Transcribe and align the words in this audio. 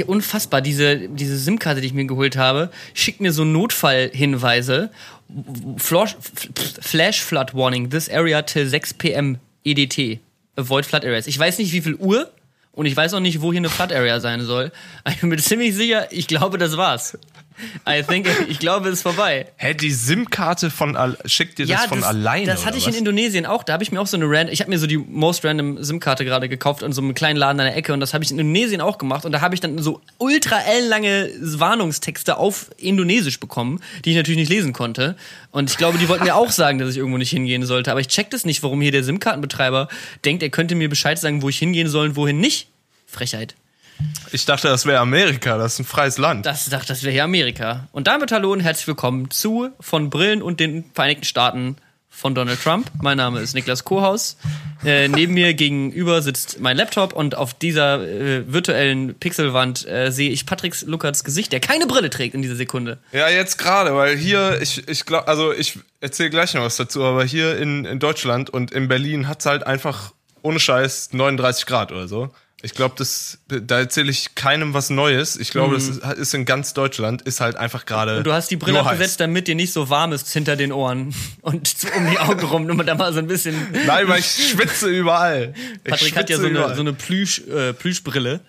hier 0.00 0.08
unfassbar. 0.08 0.62
Diese, 0.62 1.08
diese 1.08 1.36
SIM-Karte, 1.36 1.80
die 1.80 1.86
ich 1.88 1.92
mir 1.92 2.06
geholt 2.06 2.36
habe, 2.36 2.70
schickt 2.94 3.20
mir 3.20 3.32
so 3.32 3.44
Notfallhinweise. 3.44 4.90
Flash, 5.76 6.16
Flash 6.80 7.20
Flood 7.20 7.54
Warning. 7.54 7.90
This 7.90 8.08
area 8.08 8.42
till 8.42 8.66
6 8.66 8.94
p.m. 8.94 9.38
EDT. 9.64 10.20
Avoid 10.56 10.86
Flood 10.86 11.04
Areas. 11.04 11.26
Ich 11.26 11.38
weiß 11.38 11.58
nicht, 11.58 11.72
wie 11.72 11.82
viel 11.82 11.94
Uhr 11.96 12.30
und 12.72 12.86
ich 12.86 12.96
weiß 12.96 13.12
auch 13.14 13.20
nicht, 13.20 13.42
wo 13.42 13.52
hier 13.52 13.60
eine 13.60 13.68
Flood 13.68 13.92
Area 13.92 14.20
sein 14.20 14.40
soll. 14.40 14.72
Ich 15.08 15.20
bin 15.20 15.28
mir 15.28 15.36
ziemlich 15.36 15.74
sicher, 15.74 16.10
ich 16.10 16.26
glaube, 16.26 16.56
das 16.56 16.76
war's. 16.76 17.18
I 17.86 18.02
think, 18.02 18.28
ich 18.48 18.58
glaube, 18.58 18.88
es 18.88 18.94
ist 18.94 19.02
vorbei. 19.02 19.46
Hä, 19.56 19.74
die 19.74 19.90
SIM-Karte 19.90 20.70
von 20.70 20.96
schickt 21.26 21.58
dir 21.58 21.66
das 21.66 21.86
von 21.86 22.02
alleine? 22.02 22.46
Das 22.46 22.64
hatte 22.64 22.78
ich 22.78 22.86
was? 22.86 22.94
in 22.94 22.98
Indonesien 22.98 23.46
auch. 23.46 23.62
Da 23.62 23.74
habe 23.74 23.82
ich 23.82 23.92
mir 23.92 24.00
auch 24.00 24.06
so 24.06 24.16
eine 24.16 24.26
random, 24.26 24.52
ich 24.52 24.60
habe 24.60 24.70
mir 24.70 24.78
so 24.78 24.86
die 24.86 24.96
most 24.96 25.44
random 25.44 25.82
SIM-Karte 25.82 26.24
gerade 26.24 26.48
gekauft 26.48 26.82
in 26.82 26.92
so 26.92 27.02
einem 27.02 27.14
kleinen 27.14 27.36
Laden 27.36 27.60
an 27.60 27.66
der 27.66 27.76
Ecke 27.76 27.92
und 27.92 28.00
das 28.00 28.14
habe 28.14 28.24
ich 28.24 28.30
in 28.30 28.38
Indonesien 28.38 28.80
auch 28.80 28.98
gemacht 28.98 29.24
und 29.24 29.32
da 29.32 29.40
habe 29.40 29.54
ich 29.54 29.60
dann 29.60 29.78
so 29.78 30.00
ultra 30.18 30.60
ellenlange 30.60 31.30
Warnungstexte 31.40 32.36
auf 32.36 32.70
Indonesisch 32.76 33.40
bekommen, 33.40 33.80
die 34.04 34.10
ich 34.10 34.16
natürlich 34.16 34.38
nicht 34.38 34.50
lesen 34.50 34.72
konnte. 34.72 35.16
Und 35.50 35.70
ich 35.70 35.76
glaube, 35.76 35.98
die 35.98 36.08
wollten 36.08 36.24
mir 36.24 36.36
auch 36.36 36.50
sagen, 36.50 36.78
dass 36.78 36.90
ich 36.90 36.96
irgendwo 36.96 37.18
nicht 37.18 37.30
hingehen 37.30 37.64
sollte. 37.64 37.90
Aber 37.90 38.00
ich 38.00 38.08
check 38.08 38.30
das 38.30 38.44
nicht, 38.44 38.62
warum 38.62 38.80
hier 38.80 38.92
der 38.92 39.04
SIM-Kartenbetreiber 39.04 39.88
denkt, 40.24 40.42
er 40.42 40.50
könnte 40.50 40.74
mir 40.74 40.88
Bescheid 40.88 41.18
sagen, 41.18 41.42
wo 41.42 41.48
ich 41.48 41.58
hingehen 41.58 41.88
soll 41.88 42.08
und 42.08 42.16
wohin 42.16 42.38
nicht. 42.40 42.68
Frechheit. 43.06 43.54
Ich 44.32 44.44
dachte, 44.44 44.68
das 44.68 44.86
wäre 44.86 45.00
Amerika, 45.00 45.58
das 45.58 45.74
ist 45.74 45.78
ein 45.80 45.84
freies 45.84 46.18
Land. 46.18 46.46
Das 46.46 46.68
dachte, 46.70 46.88
das 46.88 47.02
wäre 47.02 47.12
hier 47.12 47.24
Amerika. 47.24 47.88
Und 47.92 48.06
damit 48.06 48.30
hallo 48.32 48.52
und 48.52 48.60
herzlich 48.60 48.86
willkommen 48.86 49.30
zu 49.30 49.70
von 49.80 50.08
Brillen 50.10 50.42
und 50.42 50.60
den 50.60 50.84
Vereinigten 50.94 51.24
Staaten 51.24 51.76
von 52.08 52.34
Donald 52.34 52.62
Trump. 52.62 52.90
Mein 53.00 53.16
Name 53.16 53.40
ist 53.40 53.54
Niklas 53.54 53.84
Kohaus. 53.84 54.36
Äh, 54.84 55.08
neben 55.08 55.34
mir 55.34 55.54
gegenüber 55.54 56.22
sitzt 56.22 56.60
mein 56.60 56.76
Laptop 56.76 57.12
und 57.12 57.34
auf 57.34 57.54
dieser 57.54 58.02
äh, 58.02 58.52
virtuellen 58.52 59.14
Pixelwand 59.14 59.86
äh, 59.88 60.10
sehe 60.10 60.30
ich 60.30 60.44
Patricks 60.46 60.82
Luckerts 60.82 61.24
Gesicht, 61.24 61.52
der 61.52 61.60
keine 61.60 61.86
Brille 61.86 62.10
trägt 62.10 62.34
in 62.34 62.42
dieser 62.42 62.56
Sekunde. 62.56 62.98
Ja, 63.12 63.28
jetzt 63.28 63.58
gerade, 63.58 63.94
weil 63.94 64.16
hier, 64.16 64.60
ich, 64.60 64.86
ich 64.88 65.06
glaube, 65.06 65.28
also 65.28 65.52
ich 65.52 65.78
erzähle 66.00 66.30
gleich 66.30 66.54
noch 66.54 66.62
was 66.62 66.76
dazu, 66.76 67.04
aber 67.04 67.24
hier 67.24 67.56
in, 67.56 67.84
in 67.84 67.98
Deutschland 67.98 68.50
und 68.50 68.70
in 68.70 68.88
Berlin 68.88 69.28
hat 69.28 69.40
es 69.40 69.46
halt 69.46 69.66
einfach 69.66 70.12
ohne 70.42 70.60
Scheiß 70.60 71.12
39 71.12 71.66
Grad 71.66 71.92
oder 71.92 72.08
so. 72.08 72.30
Ich 72.62 72.74
glaube, 72.74 72.94
das 72.98 73.38
da 73.48 73.78
erzähle 73.78 74.10
ich 74.10 74.34
keinem 74.34 74.74
was 74.74 74.90
Neues. 74.90 75.36
Ich 75.36 75.50
glaube, 75.50 75.78
mhm. 75.78 76.00
das 76.00 76.18
ist 76.18 76.34
in 76.34 76.44
ganz 76.44 76.74
Deutschland 76.74 77.22
ist 77.22 77.40
halt 77.40 77.56
einfach 77.56 77.86
gerade. 77.86 78.18
Und 78.18 78.26
du 78.26 78.32
hast 78.32 78.50
die 78.50 78.56
Brille 78.56 78.80
abgesetzt, 78.80 79.20
damit 79.20 79.48
dir 79.48 79.54
nicht 79.54 79.72
so 79.72 79.88
warm 79.88 80.12
ist 80.12 80.30
hinter 80.32 80.56
den 80.56 80.72
Ohren 80.72 81.14
und 81.40 81.74
um 81.96 82.10
die 82.10 82.18
Augen 82.18 82.46
rum, 82.46 82.66
nur 82.66 82.84
da 82.84 82.94
mal 82.94 83.12
so 83.12 83.18
ein 83.18 83.26
bisschen. 83.26 83.54
Nein, 83.86 84.08
weil 84.08 84.20
ich 84.20 84.50
schwitze 84.50 84.88
überall. 84.88 85.54
Ich 85.84 85.90
Patrick 85.90 86.16
hat 86.16 86.30
ja 86.30 86.38
so 86.38 86.46
eine, 86.46 86.74
so 86.74 86.80
eine 86.80 86.92
Plüsch, 86.92 87.40
äh, 87.48 87.72
Plüschbrille. 87.72 88.40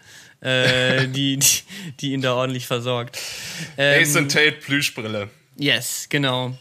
Äh, 0.42 1.08
die, 1.08 1.38
die, 1.38 1.48
die 2.00 2.14
ihn 2.14 2.22
da 2.22 2.34
ordentlich 2.34 2.68
versorgt. 2.68 3.18
Ähm, 3.78 4.02
Ace 4.02 4.16
and 4.16 4.32
Tate 4.32 4.54
Plüschbrille. 4.54 5.30
Yes, 5.56 6.08
genau. 6.10 6.58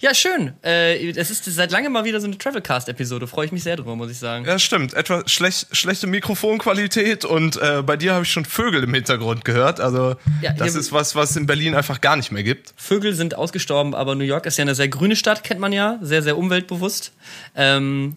Ja, 0.00 0.14
schön. 0.14 0.52
Äh, 0.64 1.10
es 1.10 1.30
ist 1.30 1.44
seit 1.44 1.70
langem 1.70 1.92
mal 1.92 2.04
wieder 2.04 2.20
so 2.20 2.26
eine 2.26 2.38
Travelcast-Episode. 2.38 3.26
Freue 3.26 3.46
ich 3.46 3.52
mich 3.52 3.62
sehr 3.62 3.76
drüber, 3.76 3.96
muss 3.96 4.10
ich 4.10 4.18
sagen. 4.18 4.44
Ja, 4.44 4.58
stimmt. 4.58 4.94
Etwas 4.94 5.30
schlecht, 5.30 5.68
schlechte 5.72 6.06
Mikrofonqualität 6.06 7.24
und 7.24 7.56
äh, 7.56 7.82
bei 7.82 7.96
dir 7.96 8.14
habe 8.14 8.24
ich 8.24 8.30
schon 8.30 8.44
Vögel 8.44 8.82
im 8.82 8.94
Hintergrund 8.94 9.44
gehört. 9.44 9.80
Also 9.80 10.16
ja, 10.40 10.52
das 10.52 10.74
ist 10.74 10.92
was, 10.92 11.14
was 11.14 11.36
in 11.36 11.46
Berlin 11.46 11.74
einfach 11.74 12.00
gar 12.00 12.16
nicht 12.16 12.32
mehr 12.32 12.42
gibt. 12.42 12.74
Vögel 12.76 13.14
sind 13.14 13.34
ausgestorben, 13.34 13.94
aber 13.94 14.14
New 14.14 14.24
York 14.24 14.46
ist 14.46 14.58
ja 14.58 14.62
eine 14.62 14.74
sehr 14.74 14.88
grüne 14.88 15.16
Stadt, 15.16 15.44
kennt 15.44 15.60
man 15.60 15.72
ja. 15.72 15.98
Sehr, 16.02 16.22
sehr 16.22 16.36
umweltbewusst. 16.38 17.12
Ähm, 17.54 18.16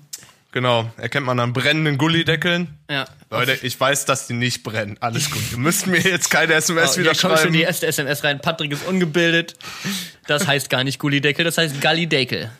Genau, 0.55 0.89
erkennt 0.95 1.25
man 1.25 1.37
an 1.41 1.51
brennenden 1.51 1.97
Gullideckeln. 1.97 2.69
Ja. 2.89 3.03
Leute, 3.29 3.59
ich 3.61 3.77
weiß, 3.77 4.05
dass 4.05 4.27
die 4.27 4.35
nicht 4.35 4.63
brennen. 4.63 4.95
Alles 5.01 5.29
gut. 5.29 5.41
Ihr 5.51 5.57
müsst 5.57 5.85
mir 5.85 5.99
jetzt 5.99 6.31
keine 6.31 6.53
SMS 6.53 6.95
oh, 6.95 6.99
wieder 7.01 7.13
schreiben. 7.13 7.33
kommt 7.33 7.43
schon 7.43 7.51
die 7.51 7.63
erste 7.63 7.87
SMS 7.87 8.23
rein. 8.23 8.39
Patrick 8.39 8.71
ist 8.71 8.87
ungebildet. 8.87 9.55
Das 10.27 10.47
heißt 10.47 10.69
gar 10.69 10.85
nicht 10.85 10.97
Gullideckel, 10.97 11.43
das 11.43 11.57
heißt 11.57 11.81
Gallideckel. 11.81 12.51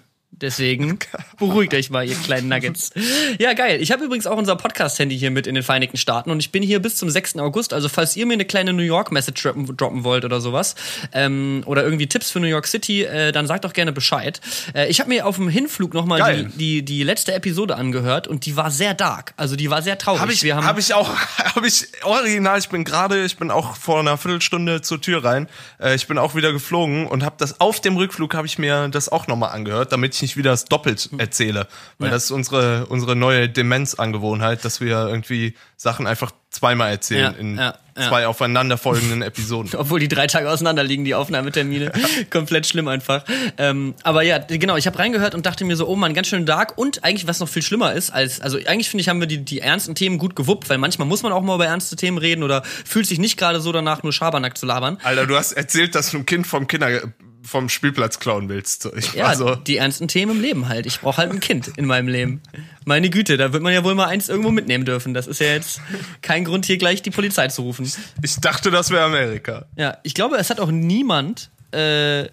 Deswegen 0.41 0.99
beruhigt 1.37 1.73
euch 1.73 1.89
mal, 1.89 2.07
ihr 2.07 2.15
kleinen 2.15 2.49
Nuggets. 2.49 2.91
Ja, 3.39 3.53
geil. 3.53 3.81
Ich 3.81 3.91
habe 3.91 4.03
übrigens 4.03 4.27
auch 4.27 4.37
unser 4.37 4.55
Podcast-Handy 4.55 5.17
hier 5.17 5.31
mit 5.31 5.47
in 5.47 5.55
den 5.55 5.63
Vereinigten 5.63 5.97
Staaten 5.97 6.29
und 6.29 6.39
ich 6.39 6.51
bin 6.51 6.63
hier 6.63 6.81
bis 6.81 6.97
zum 6.97 7.09
6. 7.09 7.37
August. 7.37 7.73
Also 7.73 7.89
falls 7.89 8.15
ihr 8.15 8.25
mir 8.25 8.33
eine 8.33 8.45
kleine 8.45 8.73
New 8.73 8.83
York-Message 8.83 9.47
droppen 9.77 10.03
wollt 10.03 10.25
oder 10.25 10.41
sowas 10.41 10.75
ähm, 11.13 11.63
oder 11.65 11.83
irgendwie 11.83 12.07
Tipps 12.07 12.31
für 12.31 12.39
New 12.39 12.47
York 12.47 12.67
City, 12.67 13.03
äh, 13.03 13.31
dann 13.31 13.47
sagt 13.47 13.65
doch 13.65 13.73
gerne 13.73 13.91
Bescheid. 13.91 14.41
Äh, 14.73 14.87
ich 14.89 14.99
habe 14.99 15.09
mir 15.09 15.25
auf 15.25 15.35
dem 15.35 15.49
Hinflug 15.49 15.93
nochmal 15.93 16.35
die, 16.35 16.57
die, 16.57 16.85
die 16.85 17.03
letzte 17.03 17.33
Episode 17.33 17.75
angehört 17.75 18.27
und 18.27 18.45
die 18.45 18.55
war 18.55 18.71
sehr 18.71 18.93
dark. 18.93 19.33
Also 19.37 19.55
die 19.55 19.69
war 19.69 19.81
sehr 19.81 19.97
traurig. 19.97 20.21
Habe 20.21 20.33
ich, 20.33 20.43
hab 20.51 20.77
ich 20.77 20.93
auch, 20.93 21.09
habe 21.55 21.67
ich 21.67 21.87
original, 22.03 22.59
ich 22.59 22.69
bin 22.69 22.83
gerade, 22.83 23.23
ich 23.23 23.37
bin 23.37 23.51
auch 23.51 23.75
vor 23.75 23.99
einer 23.99 24.17
Viertelstunde 24.17 24.81
zur 24.81 25.01
Tür 25.01 25.23
rein. 25.23 25.47
Äh, 25.79 25.95
ich 25.95 26.07
bin 26.07 26.17
auch 26.17 26.35
wieder 26.35 26.51
geflogen 26.51 27.07
und 27.07 27.23
habe 27.23 27.35
das 27.37 27.59
auf 27.59 27.79
dem 27.79 27.95
Rückflug 27.95 28.33
habe 28.33 28.47
ich 28.47 28.57
mir 28.57 28.89
das 28.89 29.09
auch 29.09 29.27
nochmal 29.27 29.51
angehört, 29.51 29.91
damit 29.91 30.21
ich 30.21 30.24
nicht 30.25 30.37
wieder 30.37 30.51
das 30.51 30.65
doppelt 30.65 31.09
erzähle. 31.17 31.67
Weil 31.99 32.07
ja. 32.07 32.13
das 32.13 32.25
ist 32.25 32.31
unsere, 32.31 32.87
unsere 32.87 33.15
neue 33.15 33.47
Demenzangewohnheit, 33.47 34.65
dass 34.65 34.81
wir 34.81 35.07
irgendwie 35.07 35.55
Sachen 35.77 36.07
einfach 36.07 36.31
zweimal 36.49 36.89
erzählen 36.89 37.33
ja, 37.33 37.39
in 37.39 37.57
ja, 37.57 37.75
zwei 37.95 38.27
aufeinanderfolgenden 38.27 39.21
Episoden. 39.21 39.71
Obwohl 39.77 39.99
die 39.99 40.07
drei 40.07 40.27
Tage 40.27 40.49
auseinander 40.49 40.83
liegen, 40.83 41.05
die 41.05 41.15
Aufnahmetermine. 41.15 41.91
Komplett 42.29 42.65
schlimm 42.65 42.87
einfach. 42.87 43.23
Ähm, 43.57 43.93
aber 44.03 44.23
ja, 44.23 44.39
genau, 44.39 44.77
ich 44.77 44.87
habe 44.87 44.97
reingehört 44.97 45.35
und 45.35 45.45
dachte 45.45 45.65
mir 45.65 45.75
so, 45.75 45.87
oh 45.87 45.95
man, 45.95 46.13
ganz 46.13 46.27
schön 46.27 46.45
dark. 46.45 46.77
Und 46.77 47.03
eigentlich, 47.03 47.27
was 47.27 47.39
noch 47.39 47.49
viel 47.49 47.61
schlimmer 47.61 47.93
ist, 47.93 48.09
als, 48.09 48.41
also 48.41 48.57
eigentlich 48.57 48.89
finde 48.89 49.01
ich, 49.01 49.09
haben 49.09 49.19
wir 49.19 49.27
die, 49.27 49.43
die 49.43 49.59
ernsten 49.59 49.95
Themen 49.95 50.17
gut 50.17 50.35
gewuppt, 50.35 50.69
weil 50.69 50.77
manchmal 50.77 51.07
muss 51.07 51.23
man 51.23 51.31
auch 51.31 51.41
mal 51.41 51.55
über 51.55 51.65
ernste 51.65 51.95
Themen 51.95 52.17
reden 52.17 52.43
oder 52.43 52.63
fühlt 52.63 53.05
sich 53.05 53.19
nicht 53.19 53.37
gerade 53.37 53.59
so 53.59 53.71
danach, 53.71 54.03
nur 54.03 54.13
Schabernack 54.13 54.57
zu 54.57 54.65
labern. 54.65 54.97
Alter, 55.03 55.27
du 55.27 55.35
hast 55.35 55.53
erzählt, 55.53 55.95
dass 55.95 56.11
du 56.11 56.17
ein 56.17 56.25
Kind 56.25 56.47
vom 56.47 56.67
Kinder 56.67 57.01
vom 57.45 57.69
Spielplatz 57.69 58.19
klauen 58.19 58.49
willst. 58.49 58.89
Ich 58.97 59.13
ja, 59.13 59.35
so 59.35 59.55
die 59.55 59.77
ernsten 59.77 60.07
Themen 60.07 60.37
im 60.37 60.41
Leben 60.41 60.67
halt. 60.67 60.85
Ich 60.85 60.99
brauche 60.99 61.17
halt 61.17 61.31
ein 61.31 61.39
Kind 61.39 61.71
in 61.77 61.85
meinem 61.85 62.07
Leben. 62.07 62.41
Meine 62.85 63.09
Güte, 63.09 63.37
da 63.37 63.53
wird 63.53 63.63
man 63.63 63.73
ja 63.73 63.83
wohl 63.83 63.95
mal 63.95 64.07
eins 64.07 64.29
irgendwo 64.29 64.51
mitnehmen 64.51 64.85
dürfen. 64.85 65.13
Das 65.13 65.27
ist 65.27 65.39
ja 65.39 65.47
jetzt 65.47 65.81
kein 66.21 66.45
Grund, 66.45 66.65
hier 66.65 66.77
gleich 66.77 67.01
die 67.01 67.11
Polizei 67.11 67.47
zu 67.47 67.61
rufen. 67.61 67.91
Ich 68.21 68.35
dachte, 68.37 68.71
das 68.71 68.89
wäre 68.89 69.03
Amerika. 69.03 69.65
Ja, 69.75 69.97
ich 70.03 70.13
glaube, 70.13 70.37
es 70.37 70.49
hat 70.49 70.59
auch 70.59 70.71
niemand. 70.71 71.49
Äh, 71.71 72.29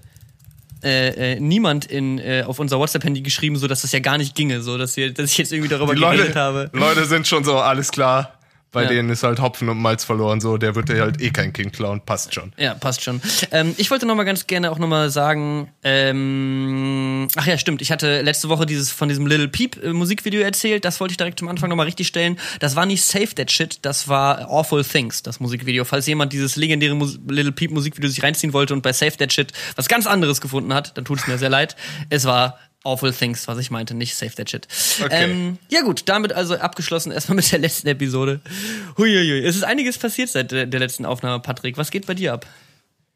äh, 0.84 1.34
äh, 1.34 1.40
niemand 1.40 1.84
in, 1.84 2.18
äh, 2.18 2.42
auf 2.44 2.58
unser 2.58 2.80
WhatsApp-Handy 2.80 3.22
geschrieben, 3.22 3.56
so 3.56 3.68
dass 3.68 3.82
das 3.82 3.92
ja 3.92 4.00
gar 4.00 4.18
nicht 4.18 4.34
ginge, 4.34 4.62
so 4.62 4.78
dass, 4.78 4.96
wir, 4.96 5.14
dass 5.14 5.30
ich 5.30 5.38
jetzt 5.38 5.52
irgendwie 5.52 5.68
darüber 5.68 5.94
geredet 5.94 6.34
habe. 6.34 6.70
Leute 6.72 7.04
sind 7.04 7.28
schon 7.28 7.44
so, 7.44 7.58
alles 7.58 7.92
klar, 7.92 8.36
bei 8.72 8.84
ja. 8.84 8.88
denen 8.88 9.10
ist 9.10 9.22
halt 9.22 9.40
Hopfen 9.40 9.68
und 9.68 9.78
Malz 9.78 10.04
verloren, 10.04 10.40
so, 10.40 10.56
der 10.56 10.74
wird 10.74 10.88
ja 10.88 10.96
halt 10.96 11.20
eh 11.20 11.30
kein 11.30 11.52
Kind 11.52 11.74
klauen, 11.74 12.00
passt 12.00 12.34
schon. 12.34 12.52
Ja, 12.56 12.74
passt 12.74 13.02
schon. 13.02 13.20
Ähm, 13.50 13.74
ich 13.76 13.90
wollte 13.90 14.06
noch 14.06 14.14
mal 14.14 14.24
ganz 14.24 14.46
gerne 14.46 14.70
auch 14.70 14.78
noch 14.78 14.88
mal 14.88 15.10
sagen, 15.10 15.70
ähm, 15.84 17.28
ach 17.36 17.46
ja, 17.46 17.58
stimmt, 17.58 17.82
ich 17.82 17.92
hatte 17.92 18.22
letzte 18.22 18.48
Woche 18.48 18.64
dieses 18.64 18.90
von 18.90 19.08
diesem 19.08 19.26
Little 19.26 19.48
Peep 19.48 19.82
äh, 19.82 19.92
Musikvideo 19.92 20.40
erzählt, 20.40 20.84
das 20.84 21.00
wollte 21.00 21.12
ich 21.12 21.18
direkt 21.18 21.38
zum 21.38 21.48
Anfang 21.48 21.68
noch 21.68 21.76
mal 21.76 21.84
richtig 21.84 22.08
stellen. 22.08 22.38
Das 22.60 22.74
war 22.74 22.86
nicht 22.86 23.02
Save 23.02 23.34
That 23.34 23.50
Shit, 23.50 23.78
das 23.82 24.08
war 24.08 24.50
Awful 24.50 24.84
Things, 24.84 25.22
das 25.22 25.38
Musikvideo. 25.38 25.84
Falls 25.84 26.06
jemand 26.06 26.32
dieses 26.32 26.56
legendäre 26.56 26.94
Mus 26.94 27.18
Little 27.28 27.52
Peep 27.52 27.70
Musikvideo 27.70 28.08
sich 28.08 28.22
reinziehen 28.22 28.52
wollte 28.54 28.72
und 28.72 28.82
bei 28.82 28.92
Save 28.92 29.16
That 29.18 29.32
Shit 29.32 29.52
was 29.76 29.88
ganz 29.88 30.06
anderes 30.06 30.40
gefunden 30.40 30.72
hat, 30.72 30.96
dann 30.96 31.04
tut 31.04 31.18
es 31.18 31.26
mir 31.26 31.36
sehr 31.36 31.50
leid. 31.50 31.76
Es 32.08 32.24
war 32.24 32.58
Awful 32.84 33.12
Things, 33.12 33.46
was 33.48 33.58
ich 33.58 33.70
meinte, 33.70 33.94
nicht 33.94 34.14
Save 34.16 34.34
That 34.34 34.50
Shit. 34.50 34.68
Okay. 35.02 35.24
Ähm, 35.24 35.58
ja 35.68 35.82
gut, 35.82 36.02
damit 36.06 36.32
also 36.32 36.56
abgeschlossen 36.56 37.12
erstmal 37.12 37.36
mit 37.36 37.50
der 37.52 37.58
letzten 37.58 37.88
Episode. 37.88 38.40
Huiuiui, 38.98 39.44
es 39.44 39.56
ist 39.56 39.64
einiges 39.64 39.98
passiert 39.98 40.28
seit 40.28 40.50
der, 40.50 40.66
der 40.66 40.80
letzten 40.80 41.06
Aufnahme, 41.06 41.40
Patrick. 41.40 41.76
Was 41.76 41.90
geht 41.90 42.06
bei 42.06 42.14
dir 42.14 42.32
ab? 42.32 42.46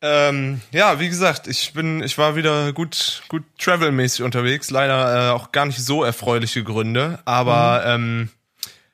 Ähm, 0.02 0.60
ja, 0.72 1.00
wie 1.00 1.08
gesagt, 1.08 1.46
ich 1.48 1.72
bin, 1.72 2.02
ich 2.02 2.18
war 2.18 2.36
wieder 2.36 2.72
gut, 2.72 3.22
gut 3.28 3.42
travelmäßig 3.58 4.22
unterwegs. 4.22 4.70
Leider 4.70 5.28
äh, 5.28 5.30
auch 5.30 5.52
gar 5.52 5.66
nicht 5.66 5.78
so 5.78 6.04
erfreuliche 6.04 6.62
Gründe, 6.62 7.19
aber 7.24 7.98
mhm. 7.98 8.28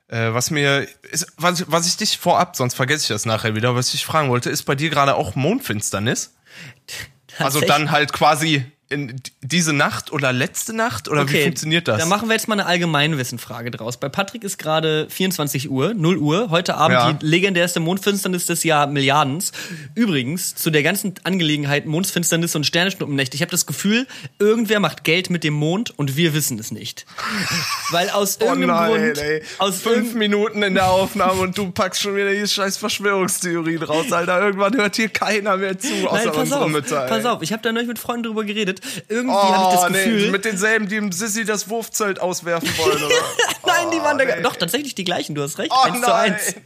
ähm, 0.09 0.19
äh, 0.29 0.33
was 0.33 0.51
mir 0.51 0.87
ist, 1.11 1.33
was, 1.37 1.71
was 1.71 1.87
ich 1.87 1.97
dich 1.97 2.19
vorab, 2.19 2.55
sonst 2.57 2.75
vergesse 2.75 3.05
ich 3.05 3.09
das 3.09 3.27
nachher 3.27 3.55
wieder, 3.55 3.75
was 3.75 3.95
ich 3.95 4.05
fragen 4.05 4.29
wollte, 4.29 4.51
ist 4.51 4.63
bei 4.63 4.75
dir 4.75 4.91
gerade 4.91 5.15
auch 5.15 5.35
Mondfinsternis? 5.35 6.35
Also 7.39 7.63
dann 7.63 7.91
halt 7.91 8.13
quasi 8.13 8.63
in 8.93 9.21
diese 9.41 9.73
Nacht 9.73 10.13
oder 10.13 10.33
letzte 10.33 10.75
Nacht 10.75 11.09
oder 11.09 11.23
okay, 11.23 11.41
wie 11.41 11.43
funktioniert 11.45 11.89
das? 11.89 11.99
Da 11.99 12.07
machen 12.07 12.29
wir 12.29 12.35
jetzt 12.35 12.47
mal 12.47 12.55
eine 12.55 12.67
Allgemeinwissenfrage 12.67 13.71
draus. 13.71 13.97
Bei 13.97 14.09
Patrick 14.09 14.45
ist 14.45 14.59
gerade 14.59 15.07
24 15.09 15.71
Uhr, 15.71 15.95
0 15.95 16.19
Uhr, 16.19 16.51
heute 16.51 16.77
Abend 16.77 16.99
ja. 16.99 17.13
die 17.15 17.27
legendärste 17.27 17.81
Mondfinsternis 17.81 18.47
des 18.47 18.63
Jahr 18.65 18.87
Milliardens. 18.87 19.53
Übrigens, 19.95 20.55
zu 20.55 20.71
der 20.71 20.83
ganzen 20.83 21.15
Angelegenheit 21.25 21.87
Mondfinsternis 21.87 22.55
und 22.55 22.65
Sternenschnuppennächte, 22.65 23.35
ich 23.35 23.41
habe 23.41 23.51
das 23.51 23.67
Gefühl, 23.67 24.07
irgendwer 24.39 24.79
macht 24.79 25.05
Geld 25.05 25.31
mit 25.31 25.43
dem 25.43 25.55
Mond 25.55 25.99
und 25.99 26.17
wir 26.17 26.35
wissen 26.35 26.59
es 26.59 26.71
nicht. 26.71 27.07
Weil 27.91 28.11
aus 28.11 28.39
oh 28.41 28.45
irgendeinem 28.45 28.71
oh 28.71 28.95
nein, 28.95 29.05
Grund... 29.05 29.19
Ey. 29.19 29.43
Aus 29.59 29.81
fünf 29.81 30.15
Minuten 30.15 30.63
in 30.63 30.75
der 30.75 30.89
Aufnahme 30.89 31.41
und 31.41 31.57
du 31.57 31.71
packst 31.71 32.03
schon 32.03 32.15
wieder 32.15 32.33
die 32.33 32.47
scheiß 32.47 32.77
Verschwörungstheorien 32.77 33.83
raus, 33.83 34.13
Alter. 34.13 34.41
Irgendwann 34.41 34.77
hört 34.77 34.97
hier 34.97 35.09
keiner 35.09 35.57
mehr 35.57 35.79
zu, 35.79 35.89
außer 36.07 36.27
Nein, 36.27 36.35
pass 36.35 36.53
auf. 36.53 36.73
Pass 37.09 37.25
auf, 37.25 37.43
ich 37.43 37.53
habe 37.53 37.63
da 37.63 37.73
neulich 37.73 37.89
mit 37.89 37.99
Freunden 37.99 38.25
drüber 38.25 38.45
geredet 38.45 38.82
irgendwie 39.09 39.35
oh, 39.35 39.43
habe 39.43 39.75
ich 39.75 39.81
das 39.81 39.89
Gefühl. 39.89 40.25
Nee, 40.27 40.31
mit 40.31 40.45
denselben, 40.45 40.89
die 40.89 40.97
im 40.97 41.13
Sissi 41.13 41.45
das 41.45 41.69
Wurfzelt 41.69 42.21
auswerfen 42.21 42.69
wollen, 42.79 43.03
oder? 43.03 43.15
nein, 43.67 43.87
oh, 43.87 43.91
die 43.91 44.03
waren 44.03 44.19
da. 44.19 44.25
Nee. 44.25 44.43
Doch, 44.43 44.57
tatsächlich 44.57 44.95
die 44.95 45.05
gleichen, 45.05 45.35
du 45.35 45.43
hast 45.43 45.59
recht. 45.59 45.73
Oh, 45.73 45.83
eins 45.83 46.01
nein. 46.01 46.03
zu 46.03 46.15
eins. 46.15 46.55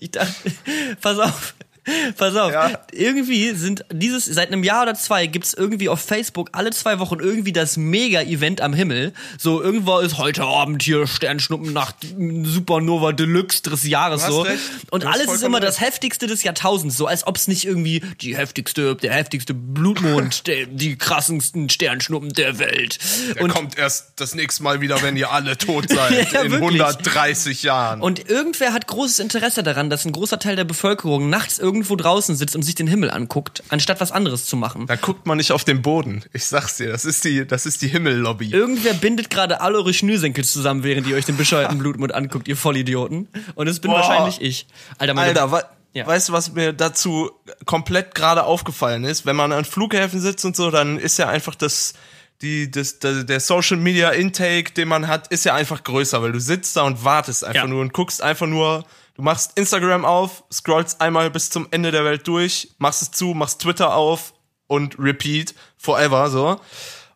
Ich 0.00 0.10
dachte, 0.10 0.34
pass 1.00 1.16
auf. 1.16 1.54
Pass 2.16 2.34
auf, 2.36 2.52
Ja. 2.52 2.70
irgendwie 2.92 3.50
sind 3.52 3.84
dieses, 3.92 4.24
seit 4.24 4.48
einem 4.52 4.64
Jahr 4.64 4.82
oder 4.82 4.94
zwei 4.94 5.26
gibt's 5.26 5.54
irgendwie 5.54 5.88
auf 5.88 6.00
Facebook 6.00 6.50
alle 6.52 6.70
zwei 6.70 6.98
Wochen 6.98 7.18
irgendwie 7.20 7.52
das 7.52 7.76
Mega-Event 7.76 8.60
am 8.60 8.72
Himmel. 8.72 9.12
So, 9.38 9.62
irgendwo 9.62 9.98
ist 9.98 10.18
heute 10.18 10.44
Abend 10.44 10.82
hier 10.82 11.06
Sternschnuppennacht 11.06 11.96
Supernova 12.44 13.12
Deluxe 13.12 13.62
des 13.62 13.84
Jahres 13.86 14.24
so. 14.26 14.42
recht. 14.42 14.58
Und 14.90 15.04
alles 15.06 15.32
ist 15.32 15.42
immer 15.42 15.60
das 15.60 15.76
recht. 15.80 15.92
heftigste 15.92 16.26
des 16.26 16.42
Jahrtausends, 16.42 16.96
so 16.96 17.06
als 17.06 17.26
ob 17.26 17.36
es 17.36 17.48
nicht 17.48 17.64
irgendwie 17.64 18.00
die 18.20 18.36
heftigste, 18.36 18.94
der 18.96 19.12
heftigste 19.12 19.54
Blutmond, 19.54 20.46
der, 20.46 20.66
die 20.66 20.96
krassesten 20.96 21.68
Sternschnuppen 21.68 22.30
der 22.32 22.58
Welt. 22.58 22.98
Der 23.34 23.48
kommt 23.48 23.76
erst 23.78 24.12
das 24.16 24.34
nächste 24.34 24.62
Mal 24.62 24.80
wieder, 24.80 25.02
wenn 25.02 25.16
ihr 25.16 25.30
alle 25.30 25.56
tot 25.58 25.88
seid. 25.90 26.32
Ja, 26.32 26.40
in 26.42 26.50
wirklich. 26.52 26.80
130 26.82 27.62
Jahren. 27.62 28.00
Und 28.00 28.28
irgendwer 28.28 28.72
hat 28.72 28.86
großes 28.86 29.18
Interesse 29.20 29.62
daran, 29.62 29.90
dass 29.90 30.04
ein 30.04 30.12
großer 30.12 30.38
Teil 30.38 30.56
der 30.56 30.64
Bevölkerung 30.64 31.28
nachts 31.30 31.58
irgendwo 31.74 31.96
draußen 31.96 32.36
sitzt 32.36 32.54
und 32.54 32.62
sich 32.62 32.76
den 32.76 32.86
Himmel 32.86 33.10
anguckt, 33.10 33.62
anstatt 33.68 34.00
was 34.00 34.12
anderes 34.12 34.46
zu 34.46 34.56
machen. 34.56 34.86
da 34.86 34.94
guckt 34.96 35.26
man 35.26 35.38
nicht 35.38 35.50
auf 35.50 35.64
den 35.64 35.82
Boden. 35.82 36.22
Ich 36.32 36.44
sag's 36.46 36.76
dir, 36.76 36.88
das 36.90 37.04
ist 37.04 37.24
die, 37.24 37.44
das 37.46 37.66
ist 37.66 37.82
die 37.82 37.88
Himmellobby. 37.88 38.50
Irgendwer 38.50 38.94
bindet 38.94 39.28
gerade 39.28 39.60
alle 39.60 39.78
eure 39.78 39.92
Schnürsenkel 39.92 40.44
zusammen, 40.44 40.84
während 40.84 41.06
ihr 41.08 41.16
euch 41.16 41.24
den 41.24 41.36
bescheuerten 41.36 41.78
Blutmond 41.78 42.14
anguckt, 42.14 42.46
ihr 42.46 42.56
Vollidioten. 42.56 43.28
Und 43.56 43.66
es 43.66 43.80
bin 43.80 43.90
Boah. 43.90 43.98
wahrscheinlich 43.98 44.40
ich. 44.40 44.66
Alter, 44.98 45.14
meine 45.14 45.28
Alter, 45.30 45.50
wa 45.50 45.62
Ja. 45.92 46.06
weißt 46.06 46.28
du, 46.28 46.32
was 46.32 46.52
mir 46.52 46.72
dazu 46.72 47.30
komplett 47.66 48.14
gerade 48.14 48.44
aufgefallen 48.44 49.04
ist? 49.04 49.26
Wenn 49.26 49.36
man 49.36 49.50
an 49.52 49.64
Flughäfen 49.64 50.20
sitzt 50.20 50.44
und 50.44 50.54
so, 50.54 50.70
dann 50.70 50.98
ist 50.98 51.18
ja 51.18 51.28
einfach 51.28 51.54
das, 51.56 51.94
die, 52.42 52.70
das, 52.70 52.98
der, 53.00 53.24
der 53.24 53.40
Social 53.40 53.76
Media 53.76 54.10
Intake, 54.10 54.72
den 54.72 54.88
man 54.88 55.08
hat, 55.08 55.28
ist 55.28 55.44
ja 55.44 55.54
einfach 55.54 55.82
größer, 55.84 56.22
weil 56.22 56.32
du 56.32 56.40
sitzt 56.40 56.76
da 56.76 56.82
und 56.82 57.04
wartest 57.04 57.44
einfach 57.44 57.62
Ja. 57.62 57.66
nur 57.68 57.80
und 57.80 57.92
guckst 57.92 58.22
einfach 58.22 58.46
nur, 58.46 58.84
du 59.14 59.22
machst 59.22 59.52
Instagram 59.56 60.04
auf, 60.04 60.44
scrollst 60.52 61.00
einmal 61.00 61.30
bis 61.30 61.50
zum 61.50 61.68
Ende 61.70 61.90
der 61.90 62.04
Welt 62.04 62.26
durch, 62.26 62.74
machst 62.78 63.02
es 63.02 63.10
zu, 63.10 63.34
machst 63.34 63.60
Twitter 63.60 63.94
auf 63.94 64.34
und 64.66 64.98
repeat 64.98 65.54
forever, 65.76 66.30
so. 66.30 66.60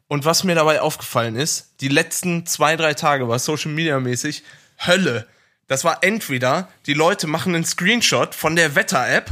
Und 0.08 0.24
was 0.24 0.44
mir 0.44 0.54
dabei 0.54 0.80
aufgefallen 0.80 1.36
ist, 1.36 1.74
die 1.80 1.88
letzten 1.88 2.46
zwei, 2.46 2.76
drei 2.76 2.94
Tage 2.94 3.28
war 3.28 3.38
Social 3.38 3.72
Media 3.72 4.00
mäßig 4.00 4.42
Hölle. 4.86 5.26
Das 5.66 5.84
war 5.84 6.02
entweder, 6.02 6.68
die 6.86 6.94
Leute 6.94 7.26
machen 7.26 7.54
einen 7.54 7.64
Screenshot 7.64 8.34
von 8.34 8.56
der 8.56 8.74
Wetter-App 8.74 9.30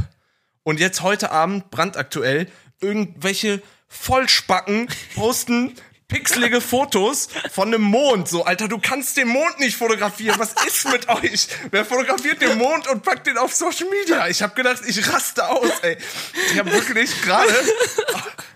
und 0.61 0.79
jetzt 0.79 1.01
heute 1.01 1.31
Abend 1.31 1.71
brandaktuell 1.71 2.47
irgendwelche 2.79 3.61
Vollspacken 3.87 4.87
posten 5.15 5.75
pixelige 6.07 6.61
Fotos 6.61 7.27
von 7.51 7.67
einem 7.67 7.81
Mond. 7.81 8.27
So, 8.27 8.45
Alter, 8.45 8.67
du 8.67 8.79
kannst 8.79 9.17
den 9.17 9.27
Mond 9.27 9.59
nicht 9.59 9.75
fotografieren. 9.75 10.39
Was 10.39 10.53
ist 10.65 10.89
mit 10.89 11.09
euch? 11.23 11.47
Wer 11.71 11.85
fotografiert 11.85 12.41
den 12.41 12.57
Mond 12.57 12.87
und 12.87 13.03
packt 13.03 13.27
den 13.27 13.37
auf 13.37 13.53
Social 13.53 13.87
Media? 13.89 14.27
Ich 14.27 14.41
habe 14.41 14.55
gedacht, 14.55 14.81
ich 14.85 15.11
raste 15.11 15.47
aus, 15.47 15.69
ey. 15.81 15.97
Ich 16.51 16.59
habe 16.59 16.71
wirklich 16.71 17.21
gerade 17.21 17.53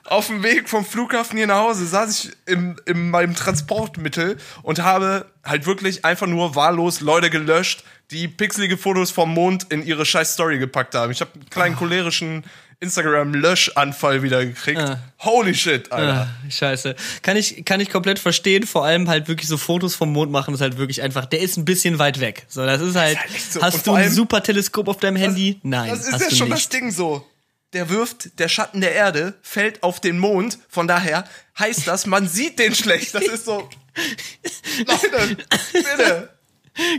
auf 0.05 0.27
dem 0.27 0.43
Weg 0.43 0.69
vom 0.69 0.85
Flughafen 0.85 1.37
hier 1.37 1.47
nach 1.47 1.59
Hause 1.59 1.85
saß 1.85 2.25
ich 2.25 2.31
im, 2.45 2.77
in 2.85 3.09
meinem 3.09 3.35
Transportmittel 3.35 4.37
und 4.61 4.79
habe 4.79 5.31
halt 5.45 5.65
wirklich 5.65 6.03
einfach 6.05 6.27
nur 6.27 6.55
wahllos 6.55 6.99
Leute 7.01 7.29
gelöscht, 7.29 7.83
die 8.11 8.27
pixelige 8.27 8.77
Fotos 8.77 9.11
vom 9.11 9.33
Mond 9.33 9.67
in 9.71 9.85
ihre 9.85 10.05
scheiß 10.05 10.33
Story 10.33 10.59
gepackt 10.59 10.95
haben. 10.95 11.11
Ich 11.11 11.21
habe 11.21 11.31
einen 11.33 11.49
kleinen 11.49 11.75
cholerischen 11.75 12.43
Instagram-Löschanfall 12.79 14.23
wieder 14.23 14.45
gekriegt. 14.45 14.81
Holy 15.19 15.53
shit, 15.53 15.91
Alter. 15.91 16.27
Ah, 16.45 16.49
scheiße. 16.49 16.95
Kann 17.21 17.37
ich, 17.37 17.63
kann 17.63 17.79
ich 17.79 17.89
komplett 17.89 18.19
verstehen. 18.19 18.65
Vor 18.65 18.85
allem 18.85 19.07
halt 19.07 19.27
wirklich 19.27 19.47
so 19.47 19.57
Fotos 19.57 19.95
vom 19.95 20.11
Mond 20.11 20.31
machen 20.31 20.53
ist 20.53 20.61
halt 20.61 20.77
wirklich 20.77 21.01
einfach, 21.01 21.25
der 21.25 21.41
ist 21.41 21.57
ein 21.57 21.65
bisschen 21.65 21.99
weit 21.99 22.19
weg. 22.19 22.45
So, 22.49 22.65
das 22.65 22.81
ist 22.81 22.95
halt, 22.95 23.17
halt 23.19 23.35
echt 23.35 23.53
so. 23.53 23.59
Und 23.59 23.65
hast 23.65 23.85
du 23.87 23.91
ein 23.93 24.03
allem- 24.03 24.13
super 24.13 24.41
Teleskop 24.43 24.87
auf 24.87 24.97
deinem 24.97 25.15
Handy? 25.17 25.59
Nein, 25.63 25.89
Das 25.91 26.07
ist 26.07 26.11
ja 26.21 26.35
schon 26.35 26.49
nicht. 26.49 26.57
das 26.57 26.69
Ding 26.69 26.91
so. 26.91 27.25
Der 27.73 27.89
wirft, 27.89 28.37
der 28.39 28.49
Schatten 28.49 28.81
der 28.81 28.93
Erde 28.93 29.35
fällt 29.41 29.81
auf 29.83 30.01
den 30.01 30.17
Mond. 30.17 30.57
Von 30.67 30.87
daher 30.87 31.23
heißt 31.57 31.87
das, 31.87 32.05
man 32.05 32.27
sieht 32.27 32.59
den 32.59 32.75
schlecht. 32.75 33.13
Das 33.15 33.23
ist 33.23 33.45
so. 33.45 33.69
Leute, 34.87 35.37
bitte. 35.71 36.29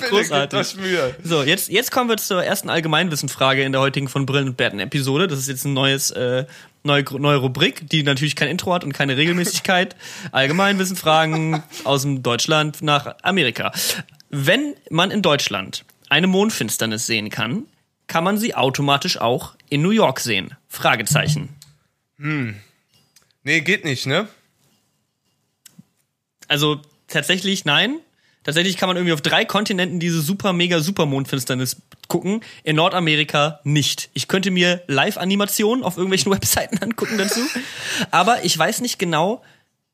Großartig. 0.09 0.77
Mühe. 0.77 1.15
So, 1.23 1.43
jetzt, 1.43 1.71
jetzt 1.71 1.91
kommen 1.91 2.11
wir 2.11 2.17
zur 2.19 2.45
ersten 2.45 2.69
Allgemeinwissenfrage 2.69 3.63
in 3.63 3.73
der 3.73 3.81
heutigen 3.81 4.09
von 4.09 4.27
Brillen 4.27 4.49
und 4.49 4.57
Bärten 4.57 4.79
Episode. 4.81 5.29
Das 5.29 5.39
ist 5.39 5.49
jetzt 5.49 5.65
ein 5.65 5.73
neues, 5.73 6.11
äh, 6.11 6.45
neue, 6.83 7.05
neue 7.19 7.39
Rubrik, 7.39 7.89
die 7.89 8.03
natürlich 8.03 8.37
kein 8.37 8.49
Intro 8.49 8.75
hat 8.75 8.85
und 8.85 8.93
keine 8.93 9.17
Regelmäßigkeit. 9.17 9.97
Allgemeinwissenfragen 10.33 11.63
aus 11.85 12.03
dem 12.03 12.23
Deutschland 12.23 12.83
nach 12.83 13.17
Amerika. 13.23 13.73
Wenn 14.29 14.75
man 14.91 15.11
in 15.11 15.23
Deutschland 15.23 15.85
eine 16.11 16.27
Mondfinsternis 16.27 17.07
sehen 17.07 17.31
kann, 17.31 17.65
kann 18.07 18.25
man 18.25 18.37
sie 18.37 18.55
automatisch 18.55 19.19
auch 19.19 19.55
in 19.71 19.81
New 19.81 19.91
York 19.91 20.21
sehen? 20.21 20.55
Fragezeichen. 20.69 21.49
Nee, 23.43 23.61
geht 23.63 23.85
nicht, 23.85 24.07
ne? 24.07 24.29
Also 26.49 26.83
tatsächlich 27.09 27.65
nein. 27.65 27.99
Tatsächlich 28.45 28.77
kann 28.77 28.89
man 28.89 28.97
irgendwie 28.97 29.13
auf 29.13 29.21
drei 29.21 29.45
Kontinenten 29.45 30.01
diese 30.01 30.21
super 30.21 30.53
mega 30.53 30.81
super 30.81 31.07
Mondfinsternis 31.07 31.77
gucken. 32.09 32.41
In 32.65 32.77
Nordamerika 32.77 33.61
nicht. 33.65 34.11
Ich 34.15 34.29
könnte 34.29 34.51
mir 34.51 34.83
Live-Animationen 34.87 35.85
auf 35.85 35.97
irgendwelchen 35.97 36.33
Webseiten 36.33 36.79
angucken 36.79 37.19
dazu. 37.19 37.41
Aber 38.11 38.45
ich 38.45 38.57
weiß 38.59 38.81
nicht 38.81 38.99
genau, 38.99 39.43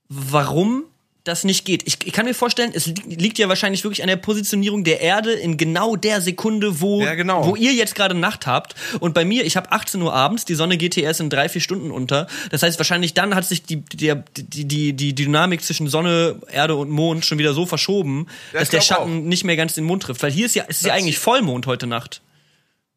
warum 0.09 0.85
das 1.29 1.45
nicht 1.45 1.65
geht. 1.65 1.87
Ich, 1.87 1.99
ich 2.05 2.13
kann 2.13 2.27
mir 2.27 2.35
vorstellen, 2.35 2.73
es 2.75 2.87
li 2.87 2.95
liegt 3.07 3.39
ja 3.39 3.49
wahrscheinlich 3.49 3.85
wirklich 3.85 4.03
an 4.03 4.09
der 4.09 4.17
Positionierung 4.17 4.83
der 4.83 5.01
Erde 5.01 5.33
in 5.33 5.57
genau 5.57 5.95
der 5.95 6.21
Sekunde, 6.21 6.81
wo, 6.81 7.01
Ja, 7.03 7.15
genau. 7.15 7.47
wo 7.47 7.55
ihr 7.55 7.73
jetzt 7.73 7.95
gerade 7.95 8.15
Nacht 8.17 8.47
habt. 8.49 8.75
Und 8.99 9.15
bei 9.15 9.25
mir, 9.25 9.45
ich 9.45 9.57
habe 9.57 9.71
18 9.71 10.03
Uhr 10.03 10.13
abends, 10.13 10.45
die 10.45 10.55
Sonne 10.55 10.77
geht 10.77 10.95
hier 10.95 11.05
erst 11.05 11.21
in 11.21 11.31
drei, 11.31 11.49
vier 11.49 11.61
Stunden 11.61 11.93
unter. 11.93 12.27
Das 12.51 12.63
heißt, 12.65 12.79
wahrscheinlich 12.79 13.15
dann 13.15 13.35
hat 13.37 13.45
sich 13.45 13.63
die, 13.63 13.77
der, 13.77 14.25
die, 14.37 14.65
die, 14.65 14.93
die 14.95 15.15
Dynamik 15.15 15.63
zwischen 15.63 15.87
Sonne, 15.89 16.41
Erde 16.51 16.75
und 16.75 16.91
Mond 16.91 17.25
schon 17.25 17.39
wieder 17.39 17.53
so 17.55 17.67
verschoben, 17.67 18.27
Ja, 18.53 18.61
dass 18.61 18.71
der 18.71 18.81
Schatten 18.81 19.29
nicht 19.29 19.45
mehr 19.45 19.57
ganz 19.57 19.75
den 19.75 19.85
Mond 19.85 20.03
trifft. 20.03 20.23
Weil 20.23 20.33
hier 20.33 20.47
ist 20.47 20.55
ja, 20.57 20.65
es 20.69 20.79
ist 20.79 20.87
ja 20.87 20.95
eigentlich 20.95 21.19
Vollmond 21.19 21.67
heute 21.67 21.87
Nacht. 21.87 22.23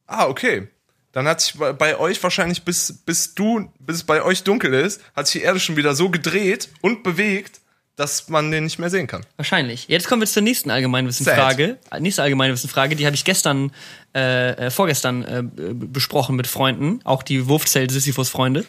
Ah, 0.08 0.28
okay. 0.28 0.68
Dann 1.14 1.28
hat 1.28 1.42
sich 1.42 1.56
bei, 1.56 1.74
bei 1.74 1.98
euch 2.00 2.22
wahrscheinlich, 2.24 2.64
bis, 2.64 2.94
bis 3.06 3.34
du, 3.34 3.70
bis 3.80 3.98
es 3.98 4.04
bei 4.04 4.24
euch 4.24 4.44
dunkel 4.44 4.74
ist, 4.74 5.02
hat 5.16 5.28
sich 5.28 5.42
die 5.42 5.46
Erde 5.46 5.60
schon 5.60 5.76
wieder 5.76 5.94
so 5.94 6.10
gedreht 6.10 6.70
und 6.82 7.04
bewegt, 7.04 7.61
dass 8.02 8.30
man 8.30 8.50
den 8.50 8.64
nicht 8.64 8.80
mehr 8.80 8.90
sehen 8.90 9.06
kann. 9.06 9.24
Wahrscheinlich. 9.36 9.88
Jetzt 9.88 10.08
kommen 10.08 10.24
wir 10.24 10.28
zur 10.28 10.42
nächsten 10.42 10.72
Allgemeinwissenfrage. 10.72 11.78
Nächste 12.00 12.24
Allgemeinwissenfrage, 12.24 12.96
die 12.96 13.06
habe 13.06 13.16
ich 13.16 13.24
gestern, 13.24 13.72
äh, 14.16 14.54
äh, 14.54 14.72
vorgestern 14.72 15.24
äh, 15.24 15.44
besprochen 15.44 16.36
mit 16.36 16.48
Freunden, 16.48 17.02
auch 17.04 17.22
die 17.22 17.48
Wurfzelt-Sisyphus-Freunde. 17.48 18.66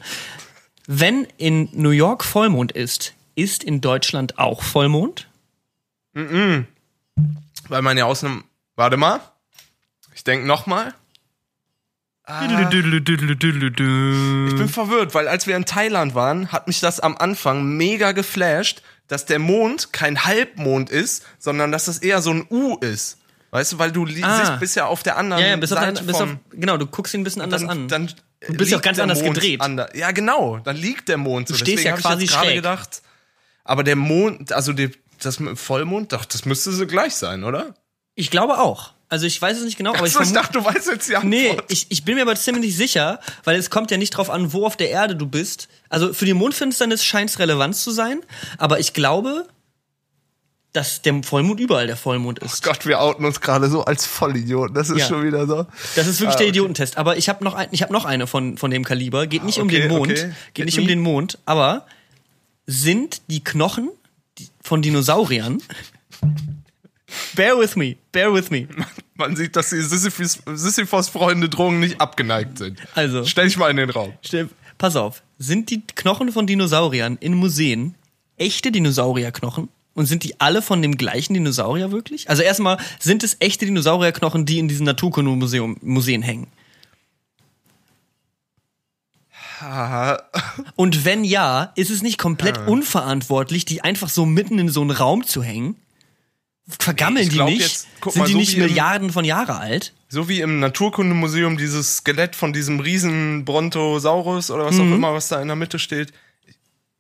Wenn 0.87 1.27
in 1.39 1.71
New 1.73 1.91
York 1.91 2.25
Vollmond 2.25 2.73
ist, 2.73 3.15
ist 3.35 3.65
in 3.65 3.81
Deutschland 3.81 4.39
auch 4.39 4.63
Vollmond? 4.63 5.27
Weil 6.13 7.83
man 7.83 7.97
ja 7.97 8.05
aus 8.05 8.23
einem. 8.23 8.45
Warte 8.77 8.99
mal. 8.99 9.21
Ich 10.15 10.25
denke 10.25 10.47
nochmal. 10.47 10.93
Ich 12.29 12.49
bin 14.57 14.69
verwirrt, 14.69 15.15
weil 15.15 15.27
als 15.27 15.47
wir 15.47 15.57
in 15.57 15.65
Thailand 15.65 16.15
waren, 16.15 16.53
hat 16.53 16.69
mich 16.69 16.81
das 16.81 17.01
am 17.01 17.17
Anfang 17.17 17.77
mega 17.77 18.13
geflasht, 18.13 18.83
dass 19.13 19.27
der 19.27 19.39
Mond 19.39 19.93
kein 19.93 20.25
Halbmond 20.25 20.91
ist, 20.91 21.25
sondern 21.39 21.71
dass 21.71 21.85
das 21.85 21.99
eher 21.99 22.23
so 22.23 22.31
ein 22.33 22.47
U 22.51 22.77
ist. 22.79 23.19
Weißt 23.51 23.73
du, 23.75 23.79
weil 23.79 23.93
du 23.93 24.07
li- 24.07 24.23
Ah. 24.25 24.39
siehst, 24.47 24.61
bist 24.61 24.77
ja 24.77 24.87
auf 24.87 25.03
der 25.03 25.19
anderen 25.19 25.43
Ja, 25.43 25.49
ja, 25.51 25.59
auf, 25.59 25.67
Seite 25.69 26.01
auf, 26.11 26.17
vom, 26.17 26.41
genau, 26.51 26.79
du 26.79 26.87
guckst 26.87 27.13
ihn 27.13 27.21
ein 27.21 27.25
bisschen 27.25 27.43
anders 27.43 27.61
dann, 27.61 27.71
an. 27.71 27.89
Dann 27.89 28.11
Du 28.47 28.55
bist 28.55 28.71
ja 28.73 28.79
auch 28.79 28.83
ganz 28.83 28.97
der 28.97 29.05
anders 29.05 29.21
Mond 29.23 29.35
gedreht. 29.35 29.61
ander- 29.61 29.95
ja, 29.95 30.11
genau. 30.11 30.59
Dann 30.65 30.75
liegt 30.77 31.09
der 31.09 31.19
Mond 31.19 31.47
so. 31.49 31.55
Du 31.55 31.59
stehst 31.59 31.79
Deswegen 31.85 31.95
ja 31.97 32.01
quasi 32.01 32.25
ich 32.25 32.31
gerade 32.31 32.55
gedacht. 32.55 33.03
Aber 33.65 33.85
der 33.85 33.95
Mond, 33.97 34.53
also 34.53 34.73
die, 34.73 34.91
das 35.21 35.39
Vollmond, 35.55 36.13
doch, 36.13 36.25
das 36.25 36.45
müsste 36.47 36.73
so 36.73 36.87
gleich 36.87 37.15
sein, 37.15 37.45
oder? 37.45 37.75
ich 38.15 38.31
glaube 38.31 38.59
auch. 38.59 38.95
Also 39.13 39.27
ich 39.27 39.43
weiß 39.43 39.59
es 39.59 39.65
nicht 39.67 39.77
genau, 39.77 39.93
aber 39.95 40.07
ich 40.07 40.19
ich 40.19 40.33
dachte, 40.33 40.55
du 40.59 40.65
weißt 40.65 40.87
jetzt 40.89 41.07
die 41.07 41.17
Antwort. 41.17 41.29
Nee, 41.31 41.55
ich, 41.69 41.85
ich 41.91 42.03
bin 42.03 42.15
mir 42.15 42.23
aber 42.23 42.35
ziemlich 42.35 42.75
sicher, 42.75 43.21
weil 43.45 43.57
es 43.57 43.69
kommt 43.69 43.91
ja 43.91 43.99
nicht 43.99 44.09
drauf 44.17 44.31
an, 44.31 44.55
wo 44.55 44.65
auf 44.65 44.75
der 44.75 44.89
Erde 44.89 45.15
du 45.17 45.27
bist. 45.27 45.69
Also 45.91 46.15
für 46.15 46.25
die 46.25 46.33
Mondfinsternis 46.33 47.05
scheint 47.05 47.29
es 47.29 47.39
relevant 47.39 47.77
zu 47.77 47.91
sein, 47.91 48.23
aber 48.57 48.81
ich 48.81 48.95
glaube, 48.95 49.47
dass 50.73 51.03
der 51.03 51.23
Vollmond 51.23 51.61
überall 51.61 51.87
der 51.87 51.99
Vollmond 51.99 52.39
ist. 52.39 52.63
Gott, 52.63 52.87
wir 52.87 53.03
outen 53.03 53.27
uns 53.27 53.43
gerade 53.43 53.69
so 53.69 53.85
als 53.85 54.07
Vollidioten. 54.07 54.75
Das 54.75 54.89
ist 54.89 54.97
Ja. 55.01 55.07
schon 55.09 55.25
wieder 55.25 55.47
so. 55.47 55.67
Das 55.95 56.07
ist 56.07 56.21
wirklich 56.21 56.37
Ah, 56.37 56.39
der 56.39 56.47
okay. 56.47 56.49
Idiotentest. 56.49 56.97
Aber 56.97 57.19
ich 57.19 57.29
habe 57.29 57.45
noch, 57.45 57.53
ein, 57.53 57.69
ich 57.71 57.83
hab 57.83 57.91
noch 57.91 58.07
eine 58.07 58.27
von, 58.27 58.57
von 58.57 58.71
dem 58.71 58.83
Kaliber. 58.83 59.27
Geht 59.27 59.45
nicht 59.45 59.59
um 59.59 59.67
okay, 59.69 59.81
den 59.83 59.89
Mond. 59.91 60.11
okay. 60.11 60.33
Geht 60.55 60.65
nicht 60.65 60.79
um 60.79 60.87
den 60.87 61.01
Mond. 61.01 61.37
Aber 61.45 61.85
sind 62.67 63.21
die 63.29 63.45
Knochen 63.45 63.91
von 64.63 64.81
Dinosauriern. 64.81 65.63
Bear 67.35 67.59
with 67.59 67.77
me, 67.77 67.97
bear 68.13 68.33
with 68.33 68.51
me. 68.51 68.67
Man 69.15 69.37
sieht, 69.37 69.55
dass 69.57 69.71
die 69.71 69.81
Sisyphos-Freunde 69.83 71.49
Drogen 71.49 71.81
nicht 71.81 72.01
abgeneigt 72.01 72.59
sind. 72.59 72.79
Also. 72.95 73.25
Stell 73.25 73.47
dich 73.47 73.57
mal 73.57 73.71
in 73.71 73.77
den 73.77 73.91
Raum. 73.91 74.13
Stell- 74.23 74.49
Pass 74.79 74.97
auf. 74.97 75.23
Sind 75.39 75.71
die 75.71 75.83
Knochen 75.95 76.33
von 76.33 76.47
Dinosauriern 76.47 77.17
in 77.21 77.35
Museen 77.35 77.95
echte 78.37 78.73
Dinosaurierknochen 78.73 79.69
Und 79.95 80.07
sind 80.07 80.25
die 80.25 80.41
alle 80.41 80.63
von 80.63 80.83
dem 80.83 80.97
gleichen 80.97 81.35
Dinosaurier 81.35 81.93
wirklich? 81.93 82.29
Also 82.31 82.43
erstmal, 82.43 82.79
sind 82.99 83.23
es 83.23 83.37
echte 83.41 83.67
Dinosaurierknochen, 83.67 84.47
die 84.47 84.59
in 84.59 84.67
diesen 84.69 84.85
Naturkundemuseum 84.87 85.77
Museen 85.83 86.23
hängen? 86.23 86.49
Und 90.77 91.05
wenn 91.05 91.25
ja, 91.25 91.73
ist 91.77 91.91
es 91.91 92.03
nicht 92.03 92.19
komplett 92.19 92.59
unverantwortlich, 92.67 93.65
die 93.65 93.83
einfach 93.83 94.09
so 94.09 94.27
mitten 94.27 94.59
in 94.59 94.69
so 94.69 94.81
einen 94.81 94.91
Raum 94.91 95.25
zu 95.25 95.43
hängen? 95.43 95.77
Vergammeln 96.79 97.27
Ich 97.27 97.33
die 97.33 97.43
nicht? 97.43 97.61
jetzt- 97.61 97.87
Sind 98.05 98.17
mal, 98.17 98.27
die 98.27 98.33
so 98.33 98.39
nicht 98.39 98.53
wie 98.53 98.57
im- 98.61 98.63
Milliarden 98.67 99.13
von 99.13 99.25
Jahre 99.25 99.59
alt? 99.59 99.93
So 100.09 100.29
wie 100.29 100.41
im 100.41 100.61
Naturkundemuseum 100.61 101.57
dieses 101.57 101.99
Skelett 101.99 102.37
von 102.37 102.53
diesem 102.53 102.81
riesen 102.81 103.45
Brontosaurus 103.45 104.51
oder 104.51 104.65
was 104.67 104.75
Mhm. 104.77 104.81
auch 104.93 104.95
immer, 104.97 105.15
was 105.15 105.29
da 105.29 105.41
in 105.41 105.49
der 105.49 105.57
Mitte 105.57 105.79
steht. 105.79 106.13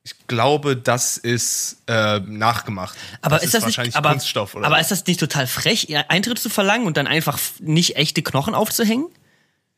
Ich 0.04 0.14
glaube, 0.26 0.76
das 0.76 1.16
ist 1.16 1.76
äh, 1.86 2.18
nachgemacht. 2.20 2.96
Aber 3.20 3.36
das 3.36 3.44
ist 3.44 3.54
das 3.54 3.62
wahrscheinlich 3.64 3.94
nicht, 3.94 3.98
aber, 3.98 4.10
Kunststoff 4.10 4.54
oder 4.56 4.66
aber 4.66 4.80
ist 4.80 4.90
das 4.90 5.06
nicht 5.06 5.20
total 5.20 5.46
frech, 5.46 5.88
Eintritt 6.08 6.38
zu 6.40 6.48
verlangen 6.48 6.86
und 6.86 6.96
dann 6.96 7.06
einfach 7.06 7.38
nicht 7.60 7.96
echte 7.96 8.22
Knochen 8.22 8.54
aufzuhängen? 8.54 9.06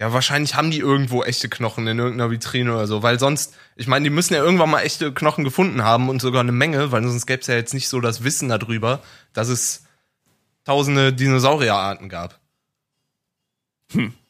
Ja, 0.00 0.12
wahrscheinlich 0.12 0.54
haben 0.54 0.70
die 0.70 0.78
irgendwo 0.78 1.22
echte 1.24 1.48
Knochen 1.48 1.86
in 1.86 1.98
irgendeiner 1.98 2.30
Vitrine 2.30 2.72
oder 2.74 2.86
so, 2.86 3.02
weil 3.02 3.18
sonst, 3.20 3.54
ich 3.76 3.86
meine, 3.86 4.02
die 4.04 4.10
müssen 4.10 4.34
ja 4.34 4.42
irgendwann 4.42 4.70
mal 4.70 4.80
echte 4.80 5.12
Knochen 5.12 5.44
gefunden 5.44 5.84
haben 5.84 6.08
und 6.08 6.20
sogar 6.22 6.40
eine 6.40 6.52
Menge, 6.52 6.90
weil 6.90 7.02
sonst 7.02 7.26
gäbe 7.26 7.42
es 7.42 7.46
ja 7.46 7.54
jetzt 7.54 7.74
nicht 7.74 7.88
so 7.88 8.00
das 8.00 8.24
Wissen 8.24 8.48
darüber, 8.48 9.02
dass 9.34 9.48
es 9.48 9.83
tausende 10.64 11.12
Dinosaurierarten 11.12 12.08
gab. 12.08 12.38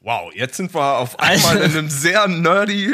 Wow, 0.00 0.30
jetzt 0.34 0.58
sind 0.58 0.74
wir 0.74 0.98
auf 0.98 1.18
einmal 1.18 1.54
Hm. 1.54 1.62
Also- 1.62 1.64
in 1.64 1.78
einem 1.78 1.88
sehr 1.88 2.28
nerdy 2.28 2.92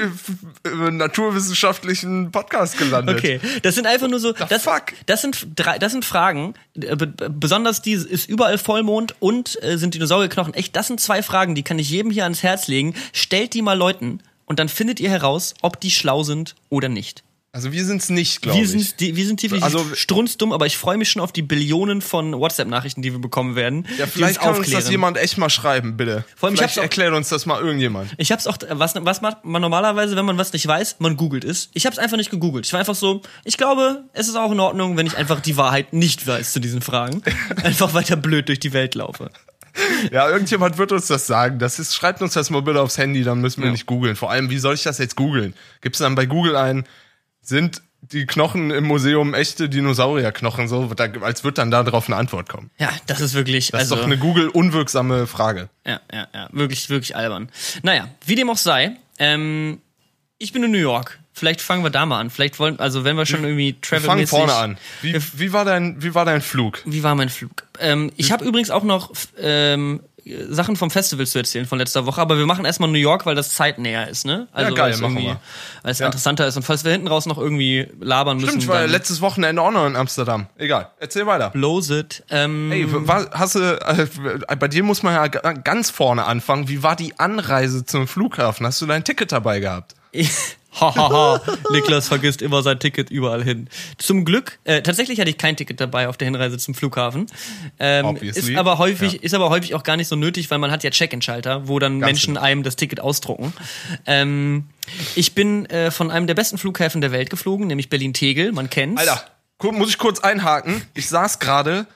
äh, 0.64 0.90
naturwissenschaftlichen 0.92 2.30
Podcast 2.30 2.78
gelandet. 2.78 3.18
Okay, 3.18 3.40
das 3.62 3.74
sind 3.74 3.88
einfach 3.88 4.06
nur 4.06 4.20
so. 4.20 4.30
Das, 4.32 4.62
fuck? 4.62 4.92
das 5.06 5.20
sind 5.22 5.48
drei, 5.56 5.78
das 5.80 5.90
sind 5.90 6.04
Fragen. 6.04 6.54
äh, 6.80 6.94
be- 6.94 7.08
be- 7.08 7.28
Besonders 7.30 7.82
die 7.82 7.92
ist 7.94 8.28
überall 8.28 8.56
Vollmond 8.58 9.16
und 9.18 9.60
äh, 9.64 9.76
sind 9.78 9.94
Dinosaurierknochen 9.94 10.54
echt. 10.54 10.76
Das 10.76 10.86
sind 10.86 11.00
zwei 11.00 11.24
Fragen, 11.24 11.56
die 11.56 11.64
kann 11.64 11.80
ich 11.80 11.90
jedem 11.90 12.12
hier 12.12 12.22
ans 12.22 12.44
Herz 12.44 12.68
legen. 12.68 12.94
Stellt 13.12 13.54
die 13.54 13.62
mal 13.62 13.76
Leuten 13.76 14.20
und 14.44 14.60
dann 14.60 14.68
findet 14.68 15.00
ihr 15.00 15.10
heraus, 15.10 15.54
ob 15.62 15.80
die 15.80 15.90
schlau 15.90 16.22
sind 16.22 16.54
oder 16.68 16.88
nicht. 16.88 17.24
Also 17.52 17.72
wir 17.72 17.84
sind's 17.84 18.10
nicht, 18.10 18.42
glaube 18.42 18.58
Wir 18.58 18.64
ich. 18.64 18.70
sind, 18.70 19.00
die, 19.00 19.16
wir 19.16 19.26
sind 19.26 19.42
definitiv 19.42 19.64
Also- 19.64 19.84
strunzdumm, 19.96 20.52
aber 20.52 20.66
ich 20.66 20.76
freue 20.76 20.96
mich 20.96 21.10
schon 21.10 21.20
auf 21.20 21.32
die 21.32 21.42
Billionen 21.42 22.00
von 22.00 22.32
WhatsApp-Nachrichten, 22.38 23.02
die 23.02 23.10
wir 23.10 23.18
bekommen 23.20 23.56
werden. 23.56 23.88
ja, 23.98 24.06
vielleicht 24.06 24.38
kann 24.38 24.50
uns 24.50 24.58
aufklären. 24.60 24.80
das 24.82 24.88
jemand 24.90 25.16
echt 25.18 25.36
mal 25.36 25.50
schreiben, 25.50 25.96
bitte. 25.96 26.24
Vor 26.36 26.46
allem, 26.46 26.54
ich 26.54 26.60
vielleicht 26.60 26.76
erklärt 26.76 27.12
uns 27.12 27.28
das 27.28 27.46
mal 27.46 27.60
irgendjemand. 27.60 28.12
Ich 28.18 28.30
hab's 28.30 28.46
auch, 28.46 28.56
was, 28.70 28.94
was 28.94 29.20
macht 29.20 29.44
man 29.44 29.60
normalerweise, 29.62 30.14
wenn 30.14 30.24
man 30.26 30.38
was 30.38 30.52
nicht 30.52 30.64
weiß? 30.64 30.96
Man 31.00 31.16
googelt 31.16 31.42
es. 31.42 31.70
Ich 31.74 31.86
hab's 31.86 31.98
einfach 31.98 32.16
nicht 32.16 32.30
gegoogelt. 32.30 32.66
Ich 32.66 32.72
war 32.72 32.78
einfach 32.78 32.94
so, 32.94 33.20
ich 33.42 33.56
glaube, 33.56 34.04
es 34.12 34.28
ist 34.28 34.36
auch 34.36 34.52
in 34.52 34.60
Ordnung, 34.60 34.96
wenn 34.96 35.06
ich 35.06 35.16
einfach 35.16 35.40
die 35.40 35.56
Wahrheit 35.56 35.92
nicht 35.92 36.24
weiß 36.28 36.52
zu 36.52 36.60
diesen 36.60 36.82
Fragen. 36.82 37.20
Einfach 37.64 37.94
weiter 37.94 38.14
blöd 38.16 38.48
durch 38.48 38.60
die 38.60 38.72
Welt 38.72 38.94
laufe. 38.94 39.30
Ja, 40.12 40.28
irgendjemand 40.30 40.78
wird 40.78 40.92
uns 40.92 41.08
das 41.08 41.26
sagen. 41.26 41.58
Das 41.58 41.80
ist, 41.80 41.94
schreibt 41.96 42.22
uns 42.22 42.34
das 42.34 42.50
mal 42.50 42.62
bitte 42.62 42.80
aufs 42.80 42.96
Handy, 42.98 43.24
dann 43.24 43.40
müssen 43.40 43.60
wir 43.60 43.66
Ja. 43.66 43.72
nicht 43.72 43.86
googeln. 43.86 44.14
Vor 44.14 44.30
allem, 44.30 44.50
wie 44.50 44.58
soll 44.58 44.74
ich 44.74 44.82
das 44.84 44.98
jetzt 44.98 45.16
googeln? 45.16 45.54
Gibt's 45.80 45.98
dann 45.98 46.14
bei 46.14 46.26
Google 46.26 46.54
ein, 46.56 46.84
sind 47.42 47.82
die 48.02 48.26
Knochen 48.26 48.70
im 48.70 48.84
Museum 48.84 49.34
echte 49.34 49.68
Dinosaurierknochen, 49.68 50.68
so, 50.68 50.86
da, 50.94 51.08
als 51.20 51.44
wird 51.44 51.58
dann 51.58 51.70
darauf 51.70 52.08
eine 52.08 52.16
Antwort 52.16 52.48
kommen. 52.48 52.70
Ja, 52.78 52.90
das 53.06 53.20
ist 53.20 53.34
wirklich, 53.34 53.70
Das 53.70 53.80
also, 53.80 53.94
ist 53.94 54.00
doch 54.00 54.06
eine 54.06 54.18
Google-unwirksame 54.18 55.26
Frage. 55.26 55.68
ja, 55.86 56.00
ja, 56.12 56.26
ja, 56.34 56.48
wirklich, 56.52 56.88
wirklich 56.88 57.14
albern. 57.14 57.50
Naja, 57.82 58.08
wie 58.24 58.34
dem 58.34 58.48
auch 58.50 58.56
sei, 58.56 58.96
ähm, 59.18 59.80
ich 60.38 60.52
bin 60.52 60.62
in 60.64 60.70
New 60.70 60.78
York. 60.78 61.18
Vielleicht 61.32 61.60
fangen 61.60 61.82
wir 61.82 61.90
da 61.90 62.04
mal 62.06 62.18
an. 62.18 62.28
Vielleicht 62.28 62.58
wollen, 62.58 62.78
also 62.80 63.04
wenn 63.04 63.16
wir 63.16 63.24
schon 63.24 63.44
irgendwie 63.44 63.76
travel 63.80 64.04
fangen 64.04 64.26
vorne 64.26 64.54
an. 64.54 64.78
Wie, 65.00 65.14
wie, 65.34 65.52
war 65.52 65.64
dein, 65.64 66.02
wie 66.02 66.14
war 66.14 66.24
dein 66.24 66.42
Flug? 66.42 66.82
Wie 66.84 67.02
war 67.02 67.14
mein 67.14 67.28
Flug? 67.28 67.66
Ähm, 67.78 68.10
ich 68.16 68.32
habe 68.32 68.44
übrigens 68.44 68.70
auch 68.70 68.82
noch 68.82 69.12
ähm, 69.38 70.00
Sachen 70.48 70.76
vom 70.76 70.90
Festival 70.90 71.26
zu 71.26 71.38
erzählen 71.38 71.66
von 71.66 71.78
letzter 71.78 72.06
Woche, 72.06 72.20
aber 72.20 72.38
wir 72.38 72.46
machen 72.46 72.64
erstmal 72.64 72.90
New 72.90 72.98
York, 72.98 73.26
weil 73.26 73.34
das 73.34 73.54
zeitnäher 73.54 74.08
ist, 74.08 74.24
ne? 74.26 74.48
Also 74.52 74.74
geil, 74.74 74.84
weil 74.86 74.92
es 74.92 75.00
machen 75.00 75.16
wir. 75.18 75.40
weil 75.82 75.92
es 75.92 75.98
Ja. 75.98 76.06
interessanter 76.06 76.46
ist 76.46 76.56
und 76.56 76.62
falls 76.62 76.84
wir 76.84 76.92
hinten 76.92 77.08
raus 77.08 77.26
noch 77.26 77.38
irgendwie 77.38 77.88
labern 78.00 78.36
müssen, 78.38 78.50
Stimmt, 78.60 78.68
war 78.68 78.76
ja 78.76 78.82
dann 78.82 78.90
letztes 78.90 79.20
Wochenende 79.20 79.60
auch 79.62 79.70
noch 79.70 79.86
in 79.86 79.96
Amsterdam. 79.96 80.46
Egal, 80.58 80.90
erzähl 80.98 81.26
weiter. 81.26 81.50
blows 81.50 81.90
it. 81.90 82.22
Ähm, 82.30 82.70
Ey, 82.72 82.86
war, 83.08 83.30
hast 83.32 83.54
du, 83.54 83.60
äh, 83.60 84.06
bei 84.56 84.68
dir 84.68 84.82
muss 84.82 85.02
man 85.02 85.14
ja 85.14 85.26
ga- 85.28 85.52
ganz 85.52 85.90
vorne 85.90 86.24
anfangen. 86.24 86.68
Wie 86.68 86.82
war 86.82 86.96
die 86.96 87.18
Anreise 87.18 87.84
zum 87.84 88.06
Flughafen? 88.08 88.66
Hast 88.66 88.80
du 88.82 88.86
dein 88.86 89.04
Ticket 89.04 89.32
dabei 89.32 89.60
gehabt? 89.60 89.94
Hahaha, 90.72 91.40
Niklas 91.72 92.08
vergisst 92.08 92.42
immer 92.42 92.62
sein 92.62 92.78
Ticket 92.78 93.10
überall 93.10 93.42
hin. 93.42 93.68
Zum 93.98 94.24
Glück, 94.24 94.58
äh, 94.64 94.82
tatsächlich 94.82 95.18
hatte 95.20 95.30
ich 95.30 95.38
kein 95.38 95.56
Ticket 95.56 95.80
dabei 95.80 96.08
auf 96.08 96.16
der 96.16 96.26
Hinreise 96.26 96.58
zum 96.58 96.74
Flughafen. 96.74 97.26
Ähm, 97.78 98.06
Obviously. 98.06 98.52
ist 98.52 98.58
aber 98.58 98.78
häufig, 98.78 99.14
Ja. 99.14 99.18
ist 99.22 99.34
aber 99.34 99.50
häufig 99.50 99.74
auch 99.74 99.82
gar 99.82 99.96
nicht 99.96 100.08
so 100.08 100.16
nötig, 100.16 100.50
weil 100.50 100.58
man 100.58 100.70
hat 100.70 100.84
ja 100.84 100.90
Check-in-Schalter, 100.90 101.66
wo 101.68 101.78
dann 101.78 101.98
Menschen 101.98 102.34
genau. 102.34 102.46
einem 102.46 102.62
das 102.62 102.76
Ticket 102.76 103.00
ausdrucken. 103.00 103.52
Ähm, 104.06 104.66
ich 105.16 105.34
bin 105.34 105.66
äh, 105.66 105.90
von 105.90 106.10
einem 106.10 106.26
der 106.26 106.34
besten 106.34 106.58
Flughäfen 106.58 107.00
der 107.00 107.12
Welt 107.12 107.30
geflogen, 107.30 107.66
nämlich 107.66 107.88
Berlin-Tegel, 107.88 108.52
man 108.52 108.70
kennt's. 108.70 109.00
Alter, 109.00 109.24
muss 109.72 109.90
ich 109.90 109.98
kurz 109.98 110.20
einhaken? 110.20 110.82
Ich 110.94 111.08
saß 111.08 111.38
gerade, 111.38 111.86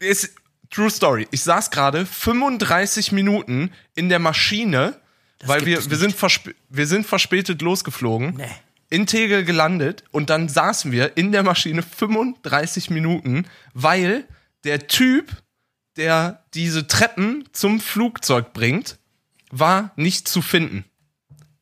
ist 0.00 0.34
True 0.70 0.90
Story. 0.90 1.28
Ich 1.30 1.42
saß 1.42 1.70
gerade 1.70 2.04
35 2.04 3.12
Minuten 3.12 3.70
in 3.94 4.08
der 4.08 4.18
Maschine, 4.18 4.94
weil 5.44 5.60
gibt 5.60 5.84
wir 5.84 5.90
wir 5.90 5.96
sind 5.96 6.16
wir 6.68 6.86
sind 6.86 7.06
verspätet 7.06 7.62
losgeflogen. 7.62 8.34
Nee. 8.36 8.44
In 8.90 9.06
Tegel 9.06 9.44
gelandet 9.44 10.04
und 10.12 10.30
dann 10.30 10.48
saßen 10.48 10.92
wir 10.92 11.16
in 11.16 11.32
der 11.32 11.42
Maschine 11.42 11.82
35 11.82 12.90
Minuten, 12.90 13.46
weil 13.72 14.24
der 14.62 14.86
Typ, 14.86 15.30
der 15.96 16.44
diese 16.54 16.86
Treppen 16.86 17.48
zum 17.52 17.80
Flugzeug 17.80 18.52
bringt, 18.52 18.98
war 19.50 19.92
nicht 19.96 20.28
zu 20.28 20.42
finden. 20.42 20.84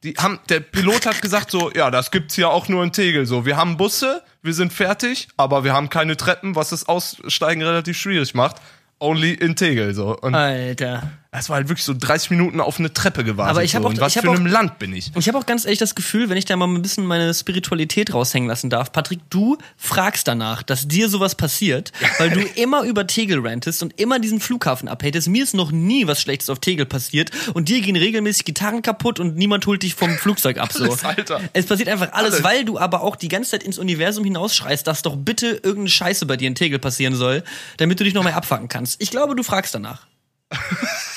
Die 0.02 0.14
haben, 0.14 0.40
der 0.48 0.60
Pilot 0.60 1.06
hat 1.06 1.22
gesagt 1.22 1.50
so, 1.50 1.70
ja, 1.72 1.90
das 1.90 2.10
gibt's 2.10 2.34
hier 2.34 2.50
auch 2.50 2.68
nur 2.68 2.82
in 2.82 2.92
Tegel 2.92 3.24
so. 3.24 3.46
Wir 3.46 3.56
haben 3.56 3.76
Busse, 3.76 4.22
wir 4.42 4.52
sind 4.52 4.72
fertig, 4.72 5.28
aber 5.36 5.62
wir 5.62 5.72
haben 5.72 5.88
keine 5.88 6.16
Treppen, 6.16 6.56
was 6.56 6.70
das 6.70 6.88
Aussteigen 6.88 7.62
relativ 7.62 7.96
schwierig 7.96 8.34
macht. 8.34 8.56
Only 8.98 9.34
in 9.34 9.54
Tegel 9.54 9.94
so. 9.94 10.16
Und 10.16 10.34
Alter. 10.34 11.12
Es 11.34 11.48
war 11.48 11.56
halt 11.56 11.68
wirklich 11.70 11.84
so 11.86 11.94
30 11.98 12.28
Minuten 12.30 12.60
auf 12.60 12.78
eine 12.78 12.92
Treppe 12.92 13.24
gewartet. 13.24 13.50
Aber 13.52 13.64
ich 13.64 13.74
hab 13.74 13.80
so. 13.82 13.88
auch- 13.88 13.92
Und 13.92 14.00
was 14.00 14.12
ich 14.12 14.18
hab 14.18 14.24
für 14.24 14.30
auch- 14.30 14.34
einem 14.36 14.44
Land 14.44 14.78
bin 14.78 14.92
ich? 14.92 15.10
Ich 15.16 15.28
habe 15.28 15.38
auch 15.38 15.46
ganz 15.46 15.64
ehrlich 15.64 15.78
das 15.78 15.94
Gefühl, 15.94 16.28
wenn 16.28 16.36
ich 16.36 16.44
da 16.44 16.56
mal 16.56 16.68
ein 16.68 16.82
bisschen 16.82 17.06
meine 17.06 17.32
Spiritualität 17.32 18.12
raushängen 18.12 18.46
lassen 18.50 18.68
darf, 18.68 18.92
Patrick, 18.92 19.20
du 19.30 19.56
fragst 19.78 20.28
danach, 20.28 20.62
dass 20.62 20.88
dir 20.88 21.08
sowas 21.08 21.34
passiert, 21.34 21.90
weil 22.18 22.28
du 22.30 22.40
immer 22.56 22.82
über 22.82 23.06
Tegel 23.06 23.40
rantest 23.46 23.82
und 23.82 23.98
immer 23.98 24.18
diesen 24.18 24.40
Flughafen 24.40 24.88
abhatest. 24.88 25.28
Mir 25.28 25.42
ist 25.42 25.54
noch 25.54 25.72
nie 25.72 26.06
was 26.06 26.20
Schlechtes 26.20 26.50
auf 26.50 26.58
Tegel 26.58 26.84
passiert 26.84 27.30
und 27.54 27.70
dir 27.70 27.80
gehen 27.80 27.96
regelmäßig 27.96 28.44
Gitarren 28.44 28.82
kaputt 28.82 29.18
und 29.18 29.34
niemand 29.34 29.66
holt 29.66 29.82
dich 29.84 29.94
vom 29.94 30.10
Flugzeug 30.18 30.58
ab. 30.58 30.70
So. 30.70 30.84
Alles, 30.84 31.02
Alter. 31.02 31.40
Es 31.54 31.64
passiert 31.64 31.88
einfach 31.88 32.12
alles, 32.12 32.34
Alles. 32.34 32.44
weil 32.44 32.64
du 32.66 32.78
aber 32.78 33.00
auch 33.00 33.16
die 33.16 33.28
ganze 33.28 33.52
Zeit 33.52 33.62
ins 33.62 33.78
Universum 33.78 34.22
hinausschreist, 34.24 34.86
dass 34.86 35.00
doch 35.00 35.16
bitte 35.16 35.46
irgendeine 35.62 35.88
Scheiße 35.88 36.26
bei 36.26 36.36
dir 36.36 36.48
in 36.48 36.54
Tegel 36.54 36.78
passieren 36.78 37.14
soll, 37.14 37.42
damit 37.78 37.98
du 38.00 38.04
dich 38.04 38.12
noch 38.12 38.22
mehr 38.22 38.36
abfacken 38.36 38.68
kannst. 38.68 39.00
Ich 39.00 39.10
glaube, 39.10 39.34
du 39.34 39.42
fragst 39.42 39.74
danach. 39.74 40.06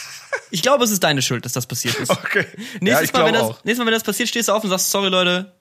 Ich 0.56 0.62
glaube, 0.62 0.86
es 0.86 0.92
ist 0.92 1.04
deine 1.04 1.22
Schuld, 1.22 1.44
dass 1.44 1.52
das 1.52 1.66
passiert 1.68 1.96
ist. 2.00 2.10
Okay. 2.26 2.46
Nächstes, 2.80 3.12
ja, 3.12 3.20
Mal, 3.20 3.26
wenn 3.26 3.34
das, 3.34 3.44
auch. 3.44 3.64
nächstes 3.66 3.78
Mal, 3.80 3.86
wenn 3.88 3.94
das 3.94 4.04
passiert, 4.04 4.30
stehst 4.30 4.48
du 4.48 4.54
auf 4.54 4.64
und 4.64 4.70
sagst, 4.70 4.90
sorry 4.90 5.10
Leute, 5.10 5.52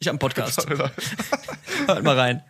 ich 0.00 0.08
habe 0.08 0.14
einen 0.14 0.18
Podcast. 0.18 0.66
Hört 1.86 2.02
mal 2.02 2.18
rein. 2.18 2.42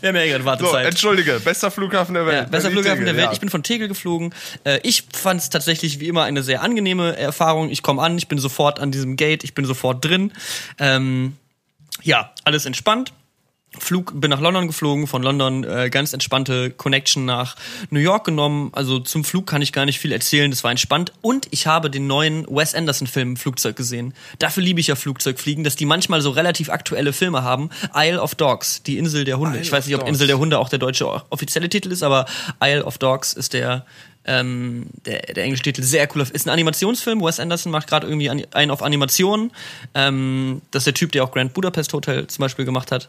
Wir 0.00 0.08
haben 0.08 0.16
ja 0.16 0.22
eh 0.22 0.28
gerade 0.30 0.42
So, 0.42 0.46
Wartezeit. 0.46 0.86
entschuldige, 0.86 1.38
bester 1.38 1.70
Flughafen 1.70 2.14
der 2.14 2.26
Welt. 2.26 2.36
Ja, 2.36 2.42
bester 2.50 2.70
Flughafen 2.72 2.98
Tegel, 2.98 3.04
der 3.06 3.16
Welt. 3.16 3.26
ja. 3.26 3.32
Ich 3.32 3.38
bin 3.40 3.48
von 3.48 3.62
Tegel 3.62 3.86
geflogen. 3.86 4.34
Äh, 4.64 4.80
ich 4.82 5.04
fand 5.12 5.40
es 5.40 5.48
tatsächlich 5.50 6.00
wie 6.00 6.08
immer 6.08 6.24
eine 6.24 6.42
sehr 6.42 6.62
angenehme 6.62 7.16
Erfahrung. 7.16 7.70
Ich 7.70 7.82
komme 7.84 8.02
an, 8.02 8.18
ich 8.18 8.26
bin 8.26 8.38
sofort 8.38 8.80
an 8.80 8.90
diesem 8.90 9.14
Gate, 9.14 9.44
ich 9.44 9.54
bin 9.54 9.64
sofort 9.66 10.04
drin. 10.04 10.32
Ähm, 10.78 11.36
ja, 12.02 12.32
alles 12.44 12.66
entspannt. 12.66 13.12
Flug, 13.78 14.12
bin 14.20 14.30
nach 14.30 14.40
London 14.40 14.66
geflogen, 14.66 15.06
von 15.06 15.22
London 15.22 15.64
äh, 15.64 15.90
ganz 15.90 16.12
entspannte 16.12 16.70
Connection 16.70 17.24
nach 17.24 17.56
New 17.90 18.00
York 18.00 18.24
genommen. 18.24 18.70
Also 18.72 18.98
zum 18.98 19.24
Flug 19.24 19.46
kann 19.46 19.62
ich 19.62 19.72
gar 19.72 19.84
nicht 19.84 19.98
viel 19.98 20.12
erzählen, 20.12 20.50
das 20.50 20.64
war 20.64 20.70
entspannt. 20.70 21.12
Und 21.20 21.48
ich 21.50 21.66
habe 21.66 21.90
den 21.90 22.06
neuen 22.06 22.46
Wes 22.48 22.74
Anderson-Film 22.74 23.30
im 23.30 23.36
Flugzeug 23.36 23.76
gesehen. 23.76 24.14
Dafür 24.38 24.62
liebe 24.62 24.80
ich 24.80 24.88
ja 24.88 24.94
Flugzeugfliegen, 24.94 25.64
dass 25.64 25.76
die 25.76 25.86
manchmal 25.86 26.20
so 26.20 26.30
relativ 26.30 26.70
aktuelle 26.70 27.12
Filme 27.12 27.42
haben. 27.42 27.70
Isle 27.94 28.20
of 28.20 28.34
Dogs, 28.34 28.82
die 28.82 28.98
Insel 28.98 29.24
der 29.24 29.38
Hunde. 29.38 29.56
Isle 29.56 29.62
ich 29.62 29.72
weiß 29.72 29.86
nicht, 29.86 29.94
ob 29.94 30.00
Dogs. 30.00 30.10
Insel 30.10 30.26
der 30.26 30.38
Hunde 30.38 30.58
auch 30.58 30.68
der 30.68 30.78
deutsche 30.78 31.06
offizielle 31.30 31.68
Titel 31.68 31.92
ist, 31.92 32.02
aber 32.02 32.26
Isle 32.62 32.84
of 32.84 32.98
Dogs 32.98 33.32
ist 33.32 33.52
der, 33.52 33.86
ähm, 34.26 34.86
der, 35.04 35.20
der 35.20 35.44
englische 35.44 35.62
Titel. 35.62 35.82
Sehr 35.82 36.06
cooler. 36.06 36.26
Ist 36.32 36.46
ein 36.46 36.50
Animationsfilm. 36.50 37.20
Wes 37.22 37.40
Anderson 37.40 37.72
macht 37.72 37.86
gerade 37.86 38.06
irgendwie 38.06 38.30
einen 38.30 38.70
auf 38.70 38.82
Animation. 38.82 39.52
Ähm, 39.94 40.62
das 40.70 40.82
ist 40.82 40.86
der 40.86 40.94
Typ, 40.94 41.12
der 41.12 41.24
auch 41.24 41.32
Grand 41.32 41.54
Budapest 41.54 41.92
Hotel 41.92 42.26
zum 42.26 42.42
Beispiel 42.42 42.64
gemacht 42.64 42.92
hat. 42.92 43.08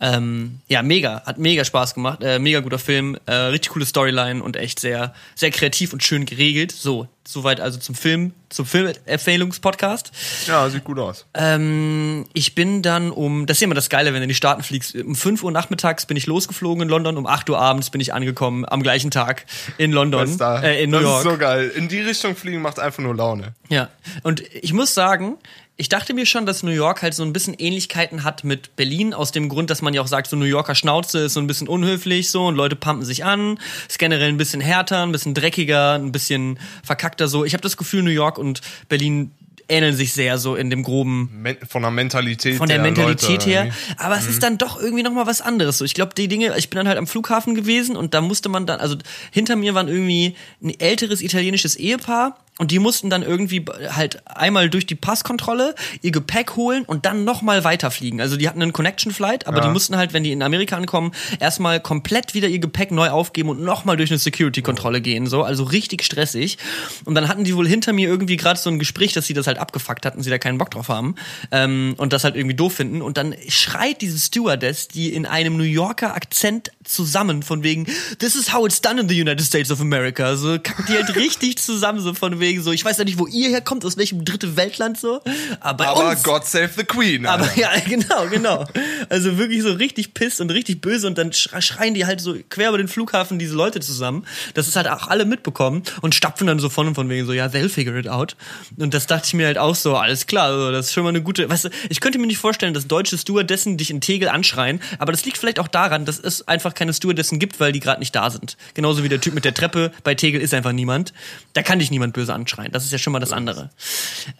Ähm, 0.00 0.60
ja, 0.68 0.82
mega. 0.82 1.22
Hat 1.24 1.38
mega 1.38 1.64
Spaß 1.64 1.94
gemacht. 1.94 2.22
Äh, 2.22 2.38
mega 2.38 2.60
guter 2.60 2.78
Film. 2.78 3.16
Äh, 3.26 3.32
richtig 3.32 3.72
coole 3.72 3.86
Storyline 3.86 4.42
und 4.42 4.56
echt 4.56 4.80
sehr, 4.80 5.14
sehr 5.34 5.50
kreativ 5.50 5.92
und 5.92 6.02
schön 6.02 6.26
geregelt. 6.26 6.72
So, 6.72 7.08
Soweit 7.30 7.60
also 7.60 7.78
zum 7.78 7.94
Film, 7.94 8.32
zum 8.48 8.64
Filmempfehlungspodcast. 8.64 10.12
Ja, 10.46 10.66
sieht 10.70 10.84
gut 10.84 10.98
aus. 10.98 11.26
Ähm, 11.34 12.24
ich 12.32 12.54
bin 12.54 12.80
dann 12.80 13.10
um, 13.10 13.44
das 13.44 13.58
ist 13.58 13.62
immer 13.64 13.74
das 13.74 13.90
Geile, 13.90 14.14
wenn 14.14 14.20
du 14.20 14.22
in 14.22 14.28
die 14.30 14.34
Staaten 14.34 14.62
fliegst. 14.62 14.94
Um 14.94 15.14
5 15.14 15.42
Uhr 15.42 15.52
nachmittags 15.52 16.06
bin 16.06 16.16
ich 16.16 16.24
losgeflogen 16.24 16.84
in 16.84 16.88
London, 16.88 17.18
um 17.18 17.26
8 17.26 17.50
Uhr 17.50 17.58
abends 17.58 17.90
bin 17.90 18.00
ich 18.00 18.14
angekommen, 18.14 18.64
am 18.66 18.82
gleichen 18.82 19.10
Tag 19.10 19.44
in 19.76 19.92
London, 19.92 20.40
äh, 20.40 20.82
in 20.82 20.88
New 20.88 20.96
das 20.96 21.04
York. 21.04 21.18
ist 21.18 21.30
so 21.30 21.36
geil. 21.36 21.70
In 21.76 21.88
die 21.88 22.00
Richtung 22.00 22.34
fliegen 22.34 22.62
macht 22.62 22.78
einfach 22.78 23.02
nur 23.02 23.14
Laune. 23.14 23.52
Ja, 23.68 23.90
und 24.22 24.42
ich 24.54 24.72
muss 24.72 24.94
sagen, 24.94 25.36
ich 25.80 25.88
dachte 25.88 26.12
mir 26.12 26.26
schon, 26.26 26.44
dass 26.44 26.64
New 26.64 26.72
York 26.72 27.02
halt 27.02 27.14
so 27.14 27.22
ein 27.22 27.32
bisschen 27.32 27.54
Ähnlichkeiten 27.54 28.24
hat 28.24 28.42
mit 28.42 28.74
Berlin, 28.74 29.14
aus 29.14 29.30
dem 29.30 29.48
Grund, 29.48 29.70
dass 29.70 29.80
man 29.80 29.94
ja 29.94 30.02
auch 30.02 30.08
sagt, 30.08 30.26
so 30.26 30.36
New 30.36 30.44
Yorker 30.44 30.74
Schnauze 30.74 31.20
ist 31.20 31.34
so 31.34 31.40
ein 31.40 31.46
bisschen 31.46 31.68
unhöflich 31.68 32.30
so 32.30 32.46
und 32.46 32.56
Leute 32.56 32.74
pumpen 32.74 33.04
sich 33.04 33.24
an, 33.24 33.60
ist 33.88 34.00
generell 34.00 34.28
ein 34.28 34.36
bisschen 34.36 34.60
härter, 34.60 35.04
ein 35.04 35.12
bisschen 35.12 35.34
dreckiger, 35.34 35.94
ein 35.94 36.10
bisschen 36.10 36.58
verkackter 36.82 37.28
so. 37.28 37.44
Ich 37.44 37.52
habe 37.52 37.62
das 37.62 37.76
Gefühl, 37.76 38.02
New 38.02 38.10
York 38.10 38.38
und 38.38 38.60
Berlin 38.88 39.30
ähneln 39.68 39.94
sich 39.94 40.14
sehr 40.14 40.38
so 40.38 40.56
in 40.56 40.70
dem 40.70 40.82
groben 40.82 41.44
von 41.68 41.82
der 41.82 41.90
Mentalität 41.90 42.56
von 42.56 42.68
der 42.68 42.80
Mentalität 42.80 43.30
Leute, 43.30 43.50
her. 43.50 43.64
irgendwie. 43.66 43.94
Aber 43.98 44.16
es 44.16 44.26
ist 44.26 44.42
dann 44.42 44.58
doch 44.58 44.80
irgendwie 44.80 45.02
noch 45.02 45.12
mal 45.12 45.26
was 45.26 45.40
anderes. 45.40 45.78
So, 45.78 45.84
ich 45.84 45.94
glaube, 45.94 46.14
die 46.16 46.26
Dinge. 46.26 46.56
Ich 46.56 46.70
bin 46.70 46.78
dann 46.78 46.88
halt 46.88 46.98
am 46.98 47.06
Flughafen 47.06 47.54
gewesen 47.54 47.96
und 47.96 48.14
da 48.14 48.20
musste 48.20 48.48
man 48.48 48.66
dann, 48.66 48.80
also 48.80 48.96
hinter 49.30 49.56
mir 49.56 49.74
waren 49.74 49.88
irgendwie 49.88 50.34
ein 50.62 50.78
älteres 50.80 51.20
italienisches 51.20 51.76
Ehepaar. 51.76 52.38
Und 52.58 52.70
die 52.72 52.78
mussten 52.80 53.08
dann 53.08 53.22
irgendwie 53.22 53.64
halt 53.90 54.26
einmal 54.26 54.68
durch 54.68 54.84
die 54.86 54.96
Passkontrolle 54.96 55.74
ihr 56.02 56.10
Gepäck 56.10 56.56
holen 56.56 56.82
und 56.84 57.06
dann 57.06 57.24
nochmal 57.24 57.62
weiterfliegen. 57.64 58.20
Also 58.20 58.36
die 58.36 58.48
hatten 58.48 58.60
einen 58.60 58.72
Connection 58.72 59.12
Flight, 59.12 59.46
aber 59.46 59.58
Ja. 59.58 59.66
die 59.66 59.70
mussten 59.70 59.96
halt, 59.96 60.12
wenn 60.12 60.24
die 60.24 60.32
in 60.32 60.42
Amerika 60.42 60.76
ankommen, 60.76 61.12
erstmal 61.38 61.80
komplett 61.80 62.34
wieder 62.34 62.48
ihr 62.48 62.58
Gepäck 62.58 62.90
neu 62.90 63.10
aufgeben 63.10 63.48
und 63.48 63.62
nochmal 63.62 63.96
durch 63.96 64.10
eine 64.10 64.18
Security-Kontrolle 64.18 65.00
gehen. 65.00 65.26
So, 65.28 65.42
also 65.44 65.62
richtig 65.64 66.02
stressig. 66.02 66.58
Und 67.04 67.14
dann 67.14 67.28
hatten 67.28 67.44
die 67.44 67.54
wohl 67.54 67.68
hinter 67.68 67.92
mir 67.92 68.08
irgendwie 68.08 68.36
gerade 68.36 68.58
so 68.58 68.70
ein 68.70 68.78
Gespräch, 68.80 69.12
dass 69.12 69.26
sie 69.26 69.34
das 69.34 69.46
halt 69.46 69.58
abgefuckt 69.58 70.04
hatten, 70.04 70.22
sie 70.22 70.30
da 70.30 70.38
keinen 70.38 70.58
Bock 70.58 70.72
drauf 70.72 70.88
haben 70.88 71.14
ähm, 71.52 71.94
und 71.98 72.12
das 72.12 72.24
halt 72.24 72.34
irgendwie 72.34 72.56
doof 72.56 72.74
finden. 72.74 73.02
Und 73.02 73.16
dann 73.18 73.34
schreit 73.48 74.00
diese 74.00 74.18
Stewardess, 74.18 74.88
die 74.88 75.12
in 75.12 75.26
einem 75.26 75.56
New 75.56 75.62
Yorker 75.62 76.14
Akzent 76.14 76.72
zusammen 76.82 77.42
von 77.44 77.62
wegen 77.62 77.86
This 78.18 78.34
is 78.34 78.52
how 78.52 78.66
it's 78.66 78.80
done 78.80 79.00
in 79.00 79.08
the 79.08 79.20
United 79.20 79.46
States 79.46 79.70
of 79.70 79.80
America. 79.80 80.36
So 80.36 80.58
kackt 80.58 80.88
die 80.88 80.94
halt 80.94 81.14
richtig 81.16 81.58
zusammen 81.58 82.00
so 82.00 82.14
von 82.14 82.40
wegen 82.40 82.47
so. 82.56 82.72
Ich 82.72 82.84
weiß 82.84 82.98
ja 82.98 83.04
nicht, 83.04 83.18
wo 83.18 83.26
ihr 83.26 83.48
herkommt, 83.50 83.84
aus 83.84 83.96
welchem 83.96 84.24
dritte 84.24 84.56
Weltland 84.56 84.98
so, 84.98 85.20
aber 85.60 85.88
Aber 85.88 86.10
uns. 86.10 86.22
God 86.22 86.44
save 86.44 86.70
the 86.76 86.84
Queen. 86.84 87.26
Aber 87.26 87.44
Alter. 87.44 87.60
ja, 87.60 87.70
genau, 87.86 88.26
genau. 88.28 88.64
Also 89.08 89.38
wirklich 89.38 89.62
so 89.62 89.72
richtig 89.72 90.14
piss 90.14 90.40
und 90.40 90.50
richtig 90.50 90.80
böse 90.80 91.06
und 91.06 91.18
dann 91.18 91.30
schre- 91.30 91.60
schreien 91.62 91.94
die 91.94 92.06
halt 92.06 92.20
so 92.20 92.34
quer 92.50 92.68
über 92.70 92.78
den 92.78 92.88
Flughafen 92.88 93.38
diese 93.38 93.54
Leute 93.54 93.80
zusammen. 93.80 94.24
Das 94.54 94.66
ist 94.68 94.76
halt 94.76 94.88
auch 94.88 95.08
alle 95.08 95.24
mitbekommen 95.24 95.82
und 96.00 96.14
stapfen 96.14 96.46
dann 96.46 96.58
so 96.58 96.68
von 96.68 96.88
und 96.88 96.94
von 96.94 97.08
wegen 97.08 97.26
so, 97.26 97.32
ja, 97.32 97.46
they'll 97.46 97.68
figure 97.68 97.98
it 97.98 98.08
out. 98.08 98.36
Und 98.76 98.94
das 98.94 99.06
dachte 99.06 99.26
ich 99.26 99.34
mir 99.34 99.46
halt 99.46 99.58
auch 99.58 99.74
so, 99.74 99.96
alles 99.96 100.26
klar, 100.26 100.46
also 100.46 100.72
das 100.72 100.86
ist 100.86 100.92
schon 100.94 101.02
mal 101.04 101.10
eine 101.10 101.22
gute, 101.22 101.48
weißt 101.48 101.66
du, 101.66 101.68
ich 101.90 102.00
könnte 102.00 102.18
mir 102.18 102.26
nicht 102.26 102.38
vorstellen, 102.38 102.74
dass 102.74 102.86
deutsche 102.86 103.18
Stewardessen 103.18 103.76
dich 103.76 103.90
in 103.90 104.00
Tegel 104.00 104.28
anschreien, 104.28 104.80
aber 104.98 105.12
das 105.12 105.24
liegt 105.24 105.38
vielleicht 105.38 105.58
auch 105.58 105.68
daran, 105.68 106.04
dass 106.04 106.18
es 106.18 106.46
einfach 106.48 106.74
keine 106.74 106.92
Stewardessen 106.94 107.38
gibt, 107.38 107.60
weil 107.60 107.72
die 107.72 107.80
gerade 107.80 108.00
nicht 108.00 108.14
da 108.14 108.30
sind. 108.30 108.56
Genauso 108.74 109.02
wie 109.04 109.08
der 109.08 109.20
Typ 109.20 109.34
mit 109.34 109.44
der 109.44 109.54
Treppe, 109.54 109.92
bei 110.04 110.14
Tegel 110.14 110.40
ist 110.40 110.54
einfach 110.54 110.72
niemand. 110.72 111.12
Da 111.54 111.62
kann 111.62 111.78
dich 111.78 111.90
niemand 111.90 112.12
böse 112.14 112.32
anschreien. 112.38 112.72
Das 112.72 112.84
ist 112.84 112.92
ja 112.92 112.98
schon 112.98 113.12
mal 113.12 113.18
das 113.20 113.32
andere. 113.32 113.70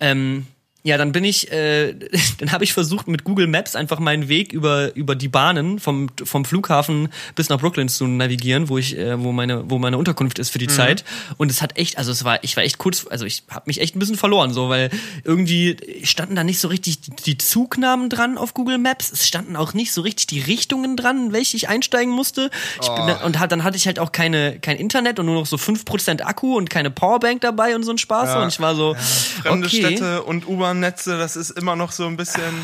Ähm, 0.00 0.46
ja, 0.88 0.96
dann 0.96 1.12
bin 1.12 1.24
ich, 1.24 1.52
äh, 1.52 1.94
dann 2.38 2.50
habe 2.50 2.64
ich 2.64 2.72
versucht 2.72 3.08
mit 3.08 3.24
Google 3.24 3.46
Maps 3.46 3.76
einfach 3.76 3.98
meinen 3.98 4.28
Weg 4.28 4.52
über 4.52 4.96
über 4.96 5.14
die 5.14 5.28
Bahnen 5.28 5.78
vom 5.78 6.08
vom 6.24 6.44
Flughafen 6.44 7.08
bis 7.34 7.48
nach 7.50 7.60
Brooklyn 7.60 7.88
zu 7.88 8.06
navigieren, 8.06 8.68
wo 8.68 8.78
ich 8.78 8.96
äh, 8.96 9.22
wo 9.22 9.32
meine 9.32 9.70
wo 9.70 9.78
meine 9.78 9.98
Unterkunft 9.98 10.38
ist 10.38 10.50
für 10.50 10.58
die 10.58 10.66
Zeit 10.66 11.04
und 11.36 11.50
es 11.50 11.60
hat 11.60 11.76
echt, 11.76 11.98
also 11.98 12.10
es 12.10 12.24
war 12.24 12.42
ich 12.42 12.56
war 12.56 12.64
echt 12.64 12.78
kurz, 12.78 13.06
also 13.08 13.26
ich 13.26 13.42
habe 13.50 13.64
mich 13.66 13.80
echt 13.80 13.94
ein 13.94 13.98
bisschen 13.98 14.16
verloren 14.16 14.52
so, 14.52 14.68
weil 14.70 14.90
irgendwie 15.24 15.76
standen 16.04 16.34
da 16.34 16.42
nicht 16.42 16.58
so 16.58 16.68
richtig 16.68 17.00
die, 17.00 17.36
Zugnamen 17.36 18.08
dran 18.08 18.38
auf 18.38 18.54
Google 18.54 18.78
Maps, 18.78 19.12
es 19.12 19.26
standen 19.26 19.56
auch 19.56 19.74
nicht 19.74 19.92
so 19.92 20.00
richtig 20.00 20.26
die 20.26 20.40
Richtungen 20.40 20.96
dran, 20.96 21.26
in 21.26 21.32
welche 21.32 21.56
ich 21.56 21.68
einsteigen 21.68 22.12
musste. 22.12 22.50
Ich 22.80 22.88
bin 22.88 23.06
da, 23.06 23.24
und 23.24 23.38
hat, 23.38 23.52
dann 23.52 23.62
hatte 23.62 23.76
ich 23.76 23.86
halt 23.86 23.98
auch 23.98 24.12
keine 24.12 24.58
kein 24.58 24.76
Internet 24.76 25.18
und 25.18 25.26
nur 25.26 25.34
noch 25.34 25.46
so 25.46 25.56
5% 25.56 26.22
Akku 26.22 26.56
und 26.56 26.70
keine 26.70 26.90
Powerbank 26.90 27.42
dabei 27.42 27.76
und 27.76 27.84
so 27.84 27.90
ein 27.90 27.98
Spaß 27.98 28.30
Ja. 28.30 28.42
und 28.42 28.48
ich 28.48 28.60
war 28.60 28.74
so 28.74 28.96
Fremde 29.42 29.66
okay. 29.66 29.76
Städte 29.76 30.22
und 30.22 30.46
U-Bahn-Netze, 30.78 31.18
das 31.18 31.34
ist 31.34 31.50
immer 31.50 31.74
noch 31.74 31.90
so 31.90 32.06
ein 32.06 32.16
bisschen. 32.16 32.54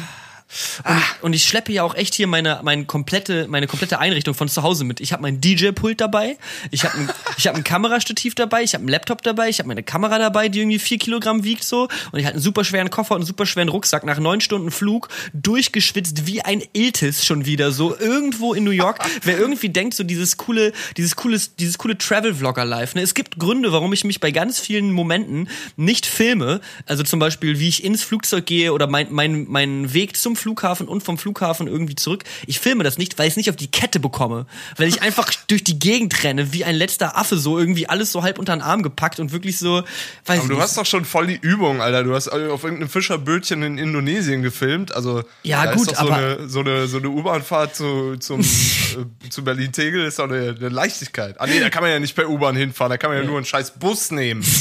Und, 0.84 1.02
und 1.22 1.32
ich 1.32 1.44
schleppe 1.44 1.72
ja 1.72 1.82
auch 1.82 1.94
echt 1.94 2.14
hier 2.14 2.26
meine, 2.26 2.60
meine, 2.62 2.84
komplette, 2.84 3.48
meine 3.48 3.66
komplette 3.66 3.98
Einrichtung 3.98 4.34
von 4.34 4.48
zu 4.48 4.62
Hause 4.62 4.84
mit. 4.84 5.00
Ich 5.00 5.12
habe 5.12 5.22
mein 5.22 5.40
DJ-Pult 5.40 6.00
dabei, 6.00 6.36
ich 6.70 6.84
habe 6.84 6.96
ein, 6.96 7.10
ich 7.36 7.46
hab 7.46 7.56
ein 7.56 7.64
Kamerastativ 7.64 8.34
dabei, 8.34 8.62
ich 8.62 8.74
habe 8.74 8.82
einen 8.82 8.88
Laptop 8.88 9.22
dabei, 9.22 9.48
ich 9.48 9.58
habe 9.58 9.68
meine 9.68 9.82
Kamera 9.82 10.18
dabei, 10.18 10.48
die 10.48 10.60
irgendwie 10.60 10.78
vier 10.78 10.98
Kilogramm 10.98 11.44
wiegt 11.44 11.64
so. 11.64 11.88
Und 12.12 12.18
ich 12.18 12.26
hatte 12.26 12.34
einen 12.34 12.42
super 12.42 12.64
schweren 12.64 12.90
Koffer 12.90 13.14
und 13.14 13.22
einen 13.22 13.26
super 13.26 13.46
schweren 13.46 13.68
Rucksack 13.68 14.04
nach 14.04 14.18
neun 14.18 14.40
Stunden 14.40 14.70
Flug, 14.70 15.08
durchgeschwitzt 15.32 16.26
wie 16.26 16.42
ein 16.42 16.62
Iltis 16.72 17.24
schon 17.24 17.46
wieder 17.46 17.72
so 17.72 17.96
irgendwo 17.98 18.54
in 18.54 18.64
New 18.64 18.70
York. 18.70 18.98
Wer 19.22 19.38
irgendwie 19.38 19.70
denkt, 19.70 19.94
so 19.94 20.04
dieses 20.04 20.36
coole, 20.36 20.72
dieses 20.96 21.16
coole, 21.16 21.40
dieses 21.58 21.78
coole 21.78 21.98
Travel-Vlogger-Life. 21.98 22.96
Ne? 22.96 23.02
Es 23.02 23.14
gibt 23.14 23.38
Gründe, 23.38 23.72
warum 23.72 23.92
ich 23.92 24.04
mich 24.04 24.20
bei 24.20 24.30
ganz 24.30 24.60
vielen 24.60 24.90
Momenten 24.90 25.48
nicht 25.76 26.06
filme. 26.06 26.60
Also 26.86 27.02
zum 27.02 27.18
Beispiel, 27.18 27.58
wie 27.58 27.68
ich 27.68 27.82
ins 27.82 28.02
Flugzeug 28.02 28.46
gehe 28.46 28.72
oder 28.72 28.86
mein, 28.86 29.08
mein, 29.10 29.48
meinen 29.48 29.94
Weg 29.94 30.16
zum 30.16 30.33
Flughafen 30.36 30.88
und 30.88 31.02
vom 31.02 31.18
Flughafen 31.18 31.66
irgendwie 31.68 31.94
zurück. 31.94 32.24
Ich 32.46 32.58
filme 32.60 32.84
das 32.84 32.98
nicht, 32.98 33.18
weil 33.18 33.26
ich 33.26 33.32
es 33.32 33.36
nicht 33.36 33.50
auf 33.50 33.56
die 33.56 33.70
Kette 33.70 34.00
bekomme. 34.00 34.46
Weil 34.76 34.88
ich 34.88 35.02
einfach 35.02 35.30
durch 35.48 35.64
die 35.64 35.78
Gegend 35.78 36.22
renne, 36.24 36.52
wie 36.52 36.64
ein 36.64 36.74
letzter 36.74 37.16
Affe, 37.16 37.38
so 37.38 37.58
irgendwie 37.58 37.88
alles 37.88 38.12
so 38.12 38.22
halb 38.22 38.38
unter 38.38 38.54
den 38.56 38.62
Arm 38.62 38.82
gepackt 38.82 39.20
und 39.20 39.32
wirklich 39.32 39.58
so, 39.58 39.82
weiß 40.26 40.38
Aber 40.40 40.48
du 40.48 40.54
nicht. 40.54 40.62
hast 40.62 40.76
doch 40.78 40.86
schon 40.86 41.04
voll 41.04 41.26
die 41.26 41.38
Übung, 41.40 41.80
Alter. 41.80 42.04
Du 42.04 42.14
hast 42.14 42.28
auf 42.28 42.64
irgendeinem 42.64 42.88
Fischerbötchen 42.88 43.62
in 43.62 43.78
Indonesien 43.78 44.42
gefilmt. 44.42 44.94
Also 44.94 45.22
Ja, 45.42 45.72
gut, 45.74 45.90
so 45.90 45.96
aber- 45.96 46.14
eine 46.16 46.48
so 46.48 46.60
eine 46.60 46.86
so 46.86 46.98
eine 46.98 47.08
U-Bahn-Fahrt 47.10 47.74
zu 47.76 48.16
zum 48.18 48.40
äh, 49.24 49.28
zu 49.30 49.44
Berlin 49.44 49.72
Tegel 49.72 50.04
ist 50.04 50.18
doch 50.18 50.24
eine, 50.30 50.54
eine 50.58 50.68
Leichtigkeit. 50.68 51.40
Ah 51.40 51.46
nee, 51.46 51.60
da 51.60 51.70
kann 51.70 51.82
man 51.82 51.90
ja 51.90 51.98
nicht 52.00 52.14
per 52.14 52.28
U-Bahn 52.28 52.56
hinfahren. 52.56 52.90
Da 52.90 52.96
kann 52.98 53.10
man 53.10 53.18
ja, 53.20 53.24
nur 53.24 53.36
einen 53.36 53.46
scheiß 53.46 53.72
Bus 53.78 54.10
nehmen. 54.10 54.44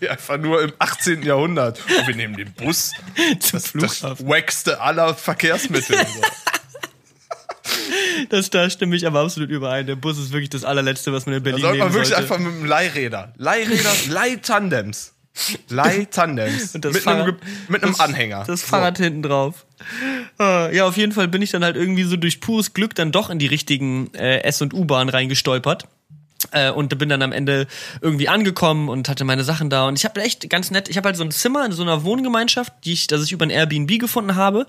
Ja, 0.00 0.10
Einfach 0.12 0.38
nur 0.38 0.62
im 0.62 0.72
18. 0.78 1.22
Jahrhundert. 1.22 1.80
Und 1.98 2.06
wir 2.08 2.14
nehmen 2.16 2.36
den 2.36 2.52
Bus. 2.52 2.92
Das 3.52 3.68
Flughafen. 3.68 4.26
wackste 4.28 4.80
aller 4.80 5.14
Verkehrsmittel. 5.14 5.96
So. 6.06 6.20
Das, 8.30 8.50
da 8.50 8.68
stimme 8.70 8.96
ich 8.96 9.06
aber 9.06 9.20
absolut 9.20 9.50
überein. 9.50 9.86
Der 9.86 9.96
Bus 9.96 10.18
ist 10.18 10.32
wirklich 10.32 10.50
das 10.50 10.64
allerletzte, 10.64 11.12
was 11.12 11.26
man 11.26 11.34
in 11.36 11.42
Da 11.42 11.50
Berlin 11.50 11.62
sollte 11.62 11.78
man 11.78 11.92
wirklich 11.92 12.08
sollte. 12.08 12.22
einfach 12.22 12.38
mit 12.38 12.52
dem 12.52 12.64
Leihräder. 12.64 13.32
Leihräder, 13.36 13.92
Leihtandems. 14.08 15.12
Leihtandems. 15.68 16.74
Und 16.74 16.84
das 16.84 16.94
Mit 16.94 17.06
einem, 17.06 17.18
Fahrrad- 17.26 17.40
Ge- 17.40 17.50
mit 17.68 17.82
einem 17.82 17.92
das- 17.92 18.00
Anhänger. 18.00 18.44
Das 18.46 18.62
Fahrrad 18.62 18.98
hinten 18.98 19.22
drauf. 19.22 19.66
Äh, 20.38 20.74
Ja, 20.76 20.86
auf 20.86 20.96
jeden 20.96 21.12
Fall 21.12 21.28
bin 21.28 21.42
ich 21.42 21.50
dann 21.50 21.64
halt 21.64 21.76
irgendwie 21.76 22.02
so 22.04 22.16
durch 22.16 22.40
pures 22.40 22.74
Glück 22.74 22.94
dann 22.94 23.12
doch 23.12 23.30
in 23.30 23.38
die 23.38 23.46
richtigen 23.46 24.12
äh, 24.14 24.40
S- 24.42 24.60
und 24.62 24.74
U-Bahn 24.74 25.08
reingestolpert. 25.08 25.86
Äh, 26.52 26.70
und 26.70 26.96
bin 26.98 27.10
dann 27.10 27.20
am 27.20 27.32
Ende 27.32 27.66
irgendwie 28.00 28.28
angekommen 28.28 28.88
und 28.88 29.10
hatte 29.10 29.24
meine 29.24 29.44
Sachen 29.44 29.68
da 29.68 29.86
und 29.86 29.98
ich 29.98 30.06
habe 30.06 30.22
echt 30.22 30.48
ganz 30.48 30.70
nett, 30.70 30.88
ich 30.88 30.96
habe 30.96 31.06
halt 31.08 31.16
so 31.18 31.22
ein 31.22 31.30
Zimmer 31.30 31.66
in 31.66 31.72
so 31.72 31.82
einer 31.82 32.02
Wohngemeinschaft, 32.02 32.72
die 32.84 32.94
ich, 32.94 33.06
das 33.08 33.22
ich 33.24 33.32
über 33.32 33.44
ein 33.44 33.50
Airbnb 33.50 33.98
gefunden 34.00 34.36
habe 34.36 34.66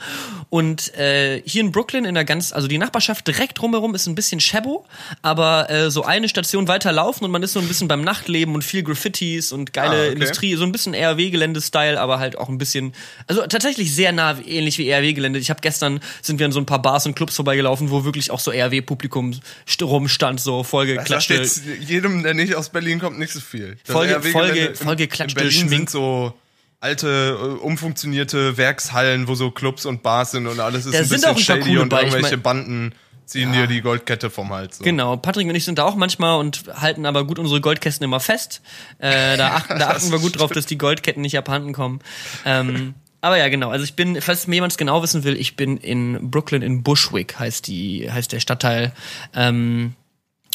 und 0.49 0.93
äh, 0.97 1.41
hier 1.45 1.61
in 1.61 1.71
Brooklyn 1.71 2.03
in 2.03 2.13
der 2.13 2.25
ganz, 2.25 2.51
also 2.51 2.67
die 2.67 2.77
Nachbarschaft 2.77 3.25
direkt 3.25 3.57
drumherum 3.61 3.95
ist 3.95 4.05
ein 4.05 4.15
bisschen 4.15 4.41
Shabo, 4.41 4.85
aber 5.21 5.69
äh, 5.69 5.89
so 5.89 6.03
eine 6.03 6.27
Station 6.27 6.67
weiter 6.67 6.91
laufen 6.91 7.23
und 7.23 7.31
man 7.31 7.41
ist 7.41 7.53
so 7.53 7.61
ein 7.61 7.67
bisschen 7.69 7.87
beim 7.87 8.01
Nachtleben 8.01 8.53
und 8.53 8.63
viel 8.65 8.83
Graffitis 8.83 9.53
und 9.53 9.71
geile 9.71 9.91
Ah, 9.95 10.01
okay. 10.07 10.11
Industrie, 10.11 10.55
so 10.55 10.63
ein 10.65 10.73
bisschen 10.73 10.93
RW-Gelände-Style, 10.93 11.99
aber 12.01 12.19
halt 12.19 12.37
auch 12.37 12.49
ein 12.49 12.57
bisschen, 12.57 12.93
also 13.27 13.47
tatsächlich 13.47 13.95
sehr 13.95 14.11
nah 14.11 14.37
ähnlich 14.45 14.77
wie 14.77 14.91
RW-Gelände. 14.91 15.39
Ich 15.39 15.49
habe 15.49 15.61
gestern 15.61 16.01
sind 16.21 16.37
wir 16.39 16.45
an 16.47 16.51
so 16.51 16.59
ein 16.59 16.65
paar 16.65 16.81
Bars 16.81 17.05
und 17.05 17.15
Clubs 17.15 17.35
vorbeigelaufen, 17.37 17.91
wo 17.91 18.03
wirklich 18.03 18.29
auch 18.29 18.41
so 18.41 18.51
RW-Publikum 18.51 19.39
st- 19.67 19.85
rumstand, 19.85 20.41
so 20.41 20.63
vollgeklatschte. 20.63 21.35
Jedem, 21.79 22.23
der 22.23 22.33
nicht 22.33 22.55
aus 22.55 22.69
Berlin 22.69 22.99
kommt, 22.99 23.19
nicht 23.19 23.33
so 23.33 23.39
viel. 23.39 23.77
Das 23.85 23.93
Voll 23.93 24.07
ge- 24.07 24.15
RW-Gelände 24.15 24.31
voll 24.47 24.51
ge- 24.53 24.67
in- 24.67 24.75
voll 24.75 24.95
geklatschte 24.95 25.39
In 25.39 25.45
Berlin 25.47 25.59
Schmink- 25.67 25.69
sind 25.69 25.89
so 25.89 26.33
alte, 26.79 27.37
äh, 27.39 27.63
umfunktionierte 27.63 28.57
Werkshallen, 28.57 29.27
wo 29.27 29.35
so 29.35 29.51
Clubs 29.51 29.85
und 29.85 30.01
Bars 30.03 30.31
sind 30.31 30.47
und 30.47 30.59
alles 30.59 30.85
ist 30.85 30.93
Da 30.93 30.99
ein 30.99 31.05
sind 31.05 31.21
bisschen 31.21 31.29
auch 31.29 31.37
ein 31.37 31.45
paar 31.45 31.55
shady 31.63 31.77
und. 31.77 31.93
Ich 31.93 31.99
irgendwelche 31.99 32.35
mein- 32.37 32.41
Banden 32.41 32.95
ziehen 33.25 33.53
dir 33.53 33.65
die 33.67 33.79
Goldkette 33.81 34.29
vom 34.29 34.49
Hals. 34.51 34.79
So. 34.79 34.83
Genau, 34.83 35.15
Patrick 35.15 35.47
und 35.47 35.55
ich 35.55 35.63
sind 35.63 35.77
da 35.77 35.85
auch 35.85 35.95
manchmal 35.95 36.37
und 36.39 36.63
halten 36.73 37.05
aber 37.05 37.23
gut 37.25 37.39
unsere 37.39 37.61
Goldkästen 37.61 38.03
immer 38.03 38.19
fest. 38.19 38.61
Äh, 38.99 39.37
da 39.37 39.51
achten, 39.55 39.79
da 39.79 39.89
achten 39.91 40.11
wir 40.11 40.19
gut 40.19 40.37
drauf, 40.39 40.51
dass 40.51 40.65
die 40.65 40.77
Goldketten 40.77 41.21
nicht 41.21 41.37
abhanden 41.37 41.71
kommen. 41.71 41.99
Ähm, 42.45 42.93
aber 43.21 43.37
ja, 43.37 43.47
genau. 43.47 43.69
Also 43.69 43.85
ich 43.85 43.93
bin, 43.93 44.19
falls 44.21 44.47
mir 44.47 44.55
jemand 44.55 44.77
genau 44.77 45.01
wissen 45.01 45.23
will, 45.23 45.37
ich 45.37 45.55
bin 45.55 45.77
in 45.77 46.29
Brooklyn 46.31 46.61
in 46.61 46.83
Bushwick, 46.83 47.39
heißt 47.39 47.67
die, 47.67 48.11
heißt 48.11 48.31
der 48.33 48.39
Stadtteil. 48.41 48.91
Ähm, 49.33 49.93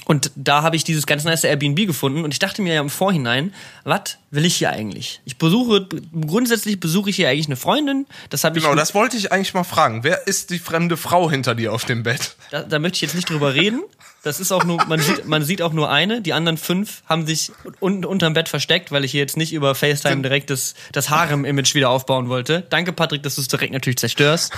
Und 0.07 0.31
da 0.37 0.63
habe 0.63 0.77
ich 0.77 0.85
dieses 0.85 1.05
ganz 1.05 1.25
nice 1.25 1.43
Airbnb 1.43 1.85
gefunden 1.85 2.23
und 2.23 2.33
ich 2.33 2.39
dachte 2.39 2.63
mir 2.63 2.75
ja 2.75 2.81
im 2.81 2.91
Vorhinein, 2.91 3.53
was 3.83 4.19
will 4.31 4.45
ich 4.45 4.55
hier 4.55 4.71
eigentlich? 4.71 5.21
Ich 5.25 5.37
besuche, 5.37 5.89
grundsätzlich 6.27 6.79
besuche 6.79 7.11
ich 7.11 7.17
hier 7.17 7.29
eigentlich 7.29 7.47
eine 7.47 7.57
Freundin. 7.57 8.07
Das 8.31 8.45
habe 8.45 8.57
ich. 8.57 8.63
Genau, 8.63 8.77
das 8.77 8.95
wollte 8.95 9.17
ich 9.17 9.33
eigentlich 9.33 9.53
mal 9.53 9.65
fragen. 9.65 10.05
Wer 10.05 10.29
ist 10.29 10.51
die 10.51 10.61
fremde 10.61 10.97
Frau 10.97 11.29
hinter 11.29 11.57
dir 11.57 11.73
auf 11.73 11.85
dem 11.85 12.05
Bett? 12.05 12.37
Da, 12.53 12.63
da 12.63 12.79
möchte 12.79 12.97
ich 12.97 13.03
jetzt 13.03 13.17
nicht 13.17 13.29
drüber 13.29 13.55
reden. 13.55 13.83
Das 14.23 14.39
ist 14.39 14.53
auch 14.53 14.65
nur, 14.65 14.85
man 14.87 15.01
sieht, 15.01 15.27
man 15.27 15.45
sieht 15.45 15.61
auch 15.61 15.73
nur 15.73 15.91
eine. 15.91 16.21
Die 16.21 16.33
anderen 16.33 16.57
fünf 16.57 17.03
haben 17.07 17.27
sich 17.27 17.51
un 17.81 18.05
unterm 18.05 18.33
Bett 18.33 18.49
versteckt, 18.49 18.93
weil 18.93 19.05
ich 19.05 19.11
hier 19.11 19.21
jetzt 19.21 19.37
nicht 19.37 19.53
über 19.53 19.75
FaceTime 19.75 20.23
direkt 20.23 20.51
das, 20.51 20.75
das 20.93 21.11
Harem-Image 21.11 21.75
wieder 21.75 21.91
aufbauen 21.91 22.29
wollte. 22.29 22.65
Danke, 22.71 22.93
Patrick, 22.93 23.25
dass 23.25 23.35
du 23.35 23.41
es 23.41 23.49
direkt 23.49 23.73
natürlich 23.73 23.99
zerstörst. 23.99 24.53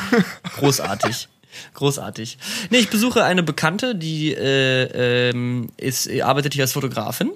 Großartig. 0.57 1.29
Großartig. 1.75 2.39
Nee, 2.71 2.79
ich 2.79 2.91
besuche 2.91 3.25
eine 3.25 3.43
Bekannte, 3.43 3.95
die 3.95 4.35
äh, 4.35 5.31
ähm, 5.31 5.69
ist, 5.77 6.09
arbeitet 6.21 6.55
hier 6.55 6.65
als 6.65 6.73
Fotografin. 6.73 7.31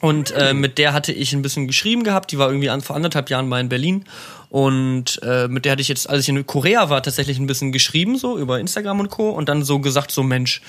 Und 0.00 0.32
äh, 0.32 0.52
mit 0.52 0.78
der 0.78 0.94
hatte 0.94 1.12
ich 1.12 1.32
ein 1.32 1.42
bisschen 1.42 1.68
geschrieben 1.68 2.02
gehabt. 2.02 2.32
Die 2.32 2.38
war 2.38 2.48
irgendwie 2.48 2.70
an, 2.70 2.80
vor 2.80 2.96
anderthalb 2.96 3.30
Jahren 3.30 3.48
mal 3.48 3.60
in 3.60 3.68
Berlin. 3.68 4.04
Und 4.48 5.20
äh, 5.22 5.46
mit 5.46 5.64
der 5.64 5.72
hatte 5.72 5.82
ich 5.82 5.86
jetzt, 5.86 6.10
als 6.10 6.22
ich 6.22 6.28
in 6.28 6.44
Korea 6.44 6.90
war, 6.90 7.04
tatsächlich 7.04 7.38
ein 7.38 7.46
bisschen 7.46 7.70
geschrieben, 7.70 8.18
so 8.18 8.36
über 8.36 8.58
Instagram 8.58 8.98
und 8.98 9.10
Co. 9.10 9.30
Und 9.30 9.48
dann 9.48 9.62
so 9.62 9.78
gesagt, 9.78 10.10
so 10.10 10.24
Mensch, 10.24 10.60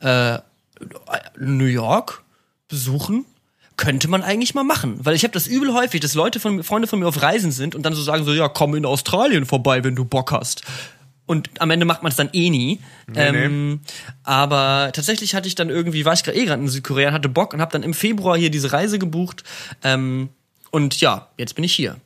äh, 0.00 0.38
New 1.38 1.66
York 1.66 2.22
besuchen? 2.68 3.24
Könnte 3.76 4.08
man 4.08 4.22
eigentlich 4.22 4.54
mal 4.54 4.64
machen, 4.64 4.98
weil 5.04 5.14
ich 5.14 5.22
habe 5.22 5.32
das 5.32 5.46
übel 5.46 5.72
häufig, 5.72 6.00
dass 6.00 6.14
Leute 6.14 6.40
von 6.40 6.64
Freunde 6.64 6.88
von 6.88 6.98
mir 6.98 7.06
auf 7.06 7.22
Reisen 7.22 7.52
sind 7.52 7.76
und 7.76 7.82
dann 7.84 7.94
so 7.94 8.02
sagen 8.02 8.24
so 8.24 8.32
ja 8.32 8.48
komm 8.48 8.74
in 8.74 8.84
Australien 8.84 9.46
vorbei, 9.46 9.84
wenn 9.84 9.94
du 9.94 10.04
Bock 10.04 10.32
hast 10.32 10.62
und 11.28 11.50
am 11.60 11.70
Ende 11.70 11.84
macht 11.84 12.02
man 12.02 12.10
es 12.10 12.16
dann 12.16 12.30
eh 12.32 12.48
nie. 12.48 12.80
Nee, 13.06 13.20
ähm, 13.20 13.70
nee. 13.72 13.78
Aber 14.24 14.90
tatsächlich 14.94 15.34
hatte 15.34 15.46
ich 15.46 15.54
dann 15.54 15.68
irgendwie, 15.68 16.06
war 16.06 16.14
ich 16.14 16.24
gerade 16.24 16.38
eh 16.38 16.46
gerade 16.46 16.62
in 16.62 16.68
Südkorea 16.68 17.08
und 17.08 17.14
hatte 17.14 17.28
Bock 17.28 17.52
und 17.52 17.60
habe 17.60 17.70
dann 17.70 17.82
im 17.82 17.92
Februar 17.92 18.36
hier 18.38 18.50
diese 18.50 18.72
Reise 18.72 18.98
gebucht. 18.98 19.44
Ähm, 19.84 20.30
und 20.70 21.00
ja, 21.02 21.28
jetzt 21.36 21.54
bin 21.54 21.64
ich 21.64 21.74
hier. 21.74 21.96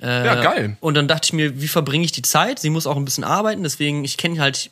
Äh, 0.00 0.24
ja, 0.24 0.40
geil. 0.40 0.76
Und 0.80 0.94
dann 0.94 1.08
dachte 1.08 1.26
ich 1.26 1.32
mir, 1.32 1.60
wie 1.60 1.66
verbringe 1.66 2.04
ich 2.04 2.12
die 2.12 2.22
Zeit? 2.22 2.60
Sie 2.60 2.70
muss 2.70 2.86
auch 2.86 2.96
ein 2.96 3.04
bisschen 3.04 3.24
arbeiten, 3.24 3.64
deswegen, 3.64 4.04
ich 4.04 4.16
kenne 4.16 4.40
halt 4.40 4.70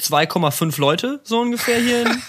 2,5 0.00 0.80
Leute 0.80 1.20
so 1.22 1.40
ungefähr 1.40 1.80
hier 1.80 2.02
in, 2.02 2.08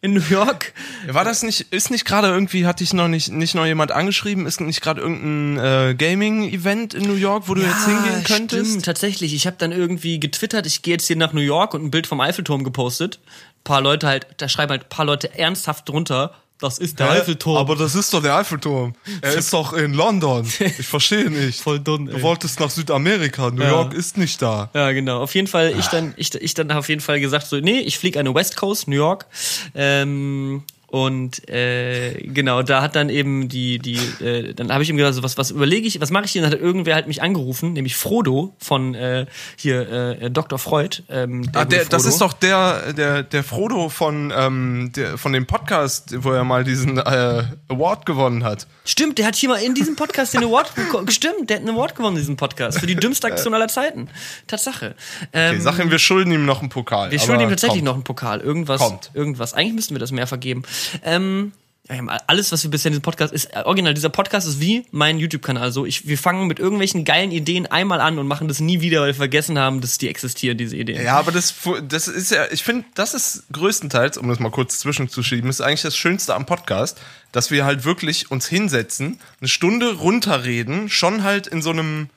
in 0.00 0.12
New 0.14 0.22
York. 0.30 0.72
War 1.08 1.24
das 1.24 1.42
nicht, 1.42 1.72
ist 1.72 1.90
nicht 1.90 2.04
gerade 2.04 2.28
irgendwie, 2.28 2.66
hatte 2.66 2.84
ich 2.84 2.92
noch 2.92 3.08
nicht, 3.08 3.32
nicht 3.32 3.54
noch 3.54 3.66
jemand 3.66 3.90
angeschrieben, 3.90 4.46
ist 4.46 4.60
nicht 4.60 4.80
gerade 4.80 5.00
irgendein 5.00 5.64
äh, 5.90 5.94
Gaming-Event 5.94 6.94
in 6.94 7.02
New 7.02 7.14
York, 7.14 7.48
wo 7.48 7.54
du 7.54 7.62
ja, 7.62 7.68
jetzt 7.68 7.84
hingehen 7.84 8.24
könntest? 8.24 8.70
Stimmt, 8.70 8.84
tatsächlich. 8.84 9.34
Ich 9.34 9.46
habe 9.46 9.56
dann 9.58 9.72
irgendwie 9.72 10.20
getwittert, 10.20 10.66
ich 10.66 10.82
gehe 10.82 10.94
jetzt 10.94 11.06
hier 11.06 11.16
nach 11.16 11.32
New 11.32 11.40
York 11.40 11.74
und 11.74 11.84
ein 11.84 11.90
Bild 11.90 12.06
vom 12.06 12.20
Eiffelturm 12.20 12.62
gepostet. 12.62 13.18
Ein 13.26 13.64
paar 13.64 13.80
Leute 13.80 14.06
halt, 14.06 14.26
da 14.36 14.48
schreiben 14.48 14.70
halt 14.70 14.84
ein 14.84 14.88
paar 14.88 15.04
Leute 15.04 15.36
ernsthaft 15.36 15.88
drunter, 15.88 16.34
das 16.60 16.78
ist 16.78 16.98
der 16.98 17.12
Hä? 17.12 17.20
Eiffelturm. 17.20 17.56
Aber 17.56 17.76
das 17.76 17.94
ist 17.94 18.12
doch 18.12 18.22
der 18.22 18.36
Eiffelturm. 18.36 18.94
Er 19.20 19.34
ist 19.38 19.52
doch 19.52 19.72
in 19.72 19.94
London. 19.94 20.46
Ich 20.58 20.86
verstehe 20.86 21.30
nicht. 21.30 21.60
Voll 21.60 21.78
dumm. 21.78 22.08
Ey. 22.08 22.14
Du 22.14 22.22
wolltest 22.22 22.58
nach 22.58 22.70
Südamerika. 22.70 23.50
New 23.50 23.62
ja. 23.62 23.70
York 23.70 23.94
ist 23.94 24.16
nicht 24.18 24.42
da. 24.42 24.70
Ja, 24.74 24.90
genau. 24.92 25.22
Auf 25.22 25.34
jeden 25.34 25.46
Fall, 25.46 25.74
ich 25.78 25.86
dann, 25.86 26.14
ich, 26.16 26.34
ich 26.34 26.54
dann 26.54 26.70
auf 26.72 26.88
jeden 26.88 27.00
Fall 27.00 27.20
gesagt 27.20 27.46
so, 27.46 27.58
nee, 27.60 27.80
ich 27.80 27.98
fliege 27.98 28.18
eine 28.18 28.34
West 28.34 28.56
Coast, 28.56 28.88
New 28.88 28.96
York. 28.96 29.26
Ähm, 29.74 30.64
und 30.90 31.46
äh, 31.50 32.14
genau, 32.14 32.62
da 32.62 32.80
hat 32.80 32.96
dann 32.96 33.10
eben 33.10 33.50
die, 33.50 33.78
die, 33.78 33.98
äh, 34.24 34.54
dann 34.54 34.72
habe 34.72 34.82
ich 34.82 34.88
ihm 34.88 34.96
gesagt, 34.96 35.16
so, 35.16 35.22
was, 35.22 35.36
was 35.36 35.50
überlege 35.50 35.86
ich, 35.86 36.00
was 36.00 36.10
mache 36.10 36.24
ich 36.24 36.32
hier? 36.32 36.40
Dann 36.40 36.50
hat 36.50 36.58
irgendwer 36.58 36.94
halt 36.94 37.06
mich 37.06 37.20
angerufen, 37.20 37.74
nämlich 37.74 37.94
Frodo 37.94 38.54
von 38.58 38.94
äh, 38.94 39.26
hier 39.56 40.18
äh, 40.22 40.30
Dr. 40.30 40.58
Freud. 40.58 41.02
Ähm, 41.10 41.52
der 41.52 41.60
ah, 41.60 41.64
der, 41.66 41.84
das 41.84 42.06
ist 42.06 42.22
doch 42.22 42.32
der, 42.32 42.94
der, 42.94 43.22
der 43.22 43.44
Frodo 43.44 43.90
von, 43.90 44.32
ähm, 44.34 44.90
der, 44.96 45.18
von 45.18 45.34
dem 45.34 45.46
Podcast, 45.46 46.24
wo 46.24 46.32
er 46.32 46.44
mal 46.44 46.64
diesen 46.64 46.96
äh, 46.96 47.44
Award 47.68 48.06
gewonnen 48.06 48.42
hat. 48.42 48.66
Stimmt, 48.86 49.18
der 49.18 49.26
hat 49.26 49.36
hier 49.36 49.50
mal 49.50 49.60
in 49.60 49.74
diesem 49.74 49.94
Podcast 49.94 50.32
den 50.32 50.42
Award 50.42 50.74
bekommen. 50.74 51.10
Stimmt, 51.10 51.50
der 51.50 51.58
hat 51.58 51.66
einen 51.66 51.76
Award 51.76 51.96
gewonnen 51.96 52.16
in 52.16 52.22
diesem 52.22 52.36
Podcast 52.38 52.80
für 52.80 52.86
die 52.86 52.96
dümmste 52.96 53.26
Aktion 53.26 53.52
aller 53.52 53.68
Zeiten. 53.68 54.08
Tatsache. 54.46 54.94
Ähm, 55.34 55.66
okay, 55.66 55.82
ihm, 55.82 55.90
wir 55.90 55.98
schulden 55.98 56.32
ihm 56.32 56.46
noch 56.46 56.60
einen 56.60 56.70
Pokal. 56.70 57.10
Wir 57.10 57.18
schulden 57.18 57.42
ihm 57.42 57.50
tatsächlich 57.50 57.80
kommt. 57.80 57.84
noch 57.84 57.94
einen 57.94 58.04
Pokal. 58.04 58.40
Irgendwas, 58.40 58.80
kommt. 58.80 59.10
irgendwas. 59.12 59.52
Eigentlich 59.52 59.74
müssten 59.74 59.94
wir 59.94 59.98
das 59.98 60.12
mehr 60.12 60.26
vergeben. 60.26 60.62
Ähm, 61.02 61.52
alles, 62.26 62.52
was 62.52 62.62
wir 62.64 62.70
bisher 62.70 62.90
in 62.90 62.92
diesem 62.92 63.02
Podcast 63.02 63.32
ist, 63.32 63.46
äh, 63.46 63.62
original, 63.64 63.94
dieser 63.94 64.10
Podcast 64.10 64.46
ist 64.46 64.60
wie 64.60 64.84
mein 64.90 65.18
YouTube-Kanal. 65.18 65.72
So, 65.72 65.86
ich, 65.86 66.06
wir 66.06 66.18
fangen 66.18 66.46
mit 66.46 66.58
irgendwelchen 66.58 67.04
geilen 67.04 67.30
Ideen 67.30 67.66
einmal 67.66 68.00
an 68.00 68.18
und 68.18 68.26
machen 68.26 68.46
das 68.46 68.60
nie 68.60 68.82
wieder, 68.82 69.00
weil 69.00 69.08
wir 69.08 69.14
vergessen 69.14 69.58
haben, 69.58 69.80
dass 69.80 69.96
die 69.96 70.08
existieren, 70.08 70.58
diese 70.58 70.76
Ideen. 70.76 71.02
Ja, 71.02 71.18
aber 71.18 71.32
das, 71.32 71.54
das 71.88 72.08
ist 72.08 72.30
ja, 72.30 72.44
ich 72.50 72.62
finde, 72.62 72.84
das 72.94 73.14
ist 73.14 73.44
größtenteils, 73.52 74.18
um 74.18 74.28
das 74.28 74.38
mal 74.38 74.50
kurz 74.50 74.80
zwischenzuschieben, 74.80 75.48
ist 75.48 75.62
eigentlich 75.62 75.82
das 75.82 75.96
Schönste 75.96 76.34
am 76.34 76.44
Podcast, 76.44 77.00
dass 77.32 77.50
wir 77.50 77.64
halt 77.64 77.84
wirklich 77.84 78.30
uns 78.30 78.46
hinsetzen, 78.46 79.18
eine 79.40 79.48
Stunde 79.48 79.94
runterreden, 79.94 80.90
schon 80.90 81.24
halt 81.24 81.46
in 81.46 81.62
so 81.62 81.70
einem, 81.70 82.10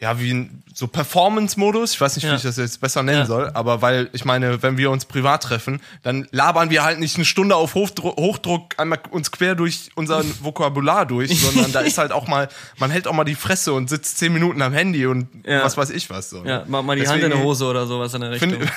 ja, 0.00 0.20
wie 0.20 0.32
ein, 0.32 0.62
so 0.72 0.86
Performance-Modus. 0.86 1.94
Ich 1.94 2.00
weiß 2.00 2.14
nicht, 2.16 2.30
wie 2.30 2.34
ich 2.34 2.42
das 2.42 2.56
jetzt 2.56 2.80
besser 2.80 3.02
nennen 3.02 3.20
ja. 3.20 3.26
soll, 3.26 3.50
aber 3.52 3.82
weil, 3.82 4.08
ich 4.12 4.24
meine, 4.24 4.62
wenn 4.62 4.76
wir 4.76 4.92
uns 4.92 5.04
privat 5.04 5.42
treffen, 5.42 5.80
dann 6.04 6.28
labern 6.30 6.70
wir 6.70 6.84
halt 6.84 7.00
nicht 7.00 7.16
eine 7.16 7.24
Stunde 7.24 7.56
auf 7.56 7.74
Hochdruck, 7.74 8.16
Hochdruck 8.16 8.78
einmal 8.78 9.00
uns 9.10 9.32
quer 9.32 9.56
durch 9.56 9.90
unser 9.96 10.22
Vokabular 10.40 11.04
durch, 11.04 11.40
sondern 11.40 11.72
da 11.72 11.80
ist 11.80 11.98
halt 11.98 12.12
auch 12.12 12.28
mal, 12.28 12.48
man 12.78 12.92
hält 12.92 13.08
auch 13.08 13.12
mal 13.12 13.24
die 13.24 13.34
Fresse 13.34 13.72
und 13.72 13.90
sitzt 13.90 14.18
zehn 14.18 14.32
Minuten 14.32 14.62
am 14.62 14.72
Handy 14.72 15.04
und 15.06 15.26
ja. 15.44 15.64
was 15.64 15.76
weiß 15.76 15.90
ich 15.90 16.08
was. 16.10 16.30
So. 16.30 16.44
Ja, 16.44 16.62
mach 16.68 16.82
mal 16.82 16.94
die 16.94 17.02
Deswegen, 17.02 17.24
Hand 17.24 17.32
in 17.32 17.38
der 17.38 17.42
Hose 17.42 17.66
oder 17.66 17.86
sowas 17.88 18.14
in 18.14 18.20
der 18.20 18.30
Richtung. 18.30 18.52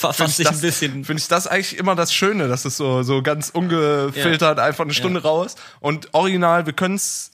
Find, 0.00 0.14
Fand 0.16 0.38
ich 0.38 0.48
ein 0.48 0.60
bisschen. 0.60 1.04
Finde 1.04 1.20
ich 1.20 1.28
das 1.28 1.46
eigentlich 1.46 1.76
immer 1.76 1.94
das 1.94 2.14
Schöne, 2.14 2.48
dass 2.48 2.64
es 2.64 2.76
so, 2.76 3.02
so 3.02 3.22
ganz 3.22 3.50
ungefiltert 3.50 4.56
ja. 4.56 4.64
einfach 4.64 4.84
eine 4.84 4.94
Stunde 4.94 5.22
raus 5.22 5.56
und 5.80 6.08
original, 6.12 6.64
wir 6.64 6.72
können 6.72 6.94
es 6.94 7.32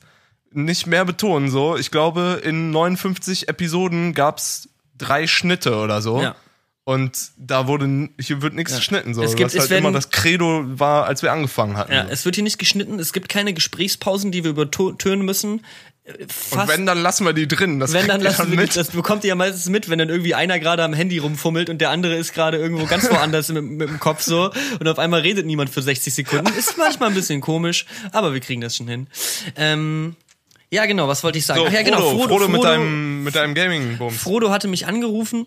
nicht 0.53 0.87
mehr 0.87 1.05
betonen, 1.05 1.51
so. 1.51 1.77
Ich 1.77 1.91
glaube, 1.91 2.41
in 2.43 2.71
59 2.71 3.49
Episoden 3.49 4.15
gab's 4.15 4.69
drei 4.97 5.27
Schnitte 5.27 5.77
oder 5.77 6.01
so. 6.01 6.23
Ja. 6.23 6.37
Und 6.85 7.33
da 7.37 7.67
wurde, 7.67 8.11
hier 8.21 8.43
wird 8.43 8.55
nichts 8.55 8.71
ja. 8.73 8.79
geschnitten, 8.79 9.13
so. 9.13 9.23
Es 9.23 9.35
gibt, 9.35 9.53
was 9.53 9.59
halt 9.59 9.71
werden, 9.71 9.87
immer 9.87 9.93
das 9.93 10.11
Credo 10.11 10.63
war, 10.67 11.07
als 11.07 11.21
wir 11.21 11.33
angefangen 11.33 11.77
hatten. 11.77 11.93
Ja, 11.93 12.07
so. 12.07 12.13
es 12.13 12.25
wird 12.25 12.37
hier 12.37 12.45
nicht 12.45 12.59
geschnitten. 12.59 13.01
Es 13.01 13.13
gibt 13.13 13.29
keine 13.29 13.53
Gesprächspausen, 13.53 14.31
die 14.31 14.45
wir 14.45 14.53
übertönen 14.53 15.25
müssen. 15.25 15.63
Fast, 16.29 16.55
und 16.55 16.69
wenn, 16.69 16.87
dann 16.87 16.99
lassen 16.99 17.27
wir 17.27 17.33
die 17.33 17.49
drin. 17.49 17.81
Das 17.81 17.93
wenn, 17.93 18.07
dann 18.07 18.21
lassen 18.21 18.53
wir 18.53 18.57
mit. 18.57 18.75
Die, 18.75 18.79
das 18.79 18.91
bekommt 18.91 19.25
ihr 19.25 19.29
ja 19.31 19.35
meistens 19.35 19.69
mit, 19.69 19.91
wenn 19.91 19.99
dann 19.99 20.09
irgendwie 20.09 20.37
einer 20.37 20.61
gerade 20.61 20.85
am 20.85 20.93
Handy 20.93 21.19
rumfummelt 21.19 21.69
und 21.69 21.81
der 21.81 21.91
andere 21.91 22.15
ist 22.15 22.33
gerade 22.33 22.59
irgendwo 22.59 22.87
ganz 22.87 23.11
woanders 23.11 23.49
mit, 23.49 23.65
mit, 23.65 23.89
dem 23.89 23.99
Kopf 23.99 24.23
so 24.23 24.53
und 24.79 24.87
auf 24.87 25.01
einmal 25.01 25.23
redet 25.23 25.47
niemand 25.47 25.71
für 25.71 25.83
60 25.83 26.15
Sekunden. 26.15 26.47
Ist 26.57 26.79
manchmal 26.79 27.09
ein 27.09 27.17
bisschen 27.17 27.41
komisch, 27.41 27.87
aber 28.13 28.33
wir 28.33 28.39
kriegen 28.39 28.61
das 28.61 28.77
schon 28.77 28.87
hin. 28.87 29.09
Ähm, 29.57 30.15
ja, 30.77 30.87
genau, 30.87 31.09
was 31.09 31.25
wollte 31.25 31.39
ich 31.39 31.47
sagen? 31.47 31.61
So, 31.61 31.67
Ach 31.67 31.73
ja, 31.73 31.83
genau, 31.83 31.99
Frodo, 31.99 32.19
Frodo, 32.19 32.29
Frodo 32.29 32.49
mit 32.49 32.65
deinem, 32.65 33.25
mit 33.25 33.35
deinem 33.35 33.55
Gaming-Bums. 33.55 34.17
Frodo 34.17 34.51
hatte 34.51 34.69
mich 34.69 34.87
angerufen 34.87 35.47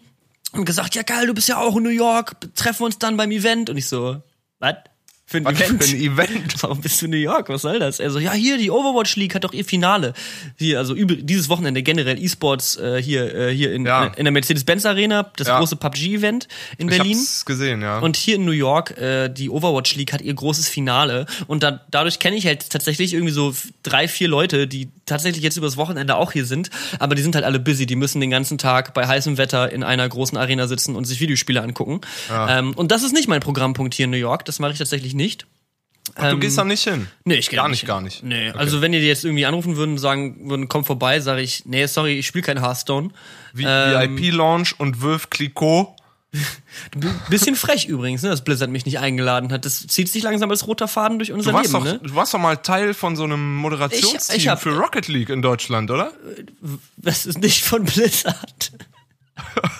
und 0.53 0.65
gesagt, 0.65 0.95
ja 0.95 1.03
geil, 1.03 1.27
du 1.27 1.33
bist 1.35 1.47
ja 1.47 1.57
auch 1.57 1.77
in 1.77 1.83
New 1.83 1.89
York, 1.89 2.35
treffen 2.55 2.79
wir 2.81 2.85
uns 2.87 2.97
dann 2.97 3.15
beim 3.15 3.31
Event. 3.31 3.69
Und 3.69 3.77
ich 3.77 3.87
so, 3.87 4.21
was? 4.57 4.75
Für 5.29 5.37
ein, 5.37 5.45
Event. 5.45 5.83
für 5.83 5.95
ein 5.95 6.01
Event. 6.01 6.55
Warum 6.63 6.81
bist 6.81 6.99
du 6.99 7.05
in 7.05 7.11
New 7.11 7.17
York? 7.17 7.49
Was 7.49 7.61
soll 7.61 7.77
das? 7.77 7.99
Er 7.99 8.09
so, 8.09 8.17
ja, 8.17 8.33
hier, 8.33 8.57
die 8.57 8.71
Overwatch 8.71 9.15
League 9.15 9.35
hat 9.35 9.43
doch 9.43 9.53
ihr 9.53 9.63
Finale. 9.63 10.15
Hier, 10.57 10.79
also 10.79 10.95
über, 10.95 11.15
dieses 11.15 11.49
Wochenende 11.49 11.83
generell 11.83 12.17
E-Sports 12.17 12.77
äh, 12.77 12.99
hier, 12.99 13.35
äh, 13.35 13.53
hier 13.53 13.71
in, 13.71 13.85
ja. 13.85 14.07
in 14.07 14.25
der 14.25 14.31
Mercedes-Benz 14.31 14.87
Arena, 14.87 15.31
das 15.35 15.47
ja. 15.47 15.59
große 15.59 15.75
PUBG-Event 15.75 16.47
in 16.79 16.87
Berlin. 16.87 17.11
Ich 17.11 17.17
hab's 17.19 17.45
gesehen, 17.45 17.83
ja. 17.83 17.99
Und 17.99 18.17
hier 18.17 18.37
in 18.37 18.45
New 18.45 18.53
York, 18.53 18.97
äh, 18.97 19.29
die 19.29 19.51
Overwatch 19.51 19.93
League 19.97 20.13
hat 20.13 20.21
ihr 20.21 20.33
großes 20.33 20.67
Finale. 20.67 21.27
Und 21.45 21.61
da, 21.61 21.85
dadurch 21.91 22.17
kenne 22.17 22.35
ich 22.35 22.47
halt 22.47 22.67
tatsächlich 22.71 23.13
irgendwie 23.13 23.33
so 23.33 23.53
drei, 23.83 24.07
vier 24.07 24.29
Leute, 24.29 24.67
die 24.67 24.89
tatsächlich 25.09 25.43
jetzt 25.43 25.57
übers 25.57 25.77
Wochenende 25.77 26.15
auch 26.15 26.31
hier 26.31 26.45
sind. 26.45 26.69
Aber 26.99 27.15
die 27.15 27.21
sind 27.21 27.35
halt 27.35 27.45
alle 27.45 27.59
busy. 27.59 27.85
Die 27.85 27.95
müssen 27.95 28.21
den 28.21 28.29
ganzen 28.29 28.57
Tag 28.57 28.93
bei 28.93 29.07
heißem 29.07 29.37
Wetter 29.37 29.71
in 29.71 29.83
einer 29.83 30.07
großen 30.07 30.37
Arena 30.37 30.67
sitzen 30.67 30.95
und 30.95 31.05
sich 31.05 31.19
Videospiele 31.19 31.61
angucken. 31.61 32.01
Ja. 32.29 32.59
Ähm, 32.59 32.73
und 32.73 32.91
das 32.91 33.03
ist 33.03 33.13
nicht 33.13 33.27
mein 33.27 33.41
Programmpunkt 33.41 33.93
hier 33.93 34.05
in 34.05 34.11
New 34.11 34.17
York. 34.17 34.45
Das 34.45 34.59
mache 34.59 34.71
ich 34.71 34.77
tatsächlich 34.77 35.13
nicht. 35.13 35.47
Ach, 36.15 36.29
du 36.29 36.35
ähm, 36.35 36.39
gehst 36.39 36.57
da 36.57 36.63
nicht 36.63 36.83
hin? 36.83 37.07
Nee, 37.23 37.35
ich 37.35 37.49
gehe 37.49 37.57
gar 37.57 37.69
nicht, 37.69 37.85
gar 37.85 38.01
nicht. 38.01 38.23
Nee, 38.23 38.49
okay. 38.49 38.57
also 38.57 38.81
wenn 38.81 38.93
ihr 38.93 39.01
jetzt 39.01 39.25
irgendwie 39.25 39.45
anrufen 39.45 39.75
würden 39.75 39.91
und 39.91 39.97
sagen 39.97 40.49
würden, 40.49 40.67
komm 40.67 40.85
vorbei, 40.85 41.19
sage 41.19 41.41
ich, 41.41 41.65
nee, 41.65 41.85
sorry, 41.85 42.17
ich 42.17 42.27
spiele 42.27 42.43
kein 42.43 42.61
Hearthstone. 42.61 43.09
Wie 43.53 43.65
ähm, 43.67 44.17
VIP-Launch 44.17 44.79
und 44.79 45.01
Wölf 45.01 45.29
Clicquot. 45.29 45.95
Bisschen 47.29 47.55
frech 47.55 47.85
übrigens, 47.85 48.21
ne, 48.21 48.29
dass 48.29 48.43
Blizzard 48.43 48.69
mich 48.69 48.85
nicht 48.85 48.99
eingeladen 48.99 49.51
hat. 49.51 49.65
Das 49.65 49.87
zieht 49.87 50.09
sich 50.09 50.23
langsam 50.23 50.51
als 50.51 50.67
roter 50.67 50.87
Faden 50.87 51.17
durch 51.17 51.31
unser 51.31 51.51
du 51.51 51.57
warst 51.57 51.73
Leben. 51.73 51.85
Doch, 51.85 51.91
ne? 51.91 51.99
Du 52.03 52.15
warst 52.15 52.33
doch 52.33 52.39
mal 52.39 52.57
Teil 52.57 52.93
von 52.93 53.15
so 53.15 53.23
einem 53.23 53.55
Moderationsteam 53.55 54.35
ich, 54.35 54.43
ich 54.43 54.47
hab, 54.47 54.61
für 54.61 54.77
Rocket 54.77 55.07
League 55.07 55.29
in 55.29 55.41
Deutschland, 55.41 55.89
oder? 55.89 56.13
Das 56.97 57.25
ist 57.25 57.39
nicht 57.39 57.63
von 57.63 57.83
Blizzard. 57.83 58.71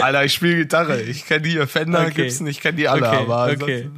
Alter, 0.00 0.24
ich 0.24 0.34
spiele 0.34 0.56
Gitarre. 0.56 1.00
Ich 1.00 1.26
kenne 1.26 1.42
die 1.42 1.66
Fender, 1.66 2.02
okay. 2.02 2.24
Gibson, 2.24 2.46
ich 2.46 2.60
kenne 2.60 2.76
die 2.76 2.88
alle, 2.88 3.08
okay. 3.08 3.16
aber 3.16 3.52
okay. 3.52 3.90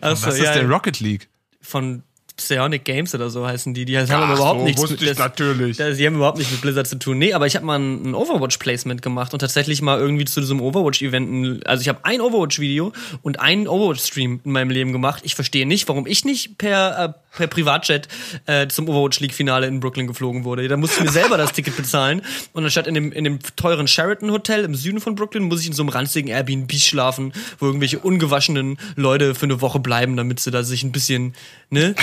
Achso, 0.00 0.26
was 0.26 0.36
ist 0.36 0.44
ja, 0.44 0.54
denn 0.54 0.70
Rocket 0.70 1.00
League? 1.00 1.28
Von 1.60 2.02
Psionic 2.36 2.84
Games 2.84 3.14
oder 3.14 3.30
so 3.30 3.46
heißen 3.46 3.72
die. 3.72 3.84
Die 3.86 3.98
haben 3.98 4.06
Ach 4.10 4.34
überhaupt 4.34 4.60
so, 4.60 4.64
nichts 4.66 4.82
wusste 4.82 4.96
ich 4.96 5.08
das- 5.08 5.18
natürlich. 5.18 5.76
Das, 5.78 5.96
die 5.96 6.06
haben 6.06 6.16
überhaupt 6.16 6.36
nichts 6.38 6.52
mit 6.52 6.60
Blizzard 6.60 6.86
zu 6.86 6.98
tun. 6.98 7.18
Nee, 7.18 7.32
aber 7.32 7.46
ich 7.46 7.56
habe 7.56 7.64
mal 7.64 7.78
ein, 7.78 8.10
ein 8.10 8.14
Overwatch-Placement 8.14 9.00
gemacht 9.00 9.32
und 9.32 9.38
tatsächlich 9.40 9.80
mal 9.80 9.98
irgendwie 9.98 10.26
zu 10.26 10.40
diesem 10.40 10.60
Overwatch-Event, 10.60 11.66
also 11.66 11.80
ich 11.80 11.88
habe 11.88 12.00
ein 12.04 12.20
Overwatch-Video 12.20 12.92
und 13.22 13.40
einen 13.40 13.66
Overwatch-Stream 13.68 14.40
in 14.44 14.52
meinem 14.52 14.70
Leben 14.70 14.92
gemacht. 14.92 15.22
Ich 15.24 15.34
verstehe 15.34 15.66
nicht, 15.66 15.88
warum 15.88 16.06
ich 16.06 16.24
nicht 16.26 16.58
per, 16.58 17.14
äh, 17.16 17.36
per 17.36 17.46
Privatjet 17.46 18.08
äh, 18.46 18.68
zum 18.68 18.88
Overwatch 18.88 19.20
League-Finale 19.20 19.66
in 19.66 19.80
Brooklyn 19.80 20.06
geflogen 20.06 20.44
wurde. 20.44 20.68
Da 20.68 20.76
musste 20.76 20.98
ich 21.00 21.04
mir 21.06 21.12
selber 21.12 21.38
das 21.38 21.52
Ticket 21.52 21.76
bezahlen 21.76 22.22
und 22.52 22.64
anstatt 22.64 22.86
in 22.86 22.94
dem, 22.94 23.12
in 23.12 23.24
dem 23.24 23.38
teuren 23.56 23.88
Sheraton-Hotel 23.88 24.64
im 24.64 24.74
Süden 24.74 25.00
von 25.00 25.14
Brooklyn, 25.14 25.44
muss 25.44 25.60
ich 25.62 25.68
in 25.68 25.72
so 25.72 25.82
einem 25.82 25.88
ranzigen 25.90 26.30
Airbnb 26.30 26.72
schlafen, 26.74 27.32
wo 27.58 27.66
irgendwelche 27.66 27.98
ungewaschenen 27.98 28.76
Leute 28.94 29.34
für 29.34 29.46
eine 29.46 29.60
Woche 29.62 29.80
bleiben, 29.80 30.16
damit 30.16 30.40
sie 30.40 30.50
da 30.50 30.62
sich 30.62 30.82
ein 30.82 30.92
bisschen, 30.92 31.34
ne? 31.70 31.94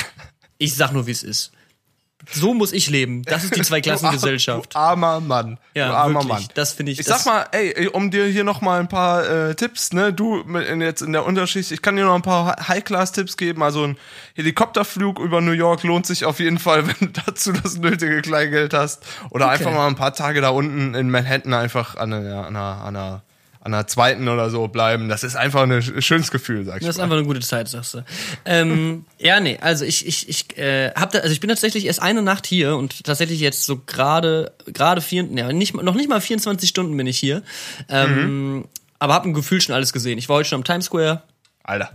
Ich 0.64 0.76
sag 0.76 0.92
nur, 0.92 1.06
wie 1.08 1.12
es 1.12 1.24
ist. 1.24 1.52
So 2.32 2.54
muss 2.54 2.72
ich 2.72 2.90
leben. 2.90 3.24
Das 3.24 3.44
ist 3.44 3.54
die 3.54 3.62
Zweiklassengesellschaft. 3.70 4.74
Du 4.76 4.80
armer 4.80 5.20
Mann. 5.20 5.60
Ja, 5.74 5.90
du 5.90 5.94
armer 5.96 6.14
wirklich. 6.22 6.30
Mann. 6.30 6.48
Das 6.54 6.72
finde 6.72 6.94
ich- 6.94 7.00
Ich 7.02 7.06
sag 7.06 7.26
mal, 7.26 7.46
ey, 7.52 7.90
um 7.90 8.12
dir 8.12 8.26
hier 8.28 8.46
noch 8.46 8.62
mal 8.62 8.80
ein 8.80 8.88
paar 8.88 9.28
äh, 9.50 9.56
Tipps, 9.56 9.92
ne, 9.92 10.14
du 10.14 10.42
mit, 10.46 10.66
in, 10.70 10.80
jetzt 10.80 11.02
in 11.02 11.12
der 11.12 11.26
Unterschicht, 11.26 11.72
ich 11.74 11.82
kann 11.82 11.98
dir 11.98 12.06
noch 12.06 12.16
ein 12.16 12.22
paar 12.22 12.56
High-Class-Tipps 12.70 13.36
geben. 13.36 13.62
Also 13.62 13.84
ein 13.88 13.98
Helikopterflug 14.36 15.20
über 15.20 15.42
New 15.42 15.52
York 15.52 15.84
lohnt 15.84 16.06
sich 16.06 16.24
auf 16.24 16.40
jeden 16.40 16.60
Fall, 16.60 16.88
wenn 17.00 17.14
du 17.14 17.22
dazu 17.26 17.52
das 17.52 17.78
nötige 17.78 18.22
Kleingeld 18.22 18.74
hast. 18.74 19.04
Oder 19.30 19.46
Okay. 19.48 19.56
einfach 19.56 19.74
mal 19.74 19.88
ein 19.88 19.96
paar 19.96 20.14
Tage 20.14 20.40
da 20.40 20.50
unten 20.50 20.96
in 20.96 21.10
Manhattan 21.10 21.54
einfach 21.54 21.96
an 21.98 22.14
einer, 22.14 22.46
an 22.48 22.56
einer, 22.56 22.82
an 22.86 22.96
einer, 22.96 23.24
an 23.66 23.74
einer 23.74 23.88
zweiten 23.88 24.28
oder 24.28 24.50
so 24.50 24.68
bleiben. 24.68 25.08
Das 25.08 25.24
ist 25.24 25.36
einfach 25.38 25.62
ein 25.64 25.82
schönes 26.02 26.32
Gefühl, 26.32 26.66
sag 26.66 26.82
ich 26.82 26.86
Das 26.86 26.96
ist 26.96 26.98
mal. 26.98 27.06
einfach 27.06 27.16
eine 27.18 27.26
gute 27.26 27.40
Zeit, 27.40 27.70
sagst 27.70 27.94
du. 27.94 28.04
Ähm, 28.44 29.06
ja, 29.20 29.40
nee, 29.40 29.58
also 29.62 29.86
ich, 29.86 30.06
ich, 30.06 30.28
ich 30.28 30.58
äh, 30.58 30.92
hab 30.96 31.12
da, 31.12 31.20
also 31.20 31.32
ich 31.32 31.40
bin 31.40 31.50
tatsächlich 31.50 31.86
erst 31.86 32.02
eine 32.02 32.22
Nacht 32.22 32.46
hier 32.46 32.76
und 32.76 33.06
tatsächlich 33.06 33.40
jetzt 33.40 33.66
so 33.66 33.78
gerade, 33.86 34.52
gerade 34.68 35.00
vier, 35.00 35.24
ja, 35.34 35.52
nicht, 35.54 35.74
noch 35.74 35.96
nicht 35.96 36.10
mal 36.10 36.20
24 36.20 36.68
Stunden 36.70 36.96
bin 36.98 37.08
ich 37.08 37.18
hier. 37.18 37.42
Ähm, 37.90 38.58
Mhm. 38.58 38.66
Aber 39.00 39.14
hab 39.16 39.26
ein 39.26 39.34
Gefühl 39.34 39.60
schon 39.60 39.76
alles 39.76 39.92
gesehen. 39.92 40.18
Ich 40.18 40.30
war 40.30 40.38
heute 40.38 40.48
schon 40.50 40.58
am 40.60 40.64
Times 40.64 40.86
Square. 40.86 41.24
Alter. 41.64 41.92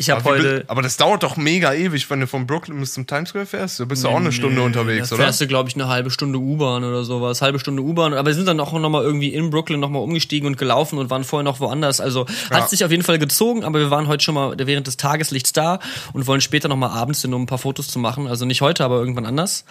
Ich 0.00 0.08
habe 0.08 0.24
heute. 0.24 0.64
aber 0.66 0.80
das 0.80 0.96
dauert 0.96 1.22
doch 1.22 1.36
mega 1.36 1.74
ewig, 1.74 2.08
wenn 2.08 2.20
du 2.20 2.26
von 2.26 2.46
Brooklyn 2.46 2.80
bis 2.80 2.94
zum 2.94 3.06
Times 3.06 3.28
Square 3.28 3.44
fährst. 3.44 3.78
Du 3.78 3.84
bist 3.84 4.02
ja 4.02 4.08
auch 4.08 4.16
eine 4.16 4.32
Stunde 4.32 4.62
unterwegs, 4.62 5.10
Da 5.10 5.16
oder? 5.16 5.24
fährst 5.24 5.42
du, 5.42 5.46
glaube 5.46 5.68
ich, 5.68 5.74
eine 5.74 5.88
halbe 5.88 6.10
Stunde 6.10 6.38
U-Bahn 6.38 6.84
oder 6.84 7.04
sowas. 7.04 7.42
Halbe 7.42 7.58
Stunde 7.58 7.82
U-Bahn. 7.82 8.14
Aber 8.14 8.26
wir 8.28 8.34
sind 8.34 8.46
dann 8.48 8.58
auch 8.60 8.72
noch 8.72 8.88
mal 8.88 9.02
irgendwie 9.02 9.28
in 9.34 9.50
Brooklyn 9.50 9.78
noch 9.78 9.90
mal 9.90 9.98
umgestiegen 9.98 10.46
und 10.46 10.56
gelaufen 10.56 10.98
und 10.98 11.10
waren 11.10 11.22
vorher 11.22 11.44
noch 11.44 11.60
woanders. 11.60 12.00
Also 12.00 12.24
Ja. 12.50 12.56
hat 12.56 12.70
sich 12.70 12.82
auf 12.82 12.90
jeden 12.90 13.02
Fall 13.02 13.18
gezogen, 13.18 13.62
aber 13.62 13.78
wir 13.78 13.90
waren 13.90 14.06
heute 14.08 14.24
schon 14.24 14.34
mal 14.34 14.54
während 14.58 14.86
des 14.86 14.96
Tageslichts 14.96 15.52
da 15.52 15.80
und 16.14 16.26
wollen 16.26 16.40
später 16.40 16.68
noch 16.68 16.76
mal 16.76 16.88
abends 16.88 17.20
hin, 17.20 17.34
um 17.34 17.42
ein 17.42 17.46
paar 17.46 17.58
Fotos 17.58 17.88
zu 17.88 17.98
machen. 17.98 18.26
Also 18.26 18.46
nicht 18.46 18.62
heute, 18.62 18.84
aber 18.86 18.96
irgendwann 19.00 19.26
anders. 19.26 19.66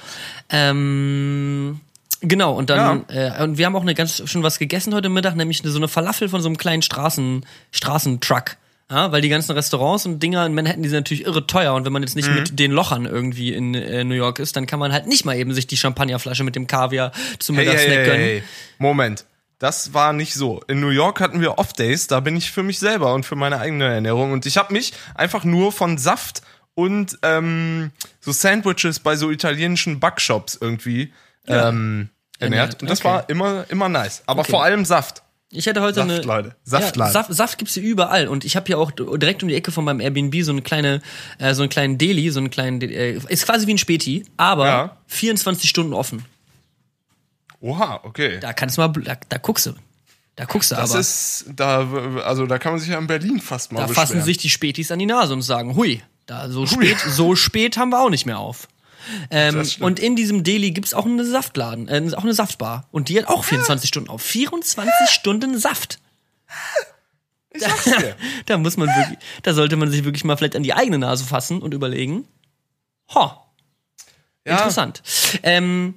Ähm, 0.49 1.79
Genau, 2.21 2.53
und 2.53 2.69
dann, 2.69 3.05
äh, 3.07 3.41
und 3.43 3.57
wir 3.57 3.65
haben 3.65 3.77
auch 3.77 3.81
eine 3.81 3.95
ganz 3.95 4.21
schon 4.29 4.43
was 4.43 4.59
gegessen 4.59 4.93
heute 4.93 5.07
Mittag, 5.07 5.37
nämlich 5.37 5.61
eine, 5.63 5.71
so 5.71 5.79
eine 5.79 5.87
Falafel 5.87 6.27
von 6.27 6.41
so 6.41 6.49
einem 6.49 6.57
kleinen 6.57 6.81
Straßen, 6.81 7.45
Straßentruck. 7.71 8.57
Ja, 8.91 9.11
weil 9.11 9.21
die 9.21 9.29
ganzen 9.29 9.51
Restaurants 9.51 10.05
und 10.07 10.21
Dinger 10.23 10.45
in 10.45 10.53
Manhattan, 10.55 10.81
die 10.81 10.89
sind 10.89 10.97
natürlich 10.99 11.25
irre 11.25 11.45
teuer. 11.45 11.73
Und 11.75 11.85
wenn 11.85 11.93
man 11.93 12.01
jetzt 12.01 12.15
nicht 12.15 12.29
mit 12.31 12.57
den 12.57 12.71
Lochern 12.71 13.05
irgendwie 13.05 13.53
in 13.53 13.75
äh, 13.75 14.03
New 14.03 14.15
York 14.15 14.39
ist, 14.39 14.55
dann 14.55 14.65
kann 14.65 14.79
man 14.79 14.91
halt 14.91 15.05
nicht 15.05 15.25
mal 15.25 15.35
eben 15.37 15.53
sich 15.53 15.67
die 15.67 15.77
Champagnerflasche 15.77 16.43
mit 16.43 16.55
dem 16.55 16.65
Kaviar 16.65 17.11
zum 17.37 17.55
Hey, 17.55 17.65
Mittagssnack 17.65 17.97
hey, 17.97 18.05
gönnen. 18.05 18.21
hey. 18.21 18.43
Moment. 18.79 19.25
Das 19.59 19.93
war 19.93 20.13
nicht 20.13 20.33
so. 20.33 20.61
In 20.67 20.79
New 20.79 20.89
York 20.89 21.19
hatten 21.19 21.41
wir 21.41 21.57
Off-Days, 21.59 22.07
da 22.07 22.19
bin 22.21 22.35
ich 22.37 22.49
für 22.49 22.63
mich 22.63 22.79
selber 22.79 23.13
und 23.13 23.25
für 23.25 23.35
meine 23.35 23.59
eigene 23.59 23.85
Ernährung. 23.93 24.31
Und 24.31 24.45
ich 24.45 24.57
habe 24.57 24.71
mich 24.73 24.93
einfach 25.15 25.43
nur 25.43 25.71
von 25.73 25.97
Saft 25.97 26.41
und 26.75 27.19
ähm, 27.23 27.91
so 28.21 28.31
Sandwiches 28.31 28.99
bei 28.99 29.17
so 29.17 29.29
italienischen 29.29 29.99
Backshops 29.99 30.57
irgendwie 30.59 31.11
ähm, 31.45 32.09
ernährt. 32.39 32.39
Ernährt, 32.39 32.81
Und 32.81 32.89
das 32.89 32.99
okay. 33.01 33.07
war 33.09 33.29
immer, 33.29 33.65
immer 33.69 33.89
nice. 33.89 34.23
Aber 34.27 34.41
Okay. 34.41 34.51
vor 34.51 34.63
allem 34.63 34.85
Saft. 34.85 35.23
Ich 35.51 35.65
hätte 35.65 35.81
heute 35.81 35.95
Saft, 35.95 36.09
eine 36.11 36.21
Leute. 36.21 36.55
Saft, 36.63 36.95
ja, 36.95 37.03
Leute. 37.03 37.13
Saft, 37.13 37.33
Saft 37.33 37.57
gibt's 37.57 37.73
hier 37.73 37.81
überall 37.83 38.27
und 38.27 38.45
ich 38.45 38.55
habe 38.55 38.67
hier 38.67 38.77
auch 38.77 38.91
direkt 38.91 39.41
um 39.41 39.49
die 39.49 39.55
Ecke 39.55 39.71
von 39.71 39.83
meinem 39.83 39.99
Airbnb 39.99 40.35
so 40.43 40.51
eine 40.51 40.61
kleine 40.61 41.01
äh, 41.39 41.53
so 41.55 41.63
einen 41.63 41.69
kleinen 41.69 41.97
Deli, 41.97 42.29
so 42.29 42.39
einen 42.39 42.51
kleinen 42.51 42.81
äh, 42.81 43.13
ist 43.29 43.45
quasi 43.45 43.65
wie 43.65 43.73
ein 43.73 43.77
Späti, 43.79 44.25
aber 44.37 44.65
Ja. 44.67 44.97
24 45.07 45.67
Stunden 45.69 45.93
offen. 45.93 46.23
Oha, 47.61 47.99
okay. 48.03 48.39
Da 48.39 48.53
kannst 48.53 48.77
du 48.77 48.81
mal 48.81 48.89
da, 48.89 49.17
da 49.27 49.37
guckst 49.37 49.65
du. 49.65 49.73
Da 50.35 50.45
guckst 50.45 50.71
du 50.71 50.75
Das 50.75 50.91
aber. 50.91 50.99
ist, 50.99 51.45
da, 51.53 51.89
also 52.23 52.45
da 52.45 52.57
kann 52.59 52.71
man 52.73 52.79
sich 52.79 52.89
ja 52.89 52.97
in 52.97 53.07
Berlin 53.07 53.41
fast 53.41 53.71
mal 53.71 53.81
da 53.81 53.87
beschweren. 53.87 54.07
fassen 54.07 54.21
sich 54.23 54.37
die 54.37 54.49
Spätis 54.49 54.91
an 54.91 54.99
die 54.99 55.05
Nase 55.05 55.33
und 55.33 55.41
sagen, 55.41 55.75
hui, 55.75 56.01
da 56.27 56.47
so 56.49 56.65
spät, 56.65 56.97
so 56.99 57.35
spät 57.35 57.75
haben 57.75 57.89
wir 57.89 57.99
auch 57.99 58.09
nicht 58.09 58.25
mehr 58.25 58.37
auf. 58.39 58.67
Ähm, 59.31 59.67
und 59.79 59.99
in 59.99 60.15
diesem 60.15 60.43
Deli 60.43 60.71
gibt's 60.71 60.93
auch 60.93 61.05
eine 61.05 61.25
Saftladen, 61.25 61.87
äh, 61.87 62.11
auch 62.15 62.23
eine 62.23 62.33
Saftbar. 62.33 62.87
Und 62.91 63.09
die 63.09 63.17
hat 63.17 63.27
auch 63.27 63.43
24 63.43 63.87
Stunden 63.87 64.09
auf. 64.09 64.21
24 64.21 64.91
Stunden 65.09 65.57
Saft. 65.57 65.99
ich 67.51 67.61
sag's 67.61 67.83
dir. 67.99 68.15
Da 68.45 68.57
muss 68.57 68.77
man 68.77 68.87
wirklich, 68.87 69.19
da 69.43 69.53
sollte 69.53 69.75
man 69.75 69.89
sich 69.89 70.03
wirklich 70.03 70.23
mal 70.23 70.37
vielleicht 70.37 70.55
an 70.55 70.63
die 70.63 70.73
eigene 70.73 70.97
Nase 70.97 71.25
fassen 71.25 71.61
und 71.61 71.73
überlegen. 71.73 72.27
Ho, 73.13 73.31
Ja, 74.45 74.57
interessant. 74.57 75.01
Ähm, 75.43 75.95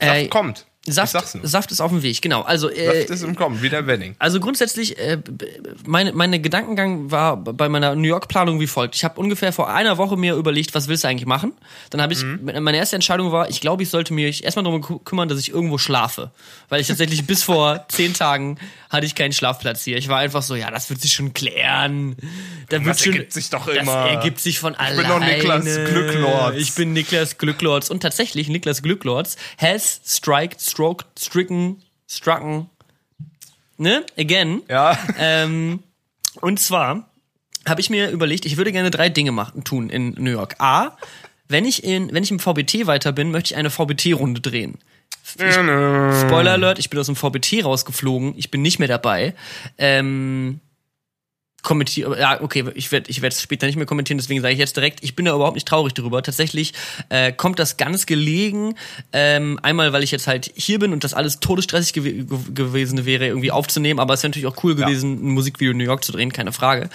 Saft 0.00 0.14
äh, 0.14 0.28
kommt. 0.28 0.66
Ich 0.88 0.94
Saft. 0.94 1.16
Saft 1.42 1.70
ist 1.72 1.80
auf 1.80 1.90
dem 1.90 2.02
Weg, 2.02 2.20
genau. 2.22 2.42
Also 2.42 2.70
äh, 2.70 2.98
Saft 3.00 3.10
ist 3.10 3.22
im 3.22 3.36
Kommen, 3.36 3.62
wie 3.62 3.68
der 3.68 3.86
Wedding. 3.86 4.16
Also 4.18 4.40
grundsätzlich, 4.40 4.98
äh, 4.98 5.18
meine, 5.86 6.12
meine 6.12 6.40
Gedankengang 6.40 7.10
war 7.10 7.36
bei 7.36 7.68
meiner 7.68 7.94
New 7.94 8.08
York-Planung 8.08 8.60
wie 8.60 8.66
folgt. 8.66 8.94
Ich 8.96 9.04
habe 9.04 9.20
ungefähr 9.20 9.52
vor 9.52 9.68
einer 9.70 9.98
Woche 9.98 10.16
mir 10.16 10.34
überlegt, 10.34 10.74
was 10.74 10.88
willst 10.88 11.04
du 11.04 11.08
eigentlich 11.08 11.26
machen? 11.26 11.52
Dann 11.90 12.00
habe 12.02 12.12
ich, 12.12 12.24
meine 12.24 12.76
erste 12.76 12.96
Entscheidung 12.96 13.32
war, 13.32 13.48
ich 13.50 13.60
glaube, 13.60 13.82
ich 13.82 13.90
sollte 13.90 14.12
mich 14.14 14.44
erstmal 14.44 14.64
darum 14.64 14.82
kü- 14.82 15.02
kümmern, 15.04 15.28
dass 15.28 15.38
ich 15.38 15.50
irgendwo 15.50 15.78
schlafe. 15.78 16.30
Weil 16.68 16.80
ich 16.80 16.86
tatsächlich 16.88 17.26
bis 17.26 17.42
vor 17.42 17.84
zehn 17.88 18.14
Tagen 18.14 18.58
hatte 18.90 19.06
ich 19.06 19.14
keinen 19.14 19.32
Schlafplatz 19.32 19.82
hier. 19.84 19.98
Ich 19.98 20.08
war 20.08 20.18
einfach 20.18 20.42
so, 20.42 20.54
ja, 20.54 20.70
das 20.70 20.88
wird 20.90 21.00
sich 21.02 21.12
schon 21.12 21.34
klären. 21.34 22.16
Da 22.70 22.78
wird 22.84 22.88
Das 22.96 23.02
schon, 23.04 23.12
ergibt 23.12 23.32
sich 23.32 23.50
doch 23.50 23.66
das 23.66 23.76
immer. 23.76 23.92
ergibt 23.92 24.40
sich 24.40 24.58
von 24.58 24.74
alleine. 24.74 24.96
bin 25.02 25.08
doch 25.08 25.20
Niklas 25.20 25.64
Glücklords. 25.64 26.56
Ich 26.56 26.74
bin 26.74 26.92
Niklas 26.92 27.38
Glücklords. 27.38 27.90
Und 27.90 28.00
tatsächlich, 28.00 28.48
Niklas 28.48 28.82
Glücklords 28.82 29.36
has 29.58 30.00
striked, 30.06 30.60
stroked, 30.78 31.18
stricken, 31.18 31.82
strucken, 32.06 32.70
ne? 33.78 34.06
Again. 34.16 34.62
Ja. 34.68 34.96
Ähm, 35.18 35.80
und 36.40 36.60
zwar 36.60 37.10
habe 37.68 37.80
ich 37.80 37.90
mir 37.90 38.10
überlegt, 38.10 38.46
ich 38.46 38.56
würde 38.56 38.70
gerne 38.70 38.92
drei 38.92 39.08
Dinge 39.08 39.32
machen, 39.32 39.64
tun 39.64 39.90
in 39.90 40.14
New 40.18 40.30
York. 40.30 40.54
A, 40.60 40.96
wenn 41.48 41.64
ich, 41.64 41.82
in, 41.82 42.14
wenn 42.14 42.22
ich 42.22 42.30
im 42.30 42.38
VBT 42.38 42.86
weiter 42.86 43.10
bin, 43.10 43.32
möchte 43.32 43.54
ich 43.54 43.56
eine 43.56 43.70
VBT-Runde 43.70 44.40
drehen. 44.40 44.78
Spoiler 45.24 46.52
Alert, 46.52 46.78
ich 46.78 46.90
bin 46.90 47.00
aus 47.00 47.06
dem 47.06 47.16
VBT 47.16 47.64
rausgeflogen, 47.64 48.34
ich 48.36 48.52
bin 48.52 48.62
nicht 48.62 48.78
mehr 48.78 48.86
dabei. 48.86 49.34
Ähm, 49.78 50.60
kommentiere, 51.68 52.18
ja, 52.18 52.40
okay, 52.40 52.64
ich 52.74 52.90
werde 52.90 53.10
ich 53.10 53.22
es 53.22 53.42
später 53.42 53.66
nicht 53.66 53.76
mehr 53.76 53.84
kommentieren, 53.84 54.16
deswegen 54.16 54.40
sage 54.40 54.54
ich 54.54 54.58
jetzt 54.58 54.74
direkt, 54.74 55.04
ich 55.04 55.14
bin 55.14 55.26
da 55.26 55.34
überhaupt 55.34 55.54
nicht 55.54 55.68
traurig 55.68 55.92
drüber. 55.92 56.22
Tatsächlich 56.22 56.72
äh, 57.10 57.30
kommt 57.30 57.58
das 57.58 57.76
ganz 57.76 58.06
gelegen, 58.06 58.74
ähm, 59.12 59.60
einmal, 59.62 59.92
weil 59.92 60.02
ich 60.02 60.10
jetzt 60.10 60.26
halt 60.26 60.50
hier 60.56 60.78
bin 60.78 60.94
und 60.94 61.04
das 61.04 61.12
alles 61.12 61.40
todesstressig 61.40 61.92
gew 61.92 62.24
gew 62.24 62.38
gewesen 62.54 63.04
wäre, 63.04 63.26
irgendwie 63.26 63.50
aufzunehmen, 63.50 64.00
aber 64.00 64.14
es 64.14 64.22
wäre 64.22 64.30
natürlich 64.30 64.46
auch 64.46 64.64
cool 64.64 64.76
gewesen, 64.76 65.22
ein 65.22 65.34
Musikvideo 65.34 65.72
in 65.72 65.76
New 65.76 65.84
York 65.84 66.04
zu 66.04 66.12
drehen, 66.12 66.32
keine 66.32 66.52
Frage. 66.52 66.88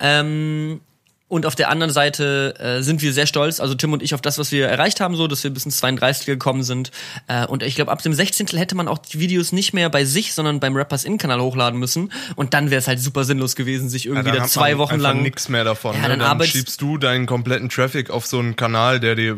Ähm, 0.00 0.80
und 1.28 1.44
auf 1.44 1.56
der 1.56 1.70
anderen 1.70 1.92
Seite 1.92 2.54
äh, 2.58 2.82
sind 2.82 3.02
wir 3.02 3.12
sehr 3.12 3.26
stolz, 3.26 3.58
also 3.58 3.74
Tim 3.74 3.92
und 3.92 4.00
ich, 4.00 4.14
auf 4.14 4.20
das, 4.20 4.38
was 4.38 4.52
wir 4.52 4.68
erreicht 4.68 5.00
haben, 5.00 5.16
so, 5.16 5.26
dass 5.26 5.42
wir 5.42 5.50
bis 5.50 5.64
ins 5.64 5.78
32 5.78 6.26
gekommen 6.26 6.62
sind. 6.62 6.92
Äh, 7.26 7.46
und 7.46 7.64
ich 7.64 7.74
glaube, 7.74 7.90
ab 7.90 8.00
dem 8.00 8.12
16. 8.12 8.46
hätte 8.58 8.76
man 8.76 8.86
auch 8.86 8.98
die 8.98 9.18
Videos 9.18 9.50
nicht 9.50 9.72
mehr 9.72 9.90
bei 9.90 10.04
sich, 10.04 10.34
sondern 10.34 10.60
beim 10.60 10.76
Rappers 10.76 11.04
In-Kanal 11.04 11.40
hochladen 11.40 11.80
müssen. 11.80 12.12
Und 12.36 12.54
dann 12.54 12.70
wäre 12.70 12.78
es 12.78 12.86
halt 12.86 13.00
super 13.00 13.24
sinnlos 13.24 13.56
gewesen, 13.56 13.88
sich 13.88 14.06
irgendwie 14.06 14.30
dann 14.30 14.38
da 14.38 14.46
zwei 14.46 14.78
Wochen 14.78 15.00
lang. 15.00 15.22
nichts 15.22 15.48
mehr 15.48 15.64
davon. 15.64 15.96
Ja, 15.96 16.02
ne? 16.02 16.16
dann 16.16 16.38
dann 16.38 16.46
schiebst 16.46 16.80
du 16.80 16.96
deinen 16.96 17.26
kompletten 17.26 17.70
Traffic 17.70 18.10
auf 18.10 18.24
so 18.24 18.38
einen 18.38 18.54
Kanal, 18.54 19.00
der 19.00 19.16
dir, 19.16 19.36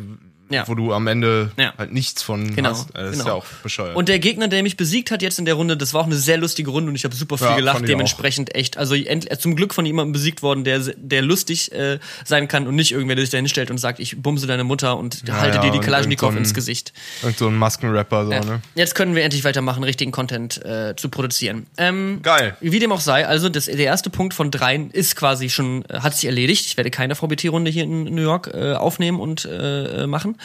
Ja. 0.51 0.67
wo 0.67 0.75
du 0.75 0.93
am 0.93 1.07
Ende 1.07 1.51
Ja. 1.59 1.75
halt 1.77 1.93
nichts 1.93 2.23
von 2.23 2.55
Genau, 2.55 2.71
hast. 2.71 2.89
Das 2.95 3.11
ist 3.11 3.19
genau. 3.19 3.27
ja 3.27 3.33
auch 3.35 3.45
bescheuert. 3.63 3.97
Und 3.97 4.09
der 4.09 4.19
Gegner, 4.19 4.49
der 4.49 4.63
mich 4.63 4.77
besiegt 4.77 5.11
hat 5.11 5.23
jetzt 5.23 5.39
in 5.39 5.45
der 5.45 5.55
Runde, 5.55 5.77
das 5.77 5.95
war 5.95 6.01
auch 6.03 6.07
eine 6.07 6.17
sehr 6.17 6.39
lustige 6.39 6.71
Runde 6.71 6.89
und 6.91 6.97
ich 6.97 7.05
habe 7.05 7.15
super 7.15 7.37
viel 7.39 7.47
Ja, 7.49 7.57
gelacht, 7.57 7.87
dementsprechend 7.87 8.55
echt. 8.55 8.77
Also 8.79 8.95
äh, 8.95 9.21
zum 9.39 9.57
Glück 9.57 9.75
von 9.75 9.85
jemandem 9.87 10.13
besiegt 10.13 10.43
worden, 10.43 10.65
der, 10.65 10.81
der 10.97 11.23
lustig 11.23 11.73
äh, 11.73 11.99
sein 12.25 12.49
kann 12.49 12.67
und 12.67 12.75
nicht 12.77 12.93
irgendwer, 12.93 13.15
der 13.17 13.25
sich 13.25 13.31
da 13.31 13.37
hinstellt 13.39 13.71
und 13.71 13.79
sagt, 13.79 14.01
ich 14.01 14.21
bumse 14.23 14.47
deine 14.47 14.65
Mutter 14.65 14.97
und 14.97 15.23
halte 15.31 15.61
dir 15.61 15.71
die 15.71 15.81
Kalaschnikow 15.81 16.33
so 16.33 16.39
ins 16.39 16.55
Gesicht. 16.55 16.93
Irgend 17.23 17.39
so 17.39 17.49
ein 17.49 17.55
Maskenrapper, 17.57 18.25
so, 18.25 18.31
ne? 18.31 18.61
Jetzt 18.75 18.95
können 18.95 19.15
wir 19.15 19.23
endlich 19.25 19.45
weitermachen, 19.45 19.85
richtigen 19.85 20.13
Content 20.13 20.65
äh, 20.65 20.95
zu 20.97 21.09
produzieren. 21.09 21.67
Ähm, 21.77 22.21
Geil. 22.23 22.57
Wie 22.61 22.79
dem 22.79 22.93
auch 22.93 23.01
sei, 23.01 23.27
also 23.27 23.49
das, 23.49 23.67
der 23.67 23.77
erste 23.77 24.11
Punkt 24.11 24.35
von 24.35 24.51
dreien 24.51 24.91
ist 24.91 25.17
quasi 25.17 25.51
schon, 25.51 25.85
äh, 25.87 26.01
hat 26.01 26.15
sich 26.15 26.25
erledigt. 26.27 26.67
Ich 26.67 26.77
werde 26.77 26.91
keine 26.91 27.15
VBT-Runde 27.15 27.71
hier 27.71 27.85
in 27.85 28.05
New 28.05 28.23
York 28.23 28.51
äh, 28.55 28.73
aufnehmen 28.75 29.21
und 29.21 29.45
äh, 29.45 30.05
äh, 30.05 30.07
machen. 30.07 30.38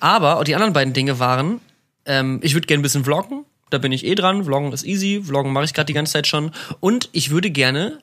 Aber 0.00 0.42
die 0.44 0.54
anderen 0.54 0.72
beiden 0.72 0.92
Dinge 0.92 1.18
waren, 1.18 1.60
ähm, 2.04 2.40
ich 2.42 2.54
würde 2.54 2.66
gerne 2.66 2.80
ein 2.80 2.82
bisschen 2.82 3.04
vloggen. 3.04 3.44
Da 3.70 3.78
bin 3.78 3.92
ich 3.92 4.04
eh 4.04 4.14
dran. 4.14 4.44
Vloggen 4.44 4.72
ist 4.72 4.84
easy. 4.84 5.22
Vloggen 5.24 5.52
mache 5.52 5.64
ich 5.64 5.74
gerade 5.74 5.86
die 5.86 5.92
ganze 5.92 6.12
Zeit 6.12 6.26
schon. 6.26 6.52
Und 6.80 7.08
ich 7.12 7.30
würde 7.30 7.50
gerne 7.50 7.98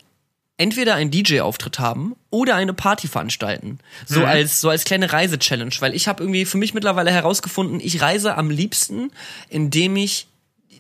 entweder 0.58 0.96
einen 0.96 1.10
DJ-Auftritt 1.10 1.80
haben 1.80 2.16
oder 2.30 2.56
eine 2.56 2.74
Party 2.74 3.08
veranstalten. 3.08 3.80
So 4.06 4.20
Mhm. 4.20 4.26
als 4.26 4.62
so 4.62 4.70
als 4.70 4.84
kleine 4.84 5.12
Reise-Challenge, 5.12 5.74
weil 5.80 5.96
ich 5.96 6.08
habe 6.08 6.22
irgendwie 6.24 6.46
für 6.46 6.58
mich 6.58 6.74
mittlerweile 6.74 7.12
herausgefunden, 7.12 7.80
ich 7.80 8.02
reise 8.02 8.38
am 8.38 8.50
liebsten, 8.50 9.12
indem 9.50 9.96
ich 9.96 10.28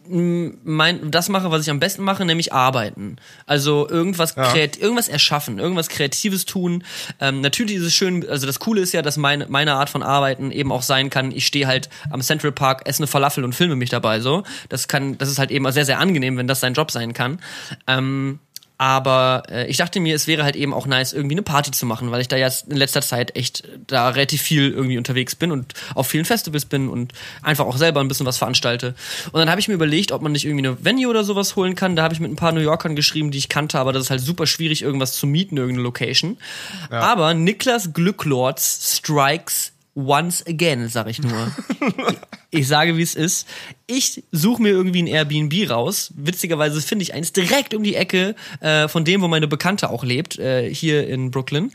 mein 0.07 1.11
das 1.11 1.29
mache, 1.29 1.49
was 1.51 1.61
ich 1.63 1.69
am 1.69 1.79
besten 1.79 2.03
mache, 2.03 2.25
nämlich 2.25 2.51
arbeiten. 2.53 3.15
Also 3.45 3.87
irgendwas 3.89 4.35
Ja. 4.35 4.51
kreat 4.51 4.77
irgendwas 4.77 5.07
erschaffen, 5.07 5.59
irgendwas 5.59 5.89
Kreatives 5.89 6.45
tun. 6.45 6.83
Ähm, 7.19 7.41
natürlich 7.41 7.77
ist 7.77 7.83
es 7.83 7.93
schön, 7.93 8.27
also 8.27 8.45
das 8.45 8.59
Coole 8.59 8.81
ist 8.81 8.93
ja, 8.93 9.01
dass 9.01 9.17
meine 9.17 9.47
meine 9.49 9.73
Art 9.75 9.89
von 9.89 10.03
Arbeiten 10.03 10.51
eben 10.51 10.71
auch 10.71 10.81
sein 10.81 11.09
kann. 11.09 11.31
Ich 11.31 11.45
stehe 11.47 11.67
halt 11.67 11.89
am 12.09 12.21
Central 12.21 12.51
Park, 12.51 12.81
esse 12.85 12.99
eine 12.99 13.07
Falafel 13.07 13.43
und 13.43 13.53
filme 13.53 13.75
mich 13.75 13.89
dabei. 13.89 14.19
So, 14.19 14.43
das 14.69 14.87
kann, 14.87 15.17
das 15.17 15.29
ist 15.29 15.39
halt 15.39 15.51
eben 15.51 15.69
sehr 15.71 15.85
sehr 15.85 15.99
angenehm, 15.99 16.37
wenn 16.37 16.47
das 16.47 16.59
sein 16.59 16.73
Job 16.73 16.91
sein 16.91 17.13
kann. 17.13 17.39
Ähm, 17.87 18.39
aber 18.83 19.43
äh, 19.49 19.65
ich 19.67 19.77
dachte 19.77 20.01
mir, 20.01 20.13
es 20.13 20.27
wäre 20.27 20.43
halt 20.43 20.57
eben 20.57 20.73
auch 20.73 20.85
nice, 20.85 21.13
irgendwie 21.13 21.35
eine 21.35 21.41
Party 21.41 21.71
zu 21.71 21.85
machen, 21.85 22.11
weil 22.11 22.19
ich 22.19 22.27
da 22.27 22.35
jetzt 22.35 22.67
in 22.67 22.75
letzter 22.75 23.01
Zeit 23.01 23.33
echt 23.37 23.63
da 23.87 24.09
relativ 24.09 24.41
viel 24.41 24.71
irgendwie 24.71 24.97
unterwegs 24.97 25.35
bin 25.35 25.53
und 25.53 25.73
auf 25.95 26.07
vielen 26.07 26.25
Festivals 26.25 26.65
bin 26.65 26.89
und 26.89 27.13
einfach 27.41 27.65
auch 27.65 27.77
selber 27.77 28.01
ein 28.01 28.09
bisschen 28.09 28.25
was 28.25 28.37
veranstalte. 28.37 28.93
Und 29.31 29.39
dann 29.39 29.49
habe 29.49 29.61
ich 29.61 29.69
mir 29.69 29.75
überlegt, 29.75 30.11
ob 30.11 30.21
man 30.21 30.33
nicht 30.33 30.43
irgendwie 30.43 30.67
eine 30.67 30.83
Venue 30.83 31.07
oder 31.07 31.23
sowas 31.23 31.55
holen 31.55 31.75
kann. 31.75 31.95
Da 31.95 32.03
habe 32.03 32.13
ich 32.13 32.19
mit 32.19 32.29
ein 32.29 32.35
paar 32.35 32.51
New 32.51 32.59
Yorkern 32.59 32.97
geschrieben, 32.97 33.31
die 33.31 33.37
ich 33.37 33.47
kannte, 33.47 33.79
aber 33.79 33.93
das 33.93 34.03
ist 34.03 34.09
halt 34.09 34.19
super 34.19 34.47
schwierig, 34.47 34.81
irgendwas 34.81 35.13
zu 35.13 35.27
mieten, 35.27 35.55
irgendeine 35.55 35.83
Location. 35.83 36.37
Aber 36.89 37.33
Niklas 37.33 37.93
Glücklords 37.93 38.97
Strikes 38.97 39.72
once 39.95 40.45
again, 40.47 40.87
sag 40.89 41.07
ich 41.07 41.21
nur. 41.21 41.51
Ich 42.51 42.67
sage, 42.67 42.97
wie 42.97 43.01
es 43.01 43.15
ist. 43.15 43.47
Ich 43.87 44.23
suche 44.31 44.61
mir 44.61 44.69
irgendwie 44.69 45.01
ein 45.01 45.07
Airbnb 45.07 45.69
raus. 45.69 46.11
Witzigerweise 46.15 46.81
finde 46.81 47.03
ich 47.03 47.13
eins 47.13 47.33
direkt 47.33 47.73
um 47.73 47.83
die 47.83 47.95
Ecke 47.95 48.35
äh, 48.59 48.87
von 48.87 49.05
dem, 49.05 49.21
wo 49.21 49.27
meine 49.27 49.47
Bekannte 49.47 49.89
auch 49.89 50.03
lebt, 50.03 50.37
äh, 50.39 50.71
hier 50.73 51.07
in 51.07 51.31
Brooklyn. 51.31 51.71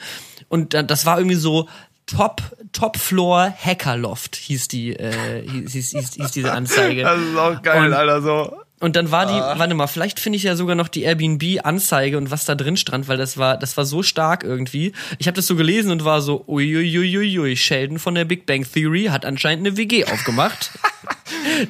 Und 0.49 0.75
das 0.75 1.05
war 1.07 1.19
irgendwie 1.19 1.37
so 1.37 1.69
Top 2.07 2.41
Top 2.73 2.97
Floor 2.97 3.53
Hacker 3.59 3.97
Loft 3.99 4.35
hieß 4.37 4.69
die 4.69 4.95
äh, 4.95 5.43
hieß, 5.47 5.73
hieß, 5.73 5.91
hieß, 5.91 6.15
hieß 6.15 6.31
diese 6.31 6.53
Anzeige. 6.53 7.03
Das 7.03 7.21
ist 7.21 7.37
auch 7.37 7.61
geil, 7.61 7.87
Und- 7.89 7.93
Alter, 7.93 8.23
so. 8.23 8.57
Und 8.81 8.95
dann 8.95 9.11
war 9.11 9.27
die, 9.27 9.33
Ah. 9.33 9.59
warte 9.59 9.75
mal, 9.75 9.89
vielleicht 9.89 10.21
finde 10.21 10.37
ich 10.37 10.45
ja 10.45 10.55
sogar 10.55 10.77
noch 10.77 10.87
die 10.89 11.03
Airbnb-Anzeige 11.03 12.17
und 12.17 12.31
was 12.31 12.45
da 12.45 12.55
drin 12.55 12.77
stand, 12.77 13.09
weil 13.09 13.17
das 13.17 13.37
war, 13.37 13.57
das 13.57 13.77
war 13.77 13.85
so 13.85 14.05
stark 14.05 14.45
irgendwie. 14.45 14.93
Ich 15.19 15.27
habe 15.27 15.35
das 15.35 15.47
so 15.49 15.57
gelesen 15.57 15.91
und 15.91 16.05
war 16.05 16.23
so, 16.23 16.45
uiuiuiui, 16.47 17.57
Sheldon 17.57 17.99
von 17.99 18.15
der 18.15 18.25
Big 18.25 18.47
Bang 18.47 18.65
Theory 18.71 19.07
hat 19.07 19.25
anscheinend 19.25 19.67
eine 19.67 19.77
WG 19.77 20.05
aufgemacht. 20.05 20.71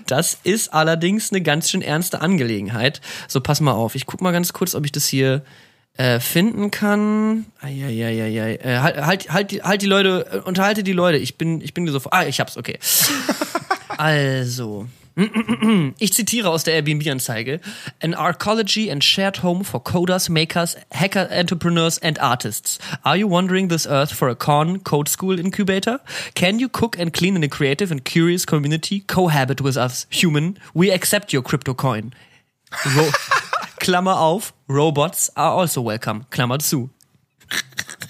Das 0.07 0.39
ist 0.45 0.73
allerdings 0.75 1.31
eine 1.33 1.41
ganz 1.41 1.71
schön 1.71 1.83
ernste 1.83 2.21
Angelegenheit. 2.21 3.01
So, 3.27 3.41
pass 3.41 3.61
mal 3.61 3.73
auf, 3.73 3.95
ich 3.95 4.07
guck 4.07 4.21
mal 4.21 4.33
ganz 4.33 4.53
kurz, 4.53 4.75
ob 4.75 4.85
ich 4.85 4.93
das 4.93 5.07
hier 5.07 5.43
äh, 5.97 6.21
finden 6.21 6.71
kann. 6.71 7.47
Eieieiei. 7.61 8.57
Äh, 8.57 8.79
halt, 8.79 8.97
halt, 9.05 9.33
halt, 9.33 9.51
die, 9.51 9.63
halt 9.63 9.83
die 9.83 9.87
Leute, 9.87 10.27
äh, 10.33 10.37
unterhalte 10.39 10.83
die 10.83 10.93
Leute. 10.93 11.19
Ich 11.19 11.39
bin, 11.39 11.61
ich 11.61 11.75
bin 11.75 11.87
dir 11.87 11.93
so. 11.93 12.01
Ah, 12.11 12.25
ich 12.25 12.41
hab's, 12.41 12.57
okay. 12.57 12.79
Also. 13.97 14.87
Ich 15.99 16.13
zitiere 16.13 16.49
aus 16.49 16.65
der 16.65 16.75
Airbnb-Anzeige. 16.75 17.61
An 18.01 18.15
arcology 18.15 18.91
and 18.91 19.03
shared 19.03 19.43
home 19.43 19.65
for 19.65 19.83
coders, 19.83 20.29
makers, 20.29 20.77
hacker 20.93 21.29
entrepreneurs 21.31 21.99
and 21.99 22.19
artists. 22.21 22.79
Are 23.03 23.17
you 23.17 23.29
wandering 23.29 23.69
this 23.69 23.87
earth 23.87 24.13
for 24.13 24.29
a 24.29 24.37
con 24.37 24.81
code 24.81 25.09
school 25.09 25.39
incubator? 25.39 26.01
Can 26.35 26.61
you 26.61 26.69
cook 26.69 26.99
and 26.99 27.13
clean 27.13 27.35
in 27.35 27.43
a 27.43 27.49
creative 27.49 27.91
and 27.91 28.05
curious 28.05 28.47
community? 28.47 29.01
Cohabit 29.01 29.61
with 29.61 29.77
us, 29.77 30.07
human. 30.11 30.57
We 30.73 30.93
accept 30.93 31.33
your 31.33 31.43
crypto 31.43 31.75
coin. 31.75 32.13
Ro 32.97 33.11
Klammer 33.81 34.17
auf, 34.17 34.53
robots 34.69 35.31
are 35.37 35.53
also 35.53 35.83
welcome. 35.83 36.27
Klammer 36.31 36.59
zu. 36.59 36.91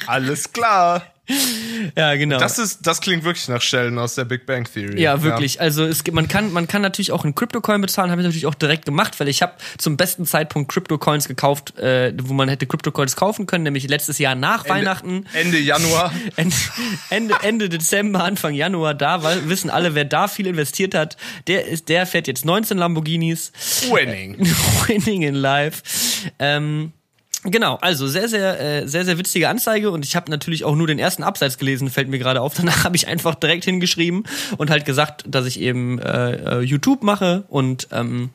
Alles 0.07 0.53
klar. 0.53 1.03
Ja, 1.97 2.15
genau. 2.17 2.39
Das 2.39 2.59
ist, 2.59 2.87
das 2.87 3.01
klingt 3.01 3.25
wirklich 3.25 3.49
nach 3.49 3.63
Sheldon 3.63 3.99
aus 3.99 4.15
der 4.15 4.25
Big 4.25 4.47
Bang 4.47 4.65
Theory. 4.65 5.01
Ja, 5.01 5.23
wirklich. 5.23 5.61
Also 5.61 5.85
es 5.85 6.05
gibt, 6.05 6.15
man 6.15 6.29
kann, 6.29 6.53
man 6.53 6.67
kann 6.67 6.83
natürlich 6.83 7.13
auch 7.13 7.25
einen 7.25 7.35
Crypto-Coin 7.35 7.81
bezahlen, 7.81 8.11
habe 8.11 8.21
ich 8.21 8.27
natürlich 8.27 8.47
auch 8.47 8.55
direkt 8.55 8.85
gemacht, 8.85 9.19
weil 9.21 9.29
ich 9.29 9.43
habe 9.43 9.55
zum 9.79 9.97
besten 9.97 10.27
Zeitpunkt 10.27 10.71
Crypto-Coins 10.71 11.29
gekauft, 11.29 11.79
äh, 11.79 12.13
wo 12.21 12.35
man 12.35 12.49
hätte 12.49 12.67
Crypto-Coins 12.67 13.17
kaufen 13.17 13.47
können, 13.47 13.65
nämlich 13.65 13.89
letztes 13.89 14.19
Jahr 14.19 14.35
nach 14.35 14.65
Ende, 14.65 14.71
Weihnachten. 14.71 15.27
Ende 15.33 15.59
Januar. 15.59 16.13
Ende, 16.37 16.57
Ende, 17.11 17.35
Ende 17.43 17.69
Dezember, 17.69 18.25
Anfang 18.25 18.55
Januar, 18.55 18.95
da 18.95 19.23
weil, 19.23 19.49
wissen 19.49 19.71
alle, 19.71 19.95
wer 19.95 20.05
da 20.05 20.29
viel 20.29 20.47
investiert 20.47 20.95
hat, 20.95 21.17
der 21.47 21.67
ist, 21.67 21.89
der 21.89 22.07
fährt 22.07 22.27
jetzt 22.27 22.45
19 22.45 22.79
Lamborghinis. 22.79 23.53
Winning. 23.91 24.39
Winning 24.87 25.23
in 25.23 25.35
Life. 25.35 25.83
Ähm, 26.39 26.93
Genau, 27.51 27.77
also 27.77 28.07
sehr, 28.07 28.29
sehr, 28.29 28.61
äh, 28.61 28.87
sehr, 28.87 29.05
sehr 29.05 29.17
witzige 29.17 29.49
Anzeige 29.49 29.91
und 29.91 30.05
ich 30.05 30.17
habe 30.17 30.31
natürlich 30.31 30.65
auch 30.65 30.75
nur 30.75 30.87
den 30.87 30.99
ersten 30.99 31.23
Absatz 31.23 31.57
gelesen, 31.57 31.89
fällt 31.89 32.09
mir 32.09 32.19
gerade 32.19 32.41
auf. 32.41 32.55
Danach 32.57 32.85
habe 32.85 32.97
ich 32.97 33.09
einfach 33.09 33.35
direkt 33.35 33.65
hingeschrieben 33.65 34.25
und 34.59 34.71
halt 34.71 34.85
gesagt, 34.85 35.25
dass 35.27 35.47
ich 35.47 35.61
eben 35.61 35.99
äh, 35.99 36.59
äh, 36.59 36.61
YouTube 36.61 37.03
mache 37.03 37.45
und 37.49 37.89
ähm, 37.93 38.31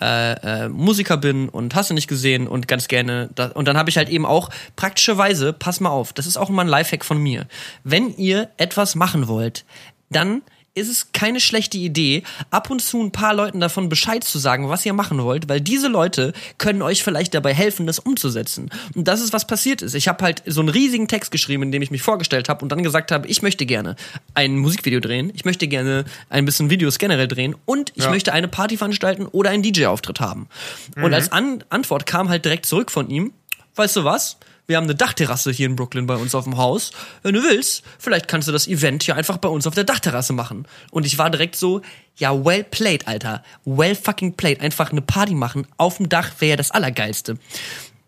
äh, 0.00 0.64
äh, 0.64 0.68
Musiker 0.68 1.16
bin 1.16 1.48
und 1.48 1.74
hast 1.74 1.90
du 1.90 1.94
nicht 1.94 2.08
gesehen 2.08 2.46
und 2.46 2.66
ganz 2.68 2.88
gerne. 2.88 3.28
Da, 3.34 3.46
und 3.48 3.68
dann 3.68 3.76
habe 3.76 3.90
ich 3.90 3.96
halt 3.96 4.08
eben 4.08 4.24
auch 4.24 4.50
praktischerweise, 4.76 5.52
pass 5.52 5.80
mal 5.80 5.90
auf, 5.90 6.12
das 6.12 6.26
ist 6.26 6.36
auch 6.36 6.48
immer 6.48 6.62
ein 6.62 6.68
Lifehack 6.68 7.04
von 7.04 7.18
mir. 7.18 7.46
Wenn 7.82 8.16
ihr 8.16 8.48
etwas 8.56 8.94
machen 8.94 9.28
wollt, 9.28 9.64
dann 10.10 10.42
ist 10.74 10.88
es 10.88 11.12
keine 11.12 11.38
schlechte 11.40 11.78
Idee, 11.78 12.24
ab 12.50 12.68
und 12.70 12.82
zu 12.82 13.00
ein 13.00 13.12
paar 13.12 13.32
Leuten 13.34 13.60
davon 13.60 13.88
Bescheid 13.88 14.24
zu 14.24 14.38
sagen, 14.38 14.68
was 14.68 14.84
ihr 14.84 14.92
machen 14.92 15.22
wollt, 15.22 15.48
weil 15.48 15.60
diese 15.60 15.86
Leute 15.88 16.32
können 16.58 16.82
euch 16.82 17.04
vielleicht 17.04 17.32
dabei 17.34 17.54
helfen, 17.54 17.86
das 17.86 18.00
umzusetzen. 18.00 18.70
Und 18.94 19.06
das 19.06 19.20
ist, 19.20 19.32
was 19.32 19.46
passiert 19.46 19.82
ist. 19.82 19.94
Ich 19.94 20.08
habe 20.08 20.24
halt 20.24 20.42
so 20.46 20.60
einen 20.60 20.68
riesigen 20.68 21.06
Text 21.06 21.30
geschrieben, 21.30 21.62
in 21.62 21.72
dem 21.72 21.82
ich 21.82 21.92
mich 21.92 22.02
vorgestellt 22.02 22.48
habe 22.48 22.62
und 22.62 22.70
dann 22.70 22.82
gesagt 22.82 23.12
habe, 23.12 23.28
ich 23.28 23.40
möchte 23.42 23.66
gerne 23.66 23.94
ein 24.34 24.58
Musikvideo 24.58 24.98
drehen, 25.00 25.30
ich 25.34 25.44
möchte 25.44 25.68
gerne 25.68 26.04
ein 26.28 26.44
bisschen 26.44 26.70
Videos 26.70 26.98
generell 26.98 27.28
drehen 27.28 27.54
und 27.66 27.92
ich 27.94 28.04
Ja. 28.04 28.10
möchte 28.10 28.32
eine 28.32 28.48
Party 28.48 28.76
veranstalten 28.76 29.26
oder 29.26 29.50
einen 29.50 29.62
DJ-Auftritt 29.62 30.18
haben. 30.20 30.48
Und 30.96 31.14
als 31.14 31.30
An 31.30 31.62
Antwort 31.70 32.04
kam 32.06 32.28
halt 32.28 32.44
direkt 32.44 32.66
zurück 32.66 32.90
von 32.90 33.08
ihm, 33.10 33.32
weißt 33.76 33.94
du 33.96 34.04
was? 34.04 34.38
Wir 34.66 34.78
haben 34.78 34.84
eine 34.84 34.94
Dachterrasse 34.94 35.50
hier 35.50 35.66
in 35.66 35.76
Brooklyn 35.76 36.06
bei 36.06 36.16
uns 36.16 36.34
auf 36.34 36.44
dem 36.44 36.56
Haus. 36.56 36.92
Wenn 37.22 37.34
du 37.34 37.42
willst, 37.42 37.82
vielleicht 37.98 38.28
kannst 38.28 38.48
du 38.48 38.52
das 38.52 38.66
Event 38.66 39.02
hier 39.02 39.14
einfach 39.14 39.36
bei 39.36 39.48
uns 39.48 39.66
auf 39.66 39.74
der 39.74 39.84
Dachterrasse 39.84 40.32
machen. 40.32 40.66
Und 40.90 41.04
ich 41.04 41.18
war 41.18 41.28
direkt 41.28 41.56
so, 41.56 41.82
ja, 42.16 42.44
well 42.44 42.64
played, 42.64 43.06
Alter. 43.06 43.42
Well 43.64 43.94
fucking 43.94 44.34
played. 44.34 44.60
Einfach 44.60 44.90
eine 44.90 45.02
Party 45.02 45.34
machen 45.34 45.66
auf 45.76 45.98
dem 45.98 46.08
Dach 46.08 46.32
wäre 46.38 46.50
ja 46.50 46.56
das 46.56 46.70
Allergeilste. 46.70 47.36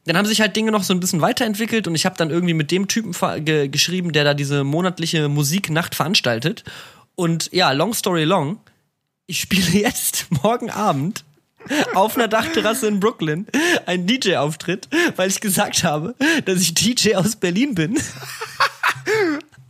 Dann 0.06 0.16
haben 0.16 0.26
sich 0.26 0.40
halt 0.40 0.56
Dinge 0.56 0.70
noch 0.70 0.84
so 0.84 0.94
ein 0.94 1.00
bisschen 1.00 1.20
weiterentwickelt 1.20 1.88
und 1.88 1.94
ich 1.94 2.06
habe 2.06 2.16
dann 2.16 2.30
irgendwie 2.30 2.54
mit 2.54 2.70
dem 2.70 2.88
Typen 2.88 3.12
ge 3.44 3.68
geschrieben, 3.68 4.12
der 4.12 4.24
da 4.24 4.34
diese 4.34 4.64
monatliche 4.64 5.28
Musiknacht 5.28 5.94
veranstaltet. 5.94 6.64
Und 7.16 7.52
ja, 7.52 7.72
long 7.72 7.92
story 7.92 8.24
long, 8.24 8.60
ich 9.26 9.40
spiele 9.40 9.68
jetzt 9.80 10.26
morgen 10.30 10.70
Abend 10.70 11.24
auf 11.94 12.16
einer 12.16 12.28
Dachterrasse 12.28 12.86
in 12.86 13.00
Brooklyn 13.00 13.46
einen 13.86 14.06
DJ-Auftritt, 14.06 14.88
weil 15.16 15.28
ich 15.28 15.40
gesagt 15.40 15.84
habe, 15.84 16.14
dass 16.44 16.60
ich 16.60 16.74
DJ 16.74 17.14
aus 17.14 17.36
Berlin 17.36 17.74
bin. 17.74 17.98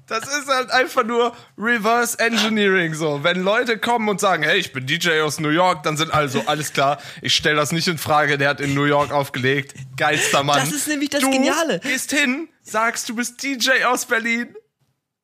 Das 0.06 0.20
ist 0.20 0.46
halt 0.46 0.70
einfach 0.70 1.04
nur 1.04 1.34
Reverse 1.58 2.18
Engineering 2.20 2.94
so. 2.94 3.24
Wenn 3.24 3.42
Leute 3.42 3.76
kommen 3.76 4.08
und 4.08 4.20
sagen, 4.20 4.44
hey, 4.44 4.56
ich 4.56 4.72
bin 4.72 4.86
DJ 4.86 5.20
aus 5.20 5.40
New 5.40 5.48
York, 5.48 5.82
dann 5.82 5.96
sind 5.96 6.14
also 6.14 6.44
alles 6.46 6.72
klar. 6.72 6.98
Ich 7.22 7.34
stelle 7.34 7.56
das 7.56 7.72
nicht 7.72 7.88
in 7.88 7.98
Frage. 7.98 8.38
Der 8.38 8.50
hat 8.50 8.60
in 8.60 8.74
New 8.74 8.84
York 8.84 9.10
aufgelegt. 9.10 9.74
Geilster 9.96 10.44
Mann. 10.44 10.60
Das 10.60 10.70
ist 10.70 10.86
nämlich 10.86 11.10
das 11.10 11.22
du 11.22 11.30
Geniale. 11.30 11.80
Gehst 11.80 12.12
hin, 12.12 12.48
sagst, 12.62 13.08
du 13.08 13.16
bist 13.16 13.42
DJ 13.42 13.82
aus 13.84 14.06
Berlin, 14.06 14.54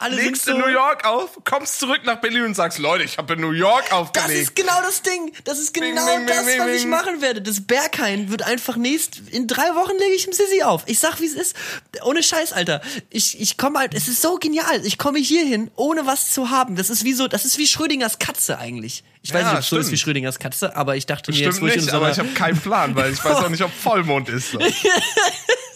Alle 0.02 0.16
legst 0.16 0.44
sind 0.44 0.56
in 0.56 0.60
so, 0.60 0.66
New 0.66 0.72
York 0.72 1.04
auf, 1.06 1.38
kommst 1.44 1.78
zurück 1.78 2.00
nach 2.04 2.20
Berlin 2.20 2.42
und 2.44 2.54
sagst, 2.54 2.78
Leute, 2.78 3.04
ich 3.04 3.18
habe 3.18 3.34
in 3.34 3.40
New 3.40 3.52
York 3.52 3.84
Das 3.90 3.92
aufgelegt. 3.92 4.42
ist 4.42 4.56
genau 4.56 4.80
das 4.82 5.02
Ding. 5.02 5.32
Das 5.44 5.58
ist 5.58 5.72
genau 5.72 6.04
Bing, 6.06 6.26
bing, 6.26 6.26
das, 6.26 6.44
bing, 6.46 6.58
was 6.60 6.68
ich 6.68 6.86
machen 6.86 7.20
werde. 7.22 7.40
Das 7.42 7.64
Berghain 7.66 8.30
wird 8.30 8.42
einfach 8.42 8.76
nächst, 8.76 9.20
in 9.30 9.46
drei 9.46 9.74
Wochen 9.74 9.92
lege 9.98 10.14
ich 10.14 10.26
im 10.26 10.32
Sissi 10.32 10.62
auf. 10.62 10.82
Ich 10.86 10.98
sag, 10.98 11.20
wie 11.20 11.26
es 11.26 11.34
ist. 11.34 11.56
Ohne 12.04 12.22
Scheiß, 12.22 12.52
Alter. 12.52 12.80
Ich, 13.10 13.40
ich 13.40 13.56
komme 13.56 13.78
halt, 13.78 13.94
es 13.94 14.08
ist 14.08 14.20
so 14.22 14.36
genial. 14.36 14.84
Ich 14.84 14.98
komme 14.98 15.18
hier 15.18 15.44
hin, 15.44 15.70
ohne 15.76 16.06
was 16.06 16.30
zu 16.30 16.50
haben. 16.50 16.76
Das 16.76 16.90
ist 16.90 17.04
wie 17.04 17.12
so, 17.12 17.28
das 17.28 17.44
ist 17.44 17.58
wie 17.58 17.66
Schrödingers 17.66 18.18
Katze 18.18 18.58
eigentlich. 18.58 19.04
Ich 19.24 19.32
weiß 19.32 19.42
Ja, 19.42 19.46
nicht, 19.50 19.54
ob 19.54 19.60
es 19.60 19.68
so 19.68 19.78
ist 19.78 19.92
wie 19.92 19.96
Schrödingers 19.96 20.40
Katze, 20.40 20.74
aber 20.74 20.96
ich 20.96 21.06
dachte 21.06 21.30
mir 21.30 21.36
jetzt, 21.38 21.54
Stimmt 21.56 21.62
wo 21.62 21.66
ich 21.68 21.74
in 21.74 21.80
nicht, 21.82 21.90
so 21.90 21.96
aber 21.96 22.10
ich 22.10 22.18
habe 22.18 22.30
keinen 22.30 22.58
Plan, 22.60 22.96
weil 22.96 23.12
ich 23.12 23.24
weiß 23.24 23.36
auch 23.44 23.48
nicht, 23.48 23.62
ob 23.62 23.72
Vollmond 23.72 24.28
ist. 24.28 24.50
So. 24.50 24.58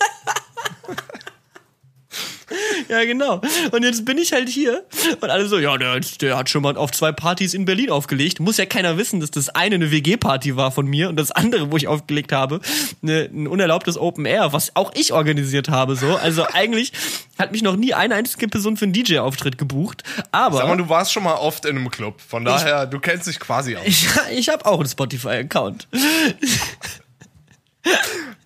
Ja, 2.89 3.05
genau. 3.05 3.41
Und 3.73 3.83
jetzt 3.83 4.05
bin 4.05 4.19
ich 4.19 4.33
halt 4.33 4.49
hier 4.49 4.85
und 5.21 5.31
alle 5.31 5.47
so, 5.47 5.59
ja, 5.59 5.77
der, 5.77 6.01
der 6.21 6.37
hat 6.37 6.51
schon 6.51 6.63
mal 6.63 6.77
auf 6.77 6.91
zwei 6.93 7.13
Partys 7.13 7.55
in 7.55 7.65
Berlin 7.65 7.91
aufgelegt. 7.91 8.41
Muss 8.41 8.57
ja 8.57 8.67
keiner 8.67 8.97
wissen, 8.97 9.21
dass 9.21 9.31
das 9.31 9.49
eine 9.51 9.77
eine 9.77 9.91
WG-Party 9.91 10.57
war 10.57 10.71
von 10.71 10.87
mir 10.87 11.09
und 11.09 11.17
das 11.17 11.31
andere, 11.31 11.71
wo 11.71 11.77
ich 11.77 11.89
aufgelegt 11.89 12.33
habe, 12.33 12.61
eine, 13.03 13.29
ein 13.33 13.47
unerlaubtes 13.47 13.97
Open 13.99 14.25
Air, 14.27 14.53
was 14.53 14.75
auch 14.75 14.93
ich 14.95 15.13
organisiert 15.13 15.69
habe. 15.69 15.97
So, 15.97 16.17
also 16.17 16.47
eigentlich 16.53 16.93
hat 17.39 17.53
mich 17.53 17.63
noch 17.63 17.77
nie 17.77 17.95
eine 17.95 18.15
einzige 18.15 18.49
Person 18.49 18.77
für 18.77 18.85
einen 18.85 18.93
DJ-Auftritt 18.93 19.59
gebucht. 19.59 20.03
Aber 20.33 20.59
Sag 20.59 20.69
mal, 20.69 20.77
du 20.77 20.89
warst 20.89 21.13
schon 21.13 21.23
mal 21.23 21.35
oft 21.35 21.65
in 21.65 21.77
einem 21.77 21.91
Club. 21.91 22.21
Von 22.27 22.45
daher, 22.45 22.87
du 22.87 22.99
kennst 22.99 23.27
dich 23.27 23.39
quasi 23.39 23.77
aus. 23.77 23.83
ich, 23.87 24.09
ich 24.33 24.49
habe 24.49 24.67
auch 24.67 24.81
einen 24.81 24.89
Spotify-Account. 24.89 25.89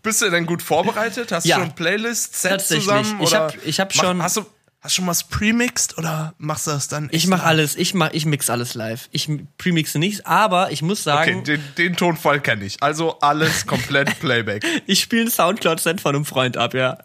Bist 0.03 0.22
du 0.22 0.30
denn 0.30 0.47
gut 0.47 0.62
vorbereitet? 0.62 1.30
Hast 1.32 1.45
Ja. 1.47 1.57
du 1.59 1.62
schon 1.64 1.74
Playlists, 1.74 2.43
Sets 2.43 2.68
Tatsächlich. 2.68 2.84
zusammen? 2.86 3.20
Ich 3.22 3.28
oder 3.28 3.41
hab- 3.45 3.66
ich 3.66 3.80
hab 3.80 3.93
schon- 3.93 4.22
Hast 4.22 4.36
du, 4.38 4.47
hast 4.80 4.97
du 4.97 5.01
schon 5.03 5.07
was 5.09 5.24
premixed 5.24 5.99
oder 5.99 6.32
machst 6.38 6.66
du 6.66 6.70
das 6.70 6.88
dann? 6.88 7.09
Ich 7.12 7.26
mache 7.26 7.45
alles, 7.45 7.76
ich 7.76 7.93
mach, 7.95 8.11
ich 8.12 8.24
mix 8.26 8.49
alles 8.49 8.74
live. 8.74 9.09
Ich 9.12 9.28
premixe 9.59 9.99
nichts, 9.99 10.24
aber 10.24 10.70
ich 10.72 10.80
muss 10.82 11.03
sagen, 11.05 11.41
Okay, 11.41 11.57
den, 11.59 11.74
den 11.76 11.97
Tonfall 11.97 12.41
kenne 12.41 12.64
ich. 12.64 12.82
Also 12.82 13.18
alles 13.20 13.66
komplett 13.66 14.18
Playback. 14.20 14.64
ich 14.86 15.01
spiele 15.01 15.22
ein 15.24 15.30
Soundcloud-Set 15.30 16.01
von 16.01 16.14
einem 16.14 16.24
Freund 16.24 16.57
ab, 16.57 16.72
ja. 16.74 16.97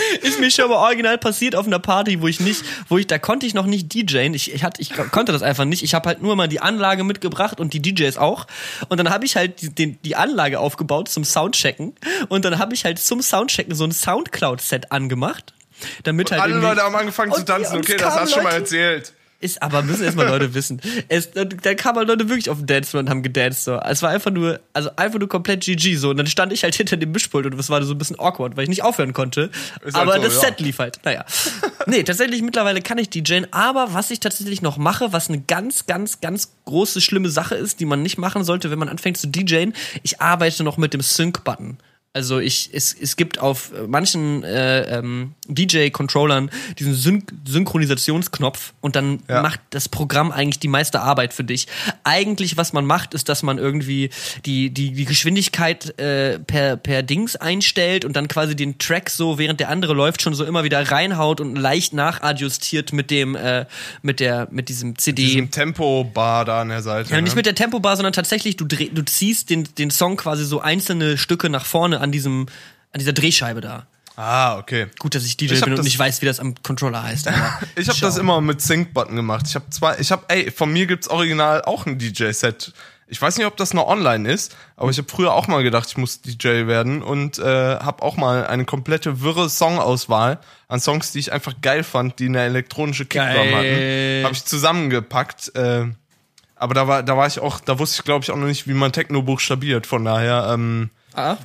Ist 0.22 0.40
mir 0.40 0.50
schon 0.50 0.68
mal 0.70 0.76
original 0.76 1.18
passiert 1.18 1.54
auf 1.54 1.66
einer 1.66 1.78
Party, 1.78 2.20
wo 2.22 2.28
ich 2.28 2.40
nicht, 2.40 2.62
wo 2.88 2.98
ich, 2.98 3.06
da 3.06 3.18
konnte 3.18 3.46
ich 3.46 3.54
noch 3.54 3.66
nicht 3.66 3.92
DJen. 3.94 4.34
Ich, 4.34 4.52
ich, 4.54 4.62
hatte, 4.64 4.80
ich 4.82 4.92
konnte 5.10 5.32
das 5.32 5.42
einfach 5.42 5.64
nicht. 5.64 5.82
Ich 5.82 5.94
habe 5.94 6.08
halt 6.08 6.22
nur 6.22 6.36
mal 6.36 6.48
die 6.48 6.60
Anlage 6.60 7.04
mitgebracht 7.04 7.60
und 7.60 7.72
die 7.72 7.80
DJs 7.80 8.16
auch. 8.18 8.46
Und 8.88 8.98
dann 8.98 9.10
habe 9.10 9.24
ich 9.24 9.36
halt 9.36 9.60
die, 9.62 9.74
den, 9.74 9.98
die 10.02 10.16
Anlage 10.16 10.60
aufgebaut 10.60 11.08
zum 11.08 11.24
Soundchecken. 11.24 11.94
Und 12.28 12.44
dann 12.44 12.58
habe 12.58 12.74
ich 12.74 12.84
halt 12.84 12.98
zum 12.98 13.22
Soundchecken 13.22 13.74
so 13.74 13.84
ein 13.84 13.92
Soundcloud-Set 13.92 14.92
angemacht. 14.92 15.52
Damit 16.02 16.30
halt 16.30 16.42
Alle 16.42 16.54
Leute 16.58 16.82
haben 16.82 16.94
angefangen 16.94 17.32
zu 17.32 17.40
Und- 17.40 17.46
tanzen. 17.46 17.76
und 17.76 17.88
Okay, 17.88 17.96
das 17.96 18.14
hast 18.14 18.30
du 18.30 18.34
schon 18.34 18.44
mal 18.44 18.52
erzählt. 18.52 19.12
Ist, 19.42 19.62
aber 19.62 19.82
müssen 19.82 20.04
erstmal 20.04 20.28
Leute 20.28 20.52
wissen. 20.52 20.82
Es, 21.08 21.30
da 21.32 21.74
kamen 21.74 21.96
halt 21.96 22.08
Leute 22.08 22.28
wirklich 22.28 22.50
auf 22.50 22.58
den 22.58 22.66
Dancefloor 22.66 23.00
und 23.00 23.08
haben 23.08 23.22
gedanced. 23.22 23.64
So. 23.64 23.76
Es 23.76 24.02
war 24.02 24.10
einfach 24.10 24.30
nur, 24.30 24.60
also 24.74 24.90
einfach 24.96 25.18
nur 25.18 25.30
komplett 25.30 25.62
GG 25.64 25.96
so. 25.96 26.10
Und 26.10 26.18
dann 26.18 26.26
stand 26.26 26.52
ich 26.52 26.62
halt 26.62 26.74
hinter 26.76 26.98
dem 26.98 27.10
Mischpult 27.12 27.46
und 27.46 27.58
es 27.58 27.70
war 27.70 27.82
so 27.82 27.94
ein 27.94 27.98
bisschen 27.98 28.18
awkward, 28.18 28.58
weil 28.58 28.64
ich 28.64 28.68
nicht 28.68 28.82
aufhören 28.82 29.14
konnte. 29.14 29.50
Ist 29.82 29.96
halt 29.96 30.08
aber 30.08 30.16
so, 30.16 30.24
das 30.24 30.34
ja. 30.34 30.40
Set 30.40 30.60
lief 30.60 30.78
halt. 30.78 31.00
Naja. 31.04 31.24
nee, 31.86 32.02
tatsächlich 32.02 32.42
mittlerweile 32.42 32.82
kann 32.82 32.98
ich 32.98 33.08
DJen. 33.08 33.50
Aber 33.50 33.94
was 33.94 34.10
ich 34.10 34.20
tatsächlich 34.20 34.60
noch 34.60 34.76
mache, 34.76 35.14
was 35.14 35.28
eine 35.28 35.40
ganz, 35.40 35.86
ganz, 35.86 36.20
ganz 36.20 36.52
große, 36.66 37.00
schlimme 37.00 37.30
Sache 37.30 37.54
ist, 37.54 37.80
die 37.80 37.86
man 37.86 38.02
nicht 38.02 38.18
machen 38.18 38.44
sollte, 38.44 38.70
wenn 38.70 38.78
man 38.78 38.90
anfängt 38.90 39.16
zu 39.16 39.26
DJen, 39.26 39.72
ich 40.02 40.20
arbeite 40.20 40.64
noch 40.64 40.76
mit 40.76 40.92
dem 40.92 41.00
Sync-Button. 41.00 41.78
Also 42.12 42.40
ich, 42.40 42.70
es, 42.72 42.92
es 42.92 43.14
gibt 43.14 43.38
auf 43.38 43.70
äh, 43.72 43.86
manchen 43.86 44.42
äh, 44.42 44.98
ähm, 44.98 45.34
DJ-Controllern 45.46 46.50
diesen 46.76 46.94
Syn 46.94 47.22
Synchronisationsknopf 47.46 48.72
und 48.80 48.96
dann 48.96 49.20
Ja. 49.28 49.42
macht 49.42 49.60
das 49.70 49.88
Programm 49.88 50.32
eigentlich 50.32 50.58
die 50.58 50.66
meiste 50.66 51.02
Arbeit 51.02 51.32
für 51.32 51.44
dich. 51.44 51.68
Eigentlich, 52.02 52.56
was 52.56 52.72
man 52.72 52.84
macht, 52.84 53.14
ist, 53.14 53.28
dass 53.28 53.44
man 53.44 53.58
irgendwie 53.58 54.10
die, 54.44 54.70
die, 54.70 54.90
die 54.90 55.04
Geschwindigkeit 55.04 55.96
äh, 56.00 56.40
per, 56.40 56.76
per 56.76 57.04
Dings 57.04 57.36
einstellt 57.36 58.04
und 58.04 58.16
dann 58.16 58.26
quasi 58.26 58.56
den 58.56 58.78
Track 58.78 59.08
so, 59.08 59.38
während 59.38 59.60
der 59.60 59.68
andere 59.68 59.94
läuft, 59.94 60.20
schon 60.20 60.34
so 60.34 60.44
immer 60.44 60.64
wieder 60.64 60.90
reinhaut 60.90 61.40
und 61.40 61.54
leicht 61.54 61.92
nachadjustiert 61.92 62.92
mit 62.92 63.12
dem, 63.12 63.36
äh, 63.36 63.66
mit 64.02 64.18
der, 64.18 64.48
mit 64.50 64.68
diesem 64.68 64.98
CD. 64.98 65.26
Diesem 65.26 65.52
Tempo-Bar 65.52 66.44
da 66.44 66.62
an 66.62 66.70
der 66.70 66.82
Seite. 66.82 67.14
Ja, 67.14 67.20
nicht 67.20 67.34
ne? 67.34 67.36
mit 67.36 67.46
der 67.46 67.54
Tempobar, 67.54 67.94
sondern 67.94 68.12
tatsächlich, 68.12 68.56
du, 68.56 68.64
dreh, 68.64 68.88
du 68.88 69.04
ziehst 69.04 69.48
den, 69.48 69.68
den 69.78 69.92
Song 69.92 70.16
quasi 70.16 70.44
so 70.44 70.60
einzelne 70.60 71.16
Stücke 71.16 71.48
nach 71.48 71.66
vorne 71.66 71.99
an 72.00 72.12
diesem, 72.12 72.46
an 72.92 72.98
dieser 72.98 73.12
Drehscheibe 73.12 73.60
da. 73.60 73.86
Ah, 74.16 74.58
okay. 74.58 74.88
Gut, 74.98 75.14
dass 75.14 75.24
ich 75.24 75.36
DJ 75.36 75.54
Ich 75.54 75.60
bin 75.62 75.72
und 75.72 75.82
nicht 75.82 75.98
weiß, 75.98 76.20
wie 76.20 76.26
das 76.26 76.40
am 76.40 76.54
Controller 76.62 77.02
heißt. 77.02 77.30
Ich 77.76 77.88
habe 77.88 78.00
das 78.00 78.18
immer 78.18 78.40
mit 78.40 78.60
Sync-Button 78.60 79.16
gemacht. 79.16 79.46
Ich 79.48 79.54
habe 79.54 79.70
zwei, 79.70 79.96
ich 79.98 80.12
habe, 80.12 80.24
ey, 80.28 80.50
von 80.50 80.70
mir 80.70 80.86
gibt's 80.86 81.08
original 81.08 81.62
auch 81.62 81.86
ein 81.86 81.98
DJ-Set. 81.98 82.72
Ich 83.08 83.20
weiß 83.20 83.38
nicht, 83.38 83.46
ob 83.46 83.56
das 83.56 83.74
noch 83.74 83.88
online 83.88 84.30
ist, 84.30 84.54
aber 84.76 84.90
ich 84.90 84.98
habe 84.98 85.08
früher 85.08 85.32
auch 85.32 85.48
mal 85.48 85.62
gedacht, 85.62 85.88
ich 85.88 85.96
muss 85.96 86.20
DJ 86.20 86.66
werden 86.66 87.02
und 87.02 87.38
äh, 87.38 87.42
habe 87.42 88.02
auch 88.02 88.16
mal 88.16 88.46
eine 88.46 88.64
komplette 88.64 89.22
wirre 89.22 89.48
Songauswahl 89.48 90.38
an 90.68 90.80
Songs, 90.80 91.10
die 91.12 91.18
ich 91.18 91.32
einfach 91.32 91.54
geil 91.60 91.82
fand, 91.82 92.18
die 92.20 92.26
eine 92.26 92.42
elektronische 92.42 93.06
Kickdrum 93.06 93.54
hatten, 93.54 94.24
habe 94.24 94.32
ich 94.32 94.44
zusammengepackt. 94.44 95.56
Äh, 95.56 95.86
aber 96.54 96.74
da 96.74 96.86
war, 96.86 97.02
da 97.02 97.16
war 97.16 97.26
ich 97.26 97.40
auch, 97.40 97.58
da 97.58 97.78
wusste 97.78 98.00
ich, 98.00 98.04
glaube 98.04 98.22
ich, 98.22 98.30
auch 98.30 98.36
noch 98.36 98.46
nicht, 98.46 98.68
wie 98.68 98.74
man 98.74 98.92
Techno 98.92 99.22
buchstabiert. 99.22 99.86
Von 99.86 100.04
daher 100.04 100.50
ähm, 100.52 100.90
Ah, 101.14 101.36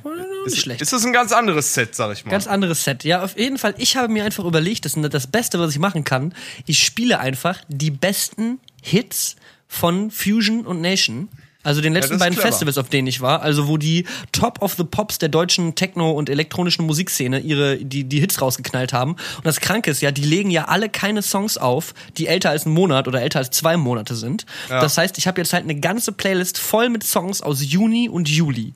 nicht 0.44 0.54
ist, 0.54 0.58
schlecht. 0.62 0.80
ist 0.80 0.92
das 0.92 1.04
ein 1.04 1.12
ganz 1.12 1.32
anderes 1.32 1.74
Set, 1.74 1.94
sag 1.94 2.12
ich 2.12 2.24
mal. 2.24 2.30
Ganz 2.30 2.46
anderes 2.46 2.84
Set. 2.84 3.04
Ja, 3.04 3.22
auf 3.22 3.36
jeden 3.38 3.58
Fall. 3.58 3.74
Ich 3.78 3.96
habe 3.96 4.12
mir 4.12 4.24
einfach 4.24 4.44
überlegt, 4.44 4.84
das 4.84 4.94
ist 4.94 5.14
das 5.14 5.26
Beste, 5.26 5.58
was 5.58 5.72
ich 5.72 5.78
machen 5.78 6.04
kann. 6.04 6.34
Ich 6.66 6.78
spiele 6.80 7.18
einfach 7.18 7.60
die 7.68 7.90
besten 7.90 8.60
Hits 8.82 9.36
von 9.66 10.10
Fusion 10.10 10.66
und 10.66 10.80
Nation. 10.80 11.28
Also 11.64 11.80
den 11.80 11.94
letzten 11.94 12.14
ist 12.14 12.20
beiden 12.20 12.34
clever. 12.34 12.46
Festivals, 12.46 12.78
auf 12.78 12.90
denen 12.90 13.08
ich 13.08 13.20
war, 13.20 13.42
also 13.42 13.66
wo 13.66 13.76
die 13.76 14.06
Top 14.30 14.62
of 14.62 14.74
the 14.74 14.84
Pops 14.84 15.18
der 15.18 15.28
deutschen 15.28 15.74
Techno- 15.74 16.12
und 16.12 16.30
elektronischen 16.30 16.86
Musikszene 16.86 17.40
ihre 17.40 17.78
die 17.78 18.04
die 18.04 18.20
Hits 18.20 18.40
rausgeknallt 18.40 18.92
haben. 18.92 19.14
Und 19.14 19.44
das 19.44 19.58
Kranke 19.58 19.90
ist 19.90 20.00
ja, 20.00 20.12
die 20.12 20.22
legen 20.22 20.52
ja 20.52 20.66
alle 20.66 20.88
keine 20.88 21.22
Songs 21.22 21.58
auf, 21.58 21.92
die 22.18 22.28
älter 22.28 22.50
als 22.50 22.66
einen 22.66 22.74
Monat 22.76 23.08
oder 23.08 23.20
älter 23.20 23.40
als 23.40 23.50
zwei 23.50 23.76
Monate 23.76 24.14
sind. 24.14 24.46
Das 24.68 24.96
heißt, 24.96 25.18
ich 25.18 25.26
habe 25.26 25.40
jetzt 25.40 25.52
halt 25.52 25.64
eine 25.64 25.80
ganze 25.80 26.12
Playlist 26.12 26.56
voll 26.58 26.88
mit 26.88 27.02
Songs 27.02 27.42
aus 27.42 27.64
Juni 27.64 28.08
und 28.08 28.28
Juli. 28.28 28.72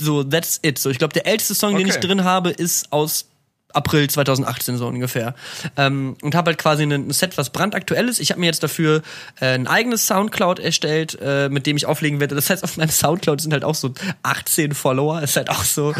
So, 0.00 0.24
that's 0.24 0.58
it. 0.62 0.78
So, 0.78 0.90
ich 0.90 0.98
glaube, 0.98 1.12
der 1.12 1.26
älteste 1.26 1.54
Song, 1.54 1.76
den 1.76 1.86
ich 1.86 1.94
Okay. 1.96 2.06
drin 2.06 2.24
habe, 2.24 2.50
ist 2.50 2.92
aus 2.92 3.26
April 3.74 4.08
2018 4.08 4.76
so 4.76 4.86
ungefähr. 4.86 5.34
Ähm, 5.76 6.16
und 6.22 6.34
habe 6.34 6.50
halt 6.50 6.58
quasi 6.58 6.84
ein, 6.84 7.10
Set, 7.10 7.36
was 7.36 7.50
brandaktuell 7.50 8.08
ist. 8.08 8.20
Ich 8.20 8.30
habe 8.30 8.40
mir 8.40 8.46
jetzt 8.46 8.62
dafür 8.62 9.02
äh, 9.40 9.46
ein 9.46 9.66
eigenes 9.66 10.06
Soundcloud 10.06 10.58
erstellt, 10.58 11.18
äh, 11.20 11.48
mit 11.48 11.66
dem 11.66 11.76
ich 11.76 11.86
auflegen 11.86 12.20
werde. 12.20 12.34
Das 12.34 12.50
heißt, 12.50 12.64
auf 12.64 12.76
meinem 12.76 12.90
Soundcloud 12.90 13.40
sind 13.40 13.52
halt 13.52 13.64
auch 13.64 13.74
so 13.74 13.92
18 14.22 14.74
Follower. 14.74 15.22
Ist 15.22 15.36
halt 15.36 15.50
auch 15.50 15.64
so, 15.64 15.94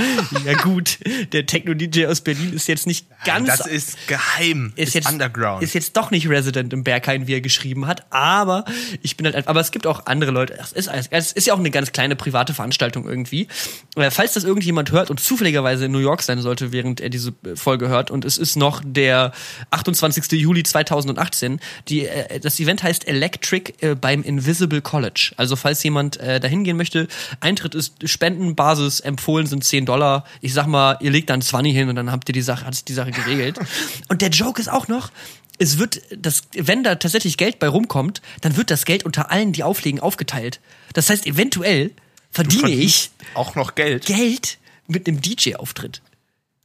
ja 0.45 0.55
gut, 0.63 0.99
der 1.33 1.47
Techno-DJ 1.47 2.07
aus 2.07 2.21
Berlin 2.21 2.53
ist 2.53 2.69
jetzt 2.69 2.87
nicht 2.87 3.07
ganz 3.25 3.49
das 3.49 3.67
ist 3.67 4.07
geheim, 4.07 4.73
ist, 4.77 4.95
jetzt 4.95 5.11
underground. 5.11 5.63
Ist 5.63 5.75
jetzt 5.75 5.97
doch 5.97 6.11
nicht 6.11 6.29
Resident 6.29 6.73
im 6.73 6.85
Berghain, 6.85 7.27
wie 7.27 7.35
er 7.35 7.41
geschrieben 7.41 7.87
hat, 7.87 8.07
aber 8.11 8.65
ich 9.03 9.17
bin 9.17 9.27
halt 9.27 9.37
einfach, 9.37 9.51
aber 9.51 9.61
es 9.61 9.71
gibt 9.71 9.87
auch 9.87 10.07
andere 10.07 10.31
Leute. 10.31 10.59
Es 10.61 10.73
ist, 10.73 10.91
es 11.11 11.33
ist 11.33 11.47
ja 11.47 11.55
auch 11.55 11.59
eine 11.59 11.71
ganz 11.71 11.93
kleine 11.93 12.17
private 12.17 12.55
Veranstaltung 12.55 13.09
irgendwie. 13.09 13.49
Äh, 13.97 14.11
Falls 14.11 14.35
das 14.35 14.45
irgendjemand 14.45 14.93
hört 14.93 15.11
und 15.11 15.21
zufälligerweise 15.21 15.87
in 15.87 15.93
New 15.93 15.99
York 15.99 16.23
sein 16.23 16.41
sollte, 16.41 16.73
während 16.73 17.01
er 17.01 17.11
diese 17.11 17.35
äh, 17.45 17.57
Folge 17.65 17.89
hört 17.89 18.11
und 18.11 18.25
es 18.25 18.39
ist 18.39 18.57
noch 18.57 18.83
der 18.85 19.33
28. 19.71 20.33
Juli 20.33 20.63
2018, 20.63 21.61
die, 21.89 22.07
äh, 22.07 22.39
das 22.39 22.61
Event 22.61 22.83
heißt 22.83 23.09
Electric 23.09 23.75
äh, 23.81 23.95
beim 23.95 24.23
Invisible 24.23 24.81
College. 24.81 25.33
Also 25.37 25.57
falls 25.57 25.83
jemand 25.83 26.19
äh, 26.19 26.39
dahin 26.39 26.63
gehen 26.63 26.77
möchte, 26.77 27.09
Eintritt 27.41 27.75
ist 27.75 28.09
Spendenbasis, 28.09 29.01
empfohlen 29.01 29.47
sind 29.47 29.65
10 29.65 29.87
Dollar. 29.87 30.25
Ich 30.41 30.55
sag 30.55 30.67
mal, 30.67 30.99
ihr 31.01 31.11
legt 31.11 31.31
dann 31.31 31.43
20 31.43 31.75
hin 31.75 31.89
und 31.89 31.97
dann 31.97 32.13
habt 32.13 32.29
ihr 32.29 32.35
die 32.35 32.43
Sache, 32.43 32.67
hat 32.67 32.75
sich 32.75 32.85
die 32.85 32.95
Sache 32.95 33.11
geregelt. 33.11 33.59
und 34.09 34.21
der 34.21 34.29
Joke 34.29 34.61
ist 34.61 34.69
auch 34.69 34.87
noch, 34.89 35.11
es 35.59 35.79
wird 35.79 36.03
das, 36.17 36.43
wenn 36.53 36.83
da 36.83 36.97
tatsächlich 36.97 37.37
Geld 37.37 37.59
bei 37.59 37.69
rumkommt, 37.69 38.21
dann 38.41 38.57
wird 38.57 38.71
das 38.71 38.85
Geld 38.85 39.05
unter 39.05 39.31
allen, 39.31 39.53
die 39.53 39.63
auflegen, 39.63 40.01
aufgeteilt. 40.01 40.61
Das 40.93 41.11
heißt, 41.11 41.27
eventuell 41.27 41.93
verdiene 42.31 42.71
ich 42.71 43.11
auch 43.35 43.55
noch 43.55 43.75
Geld. 43.75 44.07
Geld 44.07 44.59
mit 44.87 45.09
einem 45.09 45.21
DJ-Auftritt. 45.21 46.03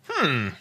Hm. 0.08 0.54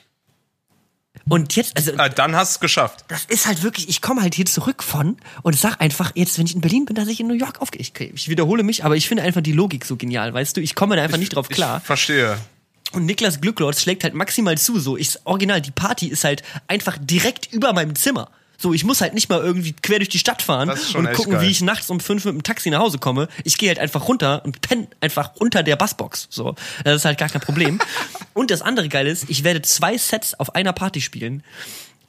Und 1.29 1.57
jetzt, 1.57 1.77
also 1.77 1.93
Ah, 1.99 2.09
dann 2.09 2.35
hast 2.37 2.53
du 2.53 2.57
es 2.57 2.61
geschafft. 2.61 3.05
das 3.09 3.25
ist 3.27 3.47
halt 3.47 3.63
wirklich, 3.63 3.89
ich 3.89 4.01
komme 4.01 4.23
halt 4.23 4.35
hier 4.35 4.47
zurück 4.47 4.83
von 4.83 5.17
und 5.43 5.59
sag 5.59 5.81
einfach 5.81 6.13
jetzt, 6.15 6.39
wenn 6.39 6.47
ich 6.47 6.55
in 6.55 6.61
Berlin 6.61 6.85
bin, 6.87 6.95
dass 6.97 7.09
ich 7.09 7.21
in 7.21 7.27
New 7.27 7.35
York 7.35 7.61
aufgehe. 7.61 7.81
Ich, 7.81 7.93
ich 8.01 8.29
wiederhole 8.29 8.63
mich, 8.63 8.85
aber 8.85 8.97
ich 8.97 9.09
finde 9.09 9.23
einfach 9.23 9.43
die 9.43 9.53
Logik 9.53 9.85
so 9.85 9.97
genial, 9.97 10.33
weißt 10.33 10.57
du? 10.57 10.61
Ich 10.61 10.75
komme 10.75 10.97
da 10.97 11.03
einfach 11.03 11.19
nicht 11.19 11.35
drauf 11.35 11.49
klar. 11.49 11.79
Ich 11.79 11.87
verstehe. 11.87 12.39
Und 12.93 13.05
Niklas 13.05 13.41
Glücklord 13.43 13.79
schlägt 13.79 14.05
halt 14.05 14.15
maximal 14.15 14.57
zu, 14.57 14.79
so 14.81 14.97
ich 14.97 15.19
original, 15.25 15.61
die 15.61 15.71
Party 15.71 16.07
ist 16.09 16.25
halt 16.25 16.43
einfach 16.69 16.97
direkt 16.99 17.53
über 17.53 17.75
meinem 17.75 17.95
Zimmer. 17.95 18.31
So, 18.61 18.75
ich 18.75 18.83
muss 18.83 19.01
halt 19.01 19.15
nicht 19.15 19.29
mal 19.29 19.41
irgendwie 19.41 19.73
quer 19.73 19.99
durch 19.99 20.09
die 20.09 20.19
Stadt 20.19 20.43
fahren 20.43 20.69
und 20.69 21.13
gucken, 21.13 21.35
geil. 21.35 21.43
wie 21.43 21.51
ich 21.51 21.61
nachts 21.63 21.89
um 21.91 22.01
fünf 22.01 22.25
mit 22.25 22.35
dem 22.35 22.43
Taxi 22.43 22.71
nach 22.71 22.81
Hause 22.81 22.99
komme. 22.99 23.29
Ich 23.45 23.57
gehe 23.57 23.69
halt 23.69 23.79
einfach 23.79 24.09
runter 24.09 24.45
und 24.45 24.61
penne 24.63 24.89
einfach 25.01 25.31
unter 25.37 25.63
der 25.63 25.77
Bassbox. 25.77 26.27
So, 26.29 26.57
das 26.83 26.97
ist 26.97 27.05
halt 27.05 27.19
gar 27.19 27.29
kein 27.29 27.41
Problem. 27.41 27.79
und 28.35 28.51
das 28.51 28.61
andere 28.61 28.89
Geile 28.89 29.11
ist, 29.11 29.31
ich 29.31 29.45
werde 29.45 29.63
zwei 29.63 29.97
Sets 29.97 30.35
auf 30.35 30.57
einer 30.57 30.73
Party 30.73 31.01
spielen. 31.01 31.45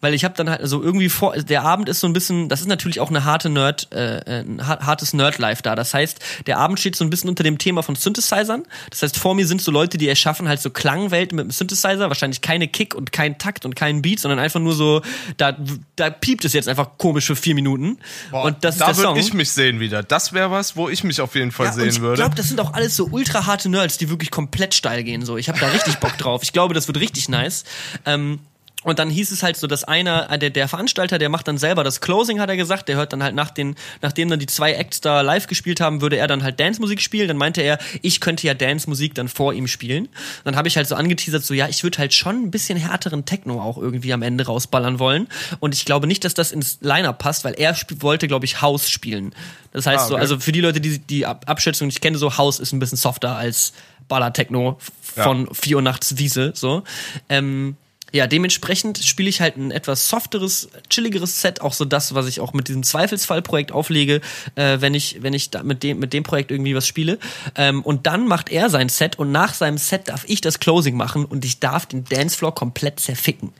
Weil 0.01 0.13
ich 0.13 0.23
habe 0.23 0.33
dann 0.35 0.49
halt 0.49 0.61
so 0.67 0.81
irgendwie 0.81 1.09
vor, 1.09 1.33
der 1.35 1.63
Abend 1.63 1.89
ist 1.89 1.99
so 1.99 2.07
ein 2.07 2.13
bisschen, 2.13 2.47
das 2.47 2.61
ist 2.61 2.67
natürlich 2.67 2.99
auch 3.01 3.09
eine 3.09 3.25
harte 3.25 3.49
Nerd, 3.49 3.91
äh, 3.91 4.41
ein 4.43 4.65
har- 4.65 4.79
hartes 4.85 5.13
Nerd-Life 5.13 5.61
da. 5.61 5.75
Das 5.75 5.93
heißt, 5.93 6.19
der 6.47 6.57
Abend 6.57 6.79
steht 6.79 6.95
so 6.95 7.03
ein 7.03 7.09
bisschen 7.09 7.29
unter 7.29 7.43
dem 7.43 7.57
Thema 7.57 7.83
von 7.83 7.95
Synthesizern. 7.95 8.63
Das 8.91 9.01
heißt, 9.01 9.17
vor 9.17 9.35
mir 9.35 9.45
sind 9.45 9.61
so 9.61 9.71
Leute, 9.71 9.97
die 9.97 10.07
erschaffen 10.07 10.47
halt 10.47 10.61
so 10.61 10.69
Klangwelten 10.69 11.35
mit 11.35 11.45
dem 11.45 11.51
Synthesizer, 11.51 12.07
wahrscheinlich 12.07 12.39
keine 12.41 12.67
Kick 12.69 12.95
und 12.95 13.11
kein 13.11 13.37
Takt 13.37 13.65
und 13.65 13.75
kein 13.75 14.01
Beat, 14.01 14.19
sondern 14.21 14.39
einfach 14.39 14.59
nur 14.61 14.73
so, 14.73 15.01
da, 15.37 15.57
da 15.97 16.09
piept 16.09 16.45
es 16.45 16.53
jetzt 16.53 16.69
einfach 16.69 16.91
komisch 16.97 17.25
für 17.25 17.35
vier 17.35 17.55
Minuten. 17.55 17.97
Boah, 18.31 18.45
und 18.45 18.63
das 18.63 18.75
ist 18.75 18.81
da 18.81 18.85
der 18.87 18.95
Song. 18.95 19.03
würde 19.15 19.19
ich 19.19 19.33
mich 19.33 19.51
sehen 19.51 19.79
wieder. 19.81 20.01
Das 20.01 20.31
wäre 20.31 20.49
was, 20.49 20.75
wo 20.77 20.87
ich 20.87 21.03
mich 21.03 21.19
auf 21.19 21.35
jeden 21.35 21.51
Fall 21.51 21.65
Ja, 21.67 21.73
sehen 21.73 21.89
ich 21.89 21.99
würde. 21.99 22.15
glaube, 22.21 22.35
das 22.35 22.47
sind 22.47 22.59
auch 22.61 22.73
alles 22.73 22.95
so 22.95 23.07
ultra 23.11 23.45
harte 23.47 23.67
Nerds, 23.69 23.97
die 23.97 24.09
wirklich 24.09 24.31
komplett 24.31 24.73
steil 24.73 25.03
gehen. 25.03 25.25
So, 25.25 25.35
ich 25.37 25.49
habe 25.49 25.59
da 25.59 25.67
richtig 25.67 25.97
Bock 25.97 26.17
drauf. 26.17 26.41
Ich 26.43 26.53
glaube, 26.53 26.73
das 26.73 26.87
wird 26.87 26.99
richtig 26.99 27.27
nice. 27.29 27.65
Ähm, 28.05 28.39
und 28.83 28.97
dann 28.97 29.09
hieß 29.09 29.31
es 29.31 29.43
halt 29.43 29.57
so, 29.57 29.67
dass 29.67 29.83
einer, 29.83 30.31
äh, 30.31 30.39
der, 30.39 30.51
der 30.51 30.69
Veranstalter, 30.69 31.17
der 31.17 31.27
macht 31.27 31.49
dann 31.49 31.57
selber 31.57 31.83
das 31.83 31.99
Closing, 31.99 32.39
hat 32.39 32.49
er 32.49 32.55
gesagt. 32.55 32.87
Der 32.87 32.95
hört 32.95 33.11
dann 33.11 33.21
halt 33.21 33.35
nach 33.35 33.49
den, 33.49 33.75
nachdem 34.01 34.29
dann 34.29 34.39
die 34.39 34.45
zwei 34.45 34.71
Acts 34.71 35.01
da 35.01 35.19
live 35.19 35.47
gespielt 35.47 35.81
haben, 35.81 35.99
würde 35.99 36.15
er 36.15 36.27
dann 36.27 36.43
halt 36.43 36.61
Dance-Musik 36.61 37.01
spielen. 37.01 37.27
Dann 37.27 37.35
meinte 37.35 37.61
er, 37.61 37.77
ich 38.01 38.21
könnte 38.21 38.47
ja 38.47 38.53
Dance-Musik 38.53 39.15
dann 39.15 39.27
vor 39.27 39.53
ihm 39.53 39.67
spielen. 39.67 40.07
Dann 40.45 40.55
habe 40.55 40.69
ich 40.69 40.77
halt 40.77 40.87
so 40.87 40.95
angeteasert, 40.95 41.43
so 41.43 41.53
ja, 41.53 41.67
ich 41.67 41.83
würde 41.83 41.97
halt 41.97 42.13
schon 42.13 42.43
ein 42.43 42.51
bisschen 42.51 42.77
härteren 42.77 43.25
Techno 43.25 43.61
auch 43.61 43.77
irgendwie 43.77 44.13
am 44.13 44.21
Ende 44.21 44.45
rausballern 44.45 44.97
wollen. 44.97 45.27
Und 45.59 45.75
ich 45.75 45.83
glaube 45.83 46.07
nicht, 46.07 46.23
dass 46.23 46.33
das 46.33 46.53
ins 46.53 46.77
Liner 46.79 47.11
passt, 47.11 47.43
weil 47.43 47.55
er 47.55 47.75
wollte, 47.97 48.29
glaube 48.29 48.45
ich, 48.45 48.61
House 48.61 48.89
spielen. 48.89 49.35
Das 49.73 49.87
heißt 49.87 50.05
Ah, 50.05 50.07
so, 50.07 50.13
okay. 50.13 50.21
also 50.21 50.39
für 50.39 50.53
die 50.53 50.61
Leute, 50.61 50.79
die 50.79 50.99
die 50.99 51.25
Ab 51.25 51.43
Abschätzung 51.47 51.87
nicht 51.87 52.01
kennen, 52.01 52.17
so 52.17 52.37
House 52.37 52.59
ist 52.59 52.71
ein 52.71 52.79
bisschen 52.79 52.97
softer 52.97 53.35
als 53.35 53.73
Baller-Techno 54.07 54.79
von 55.01 55.45
ja. 55.45 55.53
vier 55.53 55.75
Uhr 55.75 55.81
nachts 55.81 56.17
Wiese, 56.17 56.53
so. 56.55 56.83
Ähm, 57.27 57.75
ja, 58.11 58.27
dementsprechend 58.27 58.99
spiele 58.99 59.29
ich 59.29 59.41
halt 59.41 59.57
ein 59.57 59.71
etwas 59.71 60.09
softeres, 60.09 60.69
chilligeres 60.89 61.41
Set, 61.41 61.61
auch 61.61 61.73
so 61.73 61.85
das, 61.85 62.13
was 62.15 62.27
ich 62.27 62.39
auch 62.39 62.53
mit 62.53 62.67
diesem 62.67 62.83
Zweifelsfall-Projekt 62.83 63.71
auflege, 63.71 64.21
äh, 64.55 64.81
wenn 64.81 64.93
ich, 64.93 65.21
wenn 65.21 65.33
ich 65.33 65.49
da 65.49 65.63
mit 65.63 65.83
dem, 65.83 65.99
mit 65.99 66.13
dem 66.13 66.23
Projekt 66.23 66.51
irgendwie 66.51 66.75
was 66.75 66.87
spiele. 66.87 67.19
Ähm, 67.55 67.81
und 67.81 68.07
dann 68.07 68.27
macht 68.27 68.49
er 68.49 68.69
sein 68.69 68.89
Set 68.89 69.17
und 69.19 69.31
nach 69.31 69.53
seinem 69.53 69.77
Set 69.77 70.09
darf 70.09 70.23
ich 70.27 70.41
das 70.41 70.59
Closing 70.59 70.95
machen 70.95 71.25
und 71.25 71.45
ich 71.45 71.59
darf 71.59 71.85
den 71.85 72.03
Dancefloor 72.05 72.55
komplett 72.55 72.99
zerficken. 72.99 73.53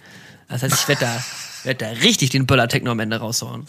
Das 0.48 0.64
heißt, 0.64 0.76
ich 0.82 0.88
werde 0.88 1.02
da 1.02 1.24
wird 1.64 1.82
da 1.82 1.90
richtig 1.90 2.30
den 2.30 2.46
Böller-Techno 2.46 2.92
am 2.92 3.00
Ende 3.00 3.18
raushauen. 3.18 3.66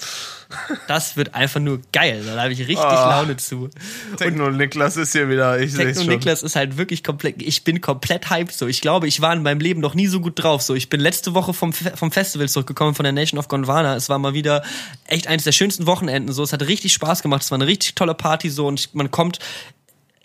Das 0.88 1.16
wird 1.16 1.34
einfach 1.34 1.60
nur 1.60 1.80
geil. 1.92 2.22
Da 2.26 2.42
habe 2.42 2.52
ich 2.52 2.58
richtig 2.60 2.78
oh, 2.78 2.90
Laune 2.90 3.36
zu. 3.36 3.70
Techno 4.16 4.50
Niklas 4.50 4.96
ist 4.96 5.12
hier 5.12 5.28
wieder. 5.28 5.60
Ich 5.60 5.74
Techno 5.74 6.04
Niklas 6.04 6.42
ist 6.42 6.56
halt 6.56 6.76
wirklich 6.76 7.04
komplett. 7.04 7.40
Ich 7.40 7.62
bin 7.62 7.80
komplett 7.80 8.30
hyped 8.30 8.52
so. 8.52 8.66
Ich 8.66 8.80
glaube, 8.80 9.06
ich 9.06 9.20
war 9.20 9.32
in 9.32 9.42
meinem 9.42 9.60
Leben 9.60 9.80
noch 9.80 9.94
nie 9.94 10.08
so 10.08 10.20
gut 10.20 10.42
drauf. 10.42 10.62
So, 10.62 10.74
ich 10.74 10.88
bin 10.88 11.00
letzte 11.00 11.34
Woche 11.34 11.54
vom, 11.54 11.72
vom 11.72 12.10
Festival 12.10 12.48
zurückgekommen 12.48 12.94
von 12.94 13.04
der 13.04 13.12
Nation 13.12 13.38
of 13.38 13.48
Gondwana. 13.48 13.94
Es 13.94 14.08
war 14.08 14.18
mal 14.18 14.34
wieder 14.34 14.62
echt 15.06 15.28
eines 15.28 15.44
der 15.44 15.52
schönsten 15.52 15.86
Wochenenden. 15.86 16.32
So, 16.32 16.42
es 16.42 16.52
hat 16.52 16.62
richtig 16.62 16.92
Spaß 16.92 17.22
gemacht. 17.22 17.42
Es 17.42 17.50
war 17.50 17.58
eine 17.58 17.66
richtig 17.66 17.94
tolle 17.94 18.14
Party 18.14 18.50
so 18.50 18.66
und 18.66 18.94
man 18.94 19.10
kommt 19.10 19.38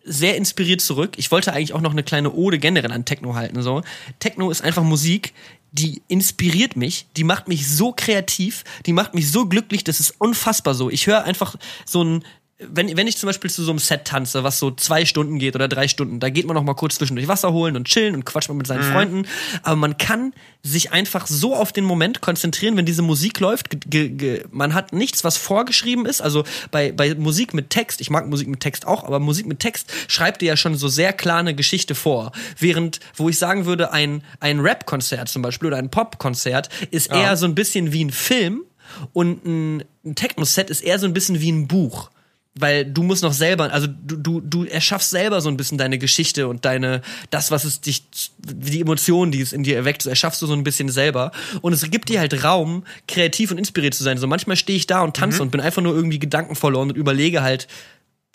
sehr 0.06 0.38
inspiriert 0.38 0.82
zurück. 0.82 1.14
Ich 1.18 1.32
wollte 1.32 1.52
eigentlich 1.52 1.74
auch 1.74 1.82
noch 1.82 1.92
eine 1.92 2.04
kleine 2.04 2.32
Ode 2.32 2.60
generell 2.60 2.92
an 2.92 3.06
Techno 3.06 3.36
halten. 3.36 3.62
So. 3.62 3.82
Techno 4.20 4.52
ist 4.52 4.64
einfach 4.64 4.84
Musik, 4.84 5.34
die 5.78 6.02
inspiriert 6.08 6.78
mich, 6.78 7.06
die 7.18 7.26
macht 7.26 7.48
mich 7.48 7.68
so 7.68 7.92
kreativ, 7.92 8.64
die 8.86 8.94
macht 8.94 9.14
mich 9.14 9.30
so 9.30 9.46
glücklich, 9.46 9.84
das 9.84 10.00
ist 10.00 10.16
unfassbar 10.20 10.74
so. 10.74 10.90
Ich 10.90 11.08
höre 11.08 11.24
einfach 11.26 11.56
so 11.86 12.04
ein 12.04 12.24
wenn, 12.58 12.96
wenn 12.96 13.06
ich 13.06 13.18
zum 13.18 13.28
Beispiel 13.28 13.52
zu 13.52 13.64
so 13.64 13.72
einem 13.72 13.80
Set 13.80 14.06
tanze, 14.06 14.46
was 14.46 14.60
so 14.60 14.72
zwei 14.72 15.04
Stunden 15.04 15.40
geht 15.40 15.56
oder 15.56 15.68
drei 15.68 15.90
Stunden, 15.90 16.22
da 16.22 16.30
geht 16.30 16.46
man 16.46 16.56
noch 16.56 16.64
mal 16.64 16.74
kurz 16.74 16.96
zwischendurch 16.96 17.28
Wasser 17.28 17.52
holen 17.52 17.76
und 17.76 17.86
chillen 17.86 18.16
und 18.16 18.26
quatscht 18.26 18.48
mal 18.48 18.56
mit 18.56 18.66
seinen 18.66 18.88
mhm. 18.88 18.94
Freunden. 18.94 19.28
Aber 19.62 19.76
man 19.76 19.98
kann 19.98 20.34
sich 20.64 20.94
einfach 20.94 21.28
so 21.28 21.54
auf 21.54 21.74
den 21.74 21.84
Moment 21.84 22.22
konzentrieren, 22.22 22.78
wenn 22.78 22.86
diese 22.86 23.02
Musik 23.02 23.42
läuft. 23.42 23.70
G 23.90 24.08
-g 24.08 24.46
man 24.52 24.74
hat 24.74 24.94
nichts, 24.94 25.26
was 25.26 25.36
vorgeschrieben 25.36 26.06
ist. 26.06 26.22
Also 26.22 26.46
bei, 26.72 26.94
bei 26.94 27.14
Musik 27.16 27.54
mit 27.54 27.72
Text, 27.72 28.00
ich 28.00 28.10
mag 28.10 28.26
Musik 28.28 28.48
mit 28.48 28.62
Text 28.62 28.88
auch, 28.88 29.04
aber 29.04 29.20
Musik 29.20 29.48
mit 29.48 29.60
Text 29.60 29.92
schreibt 30.08 30.42
dir 30.42 30.48
ja 30.48 30.58
schon 30.58 30.76
so 30.76 30.88
sehr 30.88 31.12
klar 31.12 31.40
eine 31.40 31.56
Geschichte 31.56 31.94
vor. 31.94 32.32
Während, 32.58 33.02
wo 33.16 33.28
ich 33.28 33.38
sagen 33.38 33.66
würde, 33.66 33.92
ein, 33.92 34.24
ein 34.40 34.62
Rap-Konzert 34.62 35.28
zum 35.28 35.42
Beispiel 35.42 35.68
oder 35.68 35.78
ein 35.78 35.92
Pop-Konzert 35.92 36.70
ist 36.90 37.12
ja. 37.12 37.22
eher 37.22 37.38
so 37.38 37.48
ein 37.48 37.56
bisschen 37.56 37.92
wie 37.92 38.06
ein 38.06 38.12
Film 38.12 38.64
und 39.12 39.46
ein, 39.46 39.84
ein 40.06 40.16
Techno-Set 40.16 40.70
ist 40.70 40.82
eher 40.82 41.00
so 41.00 41.06
ein 41.06 41.14
bisschen 41.14 41.42
wie 41.42 41.52
ein 41.52 41.68
Buch 41.68 42.10
weil 42.58 42.86
du 42.86 43.04
musst 43.04 43.22
noch 43.22 43.34
selber, 43.34 43.72
also 43.74 43.88
du, 43.88 44.16
du, 44.16 44.40
du 44.40 44.64
erschaffst 44.64 45.10
selber 45.10 45.42
so 45.42 45.50
ein 45.50 45.58
bisschen 45.58 45.78
deine 45.78 45.98
Geschichte 45.98 46.48
und 46.48 46.64
deine, 46.64 47.02
das, 47.30 47.52
was 47.52 47.66
es 47.66 47.82
dich, 47.82 48.06
die 48.40 48.80
Emotionen, 48.80 49.34
die 49.34 49.42
es 49.42 49.52
in 49.52 49.64
dir 49.64 49.76
erweckt, 49.76 50.06
erschaffst 50.06 50.42
du 50.42 50.48
so 50.48 50.54
ein 50.54 50.64
bisschen 50.64 50.88
selber. 50.88 51.32
Und 51.62 51.74
es 51.74 51.90
gibt 51.92 52.08
dir 52.08 52.20
halt 52.20 52.46
Raum, 52.46 52.86
kreativ 53.10 53.52
und 53.52 53.58
inspiriert 53.58 53.94
zu 53.94 54.04
sein. 54.04 54.18
So 54.18 54.28
manchmal 54.28 54.56
stehe 54.56 54.78
ich 54.78 54.88
da 54.88 55.02
und 55.02 55.18
tanze 55.18 55.40
mhm. 55.40 55.44
und 55.44 55.52
bin 55.52 55.60
einfach 55.60 55.82
nur 55.82 55.94
irgendwie 55.94 56.20
Gedanken 56.20 56.56
verloren 56.56 56.90
und 56.90 56.96
überlege 56.96 57.42
halt, 57.42 57.68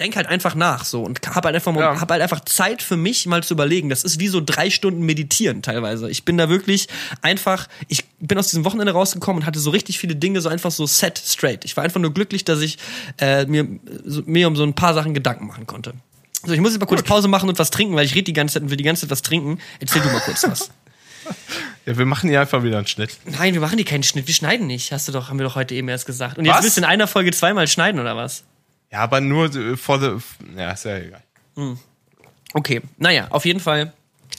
denk 0.01 0.17
halt 0.17 0.27
einfach 0.27 0.55
nach 0.55 0.85
so 0.85 1.03
und 1.03 1.21
hab 1.29 1.45
halt 1.45 1.55
einfach 1.55 1.75
ja. 1.77 2.01
hab 2.01 2.11
halt 2.11 2.23
einfach 2.23 2.41
Zeit 2.41 2.83
für 2.83 2.97
mich 2.97 3.27
mal 3.27 3.43
zu 3.43 3.55
überlegen. 3.55 3.89
Das 3.91 4.03
ist 4.03 4.19
wie 4.19 4.29
so 4.29 4.41
drei 4.45 4.71
Stunden 4.71 5.03
meditieren 5.03 5.63
teilweise. 5.63 6.11
Ich 6.11 6.25
bin 6.25 6.39
da 6.39 6.49
wirklich 6.49 6.89
einfach, 7.23 7.69
ich 7.89 8.05
bin 8.19 8.39
aus 8.39 8.49
diesem 8.49 8.65
Wochenende 8.65 8.93
rausgekommen 8.93 9.43
und 9.43 9.47
hatte 9.47 9.61
so 9.61 9.71
richtig 9.71 9.99
viele 9.99 10.17
Dinge 10.17 10.41
so 10.41 10.49
einfach 10.49 10.71
so 10.71 10.87
set 10.87 11.19
straight. 11.25 11.65
Ich 11.65 11.77
war 11.77 11.85
einfach 11.85 12.01
nur 12.01 12.13
glücklich, 12.13 12.45
dass 12.45 12.61
ich 12.61 12.79
äh, 13.21 13.45
mir, 13.47 13.69
so, 14.05 14.23
mir 14.25 14.49
um 14.49 14.57
so 14.57 14.65
ein 14.65 14.75
paar 14.75 14.95
Sachen 14.95 15.15
Gedanken 15.15 15.47
machen 15.47 15.67
konnte. 15.67 15.93
So, 16.45 16.53
ich 16.53 16.61
muss 16.61 16.73
jetzt 16.73 16.81
mal 16.81 16.87
kurz 16.87 17.03
Gut. 17.03 17.09
Pause 17.09 17.29
machen 17.29 17.49
und 17.49 17.59
was 17.59 17.71
trinken, 17.71 17.95
weil 17.95 18.07
ich 18.07 18.15
rede 18.15 18.25
die 18.25 18.33
ganze 18.33 18.55
Zeit 18.55 18.63
und 18.63 18.71
will 18.71 18.79
die 18.79 18.85
ganze 18.85 19.03
Zeit 19.03 19.11
was 19.11 19.23
trinken. 19.23 19.59
Erzähl 19.79 20.01
du 20.01 20.09
mal 20.09 20.21
kurz 20.21 20.43
was. 20.45 20.71
Ja, 21.87 21.97
wir 21.97 22.07
machen 22.07 22.29
hier 22.29 22.41
einfach 22.41 22.63
wieder 22.63 22.77
einen 22.77 22.87
Schnitt. 22.87 23.17
Nein, 23.25 23.55
wir 23.55 23.61
machen 23.61 23.77
hier 23.77 23.87
keinen 23.87 24.03
Schnitt. 24.03 24.27
Wir 24.27 24.35
schneiden 24.35 24.67
nicht. 24.67 24.93
Hast 24.93 25.09
du 25.09 25.13
doch, 25.13 25.29
haben 25.29 25.39
wir 25.39 25.45
doch 25.45 25.55
heute 25.55 25.75
eben 25.75 25.89
erst 25.89 26.05
gesagt. 26.05 26.39
Und 26.39 26.45
jetzt 26.45 26.57
was? 26.57 26.65
willst 26.65 26.77
du 26.77 26.81
in 26.83 26.85
einer 26.87 27.07
Folge 27.07 27.31
zweimal 27.31 27.69
schneiden, 27.69 28.01
oder 28.01 28.17
was? 28.17 28.45
Ja, 28.93 29.01
aber 29.01 29.21
nur 29.21 29.77
vor 29.77 30.01
the. 30.01 30.17
Ja, 30.57 30.73
ist 30.73 30.85
ja 30.85 30.99
egal. 30.99 31.23
Hm. 31.57 31.79
Okay, 32.53 32.83
naja, 32.99 33.29
auf 33.31 33.45
jeden 33.45 33.61
Fall. 33.61 33.93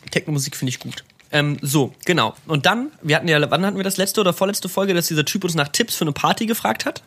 Techno-Musik 0.10 0.56
finde 0.56 0.70
ich 0.70 0.80
gut. 0.80 1.04
Ähm, 1.32 1.58
so, 1.62 1.94
genau. 2.06 2.36
Und 2.46 2.66
dann, 2.66 2.92
wir 3.02 3.16
hatten 3.16 3.28
ja, 3.28 3.50
wann 3.50 3.66
hatten 3.66 3.78
wir 3.78 3.84
das 3.84 3.98
letzte 3.98 4.20
oder 4.20 4.34
vorletzte 4.34 4.68
Folge, 4.68 4.94
dass 4.94 5.08
dieser 5.08 5.24
Typ 5.24 5.44
uns 5.46 5.56
nach 5.56 5.70
Tipps 5.70 5.96
für 5.96 6.04
eine 6.04 6.12
Party 6.12 6.46
gefragt 6.46 6.86
hat? 6.86 7.04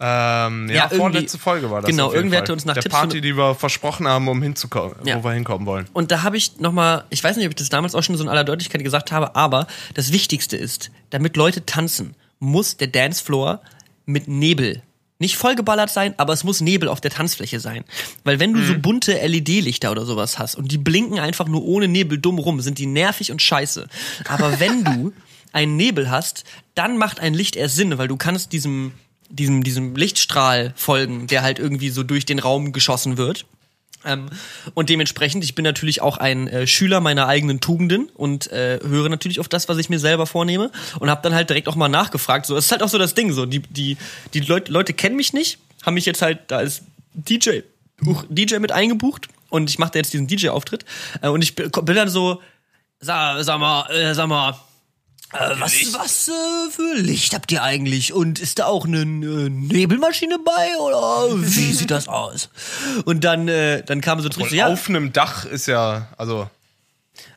Ähm, 0.00 0.68
ja, 0.68 0.74
ja 0.74 0.88
vorletzte 0.88 1.38
Folge 1.38 1.68
war 1.70 1.80
das. 1.80 1.90
Genau, 1.90 2.12
irgendwer 2.12 2.40
hatte 2.40 2.52
uns 2.52 2.64
nach 2.64 2.74
Der 2.74 2.84
Tipps 2.84 2.94
Party, 2.94 3.20
die 3.20 3.36
wir 3.36 3.56
versprochen 3.56 4.06
haben, 4.06 4.28
um 4.28 4.40
hinzukommen, 4.40 4.94
ja. 5.04 5.18
wo 5.18 5.24
wir 5.24 5.32
hinkommen 5.32 5.66
wollen. 5.66 5.86
Und 5.92 6.12
da 6.12 6.22
habe 6.22 6.36
ich 6.36 6.60
nochmal, 6.60 7.04
ich 7.10 7.22
weiß 7.24 7.36
nicht, 7.36 7.46
ob 7.46 7.50
ich 7.50 7.56
das 7.56 7.68
damals 7.68 7.96
auch 7.96 8.02
schon 8.02 8.16
so 8.16 8.22
in 8.22 8.28
aller 8.28 8.44
Deutlichkeit 8.44 8.84
gesagt 8.84 9.10
habe, 9.10 9.34
aber 9.34 9.66
das 9.94 10.12
Wichtigste 10.12 10.56
ist, 10.56 10.92
damit 11.10 11.36
Leute 11.36 11.66
tanzen, 11.66 12.14
muss 12.38 12.76
der 12.76 12.86
Dancefloor 12.86 13.60
mit 14.06 14.28
Nebel 14.28 14.82
nicht 15.18 15.36
vollgeballert 15.36 15.90
sein, 15.90 16.14
aber 16.16 16.32
es 16.32 16.44
muss 16.44 16.60
Nebel 16.60 16.88
auf 16.88 17.00
der 17.00 17.10
Tanzfläche 17.10 17.58
sein. 17.60 17.84
Weil 18.24 18.38
wenn 18.38 18.52
du 18.52 18.60
mhm. 18.60 18.66
so 18.66 18.78
bunte 18.78 19.12
LED-Lichter 19.26 19.90
oder 19.90 20.04
sowas 20.04 20.38
hast 20.38 20.54
und 20.54 20.70
die 20.70 20.78
blinken 20.78 21.18
einfach 21.18 21.48
nur 21.48 21.64
ohne 21.64 21.88
Nebel 21.88 22.18
dumm 22.18 22.38
rum, 22.38 22.60
sind 22.60 22.78
die 22.78 22.86
nervig 22.86 23.32
und 23.32 23.42
scheiße. 23.42 23.88
Aber 24.28 24.60
wenn 24.60 24.84
du 24.84 25.12
einen 25.52 25.76
Nebel 25.76 26.10
hast, 26.10 26.44
dann 26.74 26.98
macht 26.98 27.20
ein 27.20 27.34
Licht 27.34 27.56
erst 27.56 27.76
Sinn, 27.76 27.98
weil 27.98 28.08
du 28.08 28.16
kannst 28.16 28.52
diesem 28.52 28.92
diesem 29.30 29.62
diesem 29.62 29.94
Lichtstrahl 29.94 30.72
folgen, 30.76 31.26
der 31.26 31.42
halt 31.42 31.58
irgendwie 31.58 31.90
so 31.90 32.02
durch 32.02 32.24
den 32.24 32.38
Raum 32.38 32.72
geschossen 32.72 33.18
wird. 33.18 33.44
Ähm, 34.04 34.30
und 34.74 34.88
dementsprechend, 34.90 35.42
ich 35.44 35.54
bin 35.54 35.64
natürlich 35.64 36.00
auch 36.00 36.18
ein 36.18 36.48
äh, 36.48 36.66
Schüler 36.66 37.00
meiner 37.00 37.26
eigenen 37.26 37.60
Tugenden 37.60 38.08
und 38.14 38.50
äh, 38.52 38.78
höre 38.82 39.08
natürlich 39.08 39.40
auf 39.40 39.48
das, 39.48 39.68
was 39.68 39.78
ich 39.78 39.88
mir 39.88 39.98
selber 39.98 40.26
vornehme 40.26 40.70
und 41.00 41.10
habe 41.10 41.20
dann 41.22 41.34
halt 41.34 41.50
direkt 41.50 41.68
auch 41.68 41.74
mal 41.74 41.88
nachgefragt. 41.88 42.46
So, 42.46 42.56
es 42.56 42.66
ist 42.66 42.72
halt 42.72 42.82
auch 42.82 42.88
so 42.88 42.98
das 42.98 43.14
Ding, 43.14 43.32
so 43.32 43.46
die 43.46 43.60
die 43.60 43.96
die 44.34 44.40
Leute, 44.40 44.70
Leute 44.70 44.92
kennen 44.92 45.16
mich 45.16 45.32
nicht, 45.32 45.58
haben 45.84 45.94
mich 45.94 46.06
jetzt 46.06 46.22
halt 46.22 46.38
da 46.48 46.58
als 46.58 46.82
DJ 47.14 47.60
uh, 48.06 48.22
DJ 48.28 48.58
mit 48.58 48.70
eingebucht 48.70 49.28
und 49.50 49.68
ich 49.68 49.78
mache 49.78 49.98
jetzt 49.98 50.12
diesen 50.12 50.28
DJ 50.28 50.50
Auftritt 50.50 50.84
äh, 51.20 51.28
und 51.28 51.42
ich 51.42 51.54
bin, 51.54 51.70
bin 51.70 51.96
dann 51.96 52.08
so 52.08 52.40
sag, 53.00 53.42
sag 53.42 53.58
mal, 53.58 53.90
äh, 53.90 54.14
sag 54.14 54.28
mal 54.28 54.54
äh, 55.32 55.60
was 55.60 55.74
was 55.92 56.28
äh, 56.28 56.70
für 56.70 56.94
Licht 56.94 57.34
habt 57.34 57.52
ihr 57.52 57.62
eigentlich? 57.62 58.12
Und 58.12 58.38
ist 58.38 58.58
da 58.58 58.66
auch 58.66 58.86
eine, 58.86 59.02
eine 59.02 59.50
Nebelmaschine 59.50 60.38
bei 60.38 60.76
oder 60.80 61.36
wie 61.40 61.72
sieht 61.72 61.90
das 61.90 62.08
aus? 62.08 62.48
Und 63.04 63.24
dann, 63.24 63.48
äh, 63.48 63.82
dann 63.84 64.00
kam 64.00 64.20
so 64.20 64.28
zurück. 64.28 64.50
Ja. 64.52 64.68
Auf 64.68 64.88
einem 64.88 65.12
Dach 65.12 65.44
ist 65.44 65.66
ja, 65.66 66.08
also. 66.16 66.48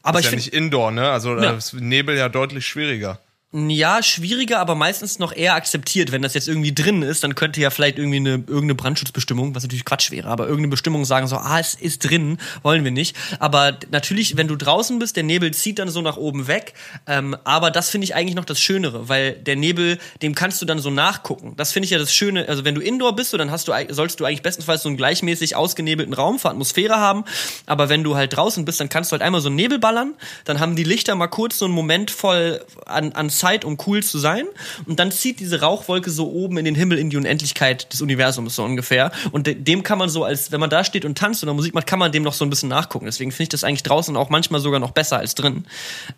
Aber 0.04 0.20
ist 0.20 0.26
ich 0.26 0.32
ja 0.32 0.36
nicht 0.36 0.54
Indoor, 0.54 0.92
ne? 0.92 1.12
Also 1.12 1.38
ja. 1.38 1.52
ist 1.52 1.74
Nebel 1.74 2.18
ja 2.18 2.30
deutlich 2.30 2.66
schwieriger. 2.66 3.20
Ja, 3.54 4.02
schwieriger, 4.02 4.60
aber 4.60 4.76
meistens 4.76 5.20
noch 5.20 5.36
eher 5.36 5.56
akzeptiert. 5.56 6.14
Wenn 6.14 6.22
das 6.22 6.34
jetzt 6.34 6.48
irgendwie 6.48 6.74
drin 6.74 7.02
ist, 7.02 7.26
dann 7.26 7.36
könnte 7.36 7.60
ja 7.60 7.70
vielleicht 7.70 7.98
irgendwie 7.98 8.16
eine 8.20 8.30
irgendeine 8.30 8.76
Brandschutzbestimmung, 8.76 9.54
was 9.54 9.64
natürlich 9.64 9.84
Quatsch 9.84 10.10
wäre, 10.10 10.30
aber 10.30 10.46
irgendeine 10.46 10.70
Bestimmung 10.70 11.04
sagen 11.04 11.28
so, 11.28 11.36
ah, 11.36 11.60
es 11.60 11.76
ist 11.76 12.10
drin, 12.10 12.38
wollen 12.64 12.86
wir 12.86 12.92
nicht. 12.92 13.14
Aber 13.40 13.78
natürlich, 13.92 14.38
wenn 14.38 14.48
du 14.48 14.56
draußen 14.56 15.00
bist, 15.00 15.18
der 15.18 15.24
Nebel 15.24 15.54
zieht 15.54 15.80
dann 15.80 15.90
so 15.90 16.02
nach 16.02 16.16
oben 16.16 16.48
weg. 16.48 16.76
Ähm, 17.08 17.36
aber 17.44 17.72
das 17.72 17.90
finde 17.90 18.06
ich 18.06 18.16
eigentlich 18.16 18.36
noch 18.36 18.46
das 18.46 18.62
Schönere, 18.62 19.10
weil 19.10 19.34
der 19.34 19.58
Nebel, 19.58 20.00
dem 20.22 20.34
kannst 20.34 20.62
du 20.62 20.66
dann 20.66 20.80
so 20.80 20.90
nachgucken. 20.90 21.54
Das 21.58 21.74
finde 21.74 21.84
ich 21.88 21.92
ja 21.92 22.00
das 22.00 22.14
Schöne. 22.14 22.48
Also 22.48 22.64
wenn 22.64 22.76
du 22.76 22.80
Indoor 22.80 23.18
bist, 23.18 23.32
so, 23.32 23.38
dann 23.38 23.52
hast 23.52 23.68
du 23.68 23.74
sollst 23.90 24.22
du 24.22 24.24
eigentlich 24.24 24.44
bestenfalls 24.44 24.84
so 24.84 24.88
einen 24.88 24.96
gleichmäßig 24.96 25.58
ausgenebelten 25.58 26.14
Raum 26.14 26.40
für 26.40 26.50
Atmosphäre 26.50 26.96
haben. 26.96 27.26
Aber 27.66 27.90
wenn 27.90 28.06
du 28.06 28.16
halt 28.16 28.34
draußen 28.34 28.64
bist, 28.64 28.80
dann 28.80 28.88
kannst 28.88 29.12
du 29.12 29.16
halt 29.16 29.24
einmal 29.24 29.42
so 29.42 29.50
einen 29.50 29.58
Nebel 29.58 29.78
ballern. 29.78 30.14
Dann 30.46 30.62
haben 30.62 30.78
die 30.78 30.86
Lichter 30.86 31.16
mal 31.16 31.28
kurz 31.28 31.58
so 31.58 31.66
einen 31.66 31.74
Moment 31.74 32.12
voll 32.12 32.64
an, 32.86 33.12
an 33.12 33.30
Zeit, 33.42 33.66
um 33.66 33.78
cool 33.88 34.04
zu 34.04 34.20
sein. 34.20 34.46
Und 34.86 35.00
dann 35.00 35.12
zieht 35.12 35.40
diese 35.40 35.62
Rauchwolke 35.62 36.12
so 36.12 36.32
oben 36.32 36.58
in 36.58 36.66
den 36.66 36.76
Himmel 36.76 36.98
in 36.98 37.10
die 37.10 37.18
Unendlichkeit 37.18 37.92
des 37.92 38.02
Universums 38.02 38.56
so 38.56 38.64
ungefähr. 38.64 39.12
Und 39.32 39.50
dem 39.68 39.84
kann 39.84 39.98
man 39.98 40.10
so 40.10 40.24
als, 40.24 40.52
wenn 40.52 40.60
man 40.60 40.70
da 40.70 40.84
steht 40.84 41.06
und 41.06 41.18
tanzt 41.18 41.44
oder 41.44 41.54
Musik 41.54 41.74
macht, 41.74 41.88
kann 41.88 42.00
man 42.00 42.12
dem 42.12 42.24
noch 42.24 42.34
so 42.34 42.46
ein 42.46 42.50
bisschen 42.50 42.70
nachgucken. 42.70 43.06
Deswegen 43.06 43.32
finde 43.32 43.44
ich 43.44 43.50
das 43.50 43.64
eigentlich 43.64 43.84
draußen 43.84 44.16
auch 44.16 44.30
manchmal 44.30 44.62
sogar 44.62 44.80
noch 44.80 44.92
besser 44.92 45.18
als 45.18 45.36
drin. 45.36 45.66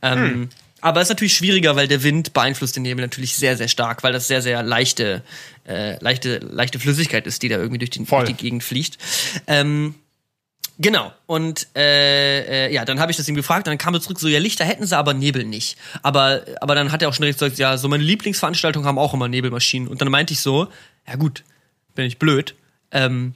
Ähm, 0.01 0.19
hm. 0.19 0.49
Aber 0.81 0.99
es 0.99 1.05
ist 1.05 1.11
natürlich 1.11 1.33
schwieriger, 1.33 1.77
weil 1.77 1.87
der 1.87 2.03
Wind 2.03 2.33
beeinflusst 2.33 2.75
den 2.75 2.83
Nebel 2.83 3.03
natürlich 3.03 3.37
sehr, 3.37 3.55
sehr 3.55 3.69
stark, 3.69 4.03
weil 4.03 4.11
das 4.11 4.27
sehr, 4.27 4.41
sehr 4.41 4.63
leichte, 4.63 5.23
äh, 5.65 5.97
leichte, 6.03 6.39
leichte 6.39 6.77
Flüssigkeit 6.77 7.25
ist, 7.25 7.41
die 7.41 7.47
da 7.47 7.55
irgendwie 7.55 7.77
durch, 7.77 7.91
den, 7.91 8.05
durch 8.05 8.25
die 8.25 8.33
Gegend 8.33 8.65
fliegt. 8.65 8.97
Ähm, 9.47 9.95
Genau. 10.79 11.13
Und 11.27 11.67
äh, 11.75 12.67
äh, 12.67 12.73
ja, 12.73 12.83
dann 12.83 12.99
habe 12.99 13.11
ich 13.11 13.17
das 13.17 13.27
ihm 13.27 13.35
gefragt, 13.35 13.67
dann 13.67 13.77
kam 13.77 13.93
er 13.93 14.01
zurück, 14.01 14.19
so 14.19 14.27
ja, 14.27 14.39
Lichter 14.39 14.65
hätten 14.65 14.85
sie, 14.85 14.97
aber 14.97 15.13
Nebel 15.13 15.43
nicht. 15.45 15.77
Aber, 16.01 16.43
aber 16.61 16.73
dann 16.75 16.91
hat 16.91 17.01
er 17.01 17.09
auch 17.09 17.13
schon 17.13 17.23
direkt 17.23 17.39
gesagt, 17.39 17.59
ja, 17.59 17.77
so 17.77 17.87
meine 17.87 18.03
Lieblingsveranstaltungen 18.03 18.87
haben 18.87 18.97
auch 18.97 19.13
immer 19.13 19.27
Nebelmaschinen. 19.27 19.87
Und 19.87 20.01
dann 20.01 20.09
meinte 20.09 20.33
ich 20.33 20.39
so, 20.39 20.67
ja 21.07 21.15
gut, 21.15 21.43
bin 21.95 22.05
ich 22.05 22.17
blöd. 22.17 22.55
Ähm, 22.91 23.35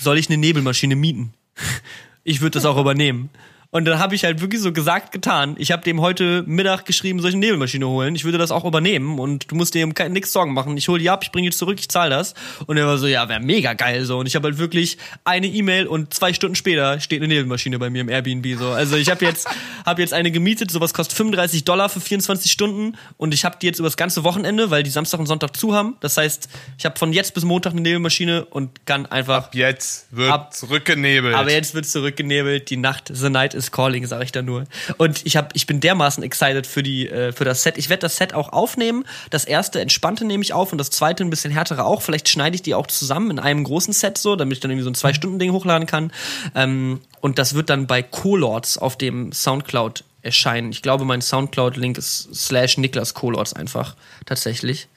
soll 0.00 0.18
ich 0.18 0.28
eine 0.28 0.38
Nebelmaschine 0.38 0.96
mieten? 0.96 1.34
ich 2.24 2.40
würde 2.40 2.52
das 2.52 2.64
auch 2.64 2.78
übernehmen. 2.78 3.30
Und 3.74 3.86
dann 3.86 3.98
habe 3.98 4.14
ich 4.14 4.22
halt 4.24 4.42
wirklich 4.42 4.60
so 4.60 4.70
gesagt, 4.70 5.12
getan. 5.12 5.54
Ich 5.58 5.72
habe 5.72 5.82
dem 5.82 6.02
heute 6.02 6.42
Mittag 6.46 6.84
geschrieben, 6.84 7.24
eine 7.24 7.34
Nebelmaschine 7.34 7.88
holen? 7.88 8.14
Ich 8.14 8.24
würde 8.24 8.36
das 8.36 8.50
auch 8.50 8.66
übernehmen 8.66 9.18
und 9.18 9.50
du 9.50 9.54
musst 9.54 9.72
dir 9.72 9.86
nichts 10.10 10.30
Sorgen 10.30 10.52
machen. 10.52 10.76
Ich 10.76 10.88
hole 10.88 10.98
die 11.00 11.08
ab, 11.08 11.20
ich 11.24 11.32
bringe 11.32 11.48
die 11.48 11.56
zurück, 11.56 11.78
ich 11.80 11.88
zahle 11.88 12.10
das. 12.10 12.34
Und 12.66 12.76
er 12.76 12.86
war 12.86 12.98
so, 12.98 13.06
ja, 13.06 13.30
wäre 13.30 13.40
mega 13.40 13.72
geil 13.72 14.04
so. 14.04 14.18
Und 14.18 14.26
ich 14.26 14.36
habe 14.36 14.48
halt 14.48 14.58
wirklich 14.58 14.98
eine 15.24 15.46
E-Mail 15.46 15.86
und 15.86 16.12
zwei 16.12 16.34
Stunden 16.34 16.54
später 16.54 17.00
steht 17.00 17.20
eine 17.22 17.28
Nebelmaschine 17.28 17.78
bei 17.78 17.88
mir 17.88 18.02
im 18.02 18.10
Airbnb 18.10 18.58
so. 18.58 18.68
Also 18.68 18.96
ich 18.96 19.08
habe 19.10 19.24
jetzt 19.24 19.48
hab 19.86 19.98
jetzt 19.98 20.12
eine 20.12 20.30
gemietet, 20.30 20.70
sowas 20.70 20.92
kostet 20.92 21.16
35 21.16 21.64
Dollar 21.64 21.88
für 21.88 22.02
24 22.02 22.52
Stunden 22.52 22.98
und 23.16 23.32
ich 23.32 23.46
habe 23.46 23.56
die 23.58 23.64
jetzt 23.66 23.78
über 23.78 23.88
das 23.88 23.96
ganze 23.96 24.22
Wochenende, 24.22 24.70
weil 24.70 24.82
die 24.82 24.90
Samstag 24.90 25.18
und 25.18 25.24
Sonntag 25.26 25.56
zu 25.56 25.74
haben. 25.74 25.96
Das 26.00 26.18
heißt, 26.18 26.46
ich 26.76 26.84
habe 26.84 26.98
von 26.98 27.14
jetzt 27.14 27.32
bis 27.32 27.44
Montag 27.44 27.72
eine 27.72 27.80
Nebelmaschine 27.80 28.44
und 28.44 28.84
kann 28.84 29.06
einfach 29.06 29.44
Ab 29.44 29.54
jetzt 29.54 30.08
wird 30.10 30.30
Ab- 30.30 30.52
zurückgenebelt. 30.52 31.34
aber 31.34 31.52
jetzt 31.52 31.72
wird 31.74 31.86
zurückgenebelt. 31.86 32.68
Die 32.68 32.76
Nacht, 32.76 33.10
the 33.10 33.30
night 33.30 33.54
is 33.54 33.61
calling, 33.70 34.06
sage 34.06 34.24
ich 34.24 34.32
da 34.32 34.42
nur. 34.42 34.64
Und 34.96 35.24
ich 35.24 35.36
hab, 35.36 35.54
ich 35.54 35.66
bin 35.66 35.80
dermaßen 35.80 36.24
excited 36.24 36.66
für 36.66 36.82
die, 36.82 37.08
äh, 37.08 37.32
für 37.32 37.44
das 37.44 37.62
Set. 37.62 37.78
Ich 37.78 37.88
werde 37.88 38.00
das 38.00 38.16
Set 38.16 38.34
auch 38.34 38.52
aufnehmen. 38.52 39.04
Das 39.30 39.44
erste 39.44 39.80
entspannte 39.80 40.24
nehme 40.24 40.42
ich 40.42 40.52
auf 40.52 40.72
und 40.72 40.78
das 40.78 40.90
zweite 40.90 41.22
ein 41.24 41.30
bisschen 41.30 41.52
härtere 41.52 41.84
auch. 41.84 42.02
Vielleicht 42.02 42.28
schneide 42.28 42.56
ich 42.56 42.62
die 42.62 42.74
auch 42.74 42.86
zusammen 42.86 43.30
in 43.30 43.38
einem 43.38 43.64
großen 43.64 43.92
Set 43.92 44.18
so, 44.18 44.36
damit 44.36 44.56
ich 44.56 44.60
dann 44.60 44.70
irgendwie 44.70 44.84
so 44.84 44.90
ein 44.90 44.94
zwei 44.94 45.12
Stunden 45.12 45.38
Ding 45.38 45.52
hochladen 45.52 45.86
kann. 45.86 46.12
Ähm, 46.54 47.00
und 47.20 47.38
das 47.38 47.54
wird 47.54 47.70
dann 47.70 47.86
bei 47.86 48.02
Colords 48.02 48.78
auf 48.78 48.98
dem 48.98 49.32
Soundcloud 49.32 50.04
erscheinen. 50.22 50.70
Ich 50.70 50.82
glaube, 50.82 51.04
mein 51.04 51.20
Soundcloud-Link 51.20 51.98
ist 51.98 52.34
slash 52.34 52.78
Niklas 52.78 53.14
Colords 53.14 53.52
einfach 53.52 53.96
tatsächlich. 54.24 54.88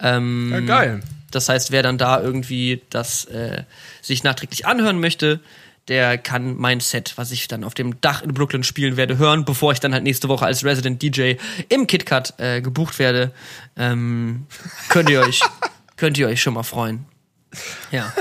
Ähm, 0.00 0.50
ja, 0.52 0.60
geil. 0.60 1.02
das 1.30 1.48
heißt, 1.48 1.70
wer 1.70 1.82
dann 1.82 1.96
da 1.98 2.20
irgendwie 2.20 2.82
das 2.90 3.24
äh, 3.26 3.64
sich 4.02 4.22
nachträglich 4.22 4.66
anhören 4.66 5.00
möchte, 5.00 5.40
der 5.88 6.18
kann 6.18 6.56
mein 6.56 6.80
Set, 6.80 7.12
was 7.16 7.30
ich 7.30 7.48
dann 7.48 7.64
auf 7.64 7.74
dem 7.74 8.00
Dach 8.00 8.22
in 8.22 8.34
Brooklyn 8.34 8.64
spielen 8.64 8.96
werde, 8.96 9.18
hören, 9.18 9.44
bevor 9.44 9.72
ich 9.72 9.80
dann 9.80 9.92
halt 9.92 10.02
nächste 10.02 10.28
Woche 10.28 10.44
als 10.44 10.64
Resident 10.64 11.02
DJ 11.02 11.34
im 11.68 11.86
KitKat 11.86 12.34
äh, 12.38 12.60
gebucht 12.60 12.98
werde. 12.98 13.32
Ähm, 13.76 14.46
könnt 14.88 15.08
ihr 15.10 15.20
euch 15.20 15.40
könnt 15.96 16.18
ihr 16.18 16.28
euch 16.28 16.42
schon 16.42 16.54
mal 16.54 16.62
freuen. 16.62 17.04
Ja. 17.90 18.12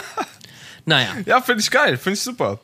Naja. 0.85 1.15
Ja, 1.25 1.41
finde 1.41 1.61
ich 1.61 1.71
geil, 1.71 1.97
finde 1.97 2.17
ich 2.17 2.21
super. 2.21 2.59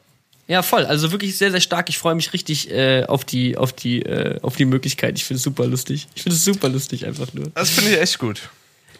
Ja, 0.47 0.61
voll. 0.61 0.85
Also 0.85 1.11
wirklich 1.11 1.37
sehr, 1.37 1.49
sehr 1.51 1.61
stark. 1.61 1.89
Ich 1.89 1.97
freue 1.97 2.13
mich 2.13 2.33
richtig 2.33 2.69
äh, 2.69 3.05
auf 3.05 3.23
die, 3.23 3.57
auf 3.57 3.73
die, 3.73 4.01
äh, 4.01 4.39
auf 4.41 4.57
die 4.57 4.65
Möglichkeit. 4.65 5.17
Ich 5.17 5.23
finde 5.23 5.37
es 5.37 5.43
super 5.43 5.65
lustig. 5.65 6.07
Ich 6.13 6.23
finde 6.23 6.35
es 6.35 6.43
super 6.43 6.69
lustig 6.69 7.05
einfach 7.05 7.33
nur. 7.33 7.49
Das 7.55 7.69
finde 7.69 7.91
ich 7.91 7.99
echt 7.99 8.19
gut. 8.19 8.49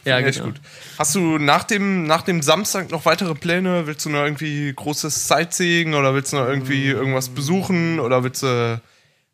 Ja, 0.05 0.19
ich 0.19 0.35
genau. 0.35 0.47
gut. 0.47 0.55
Hast 0.97 1.15
du 1.15 1.37
nach 1.37 1.63
dem, 1.63 2.03
nach 2.03 2.23
dem 2.23 2.41
Samstag 2.41 2.89
noch 2.91 3.05
weitere 3.05 3.35
Pläne? 3.35 3.85
Willst 3.87 4.05
du 4.05 4.09
noch 4.09 4.23
irgendwie 4.23 4.73
großes 4.73 5.27
Sightseeing 5.27 5.93
oder 5.93 6.13
willst 6.13 6.33
du 6.33 6.37
noch 6.37 6.47
irgendwie 6.47 6.87
irgendwas 6.87 7.29
besuchen 7.29 7.99
oder 7.99 8.23
willst 8.23 8.43
du 8.43 8.81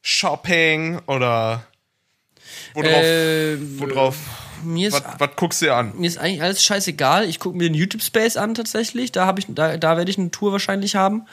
Shopping 0.02 1.00
oder 1.08 1.66
worauf, 2.74 2.92
Äh, 3.04 3.58
worauf 3.80 4.16
mir 4.64 4.88
ist 4.88 4.94
was, 4.94 5.04
was 5.20 5.30
guckst 5.36 5.62
du 5.62 5.66
dir 5.68 5.76
an? 5.76 5.94
mir 5.98 6.08
ist 6.08 6.18
eigentlich 6.18 6.42
alles 6.42 6.64
scheißegal. 6.64 7.30
Ich 7.30 7.40
gucke 7.40 7.58
mir 7.58 7.66
den 7.70 7.74
YouTube 7.76 8.02
Space 8.02 8.38
an 8.38 8.56
tatsächlich. 8.56 9.12
Da 9.12 9.26
habe 9.26 9.40
ich, 9.40 9.46
da, 9.50 9.78
da 9.78 9.98
werde 9.98 10.10
ich 10.10 10.18
eine 10.18 10.32
Tour 10.32 10.52
wahrscheinlich 10.52 10.96
haben. 10.96 11.28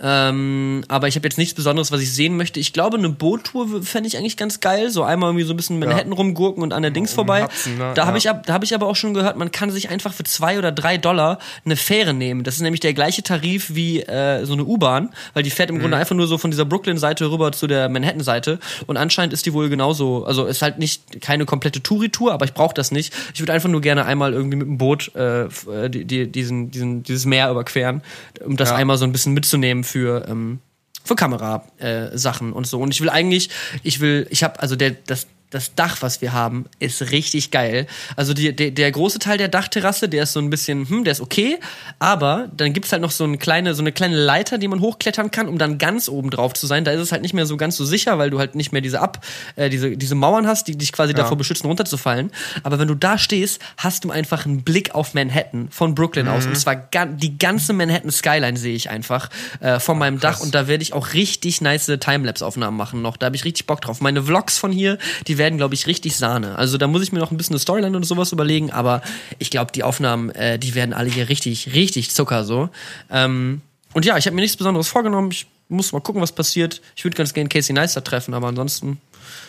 Ähm, 0.00 0.84
aber 0.88 1.08
ich 1.08 1.16
habe 1.16 1.26
jetzt 1.26 1.38
nichts 1.38 1.54
Besonderes, 1.54 1.92
was 1.92 2.00
ich 2.00 2.12
sehen 2.12 2.36
möchte. 2.36 2.60
Ich 2.60 2.72
glaube, 2.72 2.98
eine 2.98 3.08
Boottour 3.08 3.82
fände 3.82 4.06
ich 4.08 4.16
eigentlich 4.18 4.36
ganz 4.36 4.60
geil. 4.60 4.90
So 4.90 5.02
einmal 5.02 5.30
irgendwie 5.30 5.44
so 5.44 5.52
ein 5.54 5.56
bisschen 5.56 5.78
Manhattan 5.78 6.12
rumgurken 6.12 6.62
und 6.62 6.72
an 6.72 6.82
der 6.82 6.90
Dings 6.90 7.12
vorbei. 7.12 7.44
Hudson, 7.44 7.78
ne? 7.78 7.92
Da 7.94 8.06
habe 8.06 8.12
Ja. 8.12 8.18
ich, 8.18 8.28
ab- 8.30 8.46
da 8.46 8.52
habe 8.52 8.64
ich 8.64 8.74
aber 8.74 8.86
auch 8.86 8.96
schon 8.96 9.14
gehört, 9.14 9.36
man 9.36 9.50
kann 9.52 9.70
sich 9.70 9.88
einfach 9.88 10.12
für 10.12 10.24
zwei 10.24 10.58
oder 10.58 10.72
drei 10.72 10.98
Dollar 10.98 11.38
eine 11.64 11.76
Fähre 11.76 12.12
nehmen. 12.14 12.44
Das 12.44 12.56
ist 12.56 12.60
nämlich 12.62 12.80
der 12.80 12.92
gleiche 12.94 13.22
Tarif 13.22 13.74
wie 13.74 14.00
äh, 14.00 14.44
so 14.44 14.52
eine 14.54 14.64
U-Bahn, 14.64 15.10
weil 15.32 15.42
die 15.42 15.50
fährt 15.50 15.70
im 15.70 15.76
Mhm. 15.76 15.80
Grunde 15.80 15.96
einfach 15.96 16.14
nur 16.16 16.26
so 16.26 16.38
von 16.38 16.50
dieser 16.50 16.64
Brooklyn-Seite 16.64 17.30
rüber 17.30 17.52
zu 17.52 17.66
der 17.66 17.88
Manhattan-Seite. 17.88 18.58
Und 18.86 18.96
anscheinend 18.96 19.32
ist 19.32 19.46
die 19.46 19.52
wohl 19.52 19.68
genauso. 19.68 20.24
Also 20.24 20.44
ist 20.46 20.62
halt 20.62 20.78
nicht 20.78 21.20
keine 21.20 21.44
komplette 21.46 21.82
Touri-Tour, 21.82 22.32
aber 22.32 22.44
ich 22.44 22.52
brauche 22.54 22.74
das 22.74 22.90
nicht. 22.90 23.14
Ich 23.34 23.40
würde 23.40 23.52
einfach 23.52 23.68
nur 23.68 23.80
gerne 23.80 24.04
einmal 24.04 24.32
irgendwie 24.32 24.56
mit 24.56 24.66
dem 24.66 24.78
Boot 24.78 25.12
äh, 25.14 25.44
äh, 25.44 25.88
die, 25.88 26.04
die, 26.04 26.26
diesen, 26.30 26.70
diesen, 26.70 27.02
dieses 27.02 27.24
Meer 27.24 27.50
überqueren, 27.50 28.02
um 28.44 28.56
das 28.56 28.70
Ja. 28.70 28.76
einmal 28.76 28.96
so 28.98 29.04
ein 29.04 29.12
bisschen 29.12 29.32
mitzunehmen 29.34 29.84
für 29.94 30.26
ähm, 30.28 30.58
für 31.04 31.14
Kamera 31.14 31.64
äh, 31.78 32.16
und 32.52 32.66
so. 32.66 32.80
Und 32.80 32.90
ich 32.90 33.00
will 33.00 33.10
eigentlich, 33.10 33.50
ich 33.84 34.00
will, 34.00 34.26
ich 34.30 34.42
habe 34.42 34.58
also 34.58 34.74
der 34.74 34.90
das 34.90 35.28
das 35.54 35.74
Dach, 35.74 35.98
was 36.00 36.20
wir 36.20 36.32
haben, 36.32 36.66
ist 36.80 37.10
richtig 37.12 37.50
geil. 37.50 37.86
Also 38.16 38.34
die, 38.34 38.54
der, 38.54 38.72
der 38.72 38.90
große 38.90 39.18
Teil 39.18 39.38
der 39.38 39.48
Dachterrasse, 39.48 40.08
der 40.08 40.24
ist 40.24 40.32
so 40.32 40.40
ein 40.40 40.50
bisschen, 40.50 40.88
hm, 40.88 41.04
der 41.04 41.12
ist 41.12 41.20
okay, 41.20 41.58
aber 41.98 42.48
dann 42.56 42.72
gibt's 42.72 42.90
halt 42.92 43.02
noch 43.02 43.12
so 43.12 43.24
eine 43.24 43.38
kleine, 43.38 43.74
so 43.74 43.82
eine 43.82 43.92
kleine 43.92 44.16
Leiter, 44.16 44.58
die 44.58 44.66
man 44.66 44.80
hochklettern 44.80 45.30
kann, 45.30 45.48
um 45.48 45.58
dann 45.58 45.78
ganz 45.78 46.08
oben 46.08 46.30
drauf 46.30 46.54
zu 46.54 46.66
sein. 46.66 46.84
Da 46.84 46.90
ist 46.90 47.00
es 47.00 47.12
halt 47.12 47.22
nicht 47.22 47.34
mehr 47.34 47.46
so 47.46 47.56
ganz 47.56 47.76
so 47.76 47.84
sicher, 47.84 48.18
weil 48.18 48.30
du 48.30 48.38
halt 48.38 48.54
nicht 48.54 48.72
mehr 48.72 48.80
diese 48.80 49.00
ab, 49.00 49.24
äh, 49.56 49.70
diese, 49.70 49.96
diese 49.96 50.14
Mauern 50.14 50.46
hast, 50.46 50.66
die 50.66 50.76
dich 50.76 50.92
quasi 50.92 51.14
davor 51.14 51.36
beschützen, 51.36 51.66
runterzufallen. 51.66 52.32
Aber 52.62 52.78
wenn 52.78 52.88
du 52.88 52.94
da 52.94 53.16
stehst, 53.16 53.60
hast 53.76 54.04
du 54.04 54.10
einfach 54.10 54.46
einen 54.46 54.62
Blick 54.62 54.94
auf 54.94 55.14
Manhattan 55.14 55.68
von 55.70 55.94
Brooklyn 55.94 56.26
aus. 56.28 56.46
Und 56.46 56.56
zwar 56.56 56.74
ga 56.76 57.06
die 57.06 57.38
ganze 57.38 57.72
Manhattan 57.72 58.10
Skyline 58.10 58.56
sehe 58.56 58.74
ich 58.74 58.90
einfach 58.90 59.30
äh, 59.60 59.78
von 59.78 59.98
meinem 59.98 60.18
Dach 60.18 60.40
und 60.40 60.54
da 60.54 60.66
werde 60.66 60.82
ich 60.82 60.92
auch 60.92 61.12
richtig 61.12 61.60
nice 61.60 61.86
Timelapse-Aufnahmen 61.86 62.76
machen 62.76 63.02
noch. 63.02 63.16
Da 63.16 63.26
habe 63.26 63.36
ich 63.36 63.44
richtig 63.44 63.66
Bock 63.66 63.80
drauf. 63.80 64.00
Meine 64.00 64.22
Vlogs 64.22 64.58
von 64.58 64.72
hier, 64.72 64.98
die 65.26 65.38
werden, 65.38 65.43
glaube 65.56 65.74
ich, 65.74 65.86
richtig 65.86 66.16
Sahne. 66.16 66.56
Also 66.56 66.78
da 66.78 66.86
muss 66.86 67.02
ich 67.02 67.12
mir 67.12 67.18
noch 67.18 67.30
ein 67.30 67.36
bisschen 67.36 67.54
eine 67.54 67.60
Storyline 67.60 67.96
und 67.96 68.04
sowas 68.04 68.32
überlegen, 68.32 68.70
aber 68.72 69.02
ich 69.38 69.50
glaube, 69.50 69.70
die 69.72 69.82
Aufnahmen, 69.82 70.30
äh, 70.30 70.58
die 70.58 70.74
werden 70.74 70.92
alle 70.94 71.10
hier 71.10 71.28
richtig, 71.28 71.72
richtig 71.74 72.10
Zucker 72.10 72.44
so. 72.44 72.70
Ähm, 73.10 73.60
und 73.92 74.04
ja, 74.04 74.16
ich 74.18 74.26
habe 74.26 74.34
mir 74.34 74.42
nichts 74.42 74.56
Besonderes 74.56 74.88
vorgenommen. 74.88 75.30
Ich 75.30 75.46
muss 75.68 75.92
mal 75.92 76.00
gucken, 76.00 76.20
was 76.22 76.32
passiert. 76.32 76.80
Ich 76.96 77.04
würde 77.04 77.16
ganz 77.16 77.32
gerne 77.34 77.48
Casey 77.48 77.72
Neistat 77.74 78.04
treffen, 78.04 78.34
aber 78.34 78.48
ansonsten 78.48 79.00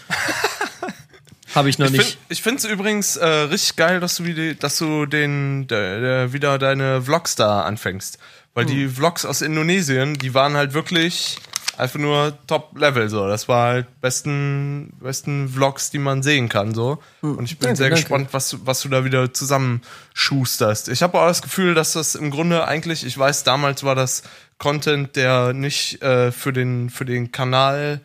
habe 1.56 1.70
ich 1.70 1.80
noch 1.80 1.86
Ich 1.88 1.92
nicht. 1.94 2.04
find- 2.06 2.18
Ich 2.30 2.42
finde 2.42 2.58
es 2.60 2.66
übrigens 2.66 3.16
äh, 3.16 3.26
richtig 3.26 3.76
geil, 3.76 4.00
dass 4.00 4.16
du, 4.16 4.26
wieder, 4.26 4.54
dass 4.56 4.78
du 4.78 5.06
den, 5.06 5.68
der, 5.68 6.00
der, 6.02 6.34
wieder 6.34 6.58
deine 6.60 7.02
Vlogs 7.02 7.36
da 7.36 7.62
anfängst. 7.62 8.18
Weil 8.54 8.66
Hm. 8.68 8.72
die 8.74 8.88
Vlogs 8.88 9.26
aus 9.26 9.42
Indonesien, 9.42 10.16
die 10.16 10.34
waren 10.34 10.56
halt 10.56 10.74
wirklich 10.74 11.38
einfach 11.78 12.00
nur 12.00 12.34
Top-Level 12.48 13.10
so. 13.10 13.28
Das 13.28 13.48
war 13.48 13.68
halt 13.70 14.02
besten, 14.02 14.94
besten 15.00 15.50
Vlogs, 15.50 15.92
die 15.92 16.00
man 16.00 16.24
sehen 16.24 16.50
kann 16.50 16.74
so. 16.74 17.00
Und 17.22 17.44
ich 17.46 17.58
bin 17.60 17.70
Hm. 17.70 17.76
Danke, 17.76 17.76
sehr 17.78 17.90
danke. 17.90 18.02
gespannt, 18.02 18.30
was, 18.32 18.50
du- 18.50 18.60
was 18.66 18.82
du 18.82 18.90
da 18.90 19.04
wieder 19.06 19.34
zusammenschusterst. 19.34 20.90
Ich 20.90 21.04
habe 21.04 21.20
auch 21.20 21.28
das 21.28 21.42
Gefühl, 21.42 21.74
dass 21.74 21.94
das 21.94 22.16
im 22.16 22.32
Grunde 22.32 22.68
eigentlich, 22.68 23.06
ich 23.06 23.18
weiß, 23.18 23.44
damals 23.44 23.84
war 23.84 23.96
das 23.96 24.24
Content, 24.58 25.16
der 25.16 25.54
nicht 25.54 26.02
äh, 26.02 26.32
für, 26.32 26.54
den, 26.54 26.90
für 26.90 27.06
den 27.06 27.32
Kanal 27.32 28.02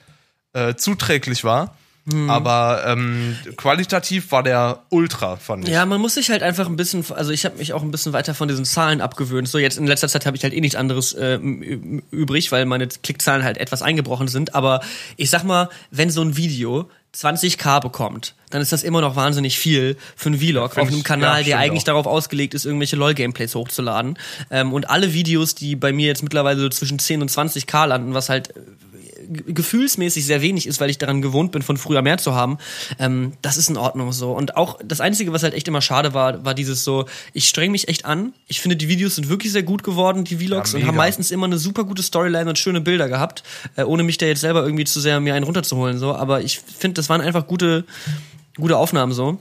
äh, 0.52 0.74
zuträglich 0.74 1.44
war. 1.44 1.76
Hm. 2.10 2.30
Aber 2.30 2.82
ähm, 2.86 3.36
qualitativ 3.56 4.32
war 4.32 4.42
der 4.42 4.82
ultra, 4.88 5.36
fand 5.36 5.64
ich. 5.68 5.74
Ja, 5.74 5.84
man 5.86 6.00
muss 6.00 6.14
sich 6.14 6.30
halt 6.30 6.42
einfach 6.42 6.66
ein 6.66 6.76
bisschen, 6.76 7.04
also 7.14 7.30
ich 7.30 7.44
habe 7.44 7.58
mich 7.58 7.72
auch 7.72 7.82
ein 7.82 7.90
bisschen 7.90 8.12
weiter 8.12 8.34
von 8.34 8.48
diesen 8.48 8.64
Zahlen 8.64 9.00
abgewöhnt. 9.00 9.48
So 9.48 9.58
jetzt 9.58 9.76
in 9.78 9.86
letzter 9.86 10.08
Zeit 10.08 10.26
habe 10.26 10.36
ich 10.36 10.42
halt 10.42 10.54
eh 10.54 10.60
nichts 10.60 10.76
anderes 10.76 11.12
äh, 11.12 11.34
übrig, 11.36 12.52
weil 12.52 12.64
meine 12.66 12.88
Klickzahlen 12.88 13.44
halt 13.44 13.58
etwas 13.58 13.82
eingebrochen 13.82 14.28
sind. 14.28 14.54
Aber 14.54 14.80
ich 15.16 15.30
sag 15.30 15.44
mal, 15.44 15.68
wenn 15.90 16.10
so 16.10 16.22
ein 16.22 16.36
Video 16.36 16.88
20k 17.14 17.80
bekommt, 17.80 18.34
dann 18.50 18.62
ist 18.62 18.72
das 18.72 18.82
immer 18.84 19.00
noch 19.00 19.16
wahnsinnig 19.16 19.58
viel 19.58 19.96
für 20.16 20.28
einen 20.28 20.38
Vlog 20.38 20.74
find 20.74 20.82
auf 20.82 20.88
einem 20.88 20.98
ich- 20.98 21.04
Kanal, 21.04 21.40
ja, 21.40 21.44
der 21.44 21.58
eigentlich 21.58 21.82
auch. 21.82 21.86
darauf 21.86 22.06
ausgelegt 22.06 22.54
ist, 22.54 22.64
irgendwelche 22.64 22.96
LOL-Gameplays 22.96 23.54
hochzuladen. 23.54 24.16
Ähm, 24.50 24.72
und 24.72 24.88
alle 24.88 25.12
Videos, 25.12 25.54
die 25.56 25.74
bei 25.76 25.92
mir 25.92 26.06
jetzt 26.06 26.22
mittlerweile 26.22 26.60
so 26.60 26.68
zwischen 26.68 26.98
10 26.98 27.20
und 27.22 27.30
20k 27.30 27.86
landen, 27.86 28.14
was 28.14 28.28
halt 28.28 28.54
gefühlsmäßig 29.30 30.26
sehr 30.26 30.42
wenig 30.42 30.66
ist, 30.66 30.80
weil 30.80 30.90
ich 30.90 30.98
daran 30.98 31.22
gewohnt 31.22 31.52
bin, 31.52 31.62
von 31.62 31.76
früher 31.76 32.02
mehr 32.02 32.18
zu 32.18 32.34
haben, 32.34 32.58
ähm, 32.98 33.32
das 33.42 33.56
ist 33.56 33.70
in 33.70 33.76
Ordnung 33.76 34.12
so. 34.12 34.32
Und 34.32 34.56
auch 34.56 34.78
das 34.84 35.00
Einzige, 35.00 35.32
was 35.32 35.42
halt 35.42 35.54
echt 35.54 35.68
immer 35.68 35.80
schade 35.80 36.14
war, 36.14 36.44
war 36.44 36.54
dieses 36.54 36.84
so, 36.84 37.06
ich 37.32 37.48
streng 37.48 37.70
mich 37.70 37.88
echt 37.88 38.04
an. 38.04 38.32
Ich 38.48 38.60
finde, 38.60 38.76
die 38.76 38.88
Videos 38.88 39.14
sind 39.16 39.28
wirklich 39.28 39.52
sehr 39.52 39.62
gut 39.62 39.82
geworden, 39.82 40.24
die 40.24 40.36
Vlogs, 40.36 40.72
Ja, 40.72 40.80
und 40.80 40.86
haben 40.86 40.96
meistens 40.96 41.30
immer 41.30 41.46
eine 41.46 41.58
super 41.58 41.84
gute 41.84 42.02
Storyline 42.02 42.48
und 42.48 42.58
schöne 42.58 42.80
Bilder 42.80 43.08
gehabt, 43.08 43.42
äh, 43.76 43.82
ohne 43.84 44.02
mich 44.02 44.18
da 44.18 44.26
jetzt 44.26 44.40
selber 44.40 44.62
irgendwie 44.62 44.84
zu 44.84 45.00
sehr 45.00 45.20
mir 45.20 45.34
einen 45.34 45.44
runterzuholen. 45.44 45.98
so. 45.98 46.14
Aber 46.14 46.42
ich 46.42 46.58
finde, 46.60 46.94
das 46.94 47.08
waren 47.08 47.20
einfach 47.20 47.46
gute, 47.46 47.84
gute 48.56 48.76
Aufnahmen 48.76 49.12
so. 49.12 49.38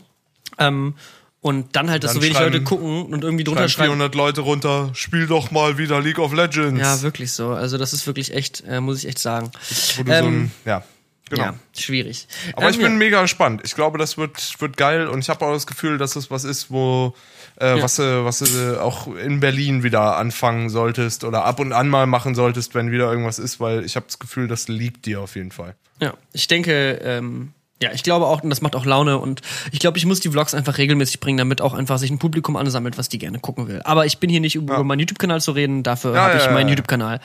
Ähm, 0.58 0.96
und 1.42 1.76
dann 1.76 1.90
halt, 1.90 2.04
dass 2.04 2.14
Dann 2.14 2.22
so 2.22 2.28
wenig 2.28 2.40
Leute 2.40 2.64
gucken 2.64 3.06
und 3.14 3.24
irgendwie 3.24 3.46
drunter 3.46 3.70
Schreiben 3.70 3.92
schreiben. 3.92 4.12
400 4.12 4.16
Leute 4.16 4.42
runter, 4.42 4.90
spiel 4.94 5.26
doch 5.28 5.52
mal 5.52 5.78
wieder 5.78 6.02
League 6.02 6.20
of 6.20 6.34
Legends. 6.34 6.82
Ja, 6.82 7.02
wirklich 7.02 7.32
so. 7.32 7.52
Also 7.52 7.78
das 7.78 7.94
ist 7.94 8.06
wirklich 8.08 8.34
echt, 8.34 8.64
äh, 8.68 8.82
muss 8.82 8.98
ich 9.00 9.08
echt 9.08 9.20
sagen. 9.20 9.52
Wo 9.96 10.04
du 10.04 10.12
so 10.12 10.18
Ähm, 10.18 10.26
ein, 10.26 10.52
ja, 10.66 10.84
genau. 11.30 11.44
Ja, 11.44 11.54
schwierig. 11.78 12.28
Aber 12.54 12.64
Ähm, 12.66 12.72
ich 12.72 12.78
bin 12.78 12.92
ja. 12.92 12.98
mega 12.98 13.22
gespannt. 13.22 13.62
Ich 13.64 13.74
glaube, 13.74 13.98
das 13.98 14.18
wird, 14.18 14.60
wird 14.60 14.76
geil 14.76 15.08
und 15.08 15.20
ich 15.20 15.30
habe 15.30 15.46
auch 15.46 15.54
das 15.54 15.66
Gefühl, 15.66 15.98
dass 15.98 16.18
es 16.18 16.30
was 16.30 16.44
ist, 16.44 16.72
wo 16.72 17.16
äh, 17.56 17.82
was, 17.82 17.96
du, 17.96 18.26
was 18.26 18.40
du 18.40 18.82
auch 18.82 19.08
in 19.16 19.40
Berlin 19.40 19.84
wieder 19.84 20.18
anfangen 20.18 20.70
solltest 20.70 21.24
oder 21.24 21.46
ab 21.46 21.60
und 21.62 21.72
an 21.72 21.88
mal 21.88 22.06
machen 22.06 22.36
solltest, 22.36 22.76
wenn 22.76 22.92
wieder 22.92 23.10
irgendwas 23.10 23.40
ist, 23.40 23.62
weil 23.62 23.86
ich 23.86 23.96
habe 23.96 24.06
das 24.08 24.20
Gefühl, 24.20 24.50
das 24.50 24.68
liegt 24.68 25.06
dir 25.06 25.22
auf 25.22 25.36
jeden 25.36 25.52
Fall. 25.52 25.76
Ja, 26.02 26.14
ich 26.34 26.48
denke, 26.48 27.00
ähm, 27.04 27.54
ja, 27.82 27.92
ich 27.94 28.04
glaube 28.04 28.26
auch, 28.26 28.44
und 28.44 28.50
das 28.50 28.62
macht 28.62 28.76
auch 28.76 28.86
Laune 28.86 29.18
und 29.20 29.42
ich 29.72 29.80
glaube, 29.80 29.98
ich 29.98 30.06
muss 30.06 30.20
die 30.20 30.30
Vlogs 30.30 30.54
einfach 30.54 30.78
regelmäßig 30.78 31.20
bringen, 31.20 31.38
damit 31.38 31.62
auch 31.62 31.74
einfach 31.74 31.98
sich 31.98 32.12
ein 32.12 32.20
Publikum 32.20 32.56
ansammelt, 32.58 32.98
was 32.98 33.08
die 33.10 33.20
gerne 33.20 33.40
gucken 33.40 33.68
will. 33.68 33.82
Aber 33.86 34.06
ich 34.06 34.18
bin 34.18 34.30
hier 34.30 34.42
nicht, 34.42 34.58
um 34.58 34.66
über 34.66 34.84
meinen 34.84 35.00
YouTube-Kanal 35.00 35.40
zu 35.42 35.52
reden, 35.52 35.84
dafür 35.84 36.14
Ja, 36.14 36.24
habe 36.24 36.38
ich 36.38 36.46
ja, 36.46 36.52
meinen 36.52 36.68
ja. 36.68 36.74
YouTube-Kanal. 36.74 37.20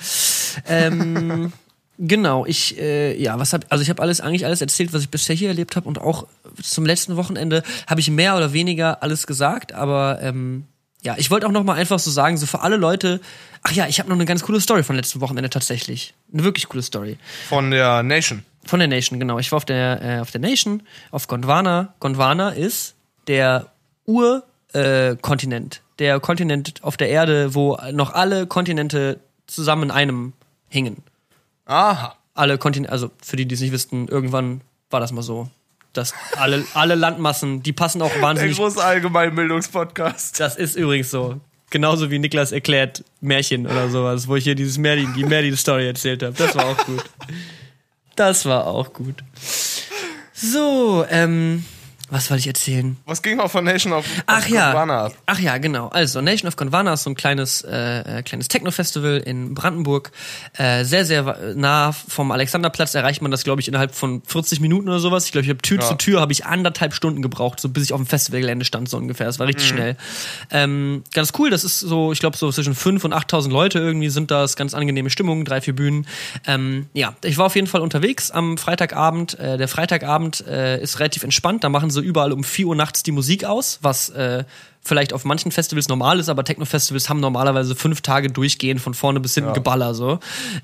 Ähm, 0.68 1.52
Genau, 1.96 2.44
ich 2.44 2.76
äh, 2.80 3.16
ja, 3.22 3.38
was 3.38 3.52
hab 3.52 3.66
also 3.68 3.82
ich 3.82 3.88
habe 3.88 4.02
alles 4.02 4.20
eigentlich 4.20 4.44
alles 4.44 4.61
erzählt, 4.61 4.92
was 4.92 5.02
ich 5.02 5.11
bisher 5.11 5.36
hier 5.36 5.48
erlebt 5.48 5.76
habe 5.76 5.86
und 5.86 6.00
auch 6.00 6.26
zum 6.61 6.84
letzten 6.84 7.16
Wochenende 7.16 7.62
habe 7.86 8.00
ich 8.00 8.11
mehr 8.11 8.36
oder 8.36 8.52
weniger 8.52 9.02
alles 9.05 9.28
gesagt, 9.28 9.72
aber 9.72 10.18
ähm, 10.20 10.64
ja, 11.02 11.14
ich 11.18 11.30
wollte 11.30 11.46
auch 11.46 11.52
noch 11.52 11.62
mal 11.62 11.74
einfach 11.74 12.00
so 12.00 12.11
sagen, 12.11 12.36
so 12.36 12.46
für 12.46 12.62
alle 12.62 12.78
Leute, 12.78 13.20
ach 13.62 13.70
ja, 13.72 13.86
ich 13.86 14.00
habe 14.00 14.09
noch 14.09 14.16
eine 14.16 14.24
ganz 14.24 14.42
coole 14.42 14.61
Story 14.61 14.82
von 14.82 14.96
letzten 14.96 15.20
Wochenende 15.20 15.50
tatsächlich, 15.50 16.14
eine 16.32 16.42
wirklich 16.42 16.68
coole 16.68 16.82
Story 16.82 17.16
Von 17.48 17.70
der 17.70 18.02
Nation. 18.02 18.42
Von 18.66 18.78
der 18.78 18.88
Nation, 18.88 19.18
genau. 19.20 19.38
Ich 19.38 19.50
war 19.52 19.58
auf 19.58 19.64
der 19.64 20.02
äh, 20.02 20.20
auf 20.20 20.30
der 20.30 20.40
Nation 20.40 20.82
auf 21.10 21.26
Gondwana. 21.28 21.94
Gondwana 22.00 22.50
ist 22.50 22.94
der 23.26 23.68
Urkontinent, 24.06 25.76
äh, 25.76 25.80
der 25.98 26.20
Kontinent 26.20 26.82
auf 26.82 26.96
der 26.96 27.08
Erde, 27.08 27.54
wo 27.54 27.78
noch 27.92 28.12
alle 28.12 28.46
Kontinente 28.46 29.20
zusammen 29.46 29.84
in 29.84 29.90
einem 29.90 30.32
hingen 30.68 31.02
Aha. 31.66 32.16
alle 32.34 32.58
Kontinente, 32.58 32.92
also 32.92 33.10
für 33.22 33.36
die, 33.36 33.46
die 33.46 33.54
es 33.54 33.60
nicht 33.60 33.72
wüssten, 33.72 34.08
irgendwann 34.08 34.60
war 34.90 35.00
das 35.00 35.12
mal 35.12 35.22
so, 35.22 35.48
dass 35.92 36.12
alle, 36.36 36.64
alle 36.74 36.94
Landmassen, 36.94 37.62
die 37.62 37.72
passen 37.72 38.02
auch 38.02 38.12
Der 38.12 38.22
wahnsinnig. 38.22 38.56
große 38.56 38.82
Allgemeinbildungspodcast. 38.82 40.40
Das 40.40 40.56
ist 40.56 40.76
übrigens 40.76 41.10
so. 41.10 41.40
Genauso 41.70 42.10
wie 42.10 42.18
Niklas 42.18 42.52
erklärt 42.52 43.02
Märchen 43.20 43.66
oder 43.66 43.88
sowas, 43.88 44.28
wo 44.28 44.36
ich 44.36 44.44
hier 44.44 44.54
dieses 44.54 44.78
Merlin, 44.78 45.12
die 45.16 45.24
Merlin-Story 45.24 45.86
erzählt 45.86 46.22
habe. 46.22 46.34
Das 46.36 46.54
war 46.54 46.66
auch 46.66 46.86
gut. 46.86 47.02
Das 48.16 48.46
war 48.46 48.66
auch 48.66 48.92
gut. 48.92 49.24
So, 50.32 51.04
ähm, 51.08 51.64
was 52.14 52.30
wollte 52.30 52.40
ich 52.42 52.46
erzählen? 52.46 52.96
Was 53.06 53.22
ging 53.22 53.40
auf 53.40 53.52
von 53.52 53.64
Nation 53.64 53.92
auf, 53.92 54.04
Ach 54.26 54.46
ja. 54.46 54.66
Gondwana 54.66 55.04
ab? 55.06 55.14
Ach 55.26 55.38
ja, 55.38 55.58
genau. 55.58 55.88
Also 55.88 56.20
Nation 56.20 56.46
of 56.48 56.54
Gondwana 56.56 56.92
ist 56.94 57.02
so 57.02 57.10
ein 57.10 57.16
kleines, 57.16 57.62
äh, 57.62 58.18
äh, 58.18 58.22
kleines 58.22 58.46
Techno-Festival 58.48 59.18
in 59.18 59.54
Brandenburg. 59.54 60.12
Äh, 60.56 60.84
sehr, 60.84 61.04
sehr 61.04 61.54
nah 61.56 61.90
vom 61.92 62.30
Alexanderplatz 62.30 62.94
erreicht 62.94 63.20
man 63.20 63.30
das, 63.32 63.42
glaube 63.42 63.60
ich, 63.60 63.68
innerhalb 63.68 63.94
von 63.94 64.22
40 64.24 64.60
Minuten 64.60 64.88
oder 64.88 65.00
sowas. 65.00 65.26
Ich 65.26 65.32
glaube, 65.32 65.44
ich 65.44 65.50
habe 65.50 65.58
Tür 65.60 65.78
Ja. 65.80 65.88
zu 65.88 65.94
Tür 65.96 66.20
habe 66.20 66.32
ich 66.32 66.46
anderthalb 66.46 66.94
Stunden 66.94 67.20
gebraucht, 67.20 67.58
so 67.58 67.68
bis 67.68 67.82
ich 67.84 67.92
auf 67.92 68.00
dem 68.00 68.06
Festivalgelände 68.06 68.64
stand, 68.64 68.88
so 68.88 68.96
ungefähr. 68.96 69.26
Das 69.26 69.38
war 69.40 69.48
richtig 69.48 69.66
schnell. 69.66 69.96
Ähm, 70.50 71.02
ganz 71.12 71.32
cool. 71.38 71.50
Das 71.50 71.64
ist 71.64 71.80
so, 71.80 72.12
ich 72.12 72.20
glaube, 72.20 72.36
so 72.36 72.52
zwischen 72.52 72.74
5.000 72.76 73.04
und 73.06 73.12
8.000 73.14 73.50
Leute 73.50 73.80
irgendwie 73.80 74.08
sind 74.08 74.30
das. 74.30 74.54
Ganz 74.54 74.72
angenehme 74.74 75.10
Stimmung, 75.10 75.44
drei, 75.44 75.60
vier 75.60 75.74
Bühnen. 75.74 76.06
Ähm, 76.46 76.86
ja, 76.92 77.14
ich 77.24 77.38
war 77.38 77.46
auf 77.46 77.56
jeden 77.56 77.66
Fall 77.66 77.80
unterwegs 77.80 78.30
am 78.30 78.56
Freitagabend. 78.56 79.38
Äh, 79.38 79.58
der 79.58 79.66
Freitagabend 79.66 80.46
äh, 80.46 80.80
ist 80.80 81.00
relativ 81.00 81.24
entspannt. 81.24 81.64
Da 81.64 81.68
machen 81.68 81.90
sie 81.90 82.03
überall 82.05 82.32
um 82.32 82.44
4 82.44 82.66
Uhr 82.66 82.76
nachts 82.76 83.02
die 83.02 83.12
Musik 83.12 83.44
aus, 83.44 83.78
was 83.82 84.11
äh, 84.11 84.44
vielleicht 84.84 85.12
auf 85.12 85.24
manchen 85.24 85.50
Festivals 85.50 85.88
normal 85.88 86.20
ist, 86.20 86.28
aber 86.28 86.44
Techno-Festivals 86.44 87.09
haben 87.09 87.20
normalerweise 87.20 87.74
fünf 87.74 88.02
Tage 88.02 88.30
durchgehend 88.30 88.80
von 88.80 88.94
vorne 88.94 89.18
bis 89.20 89.34
hinten 89.34 89.50
Ja. 89.50 89.55
Geballer 89.55 89.94
so. 89.94 90.18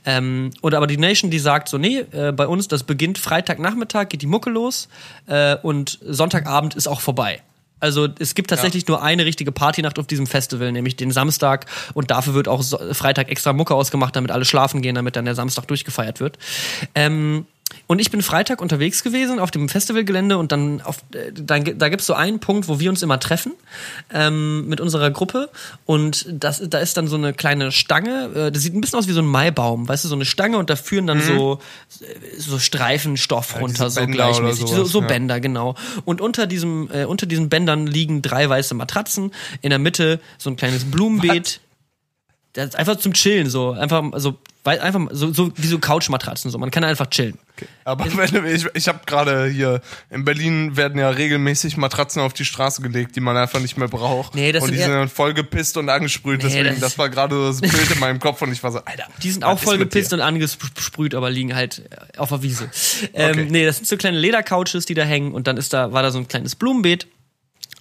Ähm, 0.04 0.50
oder 0.62 0.76
aber 0.76 0.86
die 0.86 0.98
Nation, 0.98 1.30
die 1.30 1.38
sagt 1.38 1.68
so, 1.68 1.78
nee, 1.78 2.04
äh, 2.12 2.32
bei 2.32 2.46
uns, 2.46 2.68
das 2.68 2.84
beginnt 2.84 3.18
Freitagnachmittag, 3.18 4.10
geht 4.10 4.22
die 4.22 4.26
Mucke 4.26 4.50
los 4.50 4.88
äh, 5.26 5.56
und 5.62 5.98
Sonntagabend 6.04 6.74
ist 6.74 6.86
auch 6.86 7.00
vorbei. 7.00 7.40
Also 7.80 8.08
es 8.18 8.34
gibt 8.34 8.50
tatsächlich 8.50 8.86
nur 8.86 9.02
eine 9.02 9.24
richtige 9.24 9.52
Partynacht 9.52 9.98
auf 9.98 10.06
diesem 10.06 10.26
Festival, 10.26 10.70
nämlich 10.70 10.96
den 10.96 11.10
Samstag 11.10 11.64
und 11.94 12.10
dafür 12.10 12.34
wird 12.34 12.46
auch 12.46 12.62
Freitag 12.92 13.30
extra 13.30 13.54
Mucke 13.54 13.74
ausgemacht, 13.74 14.14
damit 14.14 14.30
alle 14.30 14.44
schlafen 14.44 14.82
gehen, 14.82 14.94
damit 14.94 15.16
dann 15.16 15.24
der 15.24 15.34
Samstag 15.34 15.66
durchgefeiert 15.66 16.20
wird. 16.20 16.38
Ähm, 16.94 17.46
und 17.86 18.00
ich 18.00 18.10
bin 18.10 18.22
Freitag 18.22 18.60
unterwegs 18.60 19.02
gewesen 19.02 19.38
auf 19.38 19.50
dem 19.50 19.68
Festivalgelände 19.68 20.38
und 20.38 20.52
dann 20.52 20.80
auf, 20.80 20.98
äh, 21.14 21.32
dann, 21.32 21.78
da 21.78 21.88
gibt's 21.88 22.06
so 22.06 22.14
einen 22.14 22.40
Punkt, 22.40 22.68
wo 22.68 22.80
wir 22.80 22.90
uns 22.90 23.02
immer 23.02 23.18
treffen 23.18 23.52
ähm, 24.12 24.68
mit 24.68 24.80
unserer 24.80 25.10
Gruppe 25.10 25.50
und 25.86 26.26
das, 26.30 26.62
da 26.64 26.78
ist 26.78 26.96
dann 26.96 27.08
so 27.08 27.16
eine 27.16 27.32
kleine 27.32 27.72
Stange, 27.72 28.30
äh, 28.34 28.52
das 28.52 28.62
sieht 28.62 28.74
ein 28.74 28.80
bisschen 28.80 28.98
aus 28.98 29.08
wie 29.08 29.12
so 29.12 29.20
ein 29.20 29.26
Maibaum, 29.26 29.88
weißt 29.88 30.04
du, 30.04 30.08
so 30.08 30.14
eine 30.14 30.24
Stange 30.24 30.58
und 30.58 30.70
da 30.70 30.76
führen 30.76 31.06
dann 31.06 31.20
so, 31.20 31.60
äh, 32.00 32.40
so 32.40 32.58
Streifenstoff 32.58 33.60
runter, 33.60 33.90
so 33.90 34.00
Bänder 34.00 34.14
gleichmäßig, 34.14 34.60
so, 34.60 34.76
sowas, 34.76 34.88
so 34.90 35.00
ja. 35.00 35.06
Bänder, 35.06 35.40
genau. 35.40 35.74
Und 36.04 36.20
unter 36.20 36.46
diesem, 36.46 36.88
äh, 36.92 37.04
unter 37.04 37.26
diesen 37.26 37.48
Bändern 37.48 37.86
liegen 37.86 38.22
drei 38.22 38.48
weiße 38.48 38.74
Matratzen, 38.74 39.32
in 39.62 39.70
der 39.70 39.78
Mitte 39.78 40.20
so 40.38 40.50
ein 40.50 40.56
kleines 40.56 40.84
Blumenbeet. 40.84 41.60
Das 42.52 42.74
einfach 42.74 42.96
zum 42.96 43.12
Chillen 43.12 43.48
so, 43.48 43.70
einfach 43.72 44.02
so, 44.16 44.36
weil 44.64 44.80
einfach 44.80 45.00
so, 45.12 45.32
so 45.32 45.52
wie 45.56 45.66
so 45.68 45.78
Couchmatratzen 45.78 46.50
so. 46.50 46.58
Man 46.58 46.72
kann 46.72 46.82
einfach 46.82 47.06
chillen. 47.08 47.38
Aber 47.84 48.06
wenn, 48.16 48.44
ich, 48.46 48.66
ich 48.74 48.88
habe 48.88 49.00
gerade 49.06 49.46
hier 49.46 49.80
in 50.10 50.24
Berlin 50.24 50.76
werden 50.76 50.98
ja 50.98 51.10
regelmäßig 51.10 51.76
Matratzen 51.76 52.20
auf 52.22 52.32
die 52.32 52.44
Straße 52.44 52.82
gelegt, 52.82 53.14
die 53.14 53.20
man 53.20 53.36
einfach 53.36 53.60
nicht 53.60 53.76
mehr 53.76 53.86
braucht. 53.86 54.34
Nee, 54.34 54.50
das 54.50 54.64
und 54.64 54.72
die 54.72 54.78
sind 54.78 54.90
dann 54.90 55.08
voll 55.08 55.32
gepisst 55.32 55.76
und 55.76 55.88
angesprüht. 55.88 56.42
Deswegen, 56.42 56.64
das- 56.70 56.80
das, 56.80 56.98
war 56.98 57.08
gerade 57.08 57.36
so 57.36 57.46
das 57.46 57.60
Bild 57.60 57.90
in 57.92 58.00
meinem 58.00 58.18
Kopf 58.18 58.42
und 58.42 58.50
ich 58.50 58.62
war 58.64 58.72
so, 58.72 58.80
Alter. 58.84 59.04
Die 59.22 59.30
sind 59.30 59.44
auch 59.44 59.58
voll 59.58 59.78
gepisst 59.78 60.12
und 60.12 60.20
angesprüht, 60.20 61.14
aber 61.14 61.30
liegen 61.30 61.54
halt 61.54 61.82
äh, 61.90 62.18
auf 62.18 62.30
der 62.30 62.42
Wiese. 62.42 62.68
Ähm, 63.14 63.30
Okay. 63.30 63.46
Nee, 63.48 63.64
das 63.64 63.76
sind 63.76 63.86
so 63.86 63.96
kleine 63.96 64.18
Ledercouches, 64.18 64.86
die 64.86 64.94
da 64.94 65.04
hängen 65.04 65.32
und 65.34 65.46
dann 65.46 65.56
ist 65.56 65.72
da, 65.72 65.92
war 65.92 66.02
da 66.02 66.10
so 66.10 66.18
ein 66.18 66.26
kleines 66.26 66.56
Blumenbeet. 66.56 67.06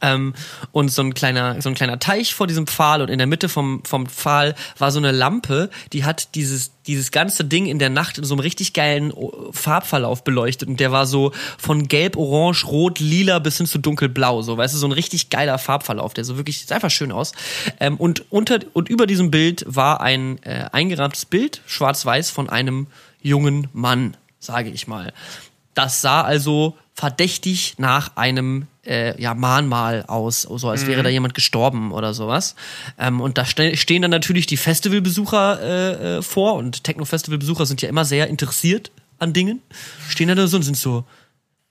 Ähm, 0.01 0.33
und 0.71 0.89
so 0.89 1.01
ein 1.01 1.13
kleiner, 1.13 1.61
so 1.61 1.69
ein 1.69 1.75
kleiner 1.75 1.99
Teich 1.99 2.33
vor 2.33 2.47
diesem 2.47 2.67
Pfahl 2.67 3.01
und 3.01 3.09
in 3.09 3.17
der 3.17 3.27
Mitte 3.27 3.49
vom, 3.49 3.83
vom 3.85 4.07
Pfahl 4.07 4.55
war 4.77 4.91
so 4.91 4.99
eine 4.99 5.11
Lampe, 5.11 5.69
die 5.93 6.05
hat 6.05 6.35
dieses, 6.35 6.71
dieses 6.87 7.11
ganze 7.11 7.43
Ding 7.43 7.65
in 7.65 7.79
der 7.79 7.89
Nacht 7.89 8.17
in 8.17 8.23
so 8.23 8.33
einem 8.33 8.39
richtig 8.39 8.73
geilen 8.73 9.11
oh, 9.11 9.51
Farbverlauf 9.51 10.23
beleuchtet 10.23 10.69
und 10.69 10.79
der 10.79 10.91
war 10.91 11.05
so 11.05 11.33
von 11.57 11.87
gelb, 11.87 12.17
orange, 12.17 12.65
rot, 12.65 12.99
lila 12.99 13.39
bis 13.39 13.57
hin 13.57 13.65
zu 13.65 13.77
dunkelblau, 13.77 14.41
so, 14.41 14.57
weißt 14.57 14.73
du, 14.73 14.77
so 14.77 14.87
ein 14.87 14.93
richtig 14.93 15.29
geiler 15.29 15.57
Farbverlauf, 15.57 16.13
der 16.13 16.23
so 16.23 16.37
wirklich, 16.37 16.65
sah 16.65 16.75
einfach 16.75 16.91
schön 16.91 17.11
aus. 17.11 17.33
Ähm, 17.79 17.97
und 17.97 18.31
unter, 18.31 18.59
und 18.73 18.89
über 18.89 19.05
diesem 19.05 19.31
Bild 19.31 19.65
war 19.67 20.01
ein 20.01 20.41
äh, 20.43 20.69
eingerahmtes 20.71 21.25
Bild, 21.25 21.61
schwarz-weiß, 21.65 22.29
von 22.29 22.49
einem 22.49 22.87
jungen 23.21 23.67
Mann, 23.73 24.15
sage 24.39 24.69
ich 24.69 24.87
mal. 24.87 25.13
Das 25.73 26.01
sah 26.01 26.21
also 26.21 26.77
verdächtig 26.93 27.75
nach 27.77 28.17
einem 28.17 28.67
äh, 28.89 29.21
ja, 29.21 29.35
Mahnmal 29.35 30.03
aus, 30.07 30.41
so 30.41 30.69
als 30.69 30.87
wäre 30.87 31.03
da 31.03 31.09
jemand 31.09 31.35
gestorben 31.35 31.91
oder 31.91 32.13
sowas. 32.13 32.55
Ähm, 32.97 33.21
und 33.21 33.37
da 33.37 33.45
ste 33.45 33.77
stehen 33.77 34.01
dann 34.01 34.11
natürlich 34.11 34.47
die 34.47 34.57
Festivalbesucher 34.57 35.61
äh, 35.61 36.17
äh, 36.17 36.21
vor 36.21 36.55
und 36.55 36.83
Techno-Festivalbesucher 36.83 37.65
sind 37.65 37.81
ja 37.81 37.89
immer 37.89 38.05
sehr 38.05 38.27
interessiert 38.27 38.91
an 39.19 39.33
Dingen. 39.33 39.61
Stehen 40.09 40.35
da 40.35 40.47
so 40.47 40.57
und 40.57 40.63
sind 40.63 40.77
so, 40.77 41.05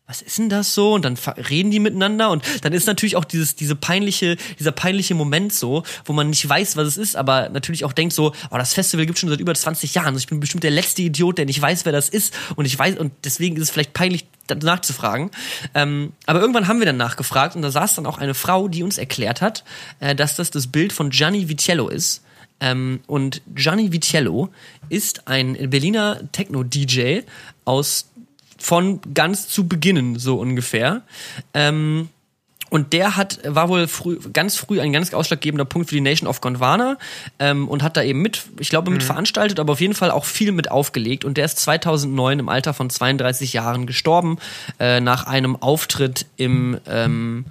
was 0.07 0.23
ist 0.23 0.39
denn 0.39 0.49
das 0.49 0.75
so? 0.75 0.95
Und 0.95 1.05
dann 1.05 1.19
reden 1.51 1.71
die 1.71 1.81
miteinander 1.81 2.31
und 2.31 2.43
dann 2.62 2.73
ist 2.73 2.87
natürlich 2.87 3.16
auch 3.16 3.27
dieses, 3.27 3.57
diese 3.57 3.77
peinliche, 3.77 4.37
dieser 4.59 4.73
peinliche 4.73 5.14
Moment 5.14 5.53
so, 5.53 5.83
wo 6.07 6.14
man 6.14 6.31
nicht 6.31 6.49
weiß, 6.49 6.77
was 6.77 6.87
es 6.89 6.97
ist, 6.97 7.16
aber 7.16 7.51
natürlich 7.51 7.85
auch 7.85 7.93
denkt 7.93 8.14
so, 8.14 8.33
oh, 8.51 8.57
das 8.57 8.73
Festival 8.73 9.05
gibt 9.05 9.19
schon 9.19 9.29
seit 9.29 9.41
über 9.41 9.55
20 9.55 9.95
Jahren. 9.95 10.09
Also 10.09 10.19
ich 10.19 10.27
bin 10.27 10.41
bestimmt 10.41 10.64
der 10.64 10.71
letzte 10.71 11.03
Idiot, 11.03 11.37
der 11.37 11.45
nicht 11.45 11.61
weiß, 11.61 11.85
wer 11.85 11.93
das 11.93 12.09
ist. 12.09 12.33
Und 12.57 12.64
ich 12.64 12.79
weiß, 12.79 12.97
und 12.97 13.12
deswegen 13.25 13.57
ist 13.57 13.64
es 13.64 13.71
vielleicht 13.71 13.93
peinlich, 13.93 14.25
nachzufragen. 14.55 15.30
Ähm, 15.74 16.12
aber 16.26 16.40
irgendwann 16.40 16.68
haben 16.68 16.78
wir 16.78 16.86
dann 16.86 16.96
nachgefragt 16.96 17.57
und 17.57 17.62
da 17.62 17.70
saß 17.70 17.94
dann 17.96 18.07
auch 18.07 18.18
eine 18.18 18.34
Frau, 18.34 18.68
die 18.68 18.82
uns 18.82 18.99
erklärt 18.99 19.40
hat, 19.40 19.64
äh, 20.01 20.14
dass 20.14 20.36
das 20.36 20.51
das 20.51 20.66
Bild 20.66 20.92
von 20.92 21.11
Gianni 21.11 21.49
Vitiello 21.49 21.88
ist. 21.88 22.22
Ähm, 22.61 23.01
und 23.07 23.42
Gianni 23.55 23.92
Vitiello 23.92 24.51
ist 24.88 25.28
ein 25.28 25.70
Berliner 25.70 26.20
Techno-DJ 26.32 27.20
aus 27.64 28.11
von 28.59 29.01
ganz 29.14 29.49
zu 29.49 29.68
beginnen, 29.68 30.18
so 30.18 30.40
ungefähr. 30.40 31.03
Ähm, 31.55 32.09
und 32.71 32.93
der 32.93 33.16
hat, 33.16 33.41
war 33.45 33.69
wohl 33.69 33.89
früh, 33.89 34.19
ganz 34.33 34.57
früh 34.57 34.81
ein 34.81 34.93
ganz 34.93 35.12
ausschlaggebender 35.12 35.64
Punkt 35.64 35.89
für 35.89 35.95
die 35.95 36.01
Nation 36.01 36.29
of 36.29 36.41
Gondwana 36.41 36.99
ähm, 37.39 37.69
und 37.69 37.83
hat 37.83 37.97
da 37.97 38.03
eben 38.03 38.21
mit, 38.21 38.45
ich 38.59 38.69
glaube, 38.69 38.91
mit 38.91 39.03
veranstaltet, 39.03 39.61
aber 39.61 39.73
auf 39.73 39.81
jeden 39.81 39.95
Fall 39.95 40.11
auch 40.11 40.25
viel 40.25 40.53
mit 40.53 40.71
aufgelegt. 40.71 41.25
Und 41.25 41.37
der 41.37 41.45
ist 41.45 41.59
2009 41.61 42.41
im 42.41 42.49
Alter 42.49 42.75
von 42.75 42.91
32 42.91 43.53
Jahren 43.53 43.87
gestorben, 43.87 44.39
äh, 44.79 45.01
nach 45.01 45.27
einem 45.27 45.57
Auftritt 45.57 46.27
im, 46.37 46.79
ähm, 46.87 47.47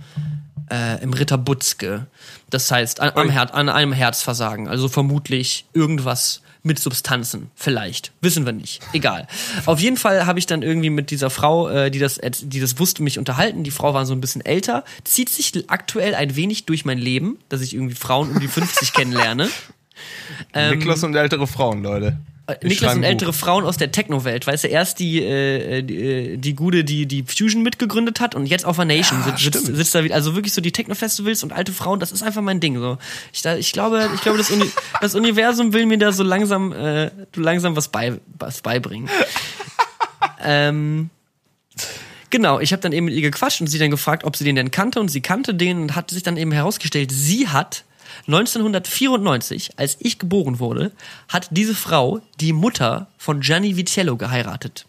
äh, 0.70 1.01
im 1.01 1.13
Ritter 1.13 1.38
Butzke. 1.38 2.07
Das 2.49 2.70
heißt, 2.72 2.99
an, 2.99 3.11
am. 3.15 3.30
Her 3.30 3.53
an 3.53 3.70
einem 3.70 3.93
Herzversagen. 3.93 4.68
Also 4.68 4.88
vermutlich 4.88 5.65
irgendwas 5.74 6.41
mit 6.68 6.78
Substanzen. 6.80 7.49
Vielleicht. 7.55 8.11
Wissen 8.22 8.45
wir 8.45 8.53
nicht. 8.53 8.82
Egal. 8.93 9.28
Auf 9.65 9.80
jeden 9.80 9.97
Fall 9.97 10.28
habe 10.28 10.38
ich 10.38 10.45
dann 10.45 10.61
irgendwie 10.61 10.91
mit 10.91 11.09
dieser 11.09 11.32
Frau, 11.32 11.70
äh, 11.70 11.89
die, 11.89 11.99
das, 11.99 12.20
die 12.43 12.59
das 12.59 12.78
wusste, 12.78 13.01
mich 13.01 13.18
unterhalten. 13.18 13.63
Die 13.63 13.72
Frau 13.72 13.95
war 13.95 14.05
so 14.05 14.13
ein 14.13 14.22
bisschen 14.22 14.45
älter. 14.45 14.84
Zieht 15.03 15.30
sich 15.30 15.51
aktuell 15.70 16.13
ein 16.13 16.36
wenig 16.36 16.65
durch 16.65 16.86
mein 16.86 16.99
Leben, 16.99 17.39
dass 17.49 17.61
ich 17.61 17.74
irgendwie 17.74 17.95
Frauen 17.95 18.30
um 18.30 18.39
die 18.39 18.47
50 18.47 18.93
kennenlerne. 18.93 19.49
Niklas 20.53 21.03
und 21.03 21.15
ältere 21.15 21.47
Frauen, 21.47 21.82
Leute. 21.82 22.18
Äh, 22.47 22.65
Niklas 22.65 22.95
und 22.95 23.03
ältere. 23.03 23.33
Frauen 23.33 23.65
aus 23.65 23.75
der 23.75 23.91
Techno-Welt. 23.91 24.47
Weißt 24.47 24.63
du, 24.63 24.69
erst 24.69 24.99
die, 24.99 25.21
äh, 25.21 25.83
die, 25.83 25.97
äh, 25.97 26.37
die 26.37 26.55
Gude, 26.55 26.85
die 26.85 27.05
die 27.05 27.23
Fusion 27.23 27.61
mitgegründet 27.61 28.21
hat 28.21 28.35
und 28.35 28.45
jetzt 28.45 28.65
auf 28.65 28.77
der 28.77 28.85
Nation 28.85 29.19
Ja, 29.19 29.37
sitzt, 29.37 29.65
sitzt, 29.65 29.75
sitzt 29.75 29.95
da 29.95 30.03
wieder. 30.03 30.15
Also 30.15 30.33
wirklich 30.33 30.53
so 30.53 30.61
die 30.61 30.71
Techno-Festivals 30.71 31.43
und 31.43 31.51
alte 31.51 31.73
Frauen, 31.73 31.99
das 31.99 32.13
ist 32.13 32.23
einfach 32.23 32.41
mein 32.41 32.61
Ding. 32.61 32.79
So. 32.79 32.97
Ich, 33.33 33.41
da, 33.41 33.57
ich 33.57 33.73
glaube, 33.73 34.09
ich 34.15 34.21
glaube 34.21 34.37
das, 34.37 34.49
Uni 34.49 34.65
das 35.01 35.13
Universum 35.13 35.73
will 35.73 35.85
mir 35.85 35.97
da 35.97 36.13
so 36.13 36.23
langsam, 36.23 36.71
äh, 36.71 37.11
so 37.35 37.41
langsam 37.41 37.75
was, 37.75 37.89
bei, 37.89 38.19
was 38.39 38.61
beibringen. 38.61 39.09
ähm, 40.43 41.09
Genau, 42.29 42.59
ich 42.59 42.73
habe 42.73 42.81
dann 42.81 42.91
eben 42.91 43.05
mit 43.05 43.15
ihr 43.15 43.21
gequatscht 43.21 43.61
und 43.61 43.67
sie 43.67 43.79
dann 43.79 43.89
gefragt, 43.89 44.25
ob 44.25 44.35
sie 44.35 44.43
den 44.43 44.57
denn 44.57 44.69
kannte 44.69 44.99
und 44.99 45.07
sie 45.07 45.21
kannte 45.21 45.55
den 45.55 45.83
und 45.83 45.95
hat 45.95 46.11
sich 46.11 46.23
dann 46.23 46.35
eben 46.35 46.51
herausgestellt, 46.51 47.09
sie 47.13 47.47
hat 47.47 47.85
1994, 48.28 49.71
als 49.78 49.97
ich 49.99 50.19
geboren 50.19 50.59
wurde, 50.59 50.91
hat 51.30 51.47
diese 51.51 51.75
Frau 51.75 52.19
die 52.39 52.53
Mutter 52.53 53.07
von 53.17 53.39
Gianni 53.39 53.78
Vitello 53.78 54.17
geheiratet. 54.17 54.86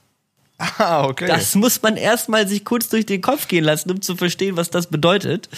Ah, 0.59 1.05
okay. 1.05 1.29
Das 1.29 1.55
muss 1.55 1.83
man 1.83 1.97
erstmal 1.97 2.49
sich 2.49 2.65
kurz 2.65 2.89
durch 2.89 3.07
den 3.07 3.21
Kopf 3.21 3.47
gehen 3.47 3.63
lassen, 3.63 3.93
um 3.93 4.03
zu 4.03 4.17
verstehen, 4.17 4.57
was 4.57 4.71
das 4.71 4.89
bedeutet. 4.89 5.49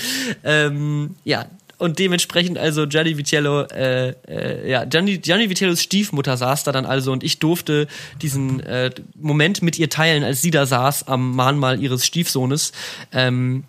Ähm, 0.45 1.15
ja, 1.25 1.47
und 1.79 1.99
dementsprechend 1.99 2.59
also 2.59 2.87
Gianni 2.87 3.17
Vitello, 3.17 3.63
äh, 3.63 4.11
äh, 4.29 4.71
ja, 4.71 4.85
Gianni, 4.85 5.17
Gianni 5.17 5.49
Vitellos 5.49 5.83
Stiefmutter 5.83 6.37
saß 6.37 6.65
da 6.65 6.73
dann 6.73 6.85
also 6.85 7.11
und 7.13 7.25
ich 7.25 7.39
durfte 7.39 7.89
diesen 8.21 8.61
äh, 8.61 8.91
Moment 9.15 9.63
mit 9.63 9.79
ihr 9.79 9.89
teilen, 9.89 10.23
als 10.23 10.43
sie 10.43 10.51
da 10.51 10.67
saß 10.67 11.09
am 11.09 11.35
Mahnmal 11.35 11.81
ihres 11.83 12.05
Stiefsohnes. 12.05 12.73
Ähm, 13.13 13.65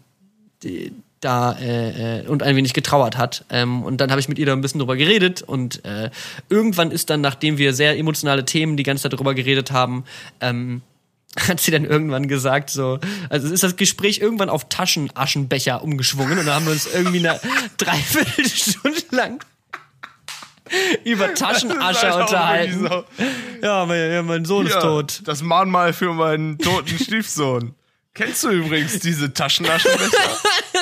da 1.21 1.53
äh, 1.53 2.19
äh, 2.19 2.27
und 2.27 2.43
ein 2.43 2.55
wenig 2.55 2.73
getrauert 2.73 3.17
hat. 3.17 3.45
Ähm, 3.49 3.83
und 3.83 3.97
dann 4.01 4.11
habe 4.11 4.19
ich 4.19 4.27
mit 4.27 4.39
ihr 4.39 4.45
da 4.45 4.53
ein 4.53 4.61
bisschen 4.61 4.79
drüber 4.79 4.97
geredet 4.97 5.41
und 5.41 5.85
äh, 5.85 6.09
irgendwann 6.49 6.91
ist 6.91 7.09
dann, 7.09 7.21
nachdem 7.21 7.57
wir 7.57 7.73
sehr 7.73 7.97
emotionale 7.97 8.43
Themen 8.45 8.75
die 8.75 8.83
ganze 8.83 9.03
Zeit 9.03 9.17
drüber 9.17 9.33
geredet 9.33 9.71
haben, 9.71 10.03
ähm, 10.39 10.81
hat 11.47 11.61
sie 11.61 11.71
dann 11.71 11.85
irgendwann 11.85 12.27
gesagt, 12.27 12.69
so, 12.69 12.99
also 13.29 13.53
ist 13.53 13.63
das 13.63 13.77
Gespräch 13.77 14.19
irgendwann 14.19 14.49
auf 14.49 14.67
Taschenaschenbecher 14.67 15.81
umgeschwungen 15.83 16.37
und 16.39 16.45
da 16.45 16.55
haben 16.55 16.65
wir 16.65 16.73
uns 16.73 16.87
irgendwie 16.93 17.19
eine 17.19 17.39
Dreiviertelstunde 17.77 19.01
lang 19.11 19.39
über 21.03 21.33
Taschenasche 21.33 22.11
halt 22.11 22.21
unterhalten. 22.21 22.81
wirklich 22.81 23.05
Ja, 23.61 23.85
mein, 23.85 24.11
ja, 24.11 24.23
mein 24.23 24.45
Sohn 24.45 24.65
so, 24.65 24.69
ist 24.69 24.75
ja, 24.75 24.81
tot. 24.81 25.21
Das 25.25 25.41
Mahnmal 25.41 25.93
für 25.93 26.13
meinen 26.13 26.57
toten 26.57 26.97
Stiefsohn. 27.03 27.75
Kennst 28.13 28.43
du 28.43 28.49
übrigens 28.49 28.99
diese 28.99 29.33
Taschenaschenbecher? 29.33 30.37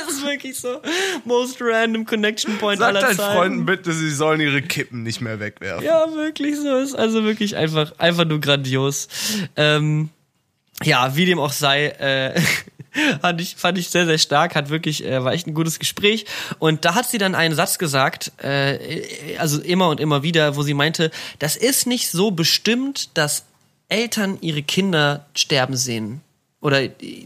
Das 0.09 0.17
ist 0.17 0.25
wirklich 0.25 0.59
so 0.59 0.81
most 1.23 1.57
random 1.61 2.05
connection 2.05 2.57
point 2.57 2.79
Sag 2.79 2.89
aller 2.89 3.01
deinen 3.01 3.17
Zeiten. 3.17 3.37
Freunden 3.37 3.65
bitte, 3.65 3.93
sie 3.93 4.09
sollen 4.09 4.41
ihre 4.41 4.61
Kippen 4.61 5.03
nicht 5.03 5.21
mehr 5.21 5.39
wegwerfen. 5.39 5.85
Ja, 5.85 6.05
wirklich 6.13 6.55
so. 6.57 6.77
Ist 6.77 6.95
also 6.95 7.23
wirklich 7.23 7.55
einfach, 7.55 7.93
einfach 7.99 8.25
nur 8.25 8.41
grandios. 8.41 9.07
Ähm, 9.55 10.09
ja, 10.83 11.15
wie 11.15 11.25
dem 11.25 11.39
auch 11.39 11.51
sei, 11.51 11.87
äh, 11.87 12.41
fand 13.21 13.41
ich, 13.41 13.55
fand 13.55 13.77
ich 13.77 13.89
sehr, 13.89 14.05
sehr 14.05 14.17
stark, 14.17 14.55
hat 14.55 14.69
wirklich, 14.69 15.05
äh, 15.05 15.23
war 15.23 15.33
echt 15.33 15.45
ein 15.45 15.53
gutes 15.53 15.77
Gespräch. 15.77 16.25
Und 16.57 16.85
da 16.85 16.95
hat 16.95 17.07
sie 17.07 17.19
dann 17.19 17.35
einen 17.35 17.53
Satz 17.53 17.77
gesagt, 17.77 18.31
äh, 18.41 19.37
also 19.37 19.61
immer 19.61 19.89
und 19.89 19.99
immer 19.99 20.23
wieder, 20.23 20.55
wo 20.55 20.63
sie 20.63 20.73
meinte, 20.73 21.11
das 21.37 21.55
ist 21.55 21.85
nicht 21.85 22.09
so 22.09 22.31
bestimmt, 22.31 23.15
dass 23.17 23.45
Eltern 23.89 24.39
ihre 24.41 24.63
Kinder 24.63 25.27
sterben 25.35 25.75
sehen 25.75 26.21
oder 26.61 26.81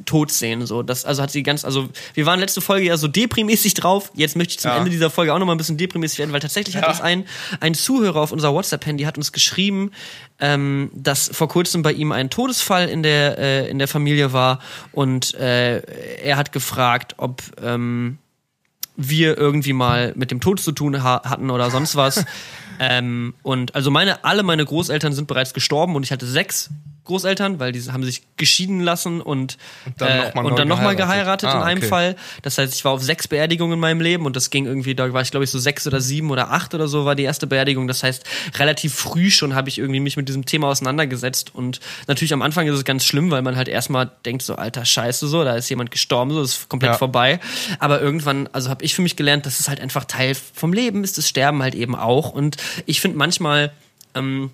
tot 0.06 0.32
sehen 0.32 0.66
so 0.68 0.84
das 0.84 1.06
also 1.06 1.24
hat 1.24 1.32
sie 1.32 1.42
ganz 1.42 1.66
also 1.66 1.90
wir 2.14 2.26
waren 2.28 2.40
letzte 2.40 2.62
Folge 2.62 2.86
ja 2.86 2.98
so 2.98 3.08
deprimäßig 3.08 3.74
drauf 3.74 4.12
jetzt 4.16 4.36
möchte 4.36 4.52
ich 4.52 4.60
zum 4.60 4.70
Ja. 4.72 4.78
Ende 4.78 4.92
dieser 4.92 5.10
Folge 5.10 5.34
auch 5.34 5.40
noch 5.40 5.48
mal 5.48 5.54
ein 5.54 5.58
bisschen 5.58 5.78
deprimäßig 5.78 6.20
werden 6.20 6.32
weil 6.34 6.40
tatsächlich 6.40 6.76
hat 6.76 6.84
Ja. 6.84 6.90
uns 6.90 7.02
ein 7.02 7.26
ein 7.60 7.74
Zuhörer 7.74 8.22
auf 8.22 8.32
unser 8.32 8.54
WhatsApp 8.54 8.86
Handy 8.86 9.06
hat 9.06 9.18
uns 9.18 9.32
geschrieben 9.32 9.92
ähm, 10.40 10.92
dass 10.94 11.30
vor 11.34 11.48
kurzem 11.48 11.82
bei 11.82 11.94
ihm 11.94 12.12
ein 12.12 12.30
Todesfall 12.30 12.88
in 12.90 13.02
der 13.02 13.38
äh, 13.40 13.70
in 13.70 13.80
der 13.80 13.88
Familie 13.88 14.34
war 14.34 14.60
und 14.92 15.34
äh, 15.34 15.80
er 16.24 16.38
hat 16.38 16.52
gefragt 16.52 17.16
ob 17.18 17.42
ähm, 17.62 18.20
wir 18.96 19.36
irgendwie 19.40 19.74
mal 19.74 20.14
mit 20.16 20.30
dem 20.30 20.40
Tod 20.42 20.60
zu 20.60 20.72
tun 20.72 21.02
ha 21.02 21.24
hatten 21.26 21.50
oder 21.50 21.72
sonst 21.72 21.96
was. 21.96 22.24
ähm, 22.80 23.34
und 23.42 23.74
also 23.74 23.90
meine, 23.90 24.24
alle 24.24 24.44
meine 24.44 24.64
Großeltern 24.64 25.14
sind 25.14 25.28
bereits 25.28 25.56
gestorben 25.56 25.96
und 25.96 26.04
ich 26.04 26.12
hatte 26.12 26.28
sechs 26.28 26.70
Großeltern, 27.06 27.60
weil 27.60 27.72
die 27.72 27.82
haben 27.92 28.04
sich 28.04 28.22
geschieden 28.38 28.80
lassen 28.80 29.20
und, 29.22 29.58
Und 29.86 30.00
dann 30.02 30.18
noch 30.18 30.34
mal 30.36 30.46
und 30.46 30.52
neu 30.52 30.58
dann 30.58 30.68
nochmal 30.68 30.96
geheiratet. 30.96 31.42
geheiratet 31.42 31.50
in 31.50 31.56
Ah, 31.62 31.64
einem 31.66 31.78
okay. 31.80 31.88
Fall. 31.90 32.16
Das 32.44 32.58
heißt, 32.58 32.74
ich 32.74 32.86
war 32.86 32.94
auf 32.94 33.04
sechs 33.04 33.28
Beerdigungen 33.28 33.74
in 33.74 33.80
meinem 33.80 34.00
Leben 34.02 34.26
und 34.26 34.36
das 34.36 34.50
ging 34.50 34.66
irgendwie, 34.66 34.96
da 34.96 35.12
war 35.12 35.22
ich 35.22 35.32
glaube 35.32 35.44
ich 35.44 35.50
so 35.52 35.60
sechs 35.60 35.86
oder 35.86 36.00
sieben 36.02 36.32
oder 36.32 36.52
acht 36.52 36.74
oder 36.74 36.88
so 36.88 37.06
war 37.06 37.16
die 37.16 37.24
erste 37.24 37.46
Beerdigung. 37.48 37.88
Das 37.88 38.04
heißt, 38.04 38.24
relativ 38.58 38.94
früh 38.96 39.30
schon 39.32 39.54
habe 39.56 39.70
ich 39.70 39.78
irgendwie 39.80 40.00
mich 40.00 40.18
mit 40.18 40.28
diesem 40.30 40.46
Thema 40.46 40.68
auseinandergesetzt 40.70 41.54
und 41.54 41.80
natürlich 42.08 42.34
am 42.34 42.42
Anfang 42.42 42.68
ist 42.68 42.76
es 42.76 42.86
ganz 42.86 43.06
schlimm, 43.06 43.32
weil 43.32 43.42
man 43.42 43.56
halt 43.56 43.68
erstmal 43.68 44.10
denkt 44.26 44.44
so, 44.44 44.56
alter 44.56 44.86
Scheiße 44.86 45.28
so, 45.28 45.44
da 45.44 45.56
ist 45.56 45.70
jemand 45.70 45.92
gestorben, 45.92 46.32
so, 46.32 46.42
das 46.42 46.52
ist 46.58 46.70
komplett 46.70 46.94
Ja. 46.94 46.98
vorbei. 46.98 47.40
Aber 47.80 48.02
irgendwann, 48.02 48.48
also 48.54 48.70
habe 48.70 48.84
ich 48.86 48.96
für 48.96 49.02
mich 49.02 49.16
gelernt, 49.16 49.46
das 49.46 49.60
ist 49.60 49.68
halt 49.70 49.80
einfach 49.82 50.06
Teil 50.06 50.36
vom 50.36 50.74
Leben, 50.74 51.04
ist 51.04 51.18
das 51.18 51.28
Sterben 51.28 51.62
halt 51.62 51.76
eben 51.76 51.96
auch. 51.96 52.32
Und 52.32 52.58
ich 52.86 53.02
finde 53.02 53.18
manchmal 53.18 53.72
ähm, 54.16 54.52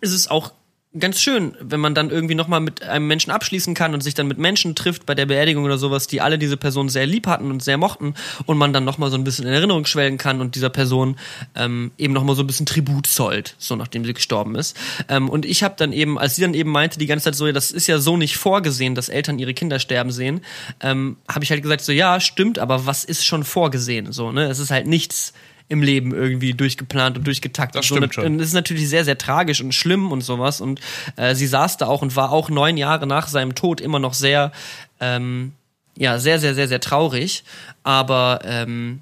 ist 0.00 0.12
es 0.12 0.28
auch 0.28 0.52
ganz 0.98 1.20
schön, 1.20 1.54
wenn 1.60 1.80
man 1.80 1.94
dann 1.94 2.10
irgendwie 2.10 2.34
nochmal 2.34 2.60
mit 2.60 2.82
einem 2.82 3.06
Menschen 3.06 3.30
abschließen 3.30 3.74
kann 3.74 3.94
und 3.94 4.02
sich 4.02 4.14
dann 4.14 4.26
mit 4.26 4.38
Menschen 4.38 4.74
trifft 4.74 5.06
bei 5.06 5.14
der 5.14 5.26
Beerdigung 5.26 5.64
oder 5.64 5.78
sowas, 5.78 6.06
die 6.06 6.20
alle 6.20 6.38
diese 6.38 6.56
Person 6.56 6.88
sehr 6.88 7.06
lieb 7.06 7.26
hatten 7.26 7.50
und 7.50 7.62
sehr 7.62 7.78
mochten 7.78 8.14
und 8.46 8.58
man 8.58 8.72
dann 8.72 8.84
nochmal 8.84 9.10
so 9.10 9.16
ein 9.16 9.24
bisschen 9.24 9.46
in 9.46 9.52
Erinnerung 9.52 9.86
schwelgen 9.86 10.18
kann 10.18 10.40
und 10.40 10.54
dieser 10.54 10.70
Person 10.70 11.16
ähm, 11.54 11.92
eben 11.98 12.12
nochmal 12.12 12.36
so 12.36 12.42
ein 12.42 12.46
bisschen 12.46 12.66
Tribut 12.66 13.06
zollt, 13.06 13.54
so 13.58 13.76
nachdem 13.76 14.04
sie 14.04 14.14
gestorben 14.14 14.54
ist. 14.54 14.76
Ähm, 15.08 15.28
und 15.28 15.44
ich 15.44 15.62
habe 15.62 15.74
dann 15.76 15.92
eben, 15.92 16.18
als 16.18 16.36
sie 16.36 16.42
dann 16.42 16.54
eben 16.54 16.70
meinte 16.70 16.98
die 16.98 17.06
ganze 17.06 17.24
Zeit 17.24 17.34
so, 17.34 17.46
ja, 17.46 17.52
das 17.52 17.70
ist 17.70 17.86
ja 17.86 17.98
so 17.98 18.16
nicht 18.16 18.36
vorgesehen, 18.36 18.94
dass 18.94 19.08
Eltern 19.08 19.38
ihre 19.38 19.54
Kinder 19.54 19.78
sterben 19.78 20.10
sehen, 20.10 20.40
ähm, 20.80 21.16
habe 21.28 21.44
ich 21.44 21.50
halt 21.50 21.62
gesagt 21.62 21.82
so, 21.82 21.92
ja, 21.92 22.20
stimmt, 22.20 22.58
aber 22.58 22.86
was 22.86 23.04
ist 23.04 23.24
schon 23.24 23.44
vorgesehen? 23.44 24.12
So, 24.12 24.32
ne? 24.32 24.44
Es 24.44 24.58
ist 24.58 24.70
halt 24.70 24.86
nichts 24.86 25.32
im 25.68 25.82
Leben 25.82 26.14
irgendwie 26.14 26.54
durchgeplant 26.54 27.18
und 27.18 27.26
durchgetaktet. 27.26 27.80
Das 27.80 27.88
so, 27.88 27.96
stimmt 27.96 28.14
schon. 28.14 28.24
Und 28.24 28.38
das 28.38 28.48
ist 28.48 28.54
natürlich 28.54 28.88
sehr, 28.88 29.04
sehr 29.04 29.18
tragisch 29.18 29.60
und 29.60 29.74
schlimm 29.74 30.10
und 30.12 30.22
sowas. 30.22 30.60
Und 30.60 30.80
äh, 31.16 31.34
sie 31.34 31.46
saß 31.46 31.76
da 31.76 31.86
auch 31.86 32.02
und 32.02 32.16
war 32.16 32.32
auch 32.32 32.48
neun 32.48 32.76
Jahre 32.76 33.06
nach 33.06 33.28
seinem 33.28 33.54
Tod 33.54 33.80
immer 33.80 33.98
noch 33.98 34.14
sehr, 34.14 34.52
ähm, 35.00 35.52
ja, 35.96 36.18
sehr, 36.18 36.38
sehr, 36.38 36.54
sehr, 36.54 36.68
sehr 36.68 36.80
traurig. 36.80 37.44
Aber 37.82 38.40
ähm, 38.44 39.00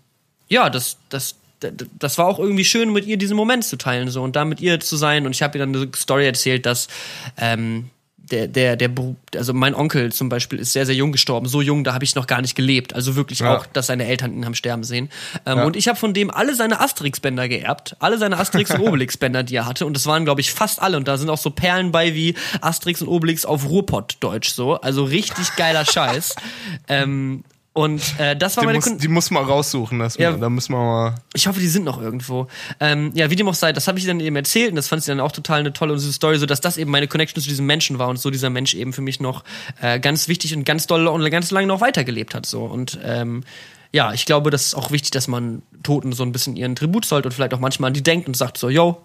ja, 0.48 0.68
das, 0.70 0.98
das, 1.08 1.36
das 1.60 2.18
war 2.18 2.26
auch 2.26 2.38
irgendwie 2.38 2.64
schön, 2.64 2.92
mit 2.92 3.06
ihr 3.06 3.16
diesen 3.16 3.36
Moment 3.36 3.64
zu 3.64 3.76
teilen 3.76 4.10
so 4.10 4.22
und 4.22 4.36
da 4.36 4.44
mit 4.44 4.60
ihr 4.60 4.80
zu 4.80 4.96
sein. 4.96 5.24
Und 5.24 5.32
ich 5.32 5.42
habe 5.42 5.58
ihr 5.58 5.64
dann 5.64 5.74
eine 5.74 5.90
Story 5.94 6.26
erzählt, 6.26 6.66
dass 6.66 6.88
ähm, 7.36 7.90
der, 8.30 8.48
der, 8.48 8.76
der, 8.76 8.90
also 9.36 9.52
mein 9.54 9.74
Onkel 9.74 10.12
zum 10.12 10.28
Beispiel 10.28 10.58
ist 10.58 10.72
sehr, 10.72 10.86
sehr 10.86 10.94
jung 10.94 11.12
gestorben. 11.12 11.46
So 11.48 11.62
jung, 11.62 11.84
da 11.84 11.94
habe 11.94 12.04
ich 12.04 12.14
noch 12.14 12.26
gar 12.26 12.40
nicht 12.40 12.54
gelebt. 12.54 12.94
Also 12.94 13.16
wirklich 13.16 13.40
Ja. 13.40 13.56
auch, 13.56 13.66
dass 13.66 13.86
seine 13.86 14.06
Eltern 14.06 14.32
ihn 14.34 14.44
haben 14.44 14.54
sterben 14.54 14.84
sehen. 14.84 15.10
Ähm, 15.44 15.58
Ja. 15.58 15.64
Und 15.64 15.76
ich 15.76 15.88
habe 15.88 15.98
von 15.98 16.12
dem 16.14 16.30
alle 16.30 16.54
seine 16.54 16.80
Asterix-Bänder 16.80 17.48
geerbt. 17.48 17.96
Alle 18.00 18.18
seine 18.18 18.38
Asterix- 18.38 18.72
und 18.74 18.80
Obelix-Bänder, 18.88 19.42
die 19.42 19.56
er 19.56 19.66
hatte. 19.66 19.86
Und 19.86 19.94
das 19.94 20.06
waren, 20.06 20.24
glaube 20.24 20.40
ich, 20.40 20.52
fast 20.52 20.82
alle. 20.82 20.96
Und 20.96 21.06
da 21.08 21.16
sind 21.18 21.30
auch 21.30 21.38
so 21.38 21.50
Perlen 21.50 21.92
bei 21.92 22.14
wie 22.14 22.34
Asterix 22.60 23.00
und 23.02 23.08
Obelix 23.08 23.44
auf 23.44 23.68
Ruhrpott-Deutsch 23.68 24.50
so. 24.50 24.74
Also 24.80 25.04
richtig 25.04 25.54
geiler 25.56 25.84
Scheiß. 25.84 26.34
Ähm, 26.88 27.42
und 27.76 28.18
äh, 28.18 28.34
das 28.34 28.56
war 28.56 28.62
Die 28.62 28.66
meine 28.68 28.78
muss, 28.78 28.84
Kun 28.86 28.96
die 28.96 29.08
muss 29.08 29.30
man 29.30 29.44
raussuchen. 29.44 29.98
Das, 29.98 30.16
Ja. 30.16 30.32
Da 30.32 30.48
müssen 30.48 30.72
wir 30.72 30.78
mal. 30.78 31.14
ich 31.34 31.46
hoffe, 31.46 31.60
die 31.60 31.68
sind 31.68 31.84
noch 31.84 32.00
irgendwo. 32.00 32.48
Ähm, 32.80 33.10
ja, 33.14 33.28
wie 33.28 33.36
dem 33.36 33.46
auch 33.50 33.54
sei, 33.54 33.74
das 33.74 33.86
habe 33.86 33.98
ich 33.98 34.06
dann 34.06 34.18
eben 34.18 34.34
erzählt 34.34 34.70
und 34.70 34.76
das 34.76 34.88
fand 34.88 35.02
sie 35.02 35.10
dann 35.10 35.20
auch 35.20 35.30
total 35.30 35.60
eine 35.60 35.74
tolle 35.74 35.98
süße 35.98 36.14
Story, 36.14 36.38
so 36.38 36.46
dass 36.46 36.62
das 36.62 36.78
eben 36.78 36.90
meine 36.90 37.06
Connection 37.06 37.42
zu 37.42 37.50
diesem 37.50 37.66
Menschen 37.66 37.98
war 37.98 38.08
und 38.08 38.18
so 38.18 38.30
dieser 38.30 38.48
Mensch 38.48 38.72
eben 38.72 38.94
für 38.94 39.02
mich 39.02 39.20
noch 39.20 39.44
äh, 39.82 40.00
ganz 40.00 40.26
wichtig 40.26 40.56
und 40.56 40.64
ganz 40.64 40.86
doll 40.86 41.06
und 41.06 41.30
ganz 41.30 41.50
lange 41.50 41.66
noch 41.66 41.82
weitergelebt 41.82 42.34
hat 42.34 42.46
so 42.46 42.64
und 42.64 42.98
ähm, 43.04 43.44
ja, 43.92 44.14
ich 44.14 44.24
glaube, 44.24 44.50
das 44.50 44.64
ist 44.68 44.74
auch 44.74 44.90
wichtig, 44.90 45.10
dass 45.10 45.28
man 45.28 45.60
Toten 45.82 46.12
so 46.12 46.22
ein 46.22 46.32
bisschen 46.32 46.56
ihren 46.56 46.76
Tribut 46.76 47.04
zollt 47.04 47.26
und 47.26 47.32
vielleicht 47.32 47.52
auch 47.52 47.60
manchmal 47.60 47.88
an 47.88 47.94
die 47.94 48.02
denkt 48.02 48.26
und 48.26 48.38
sagt 48.38 48.56
so, 48.56 48.70
yo, 48.70 49.04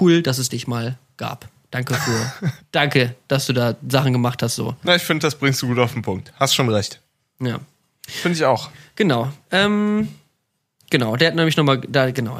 cool, 0.00 0.20
dass 0.20 0.38
es 0.38 0.48
dich 0.48 0.66
mal 0.66 0.98
gab. 1.16 1.48
Danke 1.70 1.94
für, 1.94 2.32
danke, 2.72 3.14
dass 3.28 3.46
du 3.46 3.52
da 3.52 3.76
Sachen 3.88 4.12
gemacht 4.12 4.42
hast 4.42 4.56
so. 4.56 4.74
Na, 4.82 4.96
ich 4.96 5.02
finde, 5.02 5.24
das 5.24 5.36
bringst 5.36 5.62
du 5.62 5.68
gut 5.68 5.78
auf 5.78 5.92
den 5.92 6.02
Punkt. 6.02 6.32
Hast 6.36 6.56
schon 6.56 6.68
recht. 6.68 7.00
Ja. 7.40 7.60
Finde 8.08 8.38
ich 8.38 8.44
auch. 8.44 8.70
Genau. 8.94 9.30
Ähm, 9.50 10.08
genau, 10.90 11.16
der 11.16 11.28
hat 11.28 11.34
nämlich 11.34 11.56
nochmal, 11.56 11.80
da, 11.80 12.10
genau, 12.10 12.38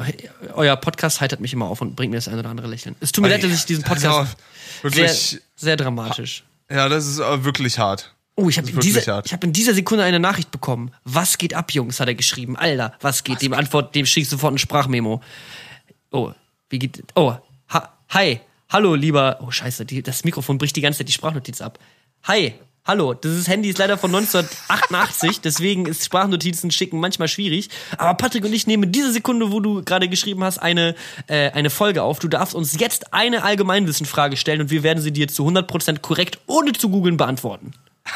euer 0.53 0.75
Podcast 0.77 1.21
heitert 1.21 1.39
mich 1.41 1.53
immer 1.53 1.65
auf 1.65 1.81
und 1.81 1.95
bringt 1.95 2.11
mir 2.11 2.17
das 2.17 2.27
ein 2.27 2.39
oder 2.39 2.49
andere 2.49 2.67
Lächeln. 2.67 2.95
Es 2.99 3.11
tut 3.11 3.21
mir 3.23 3.29
leid, 3.29 3.43
dass 3.43 3.51
ich 3.51 3.65
diesen 3.65 3.83
Podcast 3.83 4.37
wirklich. 4.81 5.11
sehr, 5.11 5.39
sehr 5.55 5.75
dramatisch. 5.75 6.43
ja, 6.69 6.87
das 6.89 7.05
ist 7.05 7.19
äh, 7.19 7.43
wirklich 7.43 7.77
hart. 7.79 8.13
Oh, 8.35 8.49
ich 8.49 8.57
habe 8.59 8.69
in, 8.69 8.79
dieser- 8.79 9.25
ich 9.25 9.33
hab 9.33 9.43
in 9.43 9.51
dieser 9.51 9.73
Sekunde 9.73 10.03
eine 10.03 10.19
Nachricht 10.19 10.51
bekommen. 10.51 10.91
Was 11.03 11.37
geht 11.39 11.53
ab, 11.55 11.71
Jungs, 11.73 11.99
hat 11.99 12.07
er 12.07 12.13
geschrieben. 12.15 12.55
Alter, 12.55 12.93
was 13.01 13.23
geht? 13.23 13.41
dem 13.41 13.53
Antwort, 13.53 13.95
dem 13.95 14.05
schicke 14.05 14.21
ich 14.23 14.29
sofort 14.29 14.53
ein 14.53 14.57
Sprachmemo. 14.59 15.21
Oh, 16.11 16.31
wie 16.69 16.79
geht. 16.79 17.03
Oh, 17.15 17.33
ha, 17.69 17.97
hi, 18.09 18.39
hallo, 18.69 18.93
lieber. 18.95 19.39
Oh, 19.41 19.49
scheiße, 19.49 19.85
die, 19.85 20.03
das 20.03 20.23
Mikrofon 20.23 20.59
bricht 20.59 20.75
die 20.75 20.81
ganze 20.81 20.99
Zeit 20.99 21.07
die 21.09 21.13
Sprachnotiz 21.13 21.61
ab. 21.61 21.79
Hi, 22.23 22.53
hallo, 22.87 23.13
dieses 23.13 23.47
Handy 23.47 23.69
ist 23.69 23.77
leider 23.77 23.97
von 23.97 24.15
1988, 24.15 25.41
deswegen 25.41 25.85
ist 25.85 26.05
Sprachnotizen 26.05 26.71
schicken 26.71 26.99
manchmal 26.99 27.27
schwierig. 27.27 27.69
Aber 27.97 28.13
Patrick 28.15 28.45
und 28.45 28.53
ich 28.53 28.65
nehmen 28.65 28.91
diese 28.91 29.11
Sekunde, 29.11 29.51
wo 29.51 29.59
du 29.59 29.83
gerade 29.83 30.07
geschrieben 30.09 30.43
hast, 30.43 30.57
eine, 30.59 30.95
äh, 31.27 31.51
eine 31.51 31.69
Folge 31.69 32.01
auf. 32.03 32.19
Du 32.19 32.27
darfst 32.27 32.55
uns 32.55 32.79
jetzt 32.79 33.13
eine 33.13 33.43
Allgemeinwissenfrage 33.43 34.37
stellen 34.37 34.61
und 34.61 34.71
wir 34.71 34.83
werden 34.83 35.03
sie 35.03 35.11
dir 35.11 35.27
zu 35.27 35.45
100% 35.47 35.99
korrekt, 35.99 36.39
ohne 36.47 36.71
zu 36.73 36.89
googeln, 36.89 37.17
beantworten. 37.17 37.73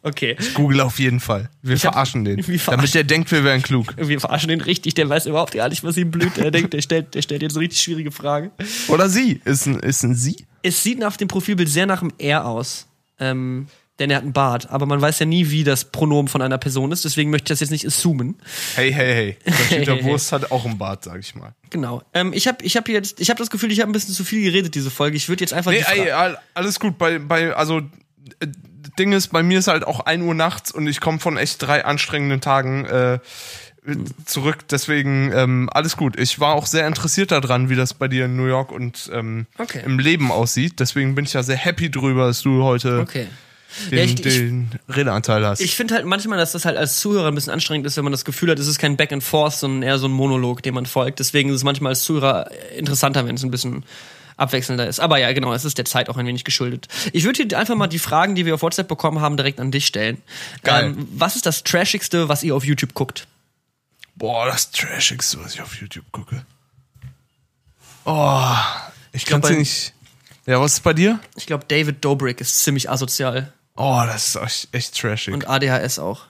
Okay. 0.00 0.36
Google 0.54 0.80
auf 0.82 1.00
jeden 1.00 1.18
Fall. 1.18 1.50
Wir 1.60 1.74
hab- 1.74 1.80
verarschen 1.92 2.24
den. 2.24 2.36
Wir 2.46 2.58
verarschen- 2.60 2.70
Damit 2.76 2.94
der 2.94 3.02
denkt, 3.04 3.32
wir 3.32 3.42
wären 3.42 3.62
klug. 3.62 3.94
Wir 3.96 4.20
verarschen 4.20 4.48
den 4.48 4.60
richtig, 4.60 4.94
der 4.94 5.08
weiß 5.08 5.26
überhaupt 5.26 5.54
gar 5.54 5.68
nicht, 5.68 5.82
was 5.82 5.96
ihm 5.96 6.12
blüht. 6.12 6.38
Er 6.38 6.52
denkt, 6.52 6.72
der 6.72 6.82
stellt, 6.82 7.14
der 7.16 7.22
stellt 7.22 7.42
jetzt 7.42 7.54
so 7.54 7.58
richtig 7.60 7.80
schwierige 7.82 8.12
Fragen. 8.12 8.52
Oder 8.86 9.08
sie. 9.08 9.40
Ist 9.44 9.66
ein, 9.66 9.80
ist 9.80 10.04
ein 10.04 10.14
sie? 10.14 10.46
Es 10.62 10.82
sieht 10.84 11.02
auf 11.04 11.16
dem 11.16 11.26
Profilbild 11.26 11.68
sehr 11.68 11.84
nach 11.86 12.00
einem 12.00 12.12
R 12.18 12.46
aus. 12.46 12.86
Ähm, 13.20 13.66
denn 13.98 14.10
er 14.10 14.18
hat 14.18 14.22
einen 14.22 14.32
Bart. 14.32 14.70
Aber 14.70 14.86
man 14.86 15.00
weiß 15.00 15.18
ja 15.18 15.26
nie, 15.26 15.50
wie 15.50 15.64
das 15.64 15.86
Pronomen 15.86 16.28
von 16.28 16.40
einer 16.40 16.58
Person 16.58 16.92
ist, 16.92 17.04
deswegen 17.04 17.30
möchte 17.30 17.46
ich 17.52 17.58
das 17.58 17.60
jetzt 17.60 17.70
nicht 17.70 17.84
assumen. 17.86 18.36
Hey, 18.76 18.92
hey, 18.92 19.36
hey. 19.44 19.54
Der 19.70 19.78
Dieter 19.80 20.02
Wurst 20.04 20.30
hat 20.30 20.52
auch 20.52 20.64
einen 20.64 20.78
Bart, 20.78 21.02
sag 21.02 21.18
ich 21.18 21.34
mal. 21.34 21.52
Genau. 21.70 22.02
Ähm, 22.14 22.32
ich 22.32 22.46
habe 22.46 22.64
ich 22.64 22.76
hab 22.76 22.88
jetzt, 22.88 23.20
ich 23.20 23.28
habe 23.28 23.38
das 23.38 23.50
Gefühl, 23.50 23.72
ich 23.72 23.80
habe 23.80 23.90
ein 23.90 23.92
bisschen 23.92 24.14
zu 24.14 24.22
viel 24.24 24.42
geredet, 24.44 24.74
diese 24.76 24.90
Folge. 24.90 25.16
Ich 25.16 25.28
würde 25.28 25.42
jetzt 25.42 25.52
einfach 25.52 25.72
Nee, 25.72 25.84
ey, 25.84 26.12
all- 26.12 26.38
alles 26.54 26.78
gut. 26.78 26.96
Bei, 26.96 27.18
bei, 27.18 27.52
also, 27.54 27.78
äh, 28.38 28.46
Ding 29.00 29.12
ist, 29.12 29.28
bei 29.32 29.42
mir 29.42 29.58
ist 29.58 29.66
halt 29.68 29.84
auch 29.84 30.00
1 30.00 30.22
Uhr 30.24 30.34
nachts 30.34 30.70
und 30.72 30.86
ich 30.86 31.00
komme 31.00 31.18
von 31.18 31.36
echt 31.36 31.60
drei 31.62 31.84
anstrengenden 31.84 32.40
Tagen 32.40 32.84
äh, 32.84 33.18
zurück. 34.26 34.68
Deswegen 34.70 35.32
ähm, 35.32 35.68
alles 35.72 35.96
gut. 35.96 36.18
Ich 36.18 36.40
war 36.40 36.54
auch 36.54 36.66
sehr 36.66 36.86
interessiert 36.86 37.30
daran, 37.30 37.68
wie 37.70 37.76
das 37.76 37.94
bei 37.94 38.08
dir 38.08 38.26
in 38.26 38.36
New 38.36 38.46
York 38.46 38.70
und 38.72 39.10
ähm, 39.12 39.46
Okay. 39.58 39.82
im 39.84 39.98
Leben 39.98 40.30
aussieht. 40.30 40.80
Deswegen 40.80 41.14
bin 41.14 41.24
ich 41.24 41.32
ja 41.32 41.42
sehr 41.42 41.56
happy 41.56 41.90
drüber, 41.90 42.26
dass 42.26 42.42
du 42.42 42.62
heute 42.64 43.00
Okay. 43.00 43.26
den, 43.90 43.98
Ja, 43.98 44.04
ich- 44.04 44.12
ich- 44.14 44.20
den 44.22 44.70
Redeanteil 44.88 45.44
hast. 45.46 45.60
Ich 45.60 45.74
finde 45.76 45.94
halt 45.94 46.04
manchmal, 46.06 46.38
dass 46.38 46.52
das 46.52 46.64
halt 46.64 46.76
als 46.76 47.00
Zuhörer 47.00 47.28
ein 47.28 47.34
bisschen 47.34 47.52
anstrengend 47.52 47.86
ist, 47.86 47.96
wenn 47.96 48.04
man 48.04 48.12
das 48.12 48.24
Gefühl 48.24 48.50
hat, 48.50 48.58
es 48.58 48.66
ist 48.66 48.78
kein 48.78 48.96
Back 48.96 49.12
and 49.12 49.22
Forth, 49.22 49.54
sondern 49.54 49.82
eher 49.82 49.98
so 49.98 50.06
ein 50.08 50.12
Monolog, 50.12 50.62
dem 50.62 50.74
man 50.74 50.86
folgt. 50.86 51.18
Deswegen 51.20 51.48
ist 51.50 51.56
es 51.56 51.64
manchmal 51.64 51.90
als 51.92 52.02
Zuhörer 52.02 52.50
interessanter, 52.76 53.26
wenn 53.26 53.36
es 53.36 53.42
ein 53.44 53.50
bisschen 53.50 53.84
abwechselnder 54.36 54.86
ist. 54.86 55.00
Aber 55.00 55.18
ja, 55.18 55.32
genau, 55.32 55.52
es 55.52 55.64
ist 55.64 55.78
der 55.78 55.84
Zeit 55.84 56.08
auch 56.08 56.16
ein 56.16 56.24
wenig 56.26 56.44
geschuldet. 56.44 56.86
Ich 57.12 57.24
würde 57.24 57.44
dir 57.44 57.58
einfach 57.58 57.74
mal 57.74 57.88
die 57.88 57.98
Fragen, 57.98 58.34
die 58.36 58.46
wir 58.46 58.54
auf 58.54 58.62
WhatsApp 58.62 58.86
bekommen 58.86 59.20
haben, 59.20 59.36
direkt 59.36 59.58
an 59.58 59.70
dich 59.72 59.86
stellen. 59.86 60.18
Geil. 60.62 60.94
Ähm, 60.96 61.08
was 61.16 61.34
ist 61.36 61.44
das 61.46 61.64
Trashigste, 61.64 62.28
was 62.28 62.44
ihr 62.44 62.54
auf 62.54 62.64
YouTube 62.64 62.94
guckt? 62.94 63.26
Boah, 64.18 64.46
das 64.46 64.70
Trashigste, 64.72 65.38
was 65.42 65.54
ich 65.54 65.62
auf 65.62 65.74
YouTube 65.80 66.10
gucke. 66.12 66.44
Oh, 68.04 68.52
ich 69.12 69.24
glaub, 69.24 69.42
kann 69.42 69.52
bei- 69.52 69.58
nicht. 69.58 69.94
Ja, 70.46 70.60
was 70.60 70.74
ist 70.74 70.80
bei 70.80 70.94
dir? 70.94 71.20
Ich 71.36 71.46
glaube, 71.46 71.64
David 71.68 72.04
Dobrik 72.04 72.40
ist 72.40 72.60
ziemlich 72.60 72.88
asozial. 72.90 73.52
Oh, 73.76 74.02
das 74.06 74.34
ist 74.34 74.68
echt, 74.72 74.98
trashig. 74.98 75.34
Und 75.34 75.46
ADHS 75.48 75.98
auch. 75.98 76.24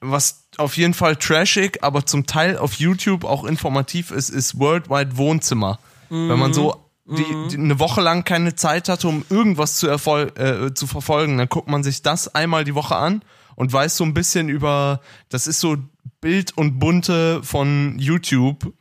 was 0.00 0.42
auf 0.58 0.76
jeden 0.76 0.94
Fall 0.94 1.16
trashig, 1.16 1.82
aber 1.82 2.04
zum 2.06 2.26
Teil 2.26 2.58
auf 2.58 2.74
YouTube 2.74 3.24
auch 3.24 3.44
informativ 3.44 4.10
ist, 4.10 4.28
ist 4.28 4.58
Worldwide 4.58 5.16
Wohnzimmer. 5.16 5.78
Wenn 6.08 6.38
man 6.38 6.52
so 6.54 6.84
die, 7.04 7.24
die 7.50 7.56
eine 7.56 7.78
Woche 7.78 8.00
lang 8.00 8.24
keine 8.24 8.54
Zeit 8.54 8.88
hatte, 8.88 9.08
um 9.08 9.24
irgendwas 9.30 9.76
zu, 9.76 9.88
äh, 9.88 10.74
zu 10.74 10.86
verfolgen, 10.86 11.38
dann 11.38 11.48
guckt 11.48 11.68
man 11.68 11.82
sich 11.82 12.02
das 12.02 12.34
einmal 12.34 12.64
die 12.64 12.74
Woche 12.74 12.96
an 12.96 13.22
und 13.56 13.72
weiß 13.72 13.96
so 13.96 14.04
ein 14.04 14.14
bisschen 14.14 14.48
über, 14.48 15.00
das 15.28 15.48
ist 15.48 15.58
so 15.60 15.76
Bild 16.20 16.56
und 16.56 16.78
Bunte 16.78 17.42
von 17.42 17.98
YouTube. 17.98 18.72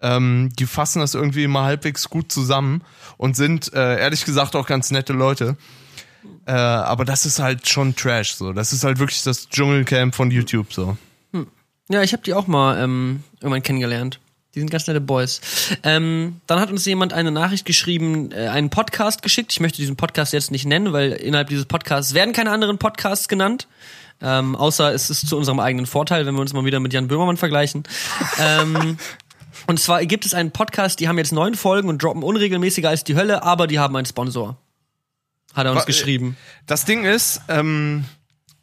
Ähm, 0.00 0.48
die 0.58 0.64
fassen 0.64 1.00
das 1.00 1.14
irgendwie 1.14 1.44
immer 1.44 1.64
halbwegs 1.64 2.08
gut 2.08 2.32
zusammen 2.32 2.82
und 3.18 3.36
sind 3.36 3.72
äh, 3.74 4.00
ehrlich 4.00 4.24
gesagt 4.24 4.56
auch 4.56 4.66
ganz 4.66 4.90
nette 4.90 5.12
Leute. 5.12 5.58
Äh, 6.46 6.52
aber 6.52 7.04
das 7.04 7.26
ist 7.26 7.38
halt 7.38 7.68
schon 7.68 7.94
Trash 7.94 8.34
so. 8.34 8.54
Das 8.54 8.72
ist 8.72 8.82
halt 8.82 8.98
wirklich 8.98 9.22
das 9.22 9.50
Dschungelcamp 9.50 10.14
von 10.14 10.30
YouTube 10.30 10.72
so. 10.72 10.96
Ja, 11.90 12.02
ich 12.04 12.12
habe 12.12 12.22
die 12.22 12.34
auch 12.34 12.46
mal 12.46 12.80
ähm, 12.82 13.24
irgendwann 13.40 13.64
kennengelernt. 13.64 14.20
Die 14.54 14.60
sind 14.60 14.70
ganz 14.70 14.86
nette 14.86 15.00
Boys. 15.00 15.40
Ähm, 15.82 16.40
dann 16.46 16.60
hat 16.60 16.70
uns 16.70 16.84
jemand 16.84 17.12
eine 17.12 17.32
Nachricht 17.32 17.64
geschrieben, 17.64 18.30
äh, 18.30 18.46
einen 18.46 18.70
Podcast 18.70 19.22
geschickt. 19.22 19.50
Ich 19.52 19.60
möchte 19.60 19.78
diesen 19.78 19.96
Podcast 19.96 20.32
jetzt 20.32 20.52
nicht 20.52 20.66
nennen, 20.66 20.92
weil 20.92 21.12
innerhalb 21.12 21.48
dieses 21.48 21.66
Podcasts 21.66 22.14
werden 22.14 22.32
keine 22.32 22.52
anderen 22.52 22.78
Podcasts 22.78 23.28
genannt. 23.28 23.66
Ähm, 24.22 24.54
außer 24.54 24.92
es 24.92 25.08
ist 25.10 25.26
zu 25.28 25.36
unserem 25.36 25.60
eigenen 25.60 25.86
Vorteil, 25.86 26.26
wenn 26.26 26.34
wir 26.34 26.40
uns 26.40 26.52
mal 26.52 26.64
wieder 26.64 26.80
mit 26.80 26.92
Jan 26.92 27.08
Böhmermann 27.08 27.36
vergleichen. 27.36 27.84
ähm, 28.38 28.98
und 29.66 29.80
zwar 29.80 30.04
gibt 30.04 30.26
es 30.26 30.34
einen 30.34 30.50
Podcast, 30.50 31.00
die 31.00 31.08
haben 31.08 31.18
jetzt 31.18 31.32
neun 31.32 31.54
Folgen 31.54 31.88
und 31.88 32.02
droppen 32.02 32.22
unregelmäßiger 32.22 32.88
als 32.88 33.04
die 33.04 33.16
Hölle, 33.16 33.42
aber 33.42 33.66
die 33.66 33.78
haben 33.78 33.96
einen 33.96 34.06
Sponsor. 34.06 34.56
Hat 35.54 35.64
er 35.66 35.72
uns 35.72 35.82
Wa- 35.82 35.86
geschrieben. 35.86 36.36
Das 36.66 36.84
Ding 36.84 37.04
ist, 37.04 37.40
ähm, 37.48 38.04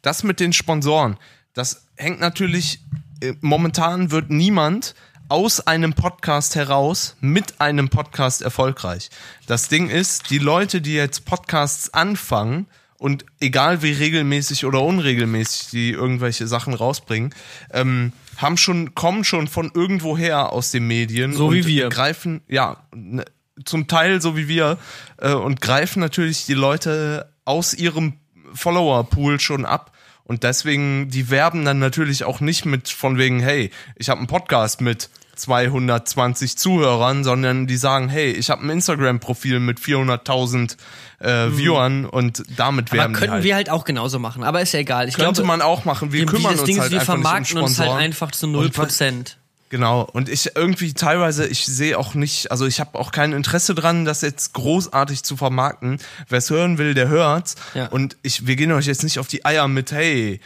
das 0.02 0.22
mit 0.22 0.40
den 0.40 0.52
Sponsoren, 0.52 1.16
das 1.54 1.86
hängt 1.96 2.20
natürlich, 2.20 2.80
äh, 3.20 3.34
momentan 3.40 4.10
wird 4.10 4.30
niemand 4.30 4.94
aus 5.28 5.66
einem 5.66 5.92
Podcast 5.92 6.54
heraus 6.54 7.16
mit 7.20 7.60
einem 7.60 7.88
Podcast 7.90 8.40
erfolgreich. 8.40 9.10
Das 9.46 9.68
Ding 9.68 9.90
ist, 9.90 10.30
die 10.30 10.38
Leute, 10.38 10.80
die 10.80 10.94
jetzt 10.94 11.24
Podcasts 11.26 11.92
anfangen 11.92 12.66
und 12.98 13.24
egal 13.40 13.82
wie 13.82 13.92
regelmäßig 13.92 14.64
oder 14.64 14.82
unregelmäßig 14.82 15.70
die 15.70 15.90
irgendwelche 15.92 16.46
Sachen 16.46 16.74
rausbringen, 16.74 17.34
ähm, 17.72 18.12
haben 18.36 18.56
schon, 18.56 18.94
kommen 18.94 19.24
schon 19.24 19.46
von 19.46 19.70
irgendwoher 19.72 20.52
aus 20.52 20.70
den 20.72 20.86
Medien. 20.86 21.32
So 21.32 21.52
wie 21.52 21.66
wir. 21.66 21.88
Greifen, 21.88 22.40
ja, 22.48 22.82
ne, 22.94 23.24
zum 23.64 23.88
Teil 23.88 24.20
so 24.20 24.36
wie 24.36 24.48
wir 24.48 24.78
äh, 25.18 25.32
und 25.32 25.60
greifen 25.60 26.00
natürlich 26.00 26.46
die 26.46 26.54
Leute 26.54 27.32
aus 27.44 27.74
ihrem 27.74 28.14
Follower-Pool 28.52 29.40
schon 29.40 29.64
ab. 29.64 29.92
Und 30.24 30.42
deswegen, 30.42 31.08
die 31.08 31.30
werben 31.30 31.64
dann 31.64 31.78
natürlich 31.78 32.24
auch 32.24 32.40
nicht 32.40 32.66
mit 32.66 32.88
von 32.88 33.16
wegen, 33.16 33.40
hey, 33.40 33.70
ich 33.96 34.10
habe 34.10 34.18
einen 34.18 34.26
Podcast 34.26 34.80
mit 34.80 35.08
220 35.36 36.58
Zuhörern, 36.58 37.24
sondern 37.24 37.66
die 37.66 37.76
sagen, 37.76 38.08
hey, 38.08 38.32
ich 38.32 38.50
habe 38.50 38.62
ein 38.62 38.70
Instagram-Profil 38.70 39.60
mit 39.60 39.78
400.000 39.78 40.76
äh, 41.20 41.50
Viewern 41.50 42.04
und 42.04 42.44
damit 42.56 42.92
die 42.92 42.96
könnten 42.96 43.30
halt. 43.30 43.44
wir 43.44 43.54
halt 43.54 43.70
auch 43.70 43.84
genauso 43.84 44.18
machen. 44.18 44.44
Aber 44.44 44.60
ist 44.60 44.72
ja 44.72 44.80
egal. 44.80 45.08
Ich 45.08 45.14
Könnte 45.14 45.42
glaube, 45.42 45.46
man 45.46 45.62
auch 45.62 45.84
machen. 45.84 46.12
Wir 46.12 46.20
wir, 46.20 46.26
kümmern 46.26 46.52
uns 46.52 46.64
Ding 46.64 46.76
ist, 46.76 46.82
halt 46.82 46.92
wir 46.92 47.00
einfach 47.00 47.16
nicht 47.16 47.24
um 47.24 47.24
vermarkten 47.24 47.58
uns 47.58 47.78
halt 47.78 47.90
einfach 47.92 48.30
zu 48.30 48.46
Und 48.46 48.74
0%. 48.74 49.34
Genau. 49.70 50.02
Und 50.12 50.28
ich 50.28 50.52
irgendwie 50.54 50.94
teilweise, 50.94 51.46
ich 51.46 51.66
sehe 51.66 51.98
auch 51.98 52.14
nicht, 52.14 52.50
also 52.50 52.66
ich 52.66 52.80
habe 52.80 52.98
auch 52.98 53.12
kein 53.12 53.32
Interesse 53.32 53.74
dran, 53.74 54.04
das 54.04 54.22
jetzt 54.22 54.54
großartig 54.54 55.22
zu 55.24 55.36
vermarkten. 55.36 55.98
Wer 56.28 56.38
es 56.38 56.50
hören 56.50 56.78
will, 56.78 56.94
der 56.94 57.08
hört's. 57.08 57.56
Ja. 57.74 57.86
Und 57.88 58.16
ich, 58.22 58.46
wir 58.46 58.56
gehen 58.56 58.72
euch 58.72 58.86
jetzt 58.86 59.02
nicht 59.02 59.18
auf 59.18 59.26
die 59.26 59.44
Eier 59.44 59.68
mit, 59.68 59.92
hey, 59.92 60.40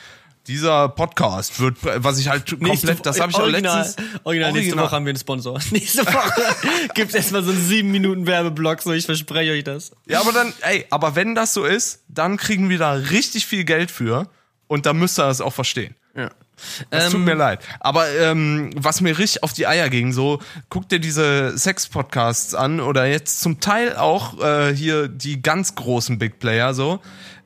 dieser 0.46 0.88
Podcast 0.88 1.60
wird, 1.60 1.76
was 1.82 2.18
ich 2.18 2.28
halt 2.28 2.46
komplett, 2.48 3.06
das 3.06 3.20
habe 3.20 3.30
ich 3.30 3.36
auch 3.36 3.46
letztens. 3.46 3.96
Original, 4.24 4.52
nächste 4.52 4.70
Original. 4.70 4.84
Woche 4.84 4.96
haben 4.96 5.06
wir 5.06 5.10
einen 5.10 5.18
Sponsor. 5.18 5.58
Nächste 5.70 6.04
Woche 6.06 6.42
gibt's 6.94 7.14
erstmal 7.14 7.42
so 7.44 7.50
einen 7.52 7.64
7 7.64 7.90
Minuten 7.90 8.26
Werbeblock, 8.26 8.82
so 8.82 8.92
ich 8.92 9.06
verspreche 9.06 9.52
euch 9.52 9.64
das. 9.64 9.92
Ja, 10.06 10.20
aber 10.20 10.32
dann, 10.32 10.52
ey, 10.62 10.86
aber 10.90 11.14
wenn 11.14 11.34
das 11.34 11.54
so 11.54 11.64
ist, 11.64 12.02
dann 12.08 12.36
kriegen 12.36 12.68
wir 12.68 12.78
da 12.78 12.92
richtig 12.92 13.46
viel 13.46 13.64
Geld 13.64 13.90
für 13.90 14.28
und 14.66 14.86
dann 14.86 14.98
müsst 14.98 15.18
ihr 15.18 15.24
das 15.26 15.40
auch 15.40 15.52
verstehen. 15.52 15.94
Ja. 16.16 16.30
Das 16.90 17.06
tut 17.06 17.14
Ähm, 17.14 17.24
mir 17.24 17.34
leid. 17.34 17.60
Aber 17.80 18.08
ähm, 18.10 18.70
was 18.76 19.00
mir 19.00 19.18
richtig 19.18 19.42
auf 19.42 19.52
die 19.52 19.66
Eier 19.66 19.88
ging, 19.88 20.12
so, 20.12 20.38
guck 20.68 20.88
dir 20.88 21.00
diese 21.00 21.56
Sex-Podcasts 21.58 22.54
an 22.54 22.80
oder 22.80 23.06
jetzt 23.06 23.40
zum 23.40 23.58
Teil 23.60 23.96
auch 23.96 24.40
äh, 24.40 24.74
hier 24.74 25.08
die 25.08 25.42
ganz 25.42 25.74
großen 25.74 26.18
Big 26.18 26.38
Player, 26.38 26.74
so. 26.74 27.00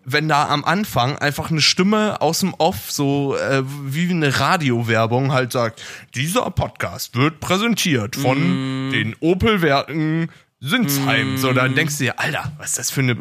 Wenn 0.08 0.28
da 0.28 0.48
am 0.48 0.64
Anfang 0.64 1.18
einfach 1.18 1.50
eine 1.50 1.60
Stimme 1.60 2.20
aus 2.20 2.38
dem 2.38 2.54
Off, 2.54 2.92
so 2.92 3.36
äh, 3.36 3.64
wie 3.64 4.08
eine 4.08 4.38
Radiowerbung, 4.38 5.32
halt 5.32 5.50
sagt, 5.50 5.82
dieser 6.14 6.48
Podcast 6.52 7.16
wird 7.16 7.40
präsentiert 7.40 8.14
von 8.14 8.92
den 8.92 9.16
Opel-Werken 9.18 10.30
Sinsheim. 10.60 11.36
So, 11.38 11.52
dann 11.52 11.74
denkst 11.74 11.98
du 11.98 12.04
dir, 12.04 12.20
Alter, 12.20 12.52
was 12.58 12.70
ist 12.70 12.78
das 12.78 12.90
für 12.90 13.00
eine, 13.00 13.16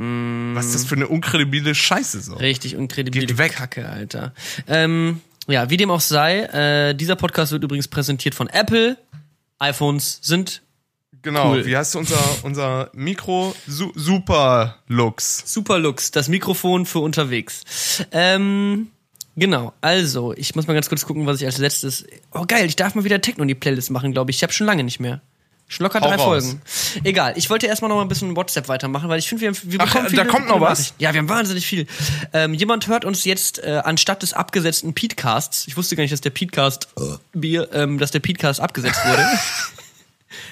was 0.55 0.67
ist 0.67 0.75
das 0.75 0.85
für 0.85 0.95
eine 0.95 1.07
unkredibile 1.07 1.75
Scheiße 1.75 2.21
so. 2.21 2.35
Richtig 2.35 2.75
unkredibile 2.75 3.25
Geht 3.25 3.37
weg. 3.37 3.53
Kacke, 3.53 3.89
Alter. 3.89 4.33
Ähm, 4.67 5.21
ja, 5.47 5.69
wie 5.69 5.77
dem 5.77 5.91
auch 5.91 6.01
sei, 6.01 6.41
äh, 6.41 6.93
dieser 6.95 7.15
Podcast 7.15 7.51
wird 7.51 7.63
übrigens 7.63 7.87
präsentiert 7.87 8.35
von 8.35 8.47
Apple. 8.47 8.97
iPhones 9.59 10.19
sind 10.21 10.61
Genau, 11.25 11.51
Cool. 11.53 11.65
wie 11.65 11.75
heißt 11.75 11.95
unser, 11.97 12.17
unser 12.43 12.89
Mikro? 12.93 13.53
Su 13.67 13.91
Super 13.95 14.77
Lux. 14.87 15.41
Super 15.45 15.79
Lux, 15.79 16.11
das 16.11 16.27
Mikrofon 16.29 16.85
für 16.85 16.99
unterwegs. 16.99 17.63
Ähm, 18.11 18.87
genau, 19.35 19.73
also, 19.81 20.33
ich 20.37 20.55
muss 20.55 20.67
mal 20.67 20.73
ganz 20.75 20.87
kurz 20.87 21.05
gucken, 21.05 21.25
was 21.25 21.41
ich 21.41 21.45
als 21.47 21.57
letztes. 21.57 22.05
Oh 22.31 22.45
geil, 22.47 22.67
ich 22.67 22.75
darf 22.75 22.93
mal 22.95 23.03
wieder 23.03 23.19
Techno 23.21 23.41
in 23.41 23.47
die 23.47 23.55
Playlist 23.55 23.89
machen, 23.89 24.11
glaube 24.13 24.29
ich. 24.31 24.37
Ich 24.37 24.43
habe 24.43 24.53
schon 24.53 24.67
lange 24.67 24.83
nicht 24.83 24.99
mehr. 24.99 25.19
Schon 25.67 25.83
locker 25.85 25.99
Hau 25.99 26.05
drei 26.07 26.15
raus. 26.17 26.43
Folgen. 26.43 26.61
Egal, 27.05 27.33
ich 27.37 27.49
wollte 27.49 27.65
erstmal 27.65 27.89
noch 27.89 27.95
mal 27.95 28.03
ein 28.03 28.07
bisschen 28.07 28.35
WhatsApp 28.35 28.67
weitermachen, 28.67 29.09
weil 29.09 29.17
ich 29.17 29.27
finde, 29.27 29.41
wir, 29.41 29.47
haben- 29.49 29.57
wir 29.63 29.79
Ach, 29.81 29.85
bekommen 29.87 30.03
da 30.05 30.09
viele 30.11 30.25
kommt 30.27 30.47
noch 30.47 30.61
was? 30.61 30.93
Ja, 30.99 31.11
wir 31.11 31.17
haben 31.21 31.27
wahnsinnig 31.29 31.65
viel. 31.65 31.87
Ähm, 32.33 32.53
jemand 32.53 32.85
hört 32.87 33.03
uns 33.03 33.25
jetzt 33.25 33.57
äh, 33.63 33.81
anstatt 33.83 34.21
des 34.21 34.33
abgesetzten 34.33 34.93
Peatcasts. 34.93 35.65
Ich 35.67 35.75
wusste 35.75 35.95
gar 35.95 36.03
nicht, 36.03 36.13
dass 36.13 36.21
der 36.21 36.29
Peatcast 36.29 36.89
Bier, 37.33 37.67
ähm, 37.73 37.97
dass 37.97 38.11
der 38.11 38.19
Peatcast 38.19 38.59
abgesetzt 38.59 38.99
wurde. 39.07 39.25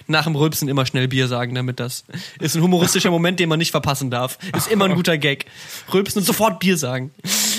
Nach 0.08 0.24
dem 0.26 0.36
Rülpsen 0.36 0.68
immer 0.70 0.86
schnell 0.86 1.08
Bier 1.08 1.28
sagen, 1.28 1.56
damit 1.56 1.80
das 1.80 2.04
ist 2.40 2.56
ein 2.56 2.62
humoristischer 2.62 3.10
Moment, 3.12 3.40
den 3.40 3.50
man 3.50 3.60
nicht 3.60 3.72
verpassen 3.72 4.12
darf. 4.12 4.38
Ist 4.56 4.70
immer 4.72 4.86
ein 4.86 4.96
guter 4.96 5.18
Gag. 5.18 5.46
Rülpsen 5.92 6.20
und 6.20 6.26
sofort 6.26 6.60
Bier 6.60 6.78
sagen. 6.78 7.12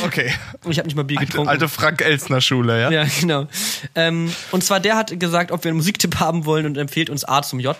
Okay. 0.02 0.32
Ich 0.68 0.78
habe 0.78 0.86
nicht 0.88 0.96
mal 0.96 1.02
Bier 1.04 1.18
Alte, 1.18 1.30
getrunken. 1.30 1.48
alte 1.50 1.68
Frank 1.68 2.00
Elsner 2.02 2.40
Schule, 2.40 2.80
ja? 2.80 2.90
Ja, 2.90 3.06
genau. 3.20 3.46
Ähm, 3.94 4.32
und 4.52 4.64
zwar 4.64 4.80
der 4.80 4.96
hat 4.96 5.18
gesagt, 5.18 5.50
ob 5.50 5.64
wir 5.64 5.70
einen 5.70 5.76
Musiktipp 5.78 6.18
haben 6.20 6.44
wollen 6.46 6.66
und 6.66 6.78
empfiehlt 6.78 7.10
uns 7.10 7.24
A 7.24 7.42
zum 7.42 7.60
J. 7.60 7.76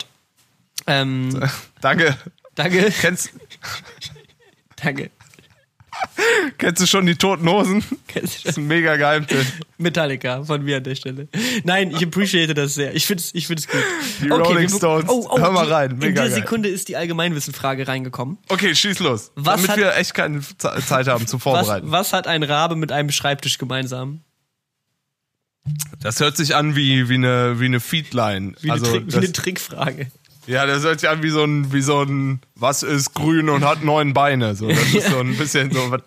Ähm, 0.86 1.40
Danke. 1.80 2.16
danke, 2.54 2.92
Kennst, 3.00 3.30
danke. 4.76 5.10
Kennst 6.58 6.82
du 6.82 6.86
schon 6.86 7.06
die 7.06 7.14
Toten 7.16 7.48
Hosen? 7.48 7.84
Kennst 8.08 8.38
du 8.38 8.42
Das 8.44 8.52
ist 8.52 8.58
ein 8.58 8.66
mega 8.66 8.96
Geheimtipp. 8.96 9.46
Metallica 9.78 10.42
von 10.44 10.62
mir 10.64 10.78
an 10.78 10.84
der 10.84 10.94
Stelle. 10.94 11.28
Nein, 11.64 11.90
ich 11.90 12.02
appreciate 12.04 12.54
das 12.54 12.74
sehr. 12.74 12.94
Ich 12.94 13.06
find's, 13.06 13.30
ich 13.34 13.46
find's 13.46 13.66
gut. 13.68 13.80
Die 14.22 14.28
Rolling 14.28 14.70
wir- 14.70 14.76
Stones. 14.76 15.04
Oh, 15.08 15.38
Hör 15.38 15.50
mal 15.52 15.70
rein, 15.70 15.92
In 15.92 15.98
mega 15.98 16.22
der 16.22 16.30
geil. 16.30 16.40
Sekunde 16.42 16.68
ist 16.68 16.88
die 16.88 16.96
Allgemeinwissenfrage 16.96 17.86
reingekommen. 17.88 18.38
Okay, 18.48 18.74
schieß 18.74 18.98
los. 19.00 19.32
Was 19.34 19.56
damit 19.56 19.70
hat- 19.70 19.76
wir 19.78 19.96
echt 19.96 20.14
keine 20.14 20.40
Ze- 20.40 20.56
Zeit 20.86 21.06
haben 21.08 21.24
Was, 21.30 21.42
Vorbereiten. 21.42 21.90
was 21.90 22.12
hat 22.12 22.26
ein 22.26 22.42
Rabe 22.42 22.76
mit 22.76 22.92
einem 22.92 23.10
Schreibtisch 23.10 23.58
gemeinsam? 23.58 24.20
Das 26.00 26.20
hört 26.20 26.36
sich 26.36 26.54
an 26.54 26.76
wie, 26.76 27.08
wie 27.08 27.14
eine, 27.14 27.58
wie 27.58 27.64
eine 27.64 27.80
Feedline. 27.80 28.54
Wie 28.60 28.70
eine, 28.70 28.80
also, 28.80 28.92
Trick, 28.92 29.12
wie 29.12 29.16
eine 29.16 29.32
Trickfrage. 29.32 30.06
Ja, 30.46 30.66
das 30.66 30.82
hört 30.82 31.00
sich 31.00 31.08
an 31.08 31.22
wie 31.22 31.30
so 31.30 31.44
ein, 31.44 31.72
wie 31.72 31.82
so 31.82 32.02
ein, 32.02 32.40
was 32.54 32.82
ist 32.82 33.14
grün 33.14 33.48
und 33.48 33.64
hat 33.64 33.82
neun 33.82 34.12
Beine. 34.12 34.54
So, 34.54 34.68
das 34.68 34.94
ist 34.94 35.08
so 35.10 35.20
ein 35.20 35.36
bisschen 35.36 35.70
so, 35.70 35.90
was, 35.90 36.02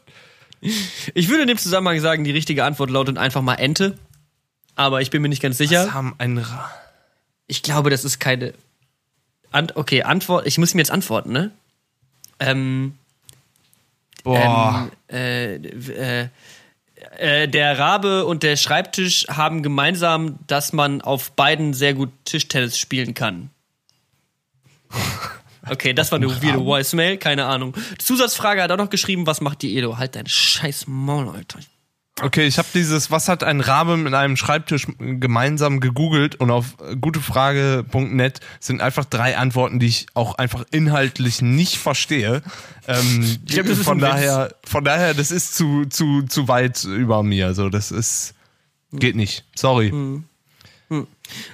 Ich 1.14 1.30
würde 1.30 1.44
in 1.44 1.48
dem 1.48 1.58
Zusammenhang 1.58 2.00
sagen, 2.00 2.24
die 2.24 2.32
richtige 2.32 2.64
Antwort 2.64 2.90
lautet 2.90 3.18
einfach 3.18 3.42
mal 3.42 3.56
Ente. 3.56 3.98
Aber 4.76 5.02
ich 5.02 5.10
bin 5.10 5.22
mir 5.22 5.30
nicht 5.30 5.42
ganz 5.42 5.58
sicher. 5.58 5.88
was 5.88 5.94
haben 5.94 6.16
ein 6.18 6.38
Ra 6.38 6.72
Ich 7.48 7.64
glaube, 7.64 7.90
das 7.90 8.06
ist 8.06 8.20
keine. 8.20 8.54
Ant 9.52 9.76
okay, 9.76 10.04
Antwort. 10.04 10.46
Ich 10.46 10.58
muss 10.58 10.74
mir 10.74 10.82
jetzt 10.82 10.92
antworten, 10.92 11.32
ne? 11.32 11.52
Ähm, 12.40 12.96
Boah. 14.24 14.90
ähm, 15.10 15.64
äh, 15.66 16.22
äh, 16.22 16.30
äh, 17.18 17.48
der 17.48 17.80
Rabe 17.80 18.26
und 18.26 18.44
der 18.44 18.58
Schreibtisch 18.58 19.28
haben 19.30 19.64
gemeinsam, 19.64 20.38
dass 20.48 20.74
man 20.74 21.02
auf 21.02 21.32
beiden 21.32 21.74
sehr 21.74 21.94
gut 21.94 22.10
Tischtennis 22.26 22.78
spielen 22.78 23.14
kann. 23.14 23.50
Okay, 25.70 25.92
das 25.94 26.14
war 26.14 26.18
eine 26.18 26.30
weirde 26.30 26.64
Voicemail, 26.64 27.18
keine 27.18 27.46
Ahnung. 27.46 27.76
Zusatzfrage 27.98 28.62
hat 28.64 28.72
auch 28.72 28.78
noch 28.78 28.90
geschrieben, 28.90 29.28
was 29.28 29.42
macht 29.42 29.62
die 29.64 29.78
Edo? 29.78 29.98
Halt 29.98 30.16
dein 30.16 30.26
scheiß 30.26 30.86
Maul, 30.88 31.28
Alter. 31.28 31.60
Okay, 32.22 32.48
ich 32.48 32.58
habe 32.58 32.70
dieses, 32.74 33.12
was 33.12 33.28
hat 33.28 33.44
ein 33.44 33.60
Rabe 33.60 33.98
mit 33.98 34.14
einem 34.14 34.38
Schreibtisch 34.38 34.88
gemeinsam 34.98 35.82
gegoogelt 35.82 36.36
und 36.36 36.52
auf 36.52 36.78
gutefrage.net 37.02 38.40
sind 38.60 38.82
einfach 38.82 39.06
drei 39.06 39.38
Antworten, 39.38 39.80
die 39.80 39.88
ich 39.88 40.06
auch 40.14 40.36
einfach 40.36 40.64
inhaltlich 40.72 41.42
nicht 41.42 41.78
verstehe. 41.78 42.42
Ähm, 42.88 43.24
Ich 43.46 43.54
glaub, 43.54 43.68
das 43.68 43.80
ist 43.80 43.84
von 43.86 43.98
Witz. 44.02 44.10
daher, 44.10 44.56
von 44.64 44.84
daher, 44.84 45.14
das 45.14 45.32
ist 45.32 45.56
zu 45.56 45.86
zu 45.86 46.24
zu 46.24 46.48
weit 46.48 46.84
über 46.86 47.24
mir. 47.24 47.54
So, 47.54 47.70
das 47.70 47.92
ist 47.92 48.34
geht 48.94 49.16
nicht. 49.16 49.44
Sorry. 49.56 49.92
Hm. 50.90 51.06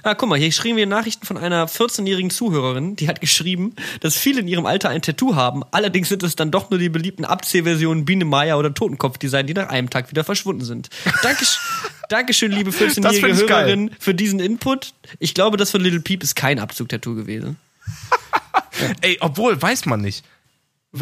Ah, 0.04 0.14
guck 0.14 0.28
mal, 0.28 0.38
hier 0.38 0.52
schrieben 0.52 0.76
wir 0.76 0.86
Nachrichten 0.86 1.26
von 1.26 1.36
einer 1.36 1.66
14-jährigen 1.66 2.30
Zuhörerin, 2.30 2.94
die 2.94 3.08
hat 3.08 3.20
geschrieben, 3.20 3.74
dass 4.00 4.16
viele 4.16 4.40
in 4.40 4.46
ihrem 4.46 4.66
Alter 4.66 4.90
ein 4.90 5.02
Tattoo 5.02 5.34
haben. 5.34 5.62
Allerdings 5.72 6.08
sind 6.08 6.22
es 6.22 6.36
dann 6.36 6.52
doch 6.52 6.70
nur 6.70 6.78
die 6.78 6.88
beliebten 6.88 7.24
Abziehversionen 7.24 8.04
Biene 8.04 8.24
Maya 8.24 8.56
oder 8.56 8.72
Totenkopfdesign, 8.72 9.46
die 9.48 9.54
nach 9.54 9.70
einem 9.70 9.90
Tag 9.90 10.10
wieder 10.10 10.22
verschwunden 10.22 10.64
sind. 10.64 10.88
Dankesch 11.22 11.58
Dankeschön, 12.08 12.52
liebe 12.52 12.70
Das 12.70 12.80
14-jährige 12.80 13.26
find 13.26 13.40
ich 13.40 13.46
geil. 13.48 13.64
Hörerin, 13.64 13.90
für 13.98 14.14
diesen 14.14 14.38
Input. 14.38 14.92
Ich 15.18 15.34
glaube, 15.34 15.56
das 15.56 15.70
von 15.70 15.80
Little 15.80 16.00
Peep 16.00 16.22
ist 16.22 16.36
kein 16.36 16.58
Abzug-Tattoo 16.58 17.14
gewesen. 17.14 17.56
Ey, 19.00 19.18
obwohl 19.20 19.60
weiß 19.60 19.86
man 19.86 20.00
nicht. 20.00 20.24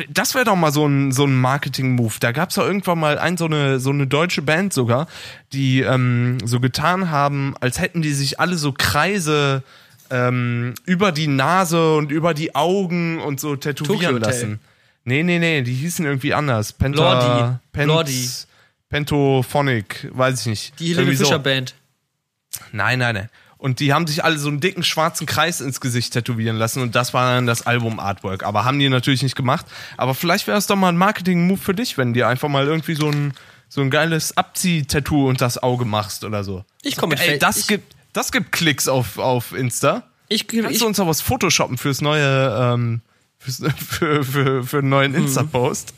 Das 0.09 0.35
wäre 0.35 0.47
doch 0.47 0.57
mal 0.57 0.73
so 0.73 0.87
ein, 0.87 1.13
so 1.13 1.25
ein 1.27 1.37
Marketing-Move. 1.39 2.15
Da 2.21 2.33
gab's 2.33 2.55
doch 2.55 2.65
irgendwann 2.65 2.99
mal 2.99 3.19
ein, 3.19 3.37
so, 3.37 3.45
eine, 3.45 3.79
so 3.79 3.91
eine 3.91 4.07
deutsche 4.07 4.41
Band 4.41 4.73
sogar, 4.73 5.07
die 5.53 5.81
ähm, 5.81 6.39
so 6.45 6.61
getan 6.61 7.11
haben, 7.11 7.55
als 7.61 7.79
hätten 7.79 8.01
die 8.01 8.13
sich 8.13 8.41
alle 8.41 8.57
so 8.57 8.73
Kreise 8.73 9.63
ähm, 10.11 10.75
über 10.87 11.13
die 11.13 11.27
Nase 11.27 11.95
und 11.97 12.11
über 12.11 12.33
die 12.33 12.55
Augen 12.55 13.21
und 13.21 13.39
so 13.39 13.57
Tokyo 13.57 13.73
tätowieren 13.73 14.15
Hotel. 14.17 14.29
lassen. 14.29 14.61
Nee, 15.05 15.23
nee, 15.23 15.39
nee, 15.39 15.63
die 15.63 15.75
hießen 15.75 16.05
irgendwie 16.07 16.33
anders. 16.33 16.73
Penta, 16.73 17.59
Lordi. 17.75 17.85
Lordi. 17.85 18.29
Pentophonic, 18.89 20.09
weiß 20.13 20.41
ich 20.43 20.47
nicht. 20.47 20.81
Die 20.81 20.89
Helene 20.89 21.03
Irgendwie 21.03 21.17
so. 21.17 21.25
Fischer 21.25 21.39
Band. 21.39 21.75
Nein, 22.73 22.99
nein, 22.99 23.15
nein. 23.15 23.29
Und 23.63 23.79
die 23.79 23.93
haben 23.93 24.09
sich 24.09 24.25
alle 24.25 24.39
so 24.39 24.49
einen 24.49 24.59
dicken 24.59 24.83
schwarzen 24.83 25.25
Kreis 25.25 25.61
ins 25.61 25.81
Gesicht 25.81 26.13
tätowieren 26.13 26.57
lassen 26.57 26.83
und 26.83 26.97
das 26.97 27.15
war 27.15 27.33
dann 27.33 27.47
das 27.47 27.65
Album-Artwork. 27.65 28.43
Aber 28.43 28.65
haben 28.65 28.81
die 28.81 28.89
natürlich 28.89 29.23
nicht 29.23 29.37
gemacht. 29.37 29.67
Aber 29.97 30.17
vielleicht 30.17 30.49
wäre 30.49 30.59
es 30.59 30.67
doch 30.67 30.75
mal 30.75 30.89
ein 30.89 30.97
Marketing-Move 30.97 31.61
für 31.61 31.73
dich, 31.73 31.97
wenn 31.97 32.13
dir 32.13 32.27
einfach 32.27 32.49
mal 32.49 32.67
irgendwie 32.67 32.97
so 32.97 33.09
ein, 33.09 33.35
so 33.69 33.81
ein 33.81 33.89
geiles 33.91 34.37
Abzieh-Tattoo 34.37 35.29
unter 35.29 35.45
das 35.47 35.63
Auge 35.63 35.85
machst 35.85 36.25
oder 36.25 36.43
so. 36.43 36.65
Ich 36.83 36.97
komme 36.97 37.15
mit 37.15 37.21
Ey, 37.21 37.39
das 37.39 37.57
ich- 37.59 37.67
gibt, 37.69 37.95
das 38.13 38.33
gibt 38.33 38.51
Klicks 38.51 38.89
auf, 38.89 39.19
auf 39.19 39.53
Insta. 39.53 40.03
Ich, 40.29 40.49
Kannst 40.49 40.71
ich, 40.73 40.79
du 40.81 40.87
uns 40.87 40.99
auch 40.99 41.07
was 41.07 41.21
Photoshoppen 41.21 41.79
fürs 41.79 42.01
neue, 42.01 42.73
ähm, 42.75 43.01
fürs, 43.39 43.63
für, 43.89 44.25
für, 44.25 44.65
für 44.65 44.79
einen 44.79 44.89
neuen 44.89 45.13
Mhm. 45.13 45.19
Insta-Post? 45.19 45.95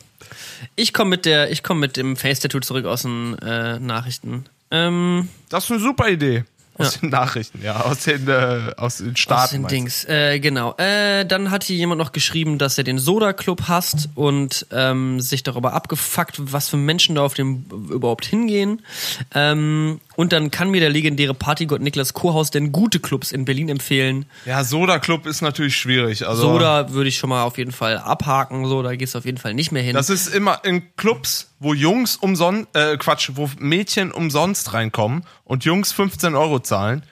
ich 0.77 0.93
komme 0.93 1.11
mit 1.11 1.25
der, 1.25 1.51
ich 1.51 1.63
komme 1.63 1.81
mit 1.81 1.97
dem 1.97 2.17
Face-Tattoo 2.17 2.61
zurück 2.61 2.85
aus 2.85 3.03
den 3.03 3.39
äh, 3.39 3.79
Nachrichten. 3.79 4.45
Ähm, 4.71 5.29
Das 5.49 5.65
ist 5.65 5.71
eine 5.71 5.81
super 5.81 6.09
Idee. 6.11 6.45
Aus 6.77 6.99
den 6.99 7.11
Nachrichten, 7.11 7.63
ja, 7.63 7.81
aus 7.83 8.01
den, 8.05 8.27
äh, 8.27 8.73
aus 8.77 8.99
den 8.99 9.15
Staaten. 9.17 9.43
Aus 9.43 9.51
den? 9.51 9.67
Dings, 9.69 10.05
äh, 10.07 10.41
genau. 10.41 10.75
Äh, 10.77 11.25
dann 11.25 11.51
hat 11.51 11.63
hier 11.65 11.77
jemand 11.77 12.01
noch 12.01 12.11
geschrieben, 12.11 12.59
dass 12.59 12.77
er 12.79 12.85
den 12.85 12.99
Soda 12.99 13.33
Club 13.33 13.69
hasst 13.69 14.09
und 14.17 14.67
ähm, 14.73 15.21
sich 15.21 15.45
darüber 15.45 15.73
abgefuckt, 15.73 16.53
was 16.53 16.69
für 16.69 16.77
Menschen 16.77 17.15
da 17.15 17.23
auf 17.23 17.35
dem 17.35 17.65
überhaupt 17.91 18.25
hingehen. 18.25 18.83
Ähm, 19.35 20.01
und 20.17 20.33
dann 20.33 20.51
kann 20.51 20.71
mir 20.71 20.81
der 20.81 20.91
legendäre 20.91 21.35
Partygott 21.35 21.81
Niklas 21.81 22.13
Kohaus 22.13 22.51
denn 22.51 22.73
gute 22.73 23.01
Clubs 23.01 23.33
in 23.33 23.45
Berlin 23.45 23.69
empfehlen. 23.69 24.27
Ja, 24.47 24.65
Soda 24.65 24.99
Club 24.99 25.27
ist 25.27 25.43
natürlich 25.43 25.77
schwierig. 25.77 26.27
Also 26.27 26.43
Soda 26.43 26.91
würde 26.93 27.09
ich 27.09 27.19
schon 27.19 27.31
mal 27.31 27.43
auf 27.43 27.59
jeden 27.59 27.73
Fall 27.73 27.99
abhaken, 27.99 28.67
so, 28.67 28.83
da 28.83 28.95
gehst 28.95 29.15
du 29.15 29.19
auf 29.19 29.25
jeden 29.25 29.39
Fall 29.39 29.55
nicht 29.55 29.73
mehr 29.73 29.83
hin. 29.83 29.95
Das 29.95 30.11
ist 30.11 30.29
immer 30.29 30.65
in 30.65 30.95
Clubs, 30.97 31.55
wo 31.59 31.75
Jungs 31.75 32.17
umsonst, 32.17 32.69
äh, 32.75 32.97
Quatsch, 32.97 33.31
wo 33.35 33.51
Mädchen 33.59 34.13
umsonst 34.13 34.73
reinkommen 34.73 35.25
und 35.45 35.65
Jungs 35.65 35.93
15 35.93 36.35
Euro 36.35 36.61
zahlen. 36.61 37.03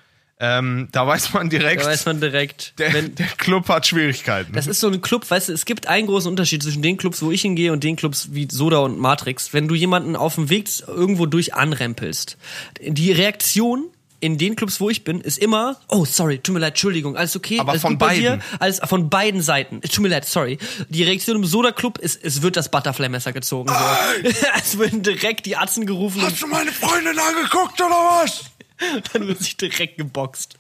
Ähm, 0.45 0.89
da 0.91 1.07
weiß 1.07 1.35
man 1.35 1.51
direkt, 1.51 1.83
da 1.83 1.87
weiß 1.87 2.05
man 2.05 2.21
direkt, 2.21 2.77
der, 2.79 2.93
wenn, 2.93 3.15
der 3.15 3.29
Club 3.39 3.69
hat 3.69 3.87
Schwierigkeiten. 3.87 4.53
Das 4.53 4.67
ist 4.67 4.81
so 4.81 4.89
ein 4.89 5.01
Club, 5.01 5.31
weißt 5.31 5.49
du, 5.51 5.53
es 5.53 5.65
gibt 5.65 5.87
einen 5.87 6.09
großen 6.09 6.29
Unterschied 6.29 6.65
zwischen 6.65 6.83
den 6.83 6.97
Clubs, 6.97 7.23
wo 7.23 7.31
ich 7.31 7.43
hingehe 7.43 7.73
und 7.73 7.85
den 7.85 7.95
Clubs 7.95 8.31
wie 8.33 8.49
Soda 8.51 8.79
und 8.79 8.99
Matrix. 8.99 9.53
Wenn 9.53 9.69
du 9.69 9.77
jemanden 9.77 10.17
auf 10.17 10.35
dem 10.35 10.51
Weg 10.51 10.69
irgendwo 10.89 11.27
durch 11.27 11.55
anrempelst, 11.55 12.39
die 12.81 13.13
Reaktion 13.13 13.85
in 14.23 14.39
den 14.39 14.55
Clubs, 14.55 14.81
wo 14.81 14.89
ich 14.89 15.03
bin, 15.03 15.21
ist 15.21 15.37
immer, 15.37 15.77
oh, 15.89 16.05
sorry, 16.05 16.39
tut 16.39 16.55
mir 16.55 16.61
leid, 16.61 16.75
Entschuldigung, 16.75 17.17
alles 17.17 17.35
okay? 17.35 17.59
Aber 17.59 17.73
alles 17.73 17.83
von 17.83 17.99
beiden. 17.99 18.23
Dir? 18.23 18.39
Alles 18.61 18.81
von 18.85 19.11
beiden 19.11 19.43
Seiten. 19.43 19.81
Tut 19.81 19.99
mir 19.99 20.09
leid, 20.09 20.27
sorry. 20.27 20.59
Die 20.89 21.03
Reaktion 21.03 21.37
im 21.37 21.45
Soda-Club 21.45 21.99
ist, 21.99 22.23
es 22.23 22.41
wird 22.41 22.57
das 22.57 22.71
Butterfly-Messer 22.71 23.33
gezogen. 23.33 23.69
So. 23.69 24.29
es 24.59 24.79
werden 24.79 25.03
direkt 25.03 25.45
die 25.47 25.57
Atzen 25.57 25.87
gerufen 25.87 26.23
Hast 26.23 26.41
du 26.41 26.47
meine 26.47 26.71
Freundin 26.71 27.19
angeguckt 27.19 27.81
oder 27.81 27.91
was? 27.91 28.45
dann 29.13 29.27
wird 29.29 29.39
sich 29.41 29.57
direkt 29.57 29.99
geboxt. 29.99 30.57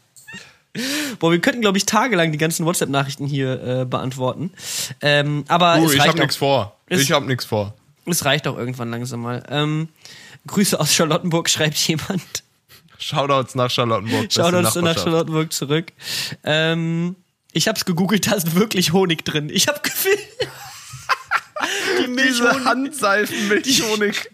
Boah, 1.18 1.30
wir 1.30 1.38
könnten, 1.40 1.60
glaube 1.60 1.76
ich, 1.76 1.84
tagelang 1.84 2.32
die 2.32 2.38
ganzen 2.38 2.64
WhatsApp-Nachrichten 2.64 3.26
hier 3.26 3.62
äh, 3.62 3.84
beantworten. 3.84 4.52
Ähm, 5.02 5.44
aber 5.48 5.76
es 5.76 5.92
ich 5.92 5.98
reicht 6.00 6.08
hab 6.08 6.14
auch- 6.16 6.20
nichts 6.20 6.36
vor. 6.36 6.76
Es- 6.86 7.00
Ich 7.02 7.12
hab 7.12 7.24
nichts 7.26 7.44
vor. 7.44 7.74
Es 8.06 8.24
reicht 8.24 8.46
auch 8.48 8.56
irgendwann 8.56 8.90
langsam 8.90 9.20
mal. 9.20 9.42
Ähm, 9.50 9.88
Grüße 10.46 10.80
aus 10.80 10.92
Charlottenburg, 10.94 11.48
schreibt 11.50 11.76
jemand. 11.76 12.22
Shoutouts 12.98 13.54
nach 13.54 13.70
Charlottenburg. 13.70 14.32
Shoutouts 14.32 14.74
nach. 14.76 14.96
Charlottenburg 14.96 15.52
zurück. 15.52 15.92
Ähm, 16.44 17.16
ich 17.52 17.68
hab's 17.68 17.84
gegoogelt, 17.84 18.26
da 18.26 18.32
ist 18.34 18.54
wirklich 18.54 18.92
Honig 18.94 19.24
drin. 19.24 19.50
Ich 19.52 19.68
hab 19.68 19.82
gefühlt. 19.84 20.18
Die 21.98 22.02
Diese 22.06 22.42
Milchhonig, 22.42 22.64
Handseifen 22.64 23.48
mit 23.48 23.66
Honig. 23.66 24.30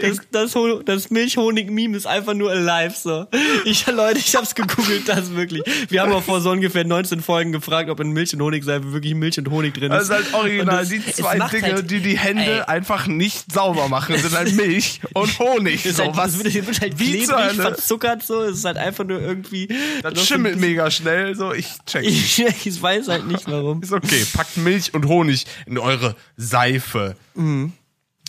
Das, 0.00 0.18
das, 0.30 0.56
das 0.84 1.10
Milchhonig-Meme 1.10 1.96
ist 1.96 2.06
einfach 2.06 2.34
nur 2.34 2.50
alive, 2.50 2.94
so. 2.96 3.26
Ich, 3.64 3.86
Leute, 3.86 4.18
ich 4.18 4.34
hab's 4.36 4.54
gegoogelt, 4.54 5.08
das 5.08 5.34
wirklich. 5.34 5.62
Wir 5.88 6.02
haben 6.02 6.12
auch 6.12 6.22
vor 6.22 6.40
so 6.40 6.50
ungefähr 6.50 6.84
19 6.84 7.20
Folgen 7.22 7.52
gefragt, 7.52 7.90
ob 7.90 8.00
in 8.00 8.10
Milch 8.12 8.34
und 8.34 8.42
Honigseife 8.42 8.92
wirklich 8.92 9.14
Milch 9.14 9.38
und 9.38 9.50
Honig 9.50 9.74
drin 9.74 9.92
ist. 9.92 10.08
Das 10.10 10.20
ist 10.20 10.32
halt 10.32 10.34
original. 10.34 10.78
Das- 10.78 10.88
die 10.88 11.04
zwei 11.04 11.38
Dinge, 11.38 11.72
halt- 11.74 11.90
die 11.90 12.00
die 12.00 12.18
Hände 12.18 12.42
Ey. 12.42 12.60
einfach 12.62 13.06
nicht 13.06 13.52
sauber 13.52 13.88
machen, 13.88 14.16
sind 14.18 14.32
halt 14.34 14.54
Milch 14.54 15.00
und 15.14 15.38
Honig. 15.38 15.82
So, 15.82 16.04
halt, 16.04 16.16
was, 16.16 16.34
es 16.34 16.54
wird, 16.54 16.80
halt 16.80 16.98
wie 16.98 17.12
klebrig, 17.24 17.54
verzuckert 17.56 18.22
so. 18.22 18.42
Es 18.42 18.58
ist 18.58 18.64
halt 18.64 18.76
einfach 18.76 19.04
nur 19.04 19.20
irgendwie. 19.20 19.68
Das 20.02 20.26
schimmelt 20.26 20.58
mega 20.58 20.90
schnell, 20.90 21.34
so 21.34 21.52
ich 21.52 21.68
check. 21.86 22.04
Ich, 22.04 22.38
ich 22.66 22.82
weiß 22.82 23.08
halt 23.08 23.26
nicht 23.26 23.46
warum. 23.46 23.82
Ist 23.82 23.92
okay, 23.92 24.24
packt 24.32 24.56
Milch 24.56 24.94
und 24.94 25.06
Honig 25.06 25.46
in 25.66 25.78
eure 25.78 26.16
Seife. 26.36 27.16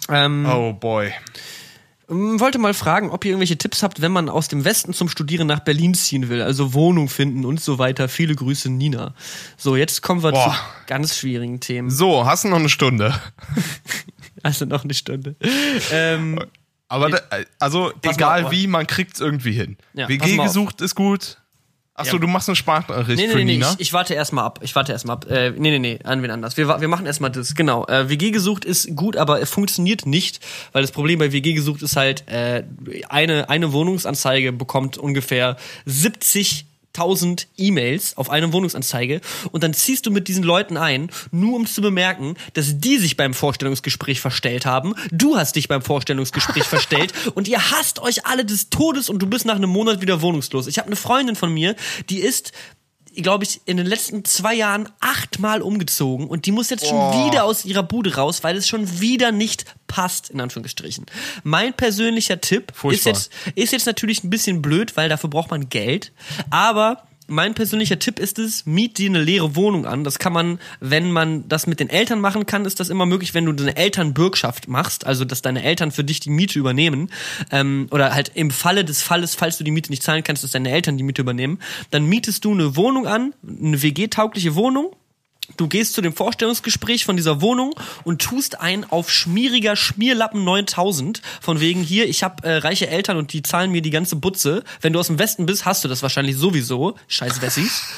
Ähm, 0.09 0.45
Oh 0.45 0.73
boy. 0.73 1.11
m, 2.09 2.39
wollte 2.39 2.57
mal 2.57 2.73
fragen, 2.73 3.09
ob 3.11 3.23
ihr 3.25 3.31
irgendwelche 3.31 3.57
Tipps 3.57 3.83
habt, 3.83 4.01
wenn 4.01 4.11
man 4.11 4.29
aus 4.29 4.47
dem 4.47 4.65
Westen 4.65 4.93
zum 4.93 5.09
Studieren 5.09 5.47
nach 5.47 5.59
Berlin 5.59 5.93
ziehen 5.93 6.29
will, 6.29 6.41
also 6.41 6.73
Wohnung 6.73 7.07
finden 7.09 7.45
und 7.45 7.61
so 7.61 7.77
weiter. 7.77 8.09
Viele 8.09 8.35
Grüße, 8.35 8.69
Nina. 8.69 9.13
So, 9.57 9.75
jetzt 9.75 10.01
kommen 10.01 10.23
wir 10.23 10.31
Boah. 10.31 10.53
zu 10.53 10.85
ganz 10.87 11.17
schwierigen 11.17 11.59
Themen. 11.59 11.89
So, 11.91 12.25
hast 12.25 12.43
du 12.43 12.47
noch 12.49 12.59
eine 12.59 12.69
Stunde? 12.69 13.13
Also 14.41 14.63
noch 14.63 14.85
eine 14.85 14.93
Stunde. 14.93 15.35
Ähm, 15.91 16.39
Aber 16.87 17.09
da, 17.09 17.19
also 17.59 17.91
egal 18.03 18.51
wie, 18.51 18.67
man 18.67 18.87
kriegt's 18.87 19.19
irgendwie 19.19 19.51
hin. 19.51 19.75
Ja, 19.93 20.07
WG 20.07 20.37
gesucht 20.37 20.79
ist 20.79 20.95
gut. 20.95 21.39
Achso, 21.99 22.17
du 22.17 22.27
machst 22.27 22.49
eine 22.49 22.55
Sprachnachricht 22.55 23.19
Nee, 23.19 23.27
nee, 23.27 23.31
für 23.31 23.37
nee, 23.39 23.43
Nina. 23.45 23.71
ich, 23.73 23.87
ich 23.87 23.93
warte 23.93 24.13
erstmal 24.13 24.45
ab. 24.45 24.59
Ich 24.61 24.75
warte 24.75 24.91
erstmal 24.91 25.17
ab. 25.17 25.29
Äh, 25.29 25.51
nee, 25.51 25.71
nee, 25.71 25.79
nee, 25.79 25.99
an 26.03 26.23
wen 26.23 26.31
anders. 26.31 26.57
Wir, 26.57 26.67
wir 26.79 26.87
machen 26.87 27.05
erstmal 27.05 27.31
das, 27.31 27.55
genau. 27.55 27.85
Äh, 27.87 28.09
WG 28.09 28.31
gesucht 28.31 28.65
ist 28.65 28.95
gut, 28.95 29.17
aber 29.17 29.41
es 29.41 29.49
funktioniert 29.49 30.05
nicht, 30.05 30.39
weil 30.71 30.81
das 30.81 30.91
Problem 30.91 31.19
bei 31.19 31.31
WG 31.31 31.53
gesucht 31.53 31.81
ist 31.81 31.95
halt, 31.95 32.27
äh, 32.27 32.63
eine, 33.09 33.49
eine 33.49 33.73
Wohnungsanzeige 33.73 34.51
bekommt 34.51 34.97
ungefähr 34.97 35.57
70 35.85 36.65
1000 36.95 37.47
E-Mails 37.57 38.17
auf 38.17 38.29
eine 38.29 38.51
Wohnungsanzeige 38.51 39.21
und 39.51 39.63
dann 39.63 39.73
ziehst 39.73 40.05
du 40.05 40.11
mit 40.11 40.27
diesen 40.27 40.43
Leuten 40.43 40.77
ein, 40.77 41.09
nur 41.31 41.55
um 41.55 41.65
zu 41.65 41.81
bemerken, 41.81 42.35
dass 42.53 42.79
die 42.79 42.97
sich 42.97 43.15
beim 43.15 43.33
Vorstellungsgespräch 43.33 44.21
verstellt 44.21 44.65
haben, 44.65 44.95
du 45.11 45.37
hast 45.37 45.55
dich 45.55 45.67
beim 45.67 45.81
Vorstellungsgespräch 45.81 46.63
verstellt 46.65 47.13
und 47.35 47.47
ihr 47.47 47.71
hasst 47.71 47.99
euch 47.99 48.25
alle 48.25 48.45
des 48.45 48.69
Todes 48.69 49.09
und 49.09 49.19
du 49.19 49.27
bist 49.27 49.45
nach 49.45 49.55
einem 49.55 49.69
Monat 49.69 50.01
wieder 50.01 50.21
wohnungslos. 50.21 50.67
Ich 50.67 50.77
habe 50.77 50.87
eine 50.87 50.95
Freundin 50.95 51.35
von 51.35 51.53
mir, 51.53 51.75
die 52.09 52.19
ist 52.19 52.51
glaube 53.15 53.43
ich, 53.43 53.61
in 53.65 53.77
den 53.77 53.85
letzten 53.85 54.25
zwei 54.25 54.53
Jahren 54.53 54.89
achtmal 54.99 55.61
umgezogen 55.61 56.27
und 56.27 56.45
die 56.45 56.51
muss 56.51 56.69
jetzt 56.69 56.87
schon 56.87 56.97
wieder 57.25 57.43
aus 57.43 57.65
ihrer 57.65 57.83
Bude 57.83 58.15
raus, 58.15 58.43
weil 58.43 58.57
es 58.57 58.67
schon 58.67 58.99
wieder 58.99 59.31
nicht 59.31 59.65
passt, 59.87 60.29
in 60.29 60.41
Anführungsstrichen. 60.41 61.05
Mein 61.43 61.73
persönlicher 61.73 62.39
Tipp 62.41 62.73
ist 62.83 63.05
jetzt, 63.05 63.31
ist 63.55 63.73
jetzt 63.73 63.85
natürlich 63.85 64.23
ein 64.23 64.29
bisschen 64.29 64.61
blöd, 64.61 64.95
weil 64.97 65.09
dafür 65.09 65.29
braucht 65.29 65.51
man 65.51 65.69
Geld, 65.69 66.11
aber 66.49 67.03
mein 67.29 67.53
persönlicher 67.53 67.99
Tipp 67.99 68.19
ist 68.19 68.39
es, 68.39 68.65
miet 68.65 68.97
dir 68.97 69.09
eine 69.09 69.21
leere 69.21 69.55
Wohnung 69.55 69.85
an. 69.85 70.03
Das 70.03 70.19
kann 70.19 70.33
man, 70.33 70.59
wenn 70.79 71.11
man 71.11 71.47
das 71.47 71.67
mit 71.67 71.79
den 71.79 71.89
Eltern 71.89 72.19
machen 72.19 72.45
kann, 72.45 72.65
ist 72.65 72.79
das 72.79 72.89
immer 72.89 73.05
möglich, 73.05 73.33
wenn 73.33 73.45
du 73.45 73.63
eine 73.63 73.75
Elternbürgschaft 73.75 74.67
machst, 74.67 75.05
also 75.05 75.25
dass 75.25 75.41
deine 75.41 75.63
Eltern 75.63 75.91
für 75.91 76.03
dich 76.03 76.19
die 76.19 76.29
Miete 76.29 76.59
übernehmen. 76.59 77.09
Ähm, 77.51 77.87
oder 77.91 78.13
halt 78.13 78.31
im 78.35 78.51
Falle 78.51 78.83
des 78.83 79.01
Falles, 79.01 79.35
falls 79.35 79.57
du 79.57 79.63
die 79.63 79.71
Miete 79.71 79.91
nicht 79.91 80.03
zahlen 80.03 80.23
kannst, 80.23 80.43
dass 80.43 80.51
deine 80.51 80.71
Eltern 80.71 80.97
die 80.97 81.03
Miete 81.03 81.21
übernehmen. 81.21 81.59
Dann 81.91 82.05
mietest 82.05 82.45
du 82.45 82.51
eine 82.51 82.75
Wohnung 82.75 83.07
an, 83.07 83.33
eine 83.43 83.81
WG-taugliche 83.81 84.55
Wohnung. 84.55 84.95
Du 85.57 85.67
gehst 85.67 85.93
zu 85.93 86.01
dem 86.01 86.13
Vorstellungsgespräch 86.13 87.05
von 87.05 87.15
dieser 87.15 87.41
Wohnung 87.41 87.73
und 88.03 88.21
tust 88.21 88.61
ein 88.61 88.89
auf 88.89 89.11
schmieriger 89.11 89.75
Schmierlappen 89.75 90.43
9000 90.43 91.21
von 91.41 91.59
wegen 91.59 91.81
hier, 91.81 92.07
ich 92.07 92.23
habe 92.23 92.47
äh, 92.47 92.57
reiche 92.57 92.87
Eltern 92.87 93.17
und 93.17 93.33
die 93.33 93.41
zahlen 93.41 93.71
mir 93.71 93.81
die 93.81 93.89
ganze 93.89 94.15
Butze. 94.15 94.63
Wenn 94.81 94.93
du 94.93 94.99
aus 94.99 95.07
dem 95.07 95.19
Westen 95.19 95.45
bist, 95.45 95.65
hast 95.65 95.83
du 95.83 95.87
das 95.87 96.01
wahrscheinlich 96.01 96.37
sowieso. 96.37 96.95
Scheiß 97.07 97.41
Wessis. 97.41 97.83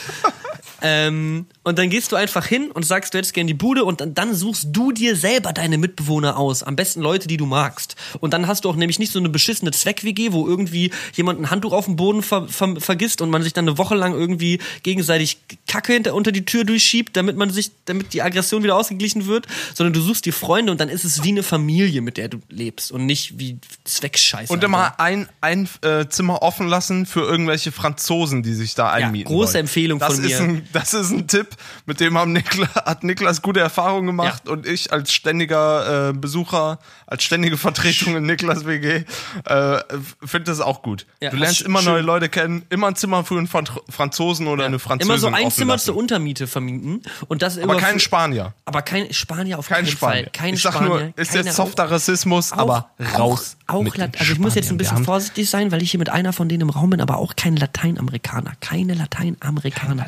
Ähm, 0.82 1.46
und 1.64 1.78
dann 1.78 1.90
gehst 1.90 2.12
du 2.12 2.16
einfach 2.16 2.46
hin 2.46 2.72
und 2.72 2.84
sagst, 2.84 3.14
du 3.14 3.20
hättest 3.20 3.34
gerne 3.36 3.48
die 3.48 3.54
Bude 3.54 3.86
und 3.86 4.02
dann, 4.02 4.16
dann 4.16 4.34
suchst 4.34 4.70
du 4.72 4.92
dir 4.92 5.16
selber 5.16 5.54
deine 5.54 5.78
Mitbewohner 5.78 6.38
aus. 6.38 6.64
Am 6.64 6.76
besten 6.76 7.02
Leute, 7.02 7.28
die 7.28 7.38
du 7.38 7.46
magst. 7.46 7.96
Und 8.20 8.34
dann 8.34 8.48
hast 8.48 8.66
du 8.66 8.70
auch 8.70 8.76
nämlich 8.76 8.98
nicht 8.98 9.12
so 9.12 9.20
eine 9.20 9.30
beschissene 9.30 9.72
Zweck-WG, 9.72 10.32
wo 10.32 10.48
irgendwie 10.48 10.92
jemand 11.14 11.40
ein 11.40 11.52
Handtuch 11.52 11.74
auf 11.74 11.86
dem 11.86 11.96
Boden 11.96 12.24
ver 12.24 12.48
ver 12.48 12.76
vergisst 12.80 13.22
und 13.22 13.30
man 13.30 13.44
sich 13.44 13.54
dann 13.54 13.68
eine 13.68 13.78
Woche 13.78 13.96
lang 13.96 14.14
irgendwie 14.14 14.60
gegenseitig 14.82 15.38
Kacke 15.68 15.94
hinter, 15.94 16.16
unter 16.16 16.32
die 16.32 16.46
Tür 16.46 16.64
durchschiebt, 16.64 17.16
damit 17.16 17.38
man 17.38 17.52
sich, 17.52 17.72
damit 17.86 18.14
die 18.14 18.24
Aggression 18.24 18.64
wieder 18.64 18.76
ausgeglichen 18.76 19.28
wird, 19.28 19.46
sondern 19.76 19.94
du 19.94 20.02
suchst 20.02 20.26
dir 20.26 20.34
Freunde 20.34 20.72
und 20.72 20.82
dann 20.82 20.90
ist 20.90 21.04
es 21.04 21.24
wie 21.24 21.30
eine 21.30 21.44
Familie, 21.44 22.02
mit 22.02 22.18
der 22.18 22.28
du 22.28 22.40
lebst 22.50 22.92
und 22.92 23.06
nicht 23.06 23.38
wie 23.38 23.60
Zweckscheiße. 23.84 24.52
Und 24.52 24.64
immer 24.64 25.00
ein, 25.00 25.30
ein 25.42 25.70
äh, 25.82 26.08
Zimmer 26.08 26.42
offen 26.42 26.68
lassen 26.68 27.06
für 27.06 27.22
irgendwelche 27.22 27.72
Franzosen, 27.72 28.42
die 28.42 28.54
sich 28.54 28.74
da 28.74 28.90
einmieten. 28.90 29.28
große 29.28 29.54
wollen. 29.54 29.62
Empfehlung 29.62 30.00
das 30.00 30.16
von 30.16 30.24
ist 30.24 30.40
mir. 30.40 30.44
Ein, 30.44 30.68
das 30.74 30.94
ist 30.94 31.12
ein 31.12 31.28
Tipp, 31.28 31.51
mit 31.86 32.00
dem 32.00 32.18
haben 32.18 32.34
Nikla, 32.34 32.68
hat 32.86 33.04
Niklas 33.04 33.42
gute 33.42 33.60
Erfahrungen 33.60 34.08
gemacht 34.08 34.48
und 34.48 34.66
ich 34.68 34.92
als 34.94 35.12
ständiger 35.14 36.10
äh, 36.10 36.14
Besucher, 36.14 36.80
als 37.08 37.24
ständige 37.24 37.58
Vertretung 37.58 38.16
in 38.16 38.24
Niklas 38.26 38.66
WG, 38.66 39.04
äh, 39.46 39.80
finde 40.24 40.46
das 40.52 40.60
auch 40.62 40.82
gut. 40.82 41.06
Ja, 41.22 41.30
du 41.30 41.38
lernst 41.38 41.62
immer 41.62 41.80
schön- 41.82 41.92
neue 41.94 42.02
Leute 42.02 42.30
kennen, 42.30 42.64
immer 42.70 42.88
ein 42.88 42.96
Zimmer 42.96 43.24
für 43.24 43.38
einen 43.38 43.48
Fran- 43.48 43.68
Franzosen 43.90 44.48
oder 44.48 44.66
eine 44.66 44.80
Französin 44.80 45.10
Immer 45.12 45.20
so 45.20 45.28
ein 45.28 45.52
Zimmer 45.52 45.74
lassen. 45.74 45.86
zur 45.86 45.98
Untermiete 45.98 46.48
vermieten 46.48 47.02
und 47.28 47.42
das 47.42 47.58
Aber 47.58 47.78
kein 47.78 48.00
Spanier. 48.00 48.54
Aber 48.66 48.82
kein 48.82 49.12
Spanier 49.14 49.60
auf 49.60 49.68
Kein 49.68 49.84
keinen 49.86 49.88
Spanier. 49.92 50.24
Fall. 50.24 50.30
Kein 50.34 50.54
ich 50.54 50.62
sag 50.62 50.74
Spanier. 50.74 50.90
nur, 50.90 51.14
ist 51.18 51.34
jetzt 51.36 51.56
softer 51.56 51.90
Rassismus, 51.92 52.52
aber 52.52 52.92
raus. 53.18 53.58
Auch, 53.68 53.76
auch 53.86 53.86
also 54.20 54.34
ich 54.34 54.40
muss 54.40 54.56
jetzt 54.56 54.70
ein 54.72 54.78
bisschen 54.78 55.04
vorsichtig 55.06 55.50
sein, 55.50 55.72
weil 55.72 55.82
ich 55.82 55.92
hier 55.92 56.00
mit 56.00 56.10
einer 56.10 56.34
von 56.34 56.50
denen 56.50 56.62
im 56.62 56.70
Raum 56.70 56.90
bin, 56.92 57.02
aber 57.02 57.18
auch 57.18 57.36
kein 57.36 57.56
Lateinamerikaner. 57.56 58.54
Keine 58.60 58.94
Lateinamerikaner. 58.94 60.06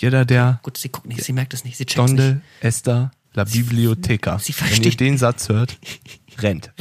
Jeder, 0.00 0.24
der 0.24 0.60
Gut, 0.62 0.78
sie 0.78 0.88
guckt 0.88 1.06
nicht, 1.06 1.22
sie 1.22 1.32
merkt 1.34 1.52
es 1.52 1.64
nicht, 1.64 1.76
sie 1.76 1.84
checkt 1.84 2.08
nicht. 2.08 2.18
Donde 2.18 2.40
esta 2.60 3.10
la 3.34 3.44
biblioteca. 3.44 4.38
sie 4.38 4.54
Wenn 4.58 4.82
ihr 4.82 4.96
den 4.96 5.18
Satz 5.18 5.48
hört, 5.48 5.78
rennt. 6.38 6.72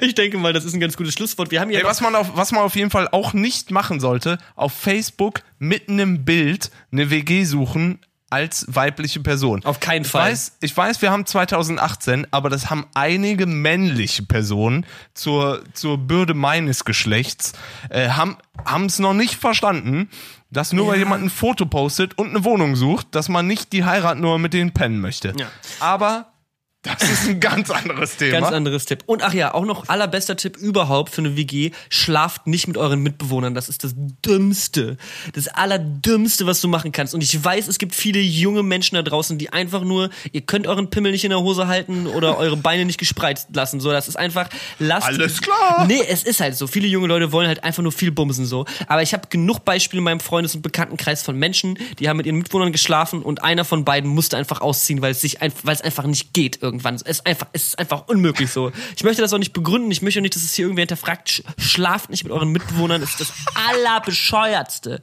Ich 0.00 0.14
denke 0.14 0.38
mal, 0.38 0.52
das 0.52 0.64
ist 0.64 0.72
ein 0.72 0.80
ganz 0.80 0.96
gutes 0.96 1.14
Schlusswort. 1.14 1.50
Wir 1.50 1.60
haben 1.60 1.68
hier 1.68 1.80
Ey, 1.80 1.84
was 1.84 2.00
man 2.00 2.14
auf, 2.14 2.36
was 2.36 2.52
man 2.52 2.62
auf 2.62 2.76
jeden 2.76 2.90
Fall 2.90 3.08
auch 3.08 3.32
nicht 3.32 3.70
machen 3.70 3.98
sollte, 3.98 4.38
auf 4.54 4.72
Facebook 4.72 5.42
mitten 5.58 5.98
im 5.98 6.24
Bild 6.24 6.70
eine 6.92 7.10
WG 7.10 7.44
suchen 7.44 7.98
als 8.30 8.64
weibliche 8.68 9.20
Person. 9.20 9.64
Auf 9.64 9.80
keinen 9.80 10.02
ich 10.02 10.10
Fall. 10.10 10.30
Weiß, 10.30 10.56
ich 10.60 10.76
weiß, 10.76 11.02
wir 11.02 11.10
haben 11.10 11.26
2018, 11.26 12.28
aber 12.30 12.48
das 12.48 12.70
haben 12.70 12.86
einige 12.94 13.46
männliche 13.46 14.22
Personen 14.22 14.86
zur, 15.14 15.62
zur 15.74 15.98
Bürde 15.98 16.34
meines 16.34 16.84
Geschlechts, 16.84 17.52
äh, 17.90 18.08
haben 18.08 18.38
es 18.86 19.00
noch 19.00 19.14
nicht 19.14 19.34
verstanden, 19.34 20.08
dass 20.50 20.72
nur 20.72 20.88
weil 20.88 20.98
jemand 20.98 21.24
ein 21.24 21.30
Foto 21.30 21.66
postet 21.66 22.18
und 22.18 22.30
eine 22.30 22.44
Wohnung 22.44 22.76
sucht, 22.76 23.08
dass 23.14 23.28
man 23.28 23.46
nicht 23.46 23.72
die 23.72 23.84
Heirat 23.84 24.18
nur 24.18 24.38
mit 24.38 24.52
denen 24.52 24.72
pennen 24.72 25.00
möchte. 25.00 25.32
Ja. 25.36 25.46
Aber 25.78 26.29
das 26.82 27.02
ist 27.02 27.28
ein 27.28 27.40
ganz 27.40 27.70
anderes 27.70 28.16
Thema. 28.16 28.40
Ganz 28.40 28.52
anderes 28.52 28.86
Tipp. 28.86 29.02
Und 29.04 29.22
ach 29.22 29.34
ja, 29.34 29.52
auch 29.52 29.66
noch 29.66 29.90
allerbester 29.90 30.34
Tipp 30.36 30.56
überhaupt 30.56 31.10
für 31.10 31.20
eine 31.20 31.36
WG. 31.36 31.72
Schlaft 31.90 32.46
nicht 32.46 32.68
mit 32.68 32.78
euren 32.78 33.02
Mitbewohnern. 33.02 33.54
Das 33.54 33.68
ist 33.68 33.84
das 33.84 33.92
Dümmste. 34.24 34.96
Das 35.34 35.48
Allerdümmste, 35.48 36.46
was 36.46 36.62
du 36.62 36.68
machen 36.68 36.90
kannst. 36.90 37.12
Und 37.12 37.22
ich 37.22 37.44
weiß, 37.44 37.68
es 37.68 37.78
gibt 37.78 37.94
viele 37.94 38.20
junge 38.20 38.62
Menschen 38.62 38.94
da 38.94 39.02
draußen, 39.02 39.36
die 39.36 39.52
einfach 39.52 39.82
nur, 39.82 40.08
ihr 40.32 40.40
könnt 40.40 40.66
euren 40.66 40.88
Pimmel 40.88 41.12
nicht 41.12 41.24
in 41.24 41.30
der 41.30 41.40
Hose 41.40 41.66
halten 41.66 42.06
oder 42.06 42.38
eure 42.38 42.56
Beine 42.56 42.86
nicht 42.86 42.98
gespreizt 42.98 43.48
lassen. 43.54 43.80
So, 43.80 43.90
das 43.92 44.08
ist 44.08 44.16
einfach, 44.16 44.48
lasst. 44.78 45.06
Alles 45.06 45.42
klar. 45.42 45.84
Nee, 45.86 46.00
es 46.08 46.22
ist 46.22 46.40
halt 46.40 46.56
so. 46.56 46.66
Viele 46.66 46.86
junge 46.86 47.08
Leute 47.08 47.30
wollen 47.30 47.46
halt 47.46 47.62
einfach 47.62 47.82
nur 47.82 47.92
viel 47.92 48.10
bumsen 48.10 48.46
so. 48.46 48.64
Aber 48.86 49.02
ich 49.02 49.12
habe 49.12 49.28
genug 49.28 49.66
Beispiele 49.66 49.98
in 49.98 50.04
meinem 50.04 50.20
Freundes- 50.20 50.54
und 50.54 50.62
Bekanntenkreis 50.62 51.22
von 51.22 51.36
Menschen, 51.36 51.78
die 51.98 52.08
haben 52.08 52.16
mit 52.16 52.24
ihren 52.24 52.36
Mitbewohnern 52.36 52.72
geschlafen 52.72 53.22
und 53.22 53.44
einer 53.44 53.66
von 53.66 53.84
beiden 53.84 54.08
musste 54.08 54.38
einfach 54.38 54.62
ausziehen, 54.62 55.02
weil 55.02 55.12
es 55.12 55.20
sich 55.20 55.40
weil 55.40 55.74
es 55.74 55.82
einfach 55.82 56.04
nicht 56.04 56.32
geht 56.32 56.69
irgendwann. 56.70 56.94
Es 56.94 57.02
ist 57.02 57.26
einfach, 57.26 57.46
es 57.52 57.68
ist 57.68 57.78
einfach 57.78 58.08
unmöglich 58.08 58.50
so. 58.50 58.72
Ich 58.96 59.04
möchte 59.04 59.22
das 59.22 59.32
auch 59.32 59.38
nicht 59.38 59.52
begründen. 59.52 59.90
Ich 59.90 60.02
möchte 60.02 60.20
auch 60.20 60.22
nicht, 60.22 60.34
dass 60.34 60.42
es 60.42 60.54
hier 60.54 60.64
irgendwer 60.64 60.82
hinterfragt. 60.82 61.28
Sch 61.28 61.42
schlaft 61.58 62.10
nicht 62.10 62.24
mit 62.24 62.32
euren 62.32 62.50
Mitbewohnern. 62.50 63.00
Das 63.00 63.10
ist 63.10 63.20
das 63.20 63.32
allerbescheuertste. 63.68 65.02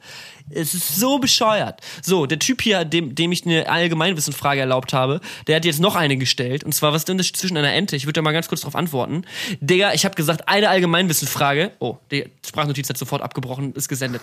Es 0.50 0.74
ist 0.74 0.96
so 0.96 1.18
bescheuert. 1.18 1.80
So, 2.02 2.26
der 2.26 2.38
Typ 2.38 2.62
hier, 2.62 2.84
dem, 2.84 3.14
dem 3.14 3.32
ich 3.32 3.44
eine 3.44 3.68
Allgemeinwissenfrage 3.68 4.60
erlaubt 4.60 4.92
habe, 4.92 5.20
der 5.46 5.56
hat 5.56 5.64
jetzt 5.64 5.80
noch 5.80 5.94
eine 5.94 6.16
gestellt. 6.16 6.64
Und 6.64 6.72
zwar, 6.74 6.92
was 6.92 7.02
ist 7.02 7.08
der 7.08 7.14
Unterschied 7.14 7.36
zwischen 7.36 7.56
einer 7.56 7.72
Ente? 7.72 7.96
Ich 7.96 8.06
würde 8.06 8.14
da 8.14 8.22
mal 8.22 8.32
ganz 8.32 8.48
kurz 8.48 8.62
drauf 8.62 8.74
antworten. 8.74 9.24
Digga, 9.60 9.92
ich 9.92 10.04
habe 10.04 10.14
gesagt, 10.14 10.48
eine 10.48 10.68
Allgemeinwissenfrage. 10.70 11.72
Oh, 11.80 11.98
die 12.10 12.24
Sprachnotiz 12.46 12.88
hat 12.88 12.96
sofort 12.96 13.22
abgebrochen, 13.22 13.74
ist 13.74 13.88
gesendet. 13.88 14.22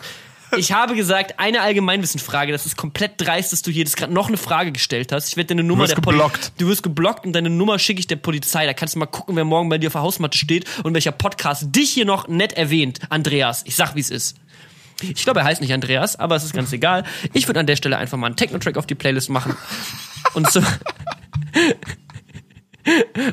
Ich 0.57 0.71
habe 0.71 0.95
gesagt, 0.95 1.39
eine 1.39 1.61
Allgemeinwissenfrage, 1.61 2.51
das 2.51 2.65
ist 2.65 2.77
komplett 2.77 3.13
dreist, 3.17 3.51
dass 3.51 3.61
du 3.61 3.71
hier 3.71 3.83
jetzt 3.83 3.97
gerade 3.97 4.13
noch 4.13 4.27
eine 4.27 4.37
Frage 4.37 4.71
gestellt 4.71 5.11
hast. 5.11 5.27
Ich 5.29 5.37
werde 5.37 5.47
deine 5.49 5.63
Nummer 5.63 5.83
wirst 5.83 5.97
der 5.97 6.01
Poli- 6.01 6.17
geblockt. 6.17 6.53
Du 6.57 6.67
wirst 6.67 6.83
geblockt 6.83 7.25
und 7.25 7.33
deine 7.33 7.49
Nummer 7.49 7.79
schicke 7.79 7.99
ich 7.99 8.07
der 8.07 8.15
Polizei. 8.17 8.65
Da 8.65 8.73
kannst 8.73 8.95
du 8.95 8.99
mal 8.99 9.05
gucken, 9.05 9.35
wer 9.35 9.43
morgen 9.45 9.69
bei 9.69 9.77
dir 9.77 9.87
auf 9.87 9.93
der 9.93 10.01
Hausmatte 10.01 10.37
steht 10.37 10.65
und 10.83 10.93
welcher 10.93 11.11
Podcast 11.11 11.75
dich 11.75 11.91
hier 11.91 12.05
noch 12.05 12.27
nett 12.27 12.53
erwähnt. 12.53 12.99
Andreas, 13.09 13.63
ich 13.65 13.75
sag, 13.75 13.95
wie 13.95 13.99
es 13.99 14.09
ist. 14.09 14.37
Ich 15.01 15.23
glaube, 15.23 15.41
er 15.41 15.45
heißt 15.45 15.59
nicht 15.59 15.73
Andreas, 15.73 16.15
aber 16.17 16.35
es 16.35 16.45
ist 16.45 16.53
ganz 16.53 16.71
egal. 16.71 17.03
Ich 17.33 17.47
würde 17.47 17.59
an 17.59 17.65
der 17.67 17.75
Stelle 17.75 17.97
einfach 17.97 18.17
mal 18.17 18.27
einen 18.27 18.37
Techno-Track 18.37 18.77
auf 18.77 18.87
die 18.87 18.95
Playlist 18.95 19.29
machen. 19.29 19.57
Und 20.33 20.49
so. 20.51 20.61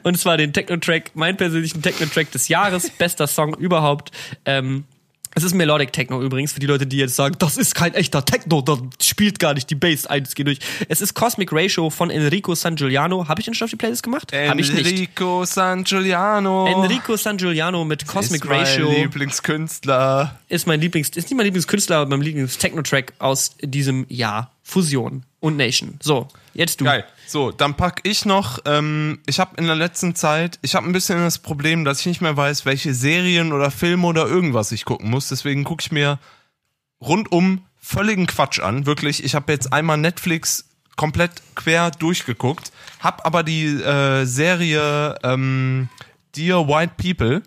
Und 0.02 0.18
zwar 0.18 0.38
den 0.38 0.52
Techno-Track, 0.52 1.10
meinen 1.14 1.36
persönlichen 1.36 1.82
Techno-Track 1.82 2.30
des 2.32 2.48
Jahres, 2.48 2.90
bester 2.90 3.26
Song 3.26 3.54
überhaupt. 3.54 4.10
Ähm, 4.46 4.84
es 5.34 5.42
ist 5.44 5.54
Melodic 5.54 5.92
Techno 5.92 6.22
übrigens, 6.22 6.52
für 6.52 6.60
die 6.60 6.66
Leute, 6.66 6.86
die 6.86 6.98
jetzt 6.98 7.16
sagen, 7.16 7.36
das 7.38 7.56
ist 7.56 7.74
kein 7.74 7.94
echter 7.94 8.24
Techno, 8.24 8.60
da 8.60 8.78
spielt 9.00 9.38
gar 9.38 9.54
nicht 9.54 9.70
die 9.70 9.74
Bass 9.74 10.06
ein, 10.06 10.22
es 10.22 10.34
geht 10.34 10.46
durch. 10.46 10.58
Es 10.88 11.00
ist 11.00 11.14
Cosmic 11.14 11.52
Ratio 11.52 11.90
von 11.90 12.10
Enrico 12.10 12.54
San 12.54 12.76
Giuliano. 12.76 13.28
Habe 13.28 13.40
ich 13.40 13.46
den 13.46 13.54
schon 13.54 13.66
auf 13.66 13.70
die 13.70 13.76
Playlist 13.76 14.02
gemacht? 14.02 14.32
Habe 14.32 14.60
ich 14.60 14.72
nicht. 14.72 14.86
Enrico 14.86 15.44
San 15.44 15.84
Giuliano. 15.84 16.66
Enrico 16.66 17.16
San 17.16 17.38
Giuliano 17.38 17.84
mit 17.84 18.06
Cosmic 18.06 18.44
ist 18.44 18.48
mein 18.48 18.60
Ratio 18.60 18.90
Lieblingskünstler. 18.90 20.38
ist 20.48 20.66
mein 20.66 20.80
Lieblings, 20.80 21.08
ist 21.10 21.16
nicht 21.16 21.34
mein 21.36 21.46
Lieblingskünstler, 21.46 21.98
aber 21.98 22.10
mein 22.10 22.22
Lieblings-Techno-Track 22.22 23.14
aus 23.18 23.56
diesem 23.62 24.06
Jahr. 24.08 24.50
Fusion 24.62 25.24
und 25.40 25.56
Nation. 25.56 25.98
So, 26.00 26.28
jetzt 26.54 26.80
du. 26.80 26.84
Geil. 26.84 27.04
So, 27.32 27.50
dann 27.50 27.78
pack 27.78 28.00
ich 28.02 28.26
noch, 28.26 28.58
ähm, 28.66 29.20
ich 29.24 29.40
habe 29.40 29.56
in 29.56 29.64
der 29.64 29.74
letzten 29.74 30.14
Zeit, 30.14 30.58
ich 30.60 30.74
habe 30.74 30.86
ein 30.86 30.92
bisschen 30.92 31.18
das 31.18 31.38
Problem, 31.38 31.86
dass 31.86 32.00
ich 32.00 32.04
nicht 32.06 32.20
mehr 32.20 32.36
weiß, 32.36 32.66
welche 32.66 32.92
Serien 32.92 33.54
oder 33.54 33.70
Filme 33.70 34.06
oder 34.06 34.26
irgendwas 34.26 34.70
ich 34.70 34.84
gucken 34.84 35.08
muss. 35.08 35.30
Deswegen 35.30 35.64
gucke 35.64 35.80
ich 35.80 35.90
mir 35.90 36.18
rundum 37.00 37.62
völligen 37.80 38.26
Quatsch 38.26 38.60
an. 38.60 38.84
Wirklich, 38.84 39.24
ich 39.24 39.34
habe 39.34 39.50
jetzt 39.50 39.72
einmal 39.72 39.96
Netflix 39.96 40.68
komplett 40.96 41.30
quer 41.54 41.90
durchgeguckt, 41.92 42.70
hab 43.00 43.24
aber 43.24 43.42
die 43.42 43.64
äh, 43.64 44.26
Serie 44.26 45.16
ähm, 45.22 45.88
Dear 46.36 46.68
White 46.68 46.96
People 46.98 47.42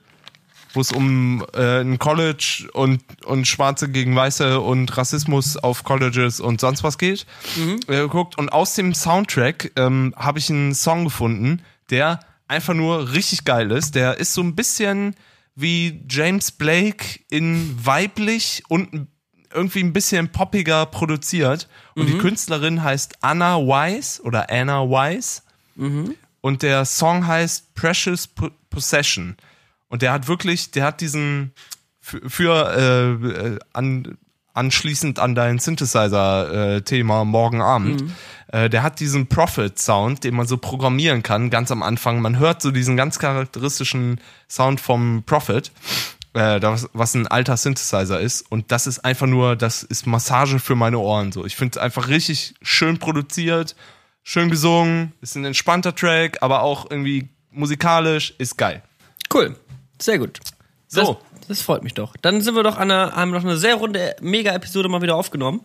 wo 0.76 0.82
es 0.82 0.92
um 0.92 1.46
äh, 1.54 1.82
ein 1.82 1.98
College 2.00 2.68
und, 2.74 3.02
und 3.26 3.48
Schwarze 3.48 3.90
gegen 3.90 4.16
Weiße 4.16 4.60
und 4.60 4.96
Rassismus 4.98 5.58
auf 5.58 5.84
Colleges 5.84 6.40
und 6.40 6.60
sonst 6.62 6.84
was 6.84 6.98
geht, 6.98 7.26
Mhm. 7.56 7.80
äh, 7.88 7.98
geguckt. 8.02 8.38
Und 8.38 8.52
aus 8.54 8.76
dem 8.76 8.94
Soundtrack 8.94 9.72
ähm, 9.76 10.14
habe 10.18 10.40
ich 10.40 10.50
einen 10.50 10.74
Song 10.76 11.06
gefunden, 11.06 11.62
der 11.90 12.20
einfach 12.48 12.74
nur 12.74 13.12
richtig 13.14 13.46
geil 13.46 13.72
ist. 13.72 13.96
Der 13.96 14.18
ist 14.18 14.34
so 14.34 14.42
ein 14.42 14.56
bisschen 14.56 15.16
wie 15.56 16.04
James 16.10 16.52
Blake 16.52 17.20
in 17.30 17.76
weiblich 17.84 18.64
und 18.68 19.08
irgendwie 19.54 19.80
ein 19.80 19.94
bisschen 19.94 20.30
poppiger 20.32 20.86
produziert. 20.86 21.70
Und 21.96 22.08
die 22.08 22.18
Künstlerin 22.18 22.84
heißt 22.84 23.20
Anna 23.22 23.58
Wise 23.58 24.22
oder 24.22 24.50
Anna 24.52 24.82
Wise. 24.84 25.42
Und 26.42 26.62
der 26.62 26.86
Song 26.86 27.26
heißt 27.26 27.74
Precious 27.74 28.28
Po- 28.28 28.50
Possession. 28.70 29.38
Und 29.88 30.02
der 30.02 30.12
hat 30.12 30.28
wirklich, 30.28 30.72
der 30.72 30.86
hat 30.86 31.02
diesen 31.02 31.54
für, 32.00 32.30
für 32.30 32.78
äh, 32.78 33.28
äh, 33.28 33.60
an, 33.74 34.18
anschließend 34.54 35.20
an 35.20 35.36
dein 35.36 35.60
Synthesizer-Thema 35.60 37.26
morgen 37.26 37.62
Abend, 37.62 38.04
äh, 38.48 38.70
der 38.70 38.84
hat 38.84 39.00
diesen 39.00 39.28
Prophet-Sound, 39.28 40.24
den 40.24 40.36
man 40.36 40.48
so 40.48 40.58
programmieren 40.58 41.24
kann, 41.24 41.50
ganz 41.50 41.72
am 41.72 41.84
Anfang. 41.84 42.22
Man 42.22 42.40
hört 42.40 42.62
so 42.62 42.72
diesen 42.72 42.96
ganz 42.96 43.20
charakteristischen 43.20 44.22
Sound 44.48 44.80
vom 44.80 45.24
Prophet 45.26 45.72
äh, 46.36 46.60
das, 46.60 46.90
was 46.94 47.16
ein 47.16 47.28
alter 47.28 47.58
Synthesizer 47.58 48.20
ist. 48.20 48.50
Und 48.52 48.72
das 48.72 48.88
ist 48.88 49.04
einfach 49.04 49.28
nur, 49.28 49.56
das 49.56 49.84
ist 49.84 50.06
Massage 50.06 50.60
für 50.60 50.76
meine 50.76 51.00
Ohren. 51.00 51.32
So, 51.32 51.46
ich 51.46 51.56
finde 51.56 51.78
es 51.80 51.84
einfach 51.84 52.08
richtig 52.10 52.54
schön 52.62 53.00
produziert, 53.00 53.76
schön 54.22 54.50
gesungen, 54.50 55.14
ist 55.22 55.36
ein 55.36 55.46
entspannter 55.46 55.96
Track, 55.96 56.38
aber 56.42 56.62
auch 56.62 56.90
irgendwie 56.92 57.30
musikalisch 57.52 58.36
ist 58.38 58.58
geil. 58.58 58.84
Cool. 59.34 59.56
Sehr 60.00 60.20
gut. 60.20 60.40
Das, 60.94 61.06
So. 61.06 61.18
das 61.48 61.62
freut 61.62 61.84
mich 61.84 61.94
doch. 61.94 62.16
Dann 62.22 62.42
sind 62.42 62.56
wir 62.56 62.64
doch 62.64 62.78
an 62.78 62.92
einer, 62.92 63.16
haben 63.16 63.32
noch 63.32 63.44
eine 63.44 63.58
sehr 63.58 63.76
runde 63.76 64.16
Mega-Episode 64.22 64.88
mal 64.90 65.02
wieder 65.02 65.16
aufgenommen. 65.16 65.62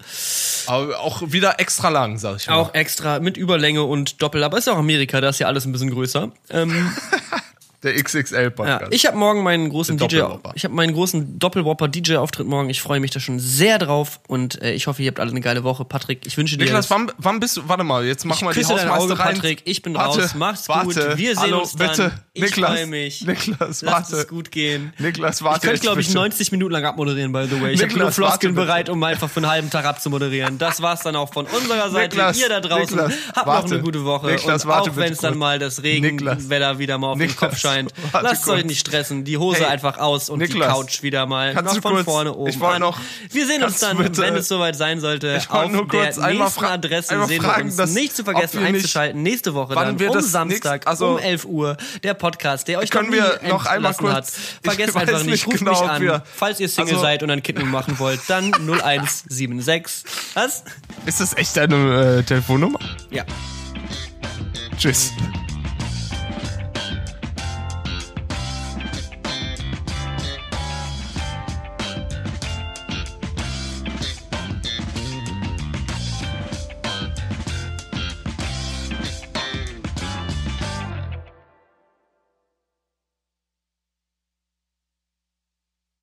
Aber 0.66 0.98
auch 1.00 1.22
wieder 1.26 1.60
extra 1.60 1.88
lang, 1.88 2.18
sag 2.18 2.36
ich 2.36 2.48
mal. 2.48 2.56
Auch 2.56 2.74
extra 2.74 3.20
mit 3.20 3.36
Überlänge 3.36 3.82
und 3.84 4.22
Doppel. 4.22 4.42
Aber 4.44 4.58
ist 4.58 4.68
auch 4.68 4.76
Amerika, 4.78 5.20
da 5.20 5.28
ist 5.30 5.38
ja 5.38 5.46
alles 5.46 5.64
ein 5.66 5.72
bisschen 5.72 5.90
größer. 5.90 6.30
Ähm, 6.50 6.92
Der 7.82 7.94
XXL-Podcast. 7.94 8.82
ja, 8.82 8.88
ich 8.90 9.06
habe 9.06 9.16
morgen 9.16 9.42
meinen 9.42 9.70
großen 9.70 9.96
Der 9.96 10.06
DJ, 10.08 10.22
ich 10.54 10.64
habe 10.64 10.74
meinen 10.74 10.92
großen 10.92 11.38
Doppelwhopper 11.38 11.88
DJ 11.88 12.16
Auftritt 12.16 12.46
morgen. 12.46 12.68
Ich 12.68 12.82
freue 12.82 13.00
mich 13.00 13.10
da 13.10 13.20
schon 13.20 13.38
sehr 13.38 13.78
drauf 13.78 14.20
und 14.28 14.60
äh, 14.60 14.72
ich 14.72 14.86
hoffe, 14.86 15.02
ihr 15.02 15.08
habt 15.08 15.18
alle 15.18 15.30
eine 15.30 15.40
geile 15.40 15.64
Woche. 15.64 15.86
Patrick, 15.86 16.26
ich 16.26 16.36
wünsche 16.36 16.58
dir 16.58 16.64
Niklas, 16.64 16.90
wann, 16.90 17.10
wann 17.16 17.40
bist 17.40 17.56
du? 17.56 17.68
Warte 17.68 17.84
mal, 17.84 18.04
jetzt 18.04 18.26
machen 18.26 18.46
wir 18.46 18.52
die 18.52 18.60
küsse 18.60 18.74
deine 18.74 18.92
Augen, 18.92 19.02
Hausmeisterei. 19.10 19.32
Patrick. 19.32 19.62
Ich 19.64 19.80
bin 19.80 19.94
warte, 19.94 20.20
raus. 20.20 20.34
Macht's 20.34 20.68
warte, 20.68 20.84
gut. 21.08 21.16
Wir 21.18 21.34
sehen 21.34 21.42
Hallo, 21.42 21.60
uns 21.60 21.72
dann. 21.74 21.88
bitte. 21.88 22.12
Ich 22.34 22.42
Niklas, 22.42 22.70
freue 22.70 22.86
mich. 22.86 23.26
Niklas, 23.26 23.58
Lasst 23.58 23.82
warte. 23.86 24.16
es 24.16 24.28
gut 24.28 24.50
gehen. 24.50 24.92
Niklas, 24.98 25.42
warte. 25.42 25.58
Ich 25.58 25.62
könnte, 25.62 25.80
glaube 25.80 26.00
ich, 26.02 26.08
bitte. 26.08 26.18
90 26.18 26.52
Minuten 26.52 26.72
lang 26.72 26.84
abmoderieren, 26.84 27.32
by 27.32 27.46
the 27.50 27.60
way. 27.62 27.72
Ich 27.72 27.82
habe 27.82 27.92
genug 27.94 28.12
Floskeln 28.12 28.54
bereit, 28.54 28.90
um 28.90 29.02
einfach 29.02 29.30
für 29.30 29.38
einen 29.40 29.48
halben 29.48 29.70
Tag 29.70 29.86
abzumoderieren. 29.86 30.58
Das 30.58 30.82
war's 30.82 31.00
dann 31.02 31.16
auch 31.16 31.32
von 31.32 31.46
unserer 31.46 31.88
Seite. 31.90 32.16
Niklas, 32.16 32.38
Ihr 32.38 32.48
da 32.50 32.60
draußen 32.60 32.96
Niklas, 32.96 33.14
habt 33.34 33.46
warte. 33.46 33.68
noch 33.68 33.72
eine 33.72 33.82
gute 33.82 34.04
Woche. 34.04 34.26
Niklas, 34.32 34.64
und 34.64 34.70
warte 34.70 34.90
auch 34.90 34.96
wenn 34.96 35.12
es 35.12 35.18
dann 35.18 35.38
mal 35.38 35.58
das. 35.58 35.82
Regenwetter 35.82 36.78
wieder 36.78 36.98
mal 36.98 37.12
auf 37.12 37.18
den 37.18 37.34
Kopf 37.34 37.56
scheint, 37.70 37.92
warte 38.12 38.26
lasst 38.26 38.44
kurz. 38.44 38.58
euch 38.58 38.64
nicht 38.64 38.80
stressen. 38.80 39.24
Die 39.24 39.38
Hose 39.38 39.60
Hey, 39.60 39.66
einfach 39.66 39.98
aus 39.98 40.28
und 40.30 40.38
Niklas, 40.40 40.68
die 40.68 40.72
Couch 40.74 41.02
wieder 41.02 41.26
mal 41.26 41.54
kannst 41.54 41.74
noch 41.74 41.82
von 41.82 41.92
kurz- 41.94 42.04
vorne 42.04 42.34
oben 42.34 42.50
ich 42.50 42.60
an. 42.62 42.80
noch- 42.80 42.98
Wir 43.30 43.46
sehen 43.46 43.62
uns 43.62 43.78
dann, 43.80 43.96
bitte- 43.98 44.22
wenn 44.22 44.34
es 44.36 44.48
soweit 44.48 44.76
sein 44.76 45.00
sollte, 45.00 45.36
Ich 45.38 45.48
auf 45.50 45.70
nur 45.70 45.88
kurz 45.88 46.16
der 46.16 46.28
nächsten 46.32 46.64
Adresse 46.64 47.10
einmal 47.12 47.28
sehen 47.28 47.42
fragen, 47.42 47.76
wir 47.76 47.82
uns. 47.84 47.94
Nicht 47.94 48.16
zu 48.16 48.24
vergessen 48.24 48.64
einzuschalten. 48.64 49.22
Nächste 49.22 49.54
Woche 49.54 49.74
dann 49.74 49.96
um 50.00 50.20
Samstag 50.20 50.86
also- 50.86 51.12
um 51.14 51.18
11 51.18 51.44
Uhr 51.44 51.76
der 52.02 52.14
Podcast, 52.14 52.68
der 52.68 52.78
euch 52.78 52.90
Können 52.90 53.12
wir 53.12 53.40
noch 53.48 53.66
einmal 53.66 53.94
kurz- 53.94 54.12
hat. 54.12 54.26
Vergesst 54.62 54.96
einfach 54.96 55.22
nicht, 55.24 55.46
ruft 55.46 55.58
genau, 55.58 55.72
mich 55.98 56.10
an. 56.10 56.22
Falls 56.36 56.60
ihr 56.60 56.68
Single 56.68 56.94
also- 56.94 57.02
seid 57.04 57.22
und 57.22 57.30
ein 57.30 57.42
Kidney 57.42 57.64
machen 57.64 57.98
wollt, 57.98 58.20
dann 58.28 58.52
0176. 58.60 60.04
Was? 60.34 60.64
Ist 61.06 61.20
das 61.20 61.36
echt 61.36 61.56
deine 61.56 62.18
äh, 62.18 62.22
Telefonnummer? 62.22 62.78
Ja. 63.10 63.24
Tschüss. 64.78 65.12